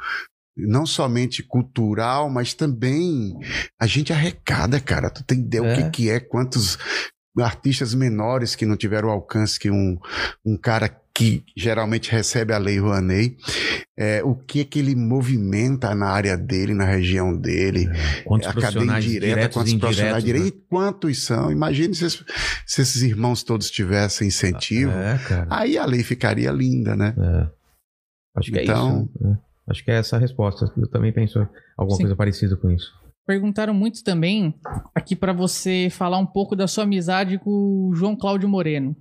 não 0.58 0.86
somente 0.86 1.42
cultural, 1.44 2.30
mas 2.30 2.54
também 2.54 3.34
a 3.80 3.88
gente 3.88 4.12
arrecada, 4.12 4.80
cara. 4.80 5.10
Tu 5.10 5.24
tem 5.24 5.40
ideia 5.40 5.62
É. 5.66 5.74
o 5.74 5.76
que, 5.78 5.90
que 5.92 6.10
é, 6.10 6.20
quantos 6.20 6.78
artistas 7.40 7.94
menores 7.94 8.56
que 8.56 8.66
não 8.66 8.76
tiveram 8.76 9.08
o 9.08 9.12
alcance 9.12 9.58
que 9.58 9.72
um, 9.72 9.98
um 10.46 10.58
cara 10.58 10.90
que 11.14 11.44
geralmente 11.56 12.12
recebe 12.12 12.54
a 12.54 12.58
Lei 12.58 12.80
Rouanet, 12.80 13.38
é, 13.98 14.24
o 14.24 14.36
que 14.36 14.64
que 14.66 14.80
ele 14.80 14.96
movimenta 14.96 15.94
na 15.94 16.08
área 16.08 16.38
dele, 16.38 16.74
na 16.74 16.86
região 16.86 17.36
dele, 17.38 17.88
Quantos 18.26 18.48
a 18.48 18.54
cadeia 18.54 18.70
profissionais 18.72 19.06
indireta, 19.06 19.36
diretos 19.36 19.56
quantos 19.58 19.74
e 19.74 19.78
profissionais 19.80 20.24
indiretos, 20.24 20.42
diretos, 20.50 20.66
e 20.66 20.70
quantos 20.70 21.24
são. 21.26 21.52
Imagine 21.52 21.94
se, 21.94 22.10
se 22.10 22.82
esses 22.82 23.02
irmãos 23.02 23.44
todos 23.44 23.70
tivessem 23.70 24.28
incentivo, 24.30 24.92
né? 24.92 25.16
É, 25.16 25.28
cara. 25.28 25.48
aí 25.50 25.78
a 25.78 25.86
lei 25.86 26.04
ficaria 26.04 26.52
linda, 26.52 26.96
né? 26.96 27.14
É. 27.18 27.50
Acho 28.40 28.52
que 28.52 28.60
Então- 28.62 29.10
é 29.16 29.28
isso. 29.28 29.28
é. 29.28 29.52
Acho 29.70 29.86
que 29.86 29.92
é 29.92 29.96
essa 30.00 30.16
a 30.18 30.20
resposta. 30.20 30.72
Eu 30.76 30.88
também 30.90 31.14
penso 31.14 31.40
alguma 31.78 31.96
Sim. 31.98 32.04
coisa 32.04 32.16
parecida 32.16 32.58
com 32.58 32.70
isso. 32.72 32.92
Perguntaram 33.28 33.74
muito 33.74 34.04
também 34.04 34.54
aqui 34.94 35.16
pra 35.16 35.32
você 35.32 35.88
falar 35.92 36.18
um 36.18 36.26
pouco 36.26 36.56
da 36.56 36.68
sua 36.68 36.84
amizade 36.84 37.38
com 37.38 37.52
o 37.90 37.94
João 37.96 38.16
Cláudio 38.16 38.50
Moreno. 38.50 38.96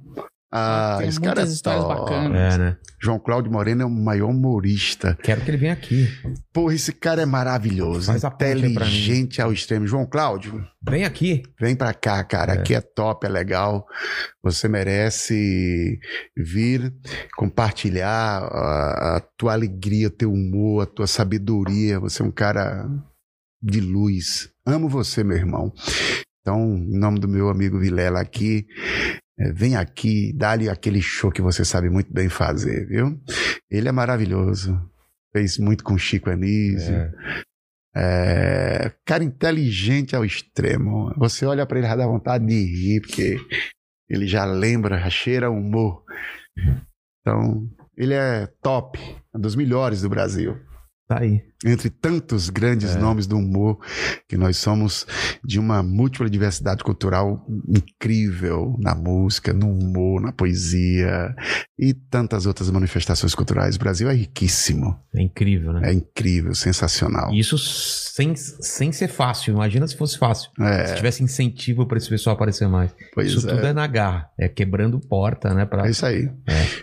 Ah, 0.53 0.97
Tem 0.99 1.09
esse 1.09 1.21
cara 1.21 1.43
é 1.43 1.45
histórias 1.45 1.85
top. 1.85 2.01
bacanas. 2.11 2.55
É, 2.55 2.59
né? 2.59 2.77
João 3.01 3.21
Cláudio 3.21 3.53
Moreno 3.53 3.83
é 3.83 3.85
o 3.87 3.91
maior 3.91 4.31
humorista. 4.31 5.17
Quero 5.23 5.41
que 5.43 5.51
ele 5.51 5.57
venha 5.57 5.73
aqui. 5.73 6.09
Porra, 6.53 6.75
esse 6.75 6.93
cara 6.93 7.23
é 7.23 7.27
maravilhoso. 7.27 8.07
Faz 8.13 8.25
inteligente 8.25 9.41
ao 9.41 9.53
extremo. 9.53 9.87
João 9.87 10.05
Cláudio, 10.07 10.63
Vem 10.83 11.05
aqui. 11.05 11.43
vem 11.61 11.77
pra 11.77 11.95
cá, 11.95 12.23
cara. 12.25 12.55
Aqui 12.55 12.75
é 12.75 12.81
top, 12.81 13.27
é 13.27 13.31
legal. 13.31 13.87
Você 14.43 14.69
merece 14.69 15.99
vir 16.37 16.93
compartilhar 17.37 18.43
a, 18.43 19.17
a 19.17 19.21
tua 19.39 19.53
alegria, 19.53 20.09
o 20.09 20.11
teu 20.11 20.33
humor, 20.33 20.83
a 20.83 20.87
tua 20.87 21.07
sabedoria. 21.07 22.01
Você 22.01 22.23
é 22.23 22.27
um 22.27 22.31
cara 22.33 22.89
de 23.63 23.81
luz. 23.81 24.51
Amo 24.67 24.89
você, 24.89 25.23
meu 25.23 25.37
irmão. 25.37 25.73
Então, 26.41 26.59
em 26.77 26.99
nome 26.99 27.19
do 27.21 27.29
meu 27.29 27.51
amigo 27.51 27.79
Vilela 27.79 28.19
aqui, 28.21 28.67
é, 29.41 29.53
vem 29.53 29.75
aqui, 29.75 30.35
dá-lhe 30.35 30.69
aquele 30.69 31.01
show 31.01 31.33
que 31.33 31.41
você 31.41 31.65
sabe 31.65 31.89
muito 31.89 32.13
bem 32.13 32.29
fazer, 32.29 32.87
viu? 32.87 33.19
Ele 33.71 33.89
é 33.89 33.93
maravilhoso. 33.93 34.79
Fez 35.33 35.57
muito 35.57 35.83
com 35.83 35.97
Chico 35.97 36.29
Anísio. 36.29 36.95
É. 36.95 37.13
É, 37.97 38.93
cara 39.05 39.25
inteligente 39.25 40.15
ao 40.15 40.25
extremo. 40.25 41.13
Você 41.17 41.47
olha 41.47 41.67
pra 41.67 41.79
ele 41.79 41.89
já 41.89 41.97
dá 41.97 42.07
vontade 42.07 42.47
de 42.47 42.55
rir, 42.55 43.01
porque 43.01 43.37
ele 44.09 44.27
já 44.27 44.45
lembra, 44.45 44.99
já 45.01 45.09
cheira 45.09 45.51
humor. 45.51 46.05
Então, 47.21 47.67
ele 47.97 48.15
é 48.15 48.47
top, 48.63 48.99
um 49.35 49.41
dos 49.41 49.57
melhores 49.57 50.03
do 50.03 50.09
Brasil. 50.11 50.59
Tá 51.09 51.21
aí. 51.21 51.43
Entre 51.65 51.91
tantos 51.91 52.49
grandes 52.49 52.97
É. 52.97 52.99
nomes 52.99 53.27
do 53.27 53.37
humor, 53.37 53.79
que 54.27 54.37
nós 54.37 54.57
somos 54.57 55.07
de 55.45 55.59
uma 55.59 55.83
múltipla 55.83 56.31
diversidade 56.31 56.83
cultural 56.83 57.45
incrível 57.69 58.77
na 58.79 58.95
música, 58.95 59.53
no 59.53 59.71
humor, 59.71 60.21
na 60.23 60.33
poesia 60.33 61.35
e 61.79 61.93
tantas 61.93 62.47
outras 62.47 62.71
manifestações 62.71 63.35
culturais. 63.35 63.77
O 63.77 63.79
Brasil 63.79 64.09
é 64.09 64.15
riquíssimo, 64.15 64.99
É 65.15 65.23
incrível, 65.23 65.73
né? 65.75 65.91
é 65.91 65.93
incrível, 65.93 66.55
sensacional. 66.55 67.33
E 67.33 67.39
Isso 67.41 67.59
sem, 67.59 68.35
sem 68.37 68.93
ser 68.93 69.09
fácil. 69.09 69.53
Imagina 69.55 69.87
se 69.87 69.97
fosse 69.97 70.17
fácil. 70.19 70.51
Se 70.57 70.63
É, 70.63 70.95
tivesse 70.95 71.23
incentivo 71.23 71.87
pra 71.87 71.99
esse 71.99 72.09
pessoal 72.09 72.37
aparecer 72.37 72.69
mais. 72.69 72.91
pois 73.15 73.33
isso 73.33 73.49
é. 73.49 73.55
tudo 73.55 73.67
é 73.67 73.73
na 73.73 73.87
garra. 73.87 74.31
É 74.39 74.49
quebrando 74.49 74.99
porta, 75.01 75.53
né? 75.55 75.65
Pra... 75.67 75.87
É 75.87 75.91
isso 75.91 76.05
aí. 76.07 76.31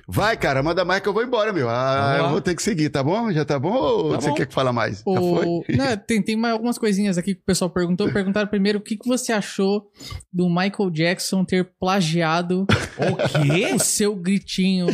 Vai, 0.08 0.38
cara, 0.38 0.62
manda 0.62 0.84
mais 0.86 1.02
que 1.02 1.10
eu 1.10 1.14
vou 1.14 1.24
embora, 1.24 1.52
meu. 1.54 1.70
Ah, 1.70 2.18
eu 2.20 2.30
vou 2.30 2.42
ter 2.42 2.56
que 2.56 2.62
seguir, 2.62 2.90
tá 2.90 3.04
bom? 3.04 3.32
Já 3.32 3.46
tá 3.46 3.58
bom? 3.60 3.74
Ou 3.74 4.12
Tá 4.14 4.22
você 4.22 4.30
bom. 4.30 4.36
quer 4.36 4.46
que 4.48 4.54
fala 4.68 4.74
mais? 4.74 4.98
Já 5.00 5.04
O... 5.22 5.64
foi? 5.66 5.76
Não, 5.76 5.98
tem, 5.98 6.22
tem 6.22 6.36
mais 6.36 6.54
algumas 6.54 6.78
coisinhas 6.78 7.18
aqui 7.18 7.36
que 7.36 7.42
o 7.42 7.46
pessoal 7.46 7.70
perguntou. 7.70 8.12
Perguntaram 8.12 8.48
primeiro 8.48 8.80
o 8.80 8.82
que, 8.82 8.98
que 8.98 9.08
você 9.08 9.32
achou 9.34 9.90
do 10.32 10.48
Michael 10.50 10.90
Jackson 10.92 11.44
ter 11.46 11.70
plagiado 11.80 12.66
O 12.98 13.16
quê? 13.16 13.74
o 13.74 13.80
seu 13.80 14.16
gritinho. 14.16 14.88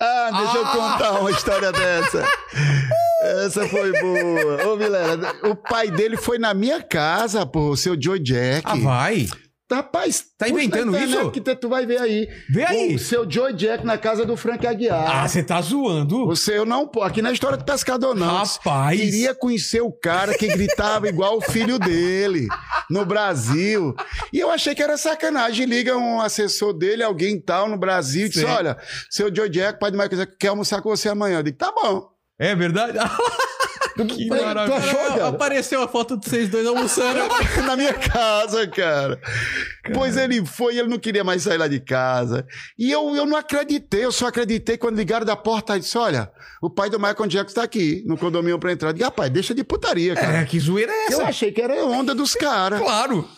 Ah, 0.00 0.30
deixa 0.42 0.56
eu 0.58 0.64
Ah! 0.66 0.70
contar 0.70 1.20
uma 1.20 1.30
história 1.30 1.70
dessa. 1.72 2.24
Essa 3.46 3.66
foi 3.68 3.92
boa. 4.00 4.66
Ô, 4.68 4.76
Vilela, 4.76 5.18
o 5.44 5.54
pai 5.56 5.90
dele 5.90 6.16
foi 6.16 6.38
na 6.38 6.52
minha 6.52 6.82
casa, 6.82 7.46
pô, 7.46 7.70
o 7.70 7.76
seu 7.76 8.00
Joe 8.00 8.18
Jack. 8.18 8.62
Ah, 8.66 8.74
vai. 8.76 9.26
Rapaz, 9.70 10.26
Tá 10.36 10.48
inventando 10.48 10.96
isso? 10.96 11.30
Que 11.30 11.40
tu 11.40 11.68
vai 11.68 11.86
ver 11.86 11.98
aí. 11.98 12.28
Vê 12.50 12.64
aí. 12.64 12.94
O 12.94 12.98
seu 12.98 13.28
Joe 13.28 13.52
Jack 13.52 13.84
na 13.84 13.96
casa 13.96 14.26
do 14.26 14.36
Frank 14.36 14.66
Aguiar. 14.66 15.22
Ah, 15.24 15.26
você 15.26 15.42
tá 15.42 15.60
zoando. 15.60 16.28
O 16.28 16.36
seu 16.36 16.66
não, 16.66 16.86
pô, 16.86 17.02
aqui 17.02 17.22
na 17.22 17.32
história 17.32 17.56
do 17.56 17.64
pescador 17.64 18.14
não. 18.14 18.44
Rapaz. 18.44 19.00
Queria 19.00 19.34
conhecer 19.34 19.80
o 19.80 19.90
cara 19.90 20.36
que 20.36 20.46
gritava 20.48 21.08
igual 21.08 21.38
o 21.38 21.40
filho 21.40 21.78
dele 21.78 22.46
no 22.90 23.06
Brasil. 23.06 23.94
E 24.32 24.38
eu 24.38 24.50
achei 24.50 24.74
que 24.74 24.82
era 24.82 24.96
sacanagem. 24.98 25.66
Liga 25.66 25.96
um 25.96 26.20
assessor 26.20 26.74
dele, 26.74 27.02
alguém 27.02 27.40
tal 27.40 27.68
no 27.68 27.78
Brasil, 27.78 28.26
e 28.26 28.28
disse: 28.28 28.40
Sim. 28.40 28.46
Olha, 28.52 28.76
seu 29.08 29.34
Joe 29.34 29.48
Jack, 29.48 29.78
pai 29.80 29.90
do 29.90 29.96
Michael 29.98 30.26
quer 30.38 30.48
almoçar 30.48 30.82
com 30.82 30.90
você 30.90 31.08
amanhã. 31.08 31.38
Eu 31.38 31.42
digo: 31.42 31.56
Tá 31.56 31.72
bom. 31.72 32.10
É 32.38 32.54
verdade? 32.54 32.98
que 34.08 34.26
Tu 34.28 34.34
maravilha. 34.34 34.76
achou, 34.76 34.98
cara? 35.08 35.28
Apareceu 35.28 35.82
a 35.82 35.88
foto 35.88 36.16
de 36.18 36.28
vocês 36.28 36.48
dois 36.48 36.66
almoçando. 36.66 37.20
na 37.66 37.76
minha 37.76 37.94
casa, 37.94 38.66
cara. 38.66 39.20
Pois 39.92 40.16
ele 40.16 40.44
foi, 40.44 40.76
ele 40.78 40.88
não 40.88 40.98
queria 40.98 41.22
mais 41.22 41.42
sair 41.42 41.58
lá 41.58 41.68
de 41.68 41.78
casa. 41.80 42.46
E 42.78 42.90
eu, 42.90 43.14
eu 43.14 43.24
não 43.26 43.36
acreditei, 43.36 44.04
eu 44.04 44.12
só 44.12 44.26
acreditei 44.26 44.76
quando 44.76 44.96
ligaram 44.96 45.24
da 45.26 45.36
porta 45.36 45.76
e 45.76 45.80
disse: 45.80 45.96
Olha, 45.98 46.30
o 46.60 46.68
pai 46.70 46.90
do 46.90 46.98
Michael 46.98 47.26
Jackson 47.28 47.54
tá 47.54 47.62
aqui 47.62 48.02
no 48.06 48.16
condomínio 48.16 48.58
pra 48.58 48.72
entrar. 48.72 48.88
Eu 48.88 48.92
digo, 48.94 49.04
rapaz, 49.04 49.30
deixa 49.30 49.54
de 49.54 49.62
putaria, 49.62 50.14
cara. 50.14 50.38
É, 50.38 50.44
que 50.44 50.58
zoeira 50.58 50.90
é 50.92 51.04
Eu 51.06 51.08
essa? 51.20 51.24
achei 51.24 51.52
que 51.52 51.60
era 51.60 51.84
onda 51.84 52.14
dos 52.14 52.34
caras. 52.34 52.80
Claro. 52.80 53.28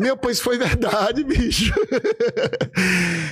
Meu, 0.00 0.16
pois 0.16 0.40
foi 0.40 0.56
verdade, 0.58 1.22
bicho. 1.24 1.72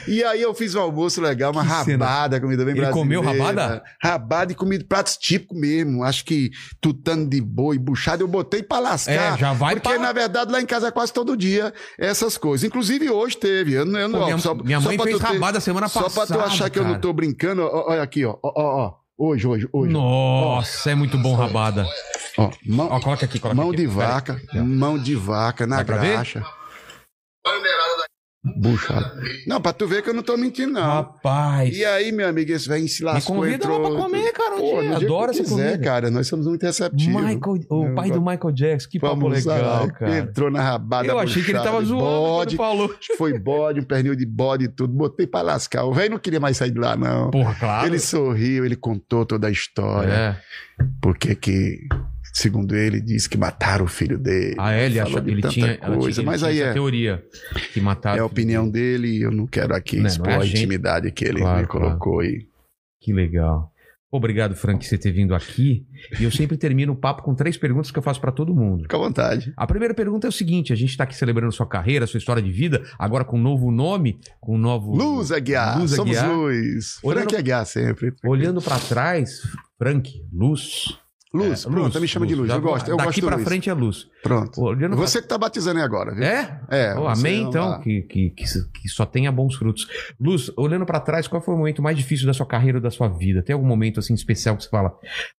e 0.07 0.23
aí 0.25 0.43
eu 0.43 0.55
fiz 0.55 0.75
um 0.75 0.81
almoço 0.81 1.21
legal, 1.21 1.53
uma 1.53 1.63
Que 1.65 1.85
cena. 1.85 2.05
rabada, 2.07 2.41
comida 2.41 2.65
bem 2.65 2.73
Ele 2.75 2.81
brasileira. 2.81 2.93
comeu 2.93 3.23
rabada? 3.23 3.83
Rabada 4.03 4.53
e 4.53 4.55
comida, 4.55 4.85
pratos 4.89 5.17
típicos 5.17 5.59
mesmo. 5.59 6.03
Acho 6.05 6.25
que 6.25 6.51
tutano 6.81 7.27
de 7.29 7.41
boi, 7.41 7.79
buchado, 7.79 8.23
eu 8.23 8.29
botei 8.29 8.63
pra 8.63 8.79
lascar. 8.79 9.35
É, 9.35 9.39
já 9.39 9.53
vai 9.53 9.75
Porque, 9.75 9.89
pra- 9.89 9.99
na 9.99 10.13
verdade, 10.13 10.53
lá 10.53 10.61
em 10.61 10.67
casa 10.67 10.93
quase 10.93 11.13
todo 11.13 11.37
dia 11.37 11.73
essas 11.99 12.37
coisas. 12.37 12.65
Inclusive 12.67 13.09
hoje 13.11 13.37
teve. 13.37 13.73
Eu, 13.73 13.87
eu, 13.87 14.11
Pô, 14.11 14.19
ó, 14.19 14.25
minha, 14.27 14.39
só- 14.39 14.55
minha 14.55 14.81
só 14.81 14.89
mãe 14.89 14.99
fez 14.99 15.19
ter- 15.19 15.23
rabada 15.25 15.61
semana 15.61 15.89
Só 15.89 16.03
passada. 16.03 16.27
pra 16.27 16.37
tu 16.37 16.47
achar 16.47 16.71
que 16.71 16.79
eu 16.79 16.83
não 16.85 16.91
cara. 16.93 17.01
tô 17.03 17.13
brincando, 17.13 17.63
olha 17.63 18.03
aqui, 18.03 18.25
ó. 18.25 18.37
ó, 18.43 18.53
ó. 18.55 18.95
Hoje, 19.21 19.49
hoje, 19.49 19.69
hoje. 19.73 19.93
Nossa, 19.93 20.91
é 20.93 20.95
muito 20.95 21.19
bom 21.19 21.35
rabada. 21.35 21.85
Ó, 22.37 22.51
mão, 22.65 22.87
Ó, 22.89 23.01
coloca 23.01 23.25
aqui, 23.25 23.41
coloca 23.41 23.57
mão 23.61 23.71
aqui. 23.71 23.79
de 23.79 23.89
Pera 23.89 24.09
vaca, 24.09 24.41
mão 24.65 24.97
de 24.97 25.17
vaca 25.17 25.67
na 25.67 25.85
pra 25.85 25.97
ver? 25.97 26.19
Buchado. 28.57 29.21
Não, 29.47 29.61
pra 29.61 29.73
tu 29.73 29.87
ver 29.87 30.01
que 30.03 30.09
eu 30.11 30.15
não 30.15 30.23
tô 30.23 30.37
mentindo, 30.37 30.73
não. 30.73 30.81
Rapaz. 30.81 31.77
E 31.77 31.85
aí, 31.85 32.13
meu 32.13 32.27
amigo, 32.29 32.51
esse 32.53 32.69
velho 32.69 32.89
se 32.89 33.01
Me 33.05 33.11
lascou, 33.11 33.37
convida 33.37 33.57
entrou... 33.57 33.79
lá 33.79 33.91
pra 33.91 33.99
comer, 33.99 34.33
cara. 34.33 34.55
Um 34.55 34.59
Pô, 34.61 34.81
dia. 34.81 34.97
Adoro 34.97 35.33
que 35.33 35.41
essa 35.41 35.43
quiser, 35.51 35.71
comida. 35.73 35.85
cara. 35.85 36.11
Nós 36.11 36.29
somos 36.29 36.47
muito 36.47 36.63
receptivos. 36.63 37.07
Michael, 37.23 37.59
o 37.69 37.95
pai 37.95 38.11
do 38.11 38.21
Michael 38.21 38.53
Jackson, 38.53 38.89
que 38.91 38.99
papo 39.01 39.17
Vamos 39.17 39.45
legal, 39.45 39.87
lá. 39.87 39.91
cara. 39.93 40.19
Entrou 40.19 40.51
na 40.51 40.63
rabada 40.63 41.09
Eu 41.09 41.19
achei 41.19 41.43
que 41.43 41.51
ele 41.51 41.59
tava 41.59 41.83
zoando 41.85 42.01
bode. 42.05 42.57
falou. 42.57 42.87
Acho 42.99 43.09
que 43.09 43.17
foi 43.17 43.39
bode, 43.39 43.81
um 43.81 43.85
pernil 43.85 44.15
de 44.15 44.25
bode 44.25 44.65
e 44.65 44.69
tudo. 44.69 44.93
Botei 44.95 45.27
pra 45.27 45.43
lascar. 45.43 45.85
O 45.85 45.93
velho 45.93 46.13
não 46.13 46.19
queria 46.19 46.41
mais 46.41 46.57
sair 46.57 46.71
de 46.71 46.79
lá, 46.79 46.97
não. 46.97 47.31
Porra, 47.31 47.55
claro. 47.59 47.87
Ele 47.89 47.99
sorriu, 47.99 48.65
ele 48.65 48.77
contou 48.77 49.27
toda 49.27 49.49
a 49.49 49.51
história. 49.51 50.11
É. 50.13 50.37
Porque 51.03 51.35
que, 51.35 51.81
segundo 52.33 52.75
ele, 52.77 53.01
disse 53.01 53.29
que 53.29 53.37
mataram 53.39 53.85
o 53.85 53.89
filho 53.89 54.19
dele. 54.19 54.55
Ah, 54.59 54.73
é, 54.73 54.87
ele 54.87 55.01
achou 55.01 55.21
de 55.21 55.31
ele 55.31 55.43
tanta 55.43 55.55
tinha, 55.55 55.77
coisa. 55.79 56.13
tinha, 56.13 56.27
Mas 56.27 56.41
tinha 56.41 56.51
aí 56.51 56.61
essa 56.61 56.71
é, 56.71 56.73
teoria 56.73 57.25
que 57.73 57.81
mataram. 57.81 58.17
é 58.19 58.21
a 58.21 58.25
opinião 58.27 58.69
dele. 58.69 59.19
e 59.19 59.23
eu 59.23 59.31
não 59.31 59.47
quero 59.47 59.75
aqui 59.75 59.97
Não, 59.97 60.03
não 60.03 60.09
expor 60.09 60.29
é 60.29 60.37
a 60.37 60.41
gente. 60.45 60.57
intimidade 60.59 61.11
que 61.13 61.25
ele 61.25 61.41
Claro, 61.41 61.61
me 61.61 61.67
colocou 61.67 62.21
aí. 62.21 62.47
Que 63.01 63.13
legal. 63.13 63.73
Obrigado, 64.11 64.55
Frank, 64.57 64.79
por 64.79 64.87
você 64.89 64.97
ter 64.97 65.13
vindo 65.13 65.35
aqui. 65.35 65.87
E 66.19 66.25
eu 66.25 66.31
sempre 66.31 66.57
termino 66.57 66.95
o 66.95 66.97
papo 66.97 67.23
com 67.23 67.35
três 67.35 67.59
perguntas 67.59 67.91
que 67.91 67.99
eu 67.99 68.03
faço 68.03 68.19
pra 68.19 68.33
todo 68.33 68.55
mundo. 68.55 68.85
Fica 68.85 68.97
à 68.97 69.01
vontade. 69.01 69.53
A 69.55 69.67
primeira 69.67 69.93
pergunta 69.93 70.27
é 70.27 70.31
o 70.31 70.33
seguinte: 70.33 70.73
a 70.73 70.77
gente 70.77 70.97
tá 70.97 71.05
aqui 71.05 71.15
celebrando 71.15 71.53
sua 71.53 71.67
carreira, 71.69 72.07
sua 72.07 72.17
história 72.17 72.43
de 72.43 72.51
vida, 72.51 72.83
agora 72.99 73.23
com 73.23 73.39
um 73.39 73.43
novo 73.43 73.71
nome, 73.71 74.19
com 74.41 74.55
um 74.55 74.59
novo. 74.59 74.97
Luz 74.97 75.31
Aguiar, 75.31 75.79
Luz 75.79 75.91
somos 75.91 76.17
Aguiar. 76.17 76.35
luz. 76.35 76.99
Olhando- 77.03 77.19
Frank 77.25 77.37
Aguiar 77.37 77.67
sempre. 77.67 78.15
Olhando 78.25 78.63
pra 78.63 78.79
trás, 78.79 79.43
Frank, 79.77 80.11
luz. 80.33 80.99
Luz, 81.33 81.67
É, 81.67 81.71
pronto, 81.71 82.01
me 82.01 82.09
chama 82.09 82.27
de 82.27 82.35
Luz. 82.35 82.49
Já 82.49 82.55
Eu 82.57 82.61
gosto, 82.63 82.89
eu 82.89 82.97
Daqui 82.97 83.07
gosto 83.21 83.27
pra 83.27 83.37
Luz. 83.37 83.47
frente 83.49 83.69
é 83.69 83.75
luz. 83.75 84.07
Pronto. 84.23 84.75
Pra- 84.75 84.89
Você 84.97 85.21
que 85.21 85.29
tá 85.29 85.37
batizando 85.37 85.79
aí 85.79 85.85
agora, 85.85 86.15
viu? 86.15 86.25
É? 86.25 86.61
É. 86.71 86.91
Amém, 87.07 87.43
então, 87.43 87.73
tá- 87.73 87.81
que, 87.81 88.03
que, 88.03 88.31
que, 88.31 88.45
que 88.45 88.89
só 88.89 89.05
tenha 89.05 89.31
bons 89.31 89.55
frutos. 89.55 89.87
Luz, 90.19 90.51
olhando 90.57 90.87
pra 90.87 90.99
trás, 91.01 91.29
qual 91.29 91.43
foi 91.43 91.55
o 91.55 91.59
momento 91.59 91.83
mais 91.83 91.97
difícil 91.99 92.27
da 92.27 92.33
sua 92.33 92.47
carreira 92.47 92.79
ou 92.79 92.83
da 92.83 92.91
sua 92.91 93.09
vida? 93.09 93.43
Tem 93.43 93.53
algum 93.53 93.67
momento 93.67 94.01
assim 94.01 94.15
especial 94.15 94.57
que 94.57 94.63
você 94.65 94.71
fala, 94.71 94.91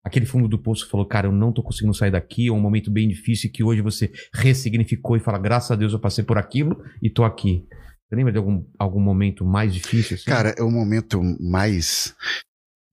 aquele 0.04 0.26
fundo 0.28 0.48
do 0.48 0.60
poço 0.60 0.88
falou, 0.90 1.06
cara, 1.08 1.28
eu 1.28 1.32
não 1.32 1.52
tô 1.52 1.64
conseguindo 1.64 1.94
sair 1.96 2.12
daqui, 2.12 2.52
ou 2.52 2.58
um 2.58 2.62
momento 2.62 2.92
bem 2.92 3.08
difícil 3.08 3.52
que 3.52 3.64
hoje 3.64 3.82
você 3.82 4.12
ressignificou 4.34 5.18
e 5.18 5.20
fala, 5.20 5.40
graças 5.40 5.72
a 5.72 5.76
Deus 5.76 5.94
eu 5.94 6.00
passei 6.00 6.24
por 6.24 6.38
aquilo 6.38 6.82
e 7.02 7.10
tô 7.10 7.24
aqui. 7.24 7.66
Você 8.08 8.16
lembra 8.16 8.32
de 8.32 8.38
algum, 8.40 8.64
algum 8.78 9.00
momento 9.00 9.46
mais 9.46 9.74
difícil? 9.74 10.16
Assim? 10.16 10.26
Cara, 10.26 10.54
é 10.58 10.64
o 10.64 10.70
momento 10.72 11.22
mais 11.40 12.16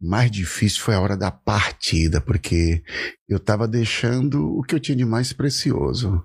mais 0.01 0.31
difícil 0.31 0.83
foi 0.83 0.95
a 0.95 1.01
hora 1.01 1.17
da 1.17 1.31
partida, 1.31 2.21
porque 2.21 2.83
eu 3.29 3.41
tava 3.41 3.67
deixando 3.67 4.57
o 4.57 4.63
que 4.63 4.75
eu 4.75 4.81
tinha 4.81 4.97
de 4.97 5.05
mais 5.05 5.33
precioso 5.33 6.25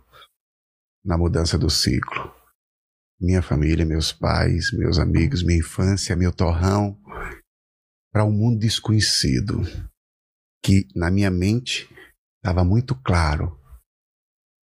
na 1.04 1.18
mudança 1.18 1.58
do 1.58 1.70
ciclo. 1.70 2.34
Minha 3.20 3.42
família, 3.42 3.86
meus 3.86 4.12
pais, 4.12 4.72
meus 4.74 4.98
amigos, 4.98 5.44
minha 5.44 5.60
infância, 5.60 6.16
meu 6.16 6.34
torrão, 6.34 7.00
para 8.12 8.26
um 8.26 8.32
mundo 8.32 8.60
desconhecido, 8.60 9.62
que 10.64 10.88
na 10.96 11.10
minha 11.10 11.32
mente 11.32 11.90
estava 12.38 12.64
muito 12.64 12.96
claro, 12.96 13.58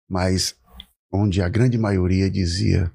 mas 0.10 0.60
onde 1.12 1.42
a 1.42 1.48
grande 1.48 1.78
maioria 1.78 2.30
dizia: 2.30 2.92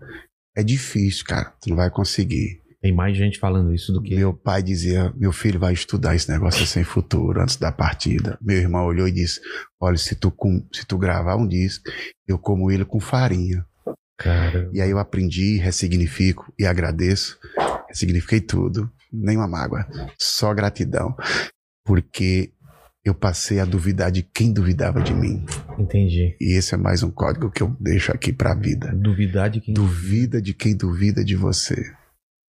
é 0.57 0.63
difícil, 0.63 1.25
cara, 1.25 1.51
tu 1.61 1.71
não 1.71 1.77
vai 1.77 1.91
conseguir. 1.91 2.62
Tem 2.83 2.93
mais 2.93 3.17
gente 3.17 3.39
falando 3.39 3.73
isso 3.73 3.93
do 3.93 4.03
que. 4.03 4.17
Meu 4.17 4.35
pai 4.35 4.61
dizia: 4.61 5.15
Meu 5.17 5.31
filho 5.31 5.61
vai 5.61 5.73
estudar 5.73 6.17
esse 6.17 6.29
negócio 6.29 6.67
sem 6.67 6.83
futuro 6.83 7.41
antes 7.41 7.57
da 7.57 7.71
partida. 7.71 8.37
Meu 8.43 8.57
irmão 8.57 8.85
olhou 8.85 9.07
e 9.07 9.13
disse: 9.13 9.41
Olha, 9.81 9.97
se 9.97 10.17
tu, 10.17 10.33
com, 10.33 10.67
se 10.73 10.85
tu 10.85 10.99
gravar 10.99 11.37
um 11.37 11.47
disco, 11.47 11.89
eu 12.27 12.37
como 12.37 12.73
ele 12.73 12.85
com 12.85 12.99
farinha. 12.99 13.65
Cara, 14.19 14.69
E 14.73 14.81
aí 14.81 14.91
eu 14.91 14.99
aprendi, 14.99 15.59
ressignifico 15.59 16.53
e 16.59 16.67
agradeço. 16.67 17.39
Ressignifiquei 17.89 18.41
tudo, 18.41 18.91
nenhuma 19.13 19.47
mágoa, 19.47 19.87
só 20.19 20.53
gratidão. 20.53 21.15
Porque 21.85 22.53
eu 23.05 23.15
passei 23.15 23.61
a 23.61 23.65
duvidar 23.65 24.11
de 24.11 24.23
quem 24.23 24.53
duvidava 24.53 25.01
de 25.01 25.15
mim. 25.15 25.45
entendi. 25.79 26.37
E 26.41 26.57
esse 26.57 26.75
é 26.75 26.79
mais 26.79 27.03
um 27.05 27.11
código 27.11 27.51
que 27.51 27.63
eu 27.63 27.77
deixo 27.81 28.13
aqui 28.13 28.33
pra 28.33 28.55
vida. 28.55 28.93
Duvidar 28.93 29.51
de 29.51 29.61
quem. 29.61 29.73
Duvida 29.73 30.43
de 30.43 30.53
quem 30.53 30.77
duvida 30.77 31.25
de 31.25 31.37
você. 31.37 31.93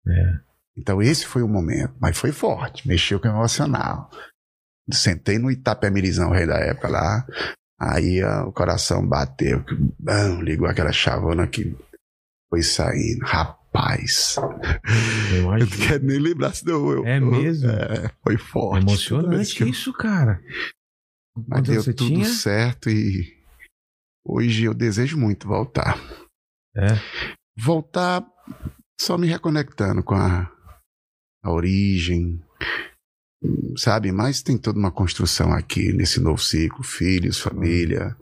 É. 0.06 0.38
Então 0.76 1.00
esse 1.00 1.26
foi 1.26 1.42
o 1.42 1.48
momento, 1.48 1.94
mas 2.00 2.16
foi 2.18 2.32
forte, 2.32 2.86
mexeu 2.88 3.20
com 3.20 3.28
o 3.28 3.30
emocional. 3.30 4.10
Sentei 4.92 5.38
no 5.38 5.50
Itapemirizão, 5.50 6.30
rei 6.30 6.46
da 6.46 6.58
época 6.58 6.88
lá, 6.88 7.26
aí 7.80 8.22
ó, 8.22 8.48
o 8.48 8.52
coração 8.52 9.06
bateu, 9.06 9.64
que, 9.64 9.74
bam, 9.98 10.40
ligou 10.42 10.66
aquela 10.66 10.92
chavona 10.92 11.46
que 11.46 11.74
foi 12.50 12.62
saindo. 12.62 13.24
Rapaz, 13.24 14.36
Eu 15.34 15.52
eu 15.52 15.58
não 15.58 15.66
quero 15.88 16.04
nem 16.04 16.18
lembrar 16.18 16.54
se 16.54 16.66
não 16.66 16.90
eu. 16.90 17.06
É 17.06 17.18
mesmo? 17.18 17.70
É, 17.70 18.10
foi 18.22 18.36
forte. 18.36 18.82
Emocionante 18.82 19.62
eu- 19.62 19.68
isso, 19.68 19.92
cara. 19.92 20.42
Mas 21.36 21.66
Quantos 21.66 21.84
deu 21.86 21.94
tudo 21.96 22.08
tinha? 22.10 22.24
certo 22.26 22.88
e 22.90 23.36
hoje 24.24 24.64
eu 24.64 24.74
desejo 24.74 25.16
muito 25.18 25.48
voltar. 25.48 25.98
É. 26.76 26.88
voltar 27.56 28.24
só 29.00 29.18
me 29.18 29.26
reconectando 29.26 30.02
com 30.02 30.14
a, 30.14 30.50
a 31.42 31.50
origem, 31.50 32.42
sabe? 33.76 34.12
Mas 34.12 34.42
tem 34.42 34.56
toda 34.56 34.78
uma 34.78 34.90
construção 34.90 35.52
aqui 35.52 35.92
nesse 35.92 36.20
novo 36.20 36.40
ciclo, 36.40 36.82
filhos, 36.82 37.40
família. 37.40 38.16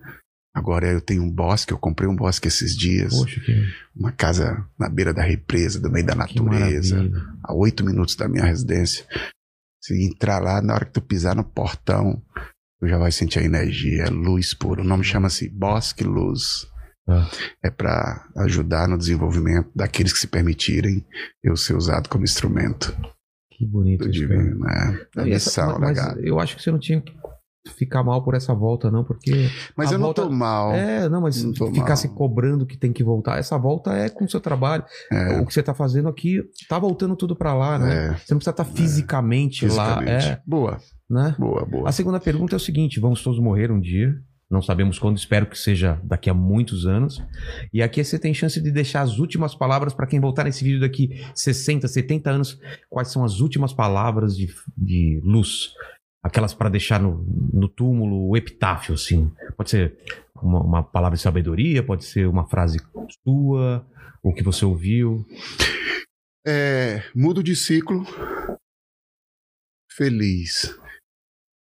Agora 0.54 0.90
eu 0.90 1.00
tenho 1.00 1.22
um 1.22 1.30
bosque, 1.30 1.72
eu 1.72 1.78
comprei 1.78 2.08
um 2.08 2.16
bosque 2.16 2.48
esses 2.48 2.76
dias, 2.76 3.14
Poxa, 3.14 3.40
que, 3.40 3.52
uma 3.96 4.12
casa 4.12 4.66
na 4.78 4.88
beira 4.88 5.14
da 5.14 5.22
represa, 5.22 5.80
do 5.80 5.90
meio 5.90 6.04
da 6.04 6.14
natureza, 6.14 7.10
a 7.42 7.54
oito 7.54 7.84
minutos 7.84 8.16
da 8.16 8.28
minha 8.28 8.44
residência. 8.44 9.06
Se 9.82 9.94
entrar 10.04 10.40
lá, 10.40 10.60
na 10.60 10.74
hora 10.74 10.84
que 10.84 10.92
tu 10.92 11.00
pisar 11.00 11.34
no 11.34 11.42
portão, 11.42 12.22
tu 12.78 12.86
já 12.86 12.98
vai 12.98 13.10
sentir 13.10 13.38
a 13.38 13.44
energia, 13.44 14.04
é 14.04 14.10
luz 14.10 14.52
pura. 14.52 14.82
O 14.82 14.84
nome 14.84 15.02
chama-se 15.04 15.48
Bosque 15.48 16.04
Luz 16.04 16.70
Ah, 17.08 17.28
é 17.64 17.70
para 17.70 18.28
ajudar 18.38 18.86
no 18.88 18.96
desenvolvimento 18.96 19.68
daqueles 19.74 20.12
que 20.12 20.20
se 20.20 20.26
permitirem 20.28 21.04
eu 21.42 21.56
ser 21.56 21.74
usado 21.74 22.08
como 22.08 22.22
instrumento 22.24 22.96
que 23.50 23.66
bonito 23.66 23.98
do 24.00 24.04
cara. 24.04 24.12
divino, 24.12 24.58
né? 24.60 25.00
Da 25.14 25.22
essa- 25.28 25.62
missão, 25.66 25.78
mas 25.80 25.96
legado. 25.98 26.20
eu 26.20 26.38
acho 26.38 26.56
que 26.56 26.62
você 26.62 26.70
não 26.70 26.78
tinha 26.78 27.00
que 27.00 27.12
ficar 27.76 28.02
mal 28.02 28.24
por 28.24 28.34
essa 28.34 28.52
volta, 28.54 28.90
não, 28.90 29.04
porque. 29.04 29.48
Mas 29.76 29.90
eu 29.92 29.98
não 29.98 30.06
volta- 30.06 30.22
tô 30.22 30.30
mal. 30.30 30.72
É, 30.72 31.08
não, 31.08 31.20
mas 31.20 31.42
Não 31.42 31.52
ficar 31.72 31.88
mal. 31.88 31.96
se 31.96 32.08
cobrando 32.08 32.66
que 32.66 32.76
tem 32.76 32.92
que 32.92 33.04
voltar. 33.04 33.38
Essa 33.38 33.56
volta 33.58 33.92
é 33.92 34.08
com 34.08 34.24
o 34.24 34.28
seu 34.30 34.40
trabalho. 34.40 34.84
É, 35.12 35.40
O 35.40 35.46
que 35.46 35.52
você 35.54 35.62
tá 35.62 35.72
fazendo 35.74 36.08
aqui 36.08 36.40
tá 36.68 36.78
voltando 36.78 37.14
tudo 37.16 37.36
pra 37.36 37.52
lá, 37.54 37.78
né? 37.78 37.94
é, 37.94 38.08
Você 38.16 38.32
não 38.34 38.38
precisa 38.38 38.50
estar 38.50 38.64
fisicamente, 38.64 39.66
lá. 39.66 39.96
fisicamente. 39.96 40.26
É, 40.26 40.40
Boa, 40.46 40.78
né? 41.10 41.34
boa, 41.38 41.64
boa. 41.64 41.88
A 41.88 41.92
segunda 41.92 42.18
pergunta 42.20 42.54
é 42.54 42.58
o 42.58 42.60
seguinte: 42.60 42.98
vamos 43.00 43.22
todos 43.22 43.38
morrer 43.40 43.70
um 43.72 43.80
dia. 43.80 44.12
Não 44.52 44.60
sabemos 44.60 44.98
quando, 44.98 45.16
espero 45.16 45.46
que 45.46 45.58
seja 45.58 45.98
daqui 46.04 46.28
a 46.28 46.34
muitos 46.34 46.86
anos. 46.86 47.22
E 47.72 47.82
aqui 47.82 48.04
você 48.04 48.18
tem 48.18 48.34
chance 48.34 48.60
de 48.60 48.70
deixar 48.70 49.00
as 49.00 49.18
últimas 49.18 49.54
palavras 49.54 49.94
para 49.94 50.06
quem 50.06 50.20
voltar 50.20 50.44
nesse 50.44 50.62
vídeo 50.62 50.78
daqui 50.78 51.24
60, 51.34 51.88
70 51.88 52.30
anos. 52.30 52.60
Quais 52.90 53.08
são 53.08 53.24
as 53.24 53.40
últimas 53.40 53.72
palavras 53.72 54.36
de, 54.36 54.54
de 54.76 55.22
luz? 55.24 55.72
Aquelas 56.22 56.52
para 56.52 56.68
deixar 56.68 57.00
no, 57.00 57.24
no 57.50 57.66
túmulo, 57.66 58.28
o 58.28 58.36
epitáfio, 58.36 58.92
assim. 58.92 59.32
Pode 59.56 59.70
ser 59.70 59.96
uma, 60.36 60.60
uma 60.60 60.82
palavra 60.82 61.16
de 61.16 61.22
sabedoria, 61.22 61.82
pode 61.82 62.04
ser 62.04 62.28
uma 62.28 62.46
frase 62.46 62.78
sua, 63.24 63.86
o 64.22 64.34
que 64.34 64.42
você 64.42 64.66
ouviu. 64.66 65.26
É, 66.46 67.02
mudo 67.14 67.42
de 67.42 67.56
ciclo, 67.56 68.04
feliz 69.90 70.78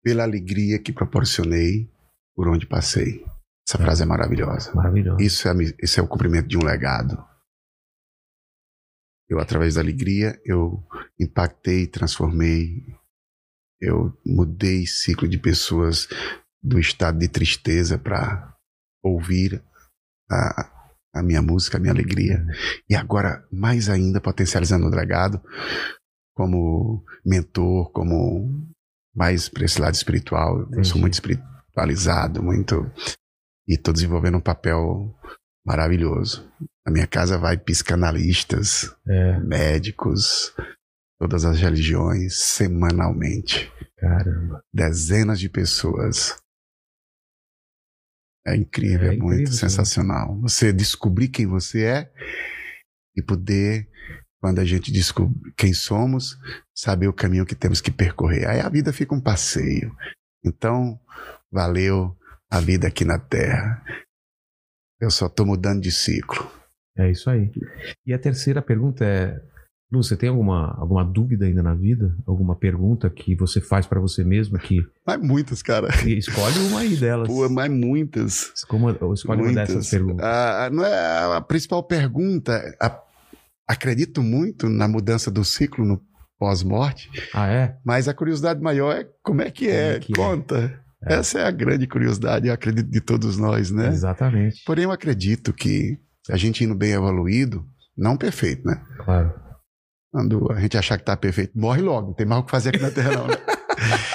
pela 0.03 0.23
alegria 0.23 0.79
que 0.79 0.93
proporcionei 0.93 1.89
por 2.35 2.49
onde 2.49 2.67
passei. 2.67 3.25
Essa 3.67 3.79
frase 3.79 4.03
é 4.03 4.07
maravilhosa. 4.07 4.75
Maravilhoso. 4.75 5.23
Isso 5.23 5.49
é, 5.49 5.53
isso 5.83 6.01
é 6.01 6.03
o 6.03 6.09
cumprimento 6.09 6.49
de 6.49 6.59
um 6.59 6.65
legado. 6.65 7.25
Eu, 9.29 9.39
através 9.39 9.75
da 9.75 9.81
alegria, 9.81 10.39
eu 10.45 10.87
impactei, 11.19 11.87
transformei, 11.87 12.85
eu 13.81 14.13
mudei 14.25 14.87
ciclo 14.87 15.27
de 15.27 15.39
pessoas 15.39 16.07
do 16.63 16.79
estado 16.79 17.19
de 17.19 17.29
tristeza 17.29 17.99
para 17.99 18.55
ouvir 19.03 19.63
a, 20.31 20.71
a 21.15 21.23
minha 21.23 21.41
música, 21.41 21.79
a 21.79 21.81
minha 21.81 21.93
alegria. 21.93 22.45
E 22.89 22.95
agora, 22.95 23.47
mais 23.51 23.89
ainda, 23.89 24.21
potencializando 24.21 24.87
o 24.87 24.95
legado 24.95 25.41
como 26.35 27.05
mentor, 27.25 27.91
como 27.93 28.67
mais 29.15 29.49
para 29.49 29.65
esse 29.65 29.81
lado 29.81 29.95
espiritual. 29.95 30.59
Eu 30.59 30.67
Entendi. 30.67 30.89
sou 30.89 31.01
muito 31.01 31.15
espiritualizado, 31.75 32.43
muito. 32.43 32.91
E 33.67 33.75
estou 33.75 33.93
desenvolvendo 33.93 34.37
um 34.39 34.41
papel 34.41 35.13
maravilhoso. 35.67 36.49
Na 36.87 36.93
minha 36.93 37.07
casa 37.07 37.37
vai 37.39 37.57
psicanalistas, 37.59 38.95
É, 39.09 39.39
médicos, 39.41 40.55
todas 41.19 41.45
as 41.45 41.59
religiões, 41.59 42.39
semanalmente. 42.41 43.73
caramba. 43.99 44.63
Dezenas 44.73 45.41
de 45.41 45.49
pessoas. 45.49 46.37
É 48.47 48.55
incrível, 48.55 49.11
É 49.11 49.15
é, 49.15 49.17
muito 49.17 49.33
incrível, 49.33 49.53
sim. 49.53 49.59
sensacional. 49.61 50.39
Você 50.43 50.73
descobrir 50.73 51.29
quem 51.29 51.47
você 51.47 51.85
é 51.85 52.13
e 53.17 53.23
poder, 53.23 53.89
quando 54.39 54.59
a 54.59 54.65
gente 54.67 54.93
descobre 54.93 55.35
quem 55.57 55.73
somos, 55.73 56.37
saber 56.77 57.09
o 57.09 57.13
caminho 57.15 57.47
que 57.47 57.55
temos 57.55 57.81
que 57.81 57.91
percorrer. 57.91 58.47
Aí 58.47 58.61
a 58.61 58.69
vida 58.69 58.93
fica 58.93 59.15
um 59.15 59.21
passeio. 59.21 59.97
Então, 60.45 61.01
valeu 61.55 62.15
a 62.51 62.61
vida 62.61 62.89
aqui 62.89 63.05
na 63.05 63.19
Terra. 63.19 63.81
Eu 65.01 65.11
só 65.11 65.27
estou 65.27 65.47
mudando 65.47 65.81
de 65.81 65.93
ciclo. 65.93 66.51
É 66.99 67.11
isso 67.11 67.31
aí. 67.31 67.51
E 68.07 68.13
a 68.13 68.19
terceira 68.19 68.61
pergunta 68.61 69.05
é: 69.05 69.41
Lu, 69.93 70.03
você 70.03 70.17
tem 70.17 70.29
alguma, 70.29 70.75
alguma 70.79 71.05
dúvida 71.05 71.45
ainda 71.47 71.63
na 71.63 71.75
vida? 71.75 72.15
Alguma 72.27 72.57
pergunta 72.57 73.09
que 73.11 73.35
você 73.37 73.61
faz 73.61 73.87
pra 73.87 74.01
você 74.01 74.25
mesmo 74.25 74.59
que 74.59 74.81
Mas 75.07 75.21
muitas, 75.21 75.63
cara. 75.63 75.89
e 76.07 76.19
escolhe 76.19 76.59
uma 76.69 76.81
aí 76.81 76.97
delas. 76.97 77.29
Pô, 77.29 77.49
mas 77.49 77.71
muitas. 77.71 78.53
Como, 78.69 78.91
escolhe 79.15 79.41
uma 79.41 79.47
Muitas. 79.47 79.69
dessas 79.69 79.91
perguntas. 79.91 80.25
Ah, 80.27 80.69
não 80.73 80.85
é 80.85 81.37
a 81.37 81.41
principal 81.41 81.83
pergunta. 81.83 82.53
a- 82.81 83.01
acredito 83.67 84.23
muito 84.23 84.69
na 84.69 84.87
mudança 84.87 85.31
do 85.31 85.45
ciclo 85.45 85.85
no 85.87 86.01
pós-morte, 86.39 87.09
Ah, 87.33 87.47
é? 87.49 87.79
mas 87.85 88.09
a 88.09 88.13
curiosidade 88.15 88.61
maior 88.61 88.95
é 88.95 89.09
como 89.23 89.41
é 89.41 89.51
que 89.51 89.69
é? 89.69 89.85
Como 89.85 89.97
é 89.97 90.01
que 90.01 90.13
é? 90.13 90.17
Conta. 90.17 90.59
É. 90.59 90.84
Essa 91.07 91.41
é 91.41 91.47
a 91.47 91.51
grande 91.51 91.87
curiosidade, 91.87 92.49
eu 92.49 92.55
acredito, 92.55 92.91
de 92.91 93.01
todos 93.01 93.39
nós, 93.39 93.71
né? 93.71 93.89
Exatamente. 93.89 94.63
Porém, 94.65 94.85
eu 94.85 94.93
acredito 94.93 95.53
que 95.53 95.99
a 96.31 96.37
gente 96.37 96.65
indo 96.65 96.75
bem 96.75 96.93
evoluído, 96.93 97.65
não 97.97 98.17
perfeito, 98.17 98.67
né? 98.67 98.81
Claro. 99.05 99.33
Quando 100.11 100.51
a 100.53 100.61
gente 100.61 100.79
achar 100.79 100.97
que 100.97 101.05
tá 101.05 101.17
perfeito, 101.17 101.59
morre 101.59 101.83
logo, 101.83 102.09
não 102.09 102.15
tem 102.15 102.27
mais 102.27 102.43
o 102.43 102.45
que 102.45 102.51
fazer 102.51 102.71
aqui 102.71 102.81
na 102.81 102.91
Terra, 102.91 103.13
não. 103.13 103.27
Né? 103.27 103.35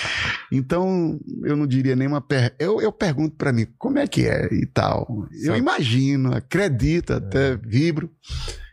Então, 0.52 1.20
eu 1.44 1.56
não 1.56 1.68
diria 1.68 1.95
nenhuma. 1.95 2.22
Per... 2.22 2.56
Eu, 2.57 2.82
eu 2.82 2.91
pergunto 2.91 3.36
para 3.36 3.53
mim, 3.53 3.68
como 3.78 3.99
é 3.99 4.07
que 4.07 4.26
é 4.26 4.52
e 4.52 4.66
tal. 4.66 5.28
Eu 5.44 5.56
imagino, 5.56 6.36
acredito, 6.36 7.14
até 7.14 7.56
vibro 7.56 8.10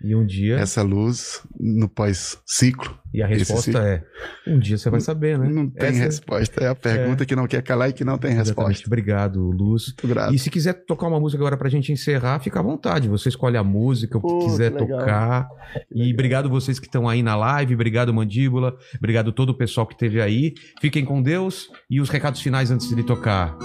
E 0.02 0.14
um 0.14 0.24
dia. 0.26 0.56
essa 0.56 0.82
luz 0.82 1.42
no 1.58 1.88
pós-ciclo. 1.88 2.98
E 3.14 3.22
a 3.22 3.26
resposta 3.26 3.78
é: 3.78 4.04
um 4.46 4.58
dia 4.58 4.76
você 4.76 4.90
vai 4.90 5.00
saber, 5.00 5.38
né? 5.38 5.48
Não 5.48 5.68
tem 5.70 5.88
Essa- 5.88 6.04
resposta. 6.04 6.62
É 6.64 6.68
a 6.68 6.74
pergunta 6.74 7.24
que 7.24 7.34
não 7.34 7.46
quer 7.46 7.62
calar 7.62 7.88
e 7.88 7.92
que 7.92 8.04
não 8.04 8.18
tem 8.18 8.32
Exatamente. 8.32 8.56
resposta. 8.74 8.86
Obrigado, 8.88 9.40
Luz. 9.50 9.86
Muito 9.86 10.08
grato. 10.08 10.34
E 10.34 10.38
se 10.38 10.50
quiser 10.50 10.74
tocar 10.84 11.06
uma 11.08 11.18
música 11.18 11.40
agora 11.42 11.56
pra 11.56 11.68
gente 11.70 11.90
encerrar, 11.92 12.40
fica 12.40 12.60
à 12.60 12.62
vontade. 12.62 13.08
Você 13.08 13.28
escolhe 13.30 13.56
a 13.56 13.64
música, 13.64 14.18
o 14.18 14.20
que 14.40 14.44
quiser 14.46 14.70
tocar. 14.72 15.48
E 15.90 16.12
obrigado 16.12 16.48
vocês 16.50 16.78
que 16.78 16.86
estão 16.86 17.08
aí 17.08 17.22
na 17.22 17.34
live. 17.36 17.74
Obrigado, 17.74 18.12
Mandíbula. 18.12 18.76
Obrigado 18.98 19.32
todo 19.32 19.50
o 19.50 19.54
pessoal 19.54 19.86
que 19.86 19.94
esteve 19.94 20.20
aí. 20.20 20.52
Fiquem 20.80 21.04
com 21.04 21.22
Deus. 21.22 21.70
E 21.88 22.00
os 22.00 22.10
recados 22.10 22.40
finais 22.42 22.70
antes 22.70 22.94
de 22.94 23.02
tocar. 23.02 23.56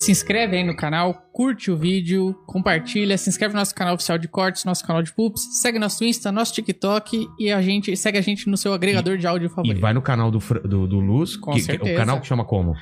Se 0.00 0.12
inscreve 0.12 0.56
aí 0.56 0.62
no 0.62 0.76
canal, 0.76 1.12
curte 1.32 1.72
o 1.72 1.76
vídeo, 1.76 2.32
compartilha, 2.46 3.18
se 3.18 3.28
inscreve 3.28 3.52
no 3.52 3.58
nosso 3.58 3.74
canal 3.74 3.96
oficial 3.96 4.16
de 4.16 4.28
cortes, 4.28 4.64
nosso 4.64 4.86
canal 4.86 5.02
de 5.02 5.12
poops, 5.12 5.60
segue 5.60 5.76
nosso 5.76 6.04
Insta, 6.04 6.30
nosso 6.30 6.54
TikTok 6.54 7.26
e 7.36 7.50
a 7.50 7.60
gente 7.60 7.96
segue 7.96 8.16
a 8.16 8.20
gente 8.20 8.48
no 8.48 8.56
seu 8.56 8.72
agregador 8.72 9.18
de 9.18 9.26
áudio 9.26 9.46
E 9.46 9.50
favorito. 9.50 9.80
vai 9.80 9.92
no 9.92 10.00
canal 10.00 10.30
do, 10.30 10.38
do, 10.38 10.86
do 10.86 11.00
Luz. 11.00 11.36
Com 11.36 11.50
que- 11.50 11.58
que- 11.58 11.64
certeza. 11.66 11.94
o 11.94 11.96
canal 11.96 12.20
que 12.20 12.28
chama 12.28 12.44
como? 12.44 12.74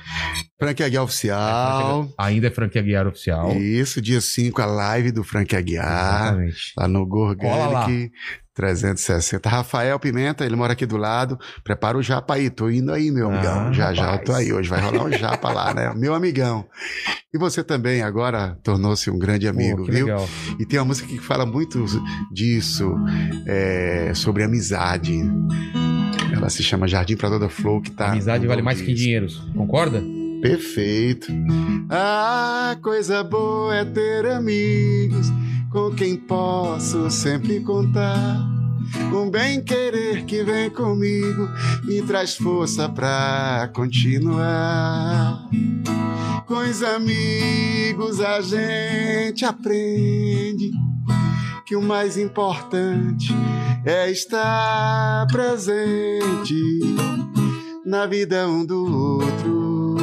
Frank 0.59 0.83
Aguiar 0.83 1.03
Oficial. 1.05 2.07
Ainda 2.19 2.47
é 2.47 2.51
franquia 2.51 2.83
Guiar 2.83 3.07
Oficial. 3.07 3.51
Isso, 3.57 3.99
dia 3.99 4.21
5, 4.21 4.61
a 4.61 4.67
live 4.67 5.11
do 5.11 5.23
Frank 5.23 5.55
Aguiar. 5.55 5.85
Exatamente. 6.23 6.73
Lá 6.77 6.87
no 6.87 7.07
Cola 7.09 7.67
lá. 7.67 7.87
Gorganic 8.57 8.95
360. 8.97 9.47
Rafael 9.49 9.99
Pimenta, 9.99 10.45
ele 10.45 10.55
mora 10.55 10.73
aqui 10.73 10.85
do 10.85 10.97
lado. 10.97 11.39
Prepara 11.63 11.97
o 11.97 12.01
japa 12.01 12.33
aí. 12.35 12.49
Tô 12.49 12.69
indo 12.69 12.91
aí, 12.91 13.11
meu 13.11 13.29
Ah, 13.29 13.33
amigão. 13.33 13.73
já, 13.73 13.93
já, 13.93 14.03
eu 14.13 14.17
tô 14.23 14.31
rapaz. 14.31 14.37
aí. 14.47 14.53
Hoje 14.53 14.69
vai 14.69 14.81
rolar 14.81 15.03
um 15.05 15.11
japa 15.11 15.51
lá, 15.51 15.73
né? 15.73 15.93
Meu 15.95 16.13
amigão. 16.13 16.65
E 17.33 17.37
você 17.37 17.63
também 17.63 18.01
agora 18.01 18.57
tornou-se 18.63 19.09
um 19.11 19.19
grande 19.19 19.47
amigo, 19.47 19.85
Pô, 19.85 19.91
viu? 19.91 20.05
legal. 20.07 20.27
E 20.59 20.65
tem 20.65 20.79
uma 20.79 20.85
música 20.85 21.07
que 21.07 21.19
fala 21.19 21.45
muito 21.45 21.85
disso, 22.31 22.95
é, 23.45 24.11
sobre 24.15 24.43
amizade. 24.43 25.19
Ela 26.33 26.49
se 26.49 26.63
chama 26.63 26.87
Jardim 26.87 27.15
pra 27.15 27.29
Toda 27.29 27.49
Flor, 27.49 27.81
que 27.81 27.91
tá. 27.91 28.11
Amizade 28.11 28.45
vale 28.47 28.61
mais 28.61 28.81
que 28.81 28.93
dinheiro. 28.93 29.27
Concorda? 29.55 30.03
Perfeito. 30.41 31.31
Ah, 31.89 32.77
coisa 32.81 33.23
boa 33.23 33.75
é 33.75 33.83
ter 33.85 34.25
amigos 34.27 35.27
com 35.71 35.91
quem 35.91 36.15
posso 36.15 37.09
sempre 37.09 37.59
contar. 37.61 38.57
Um 39.13 39.29
bem 39.29 39.61
querer 39.61 40.25
que 40.25 40.43
vem 40.43 40.69
comigo 40.69 41.49
me 41.83 42.01
traz 42.01 42.35
força 42.35 42.87
pra 42.87 43.69
continuar. 43.73 45.47
Com 46.45 46.55
os 46.55 46.81
amigos 46.81 48.21
a 48.21 48.39
gente 48.41 49.43
aprende 49.43 50.71
que 51.65 51.75
o 51.75 51.81
mais 51.81 52.17
importante 52.17 53.33
é 53.85 54.09
estar 54.09 55.27
presente 55.27 56.79
na 57.85 58.05
vida 58.05 58.47
um 58.47 58.65
do 58.65 58.85
outro, 58.85 59.97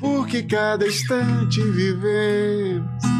porque 0.00 0.42
cada 0.42 0.86
instante 0.86 1.60
vivemos 1.62 3.15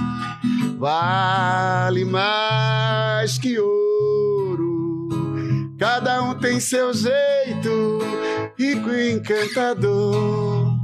vale 0.76 2.04
mais 2.04 3.38
que 3.38 3.58
ouro. 3.58 5.08
Cada 5.78 6.22
um 6.22 6.34
tem 6.34 6.60
seu 6.60 6.92
jeito, 6.92 7.98
rico 8.58 8.90
e 8.90 9.12
encantador. 9.12 10.74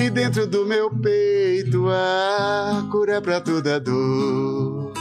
E 0.00 0.10
dentro 0.10 0.46
do 0.46 0.66
meu 0.66 0.90
peito 0.90 1.88
a 1.88 2.86
cura 2.90 3.20
pra 3.20 3.40
toda 3.40 3.78
dor. 3.78 4.92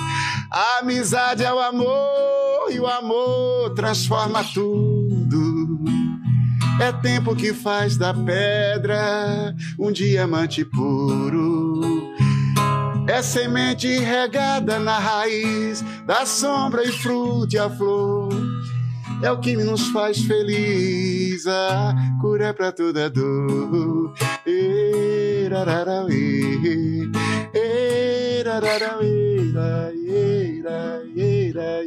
A 0.51 0.79
amizade 0.79 1.43
é 1.43 1.51
o 1.51 1.59
amor 1.59 2.71
e 2.71 2.79
o 2.79 2.85
amor 2.85 3.73
transforma 3.73 4.43
tudo. 4.53 5.83
É 6.79 6.91
tempo 6.91 7.35
que 7.35 7.53
faz 7.53 7.97
da 7.97 8.13
pedra 8.13 9.55
um 9.79 9.91
diamante 9.91 10.63
puro. 10.65 11.81
É 13.07 13.21
semente 13.21 13.88
regada 13.99 14.80
na 14.80 14.97
raiz 14.97 15.81
da 16.05 16.25
sombra 16.25 16.84
e 16.84 16.91
fruto 16.91 17.53
e 17.53 17.59
a 17.59 17.69
flor. 17.69 18.31
É 19.21 19.31
o 19.31 19.39
que 19.39 19.55
nos 19.55 19.88
faz 19.89 20.19
feliz, 20.19 21.45
a 21.47 21.93
cura 22.21 22.47
é 22.47 22.53
pra 22.53 22.71
toda 22.71 23.09
dor. 23.09 24.13
E, 24.45 25.47
rarara, 25.51 26.05
e, 26.09 27.09
e, 27.53 28.43
rarara, 28.45 28.99
e, 29.03 29.51
ra, 29.53 29.91
ra, 31.15 31.53
ra. 31.55 31.84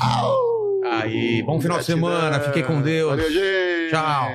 Au! 0.00 0.82
Aí, 0.92 1.42
bom 1.42 1.60
final 1.60 1.78
de 1.78 1.84
semana, 1.84 2.40
fiquem 2.40 2.64
com 2.64 2.80
Deus. 2.80 3.10
Valeu, 3.10 3.30
gente. 3.30 3.90
Tchau. 3.90 4.28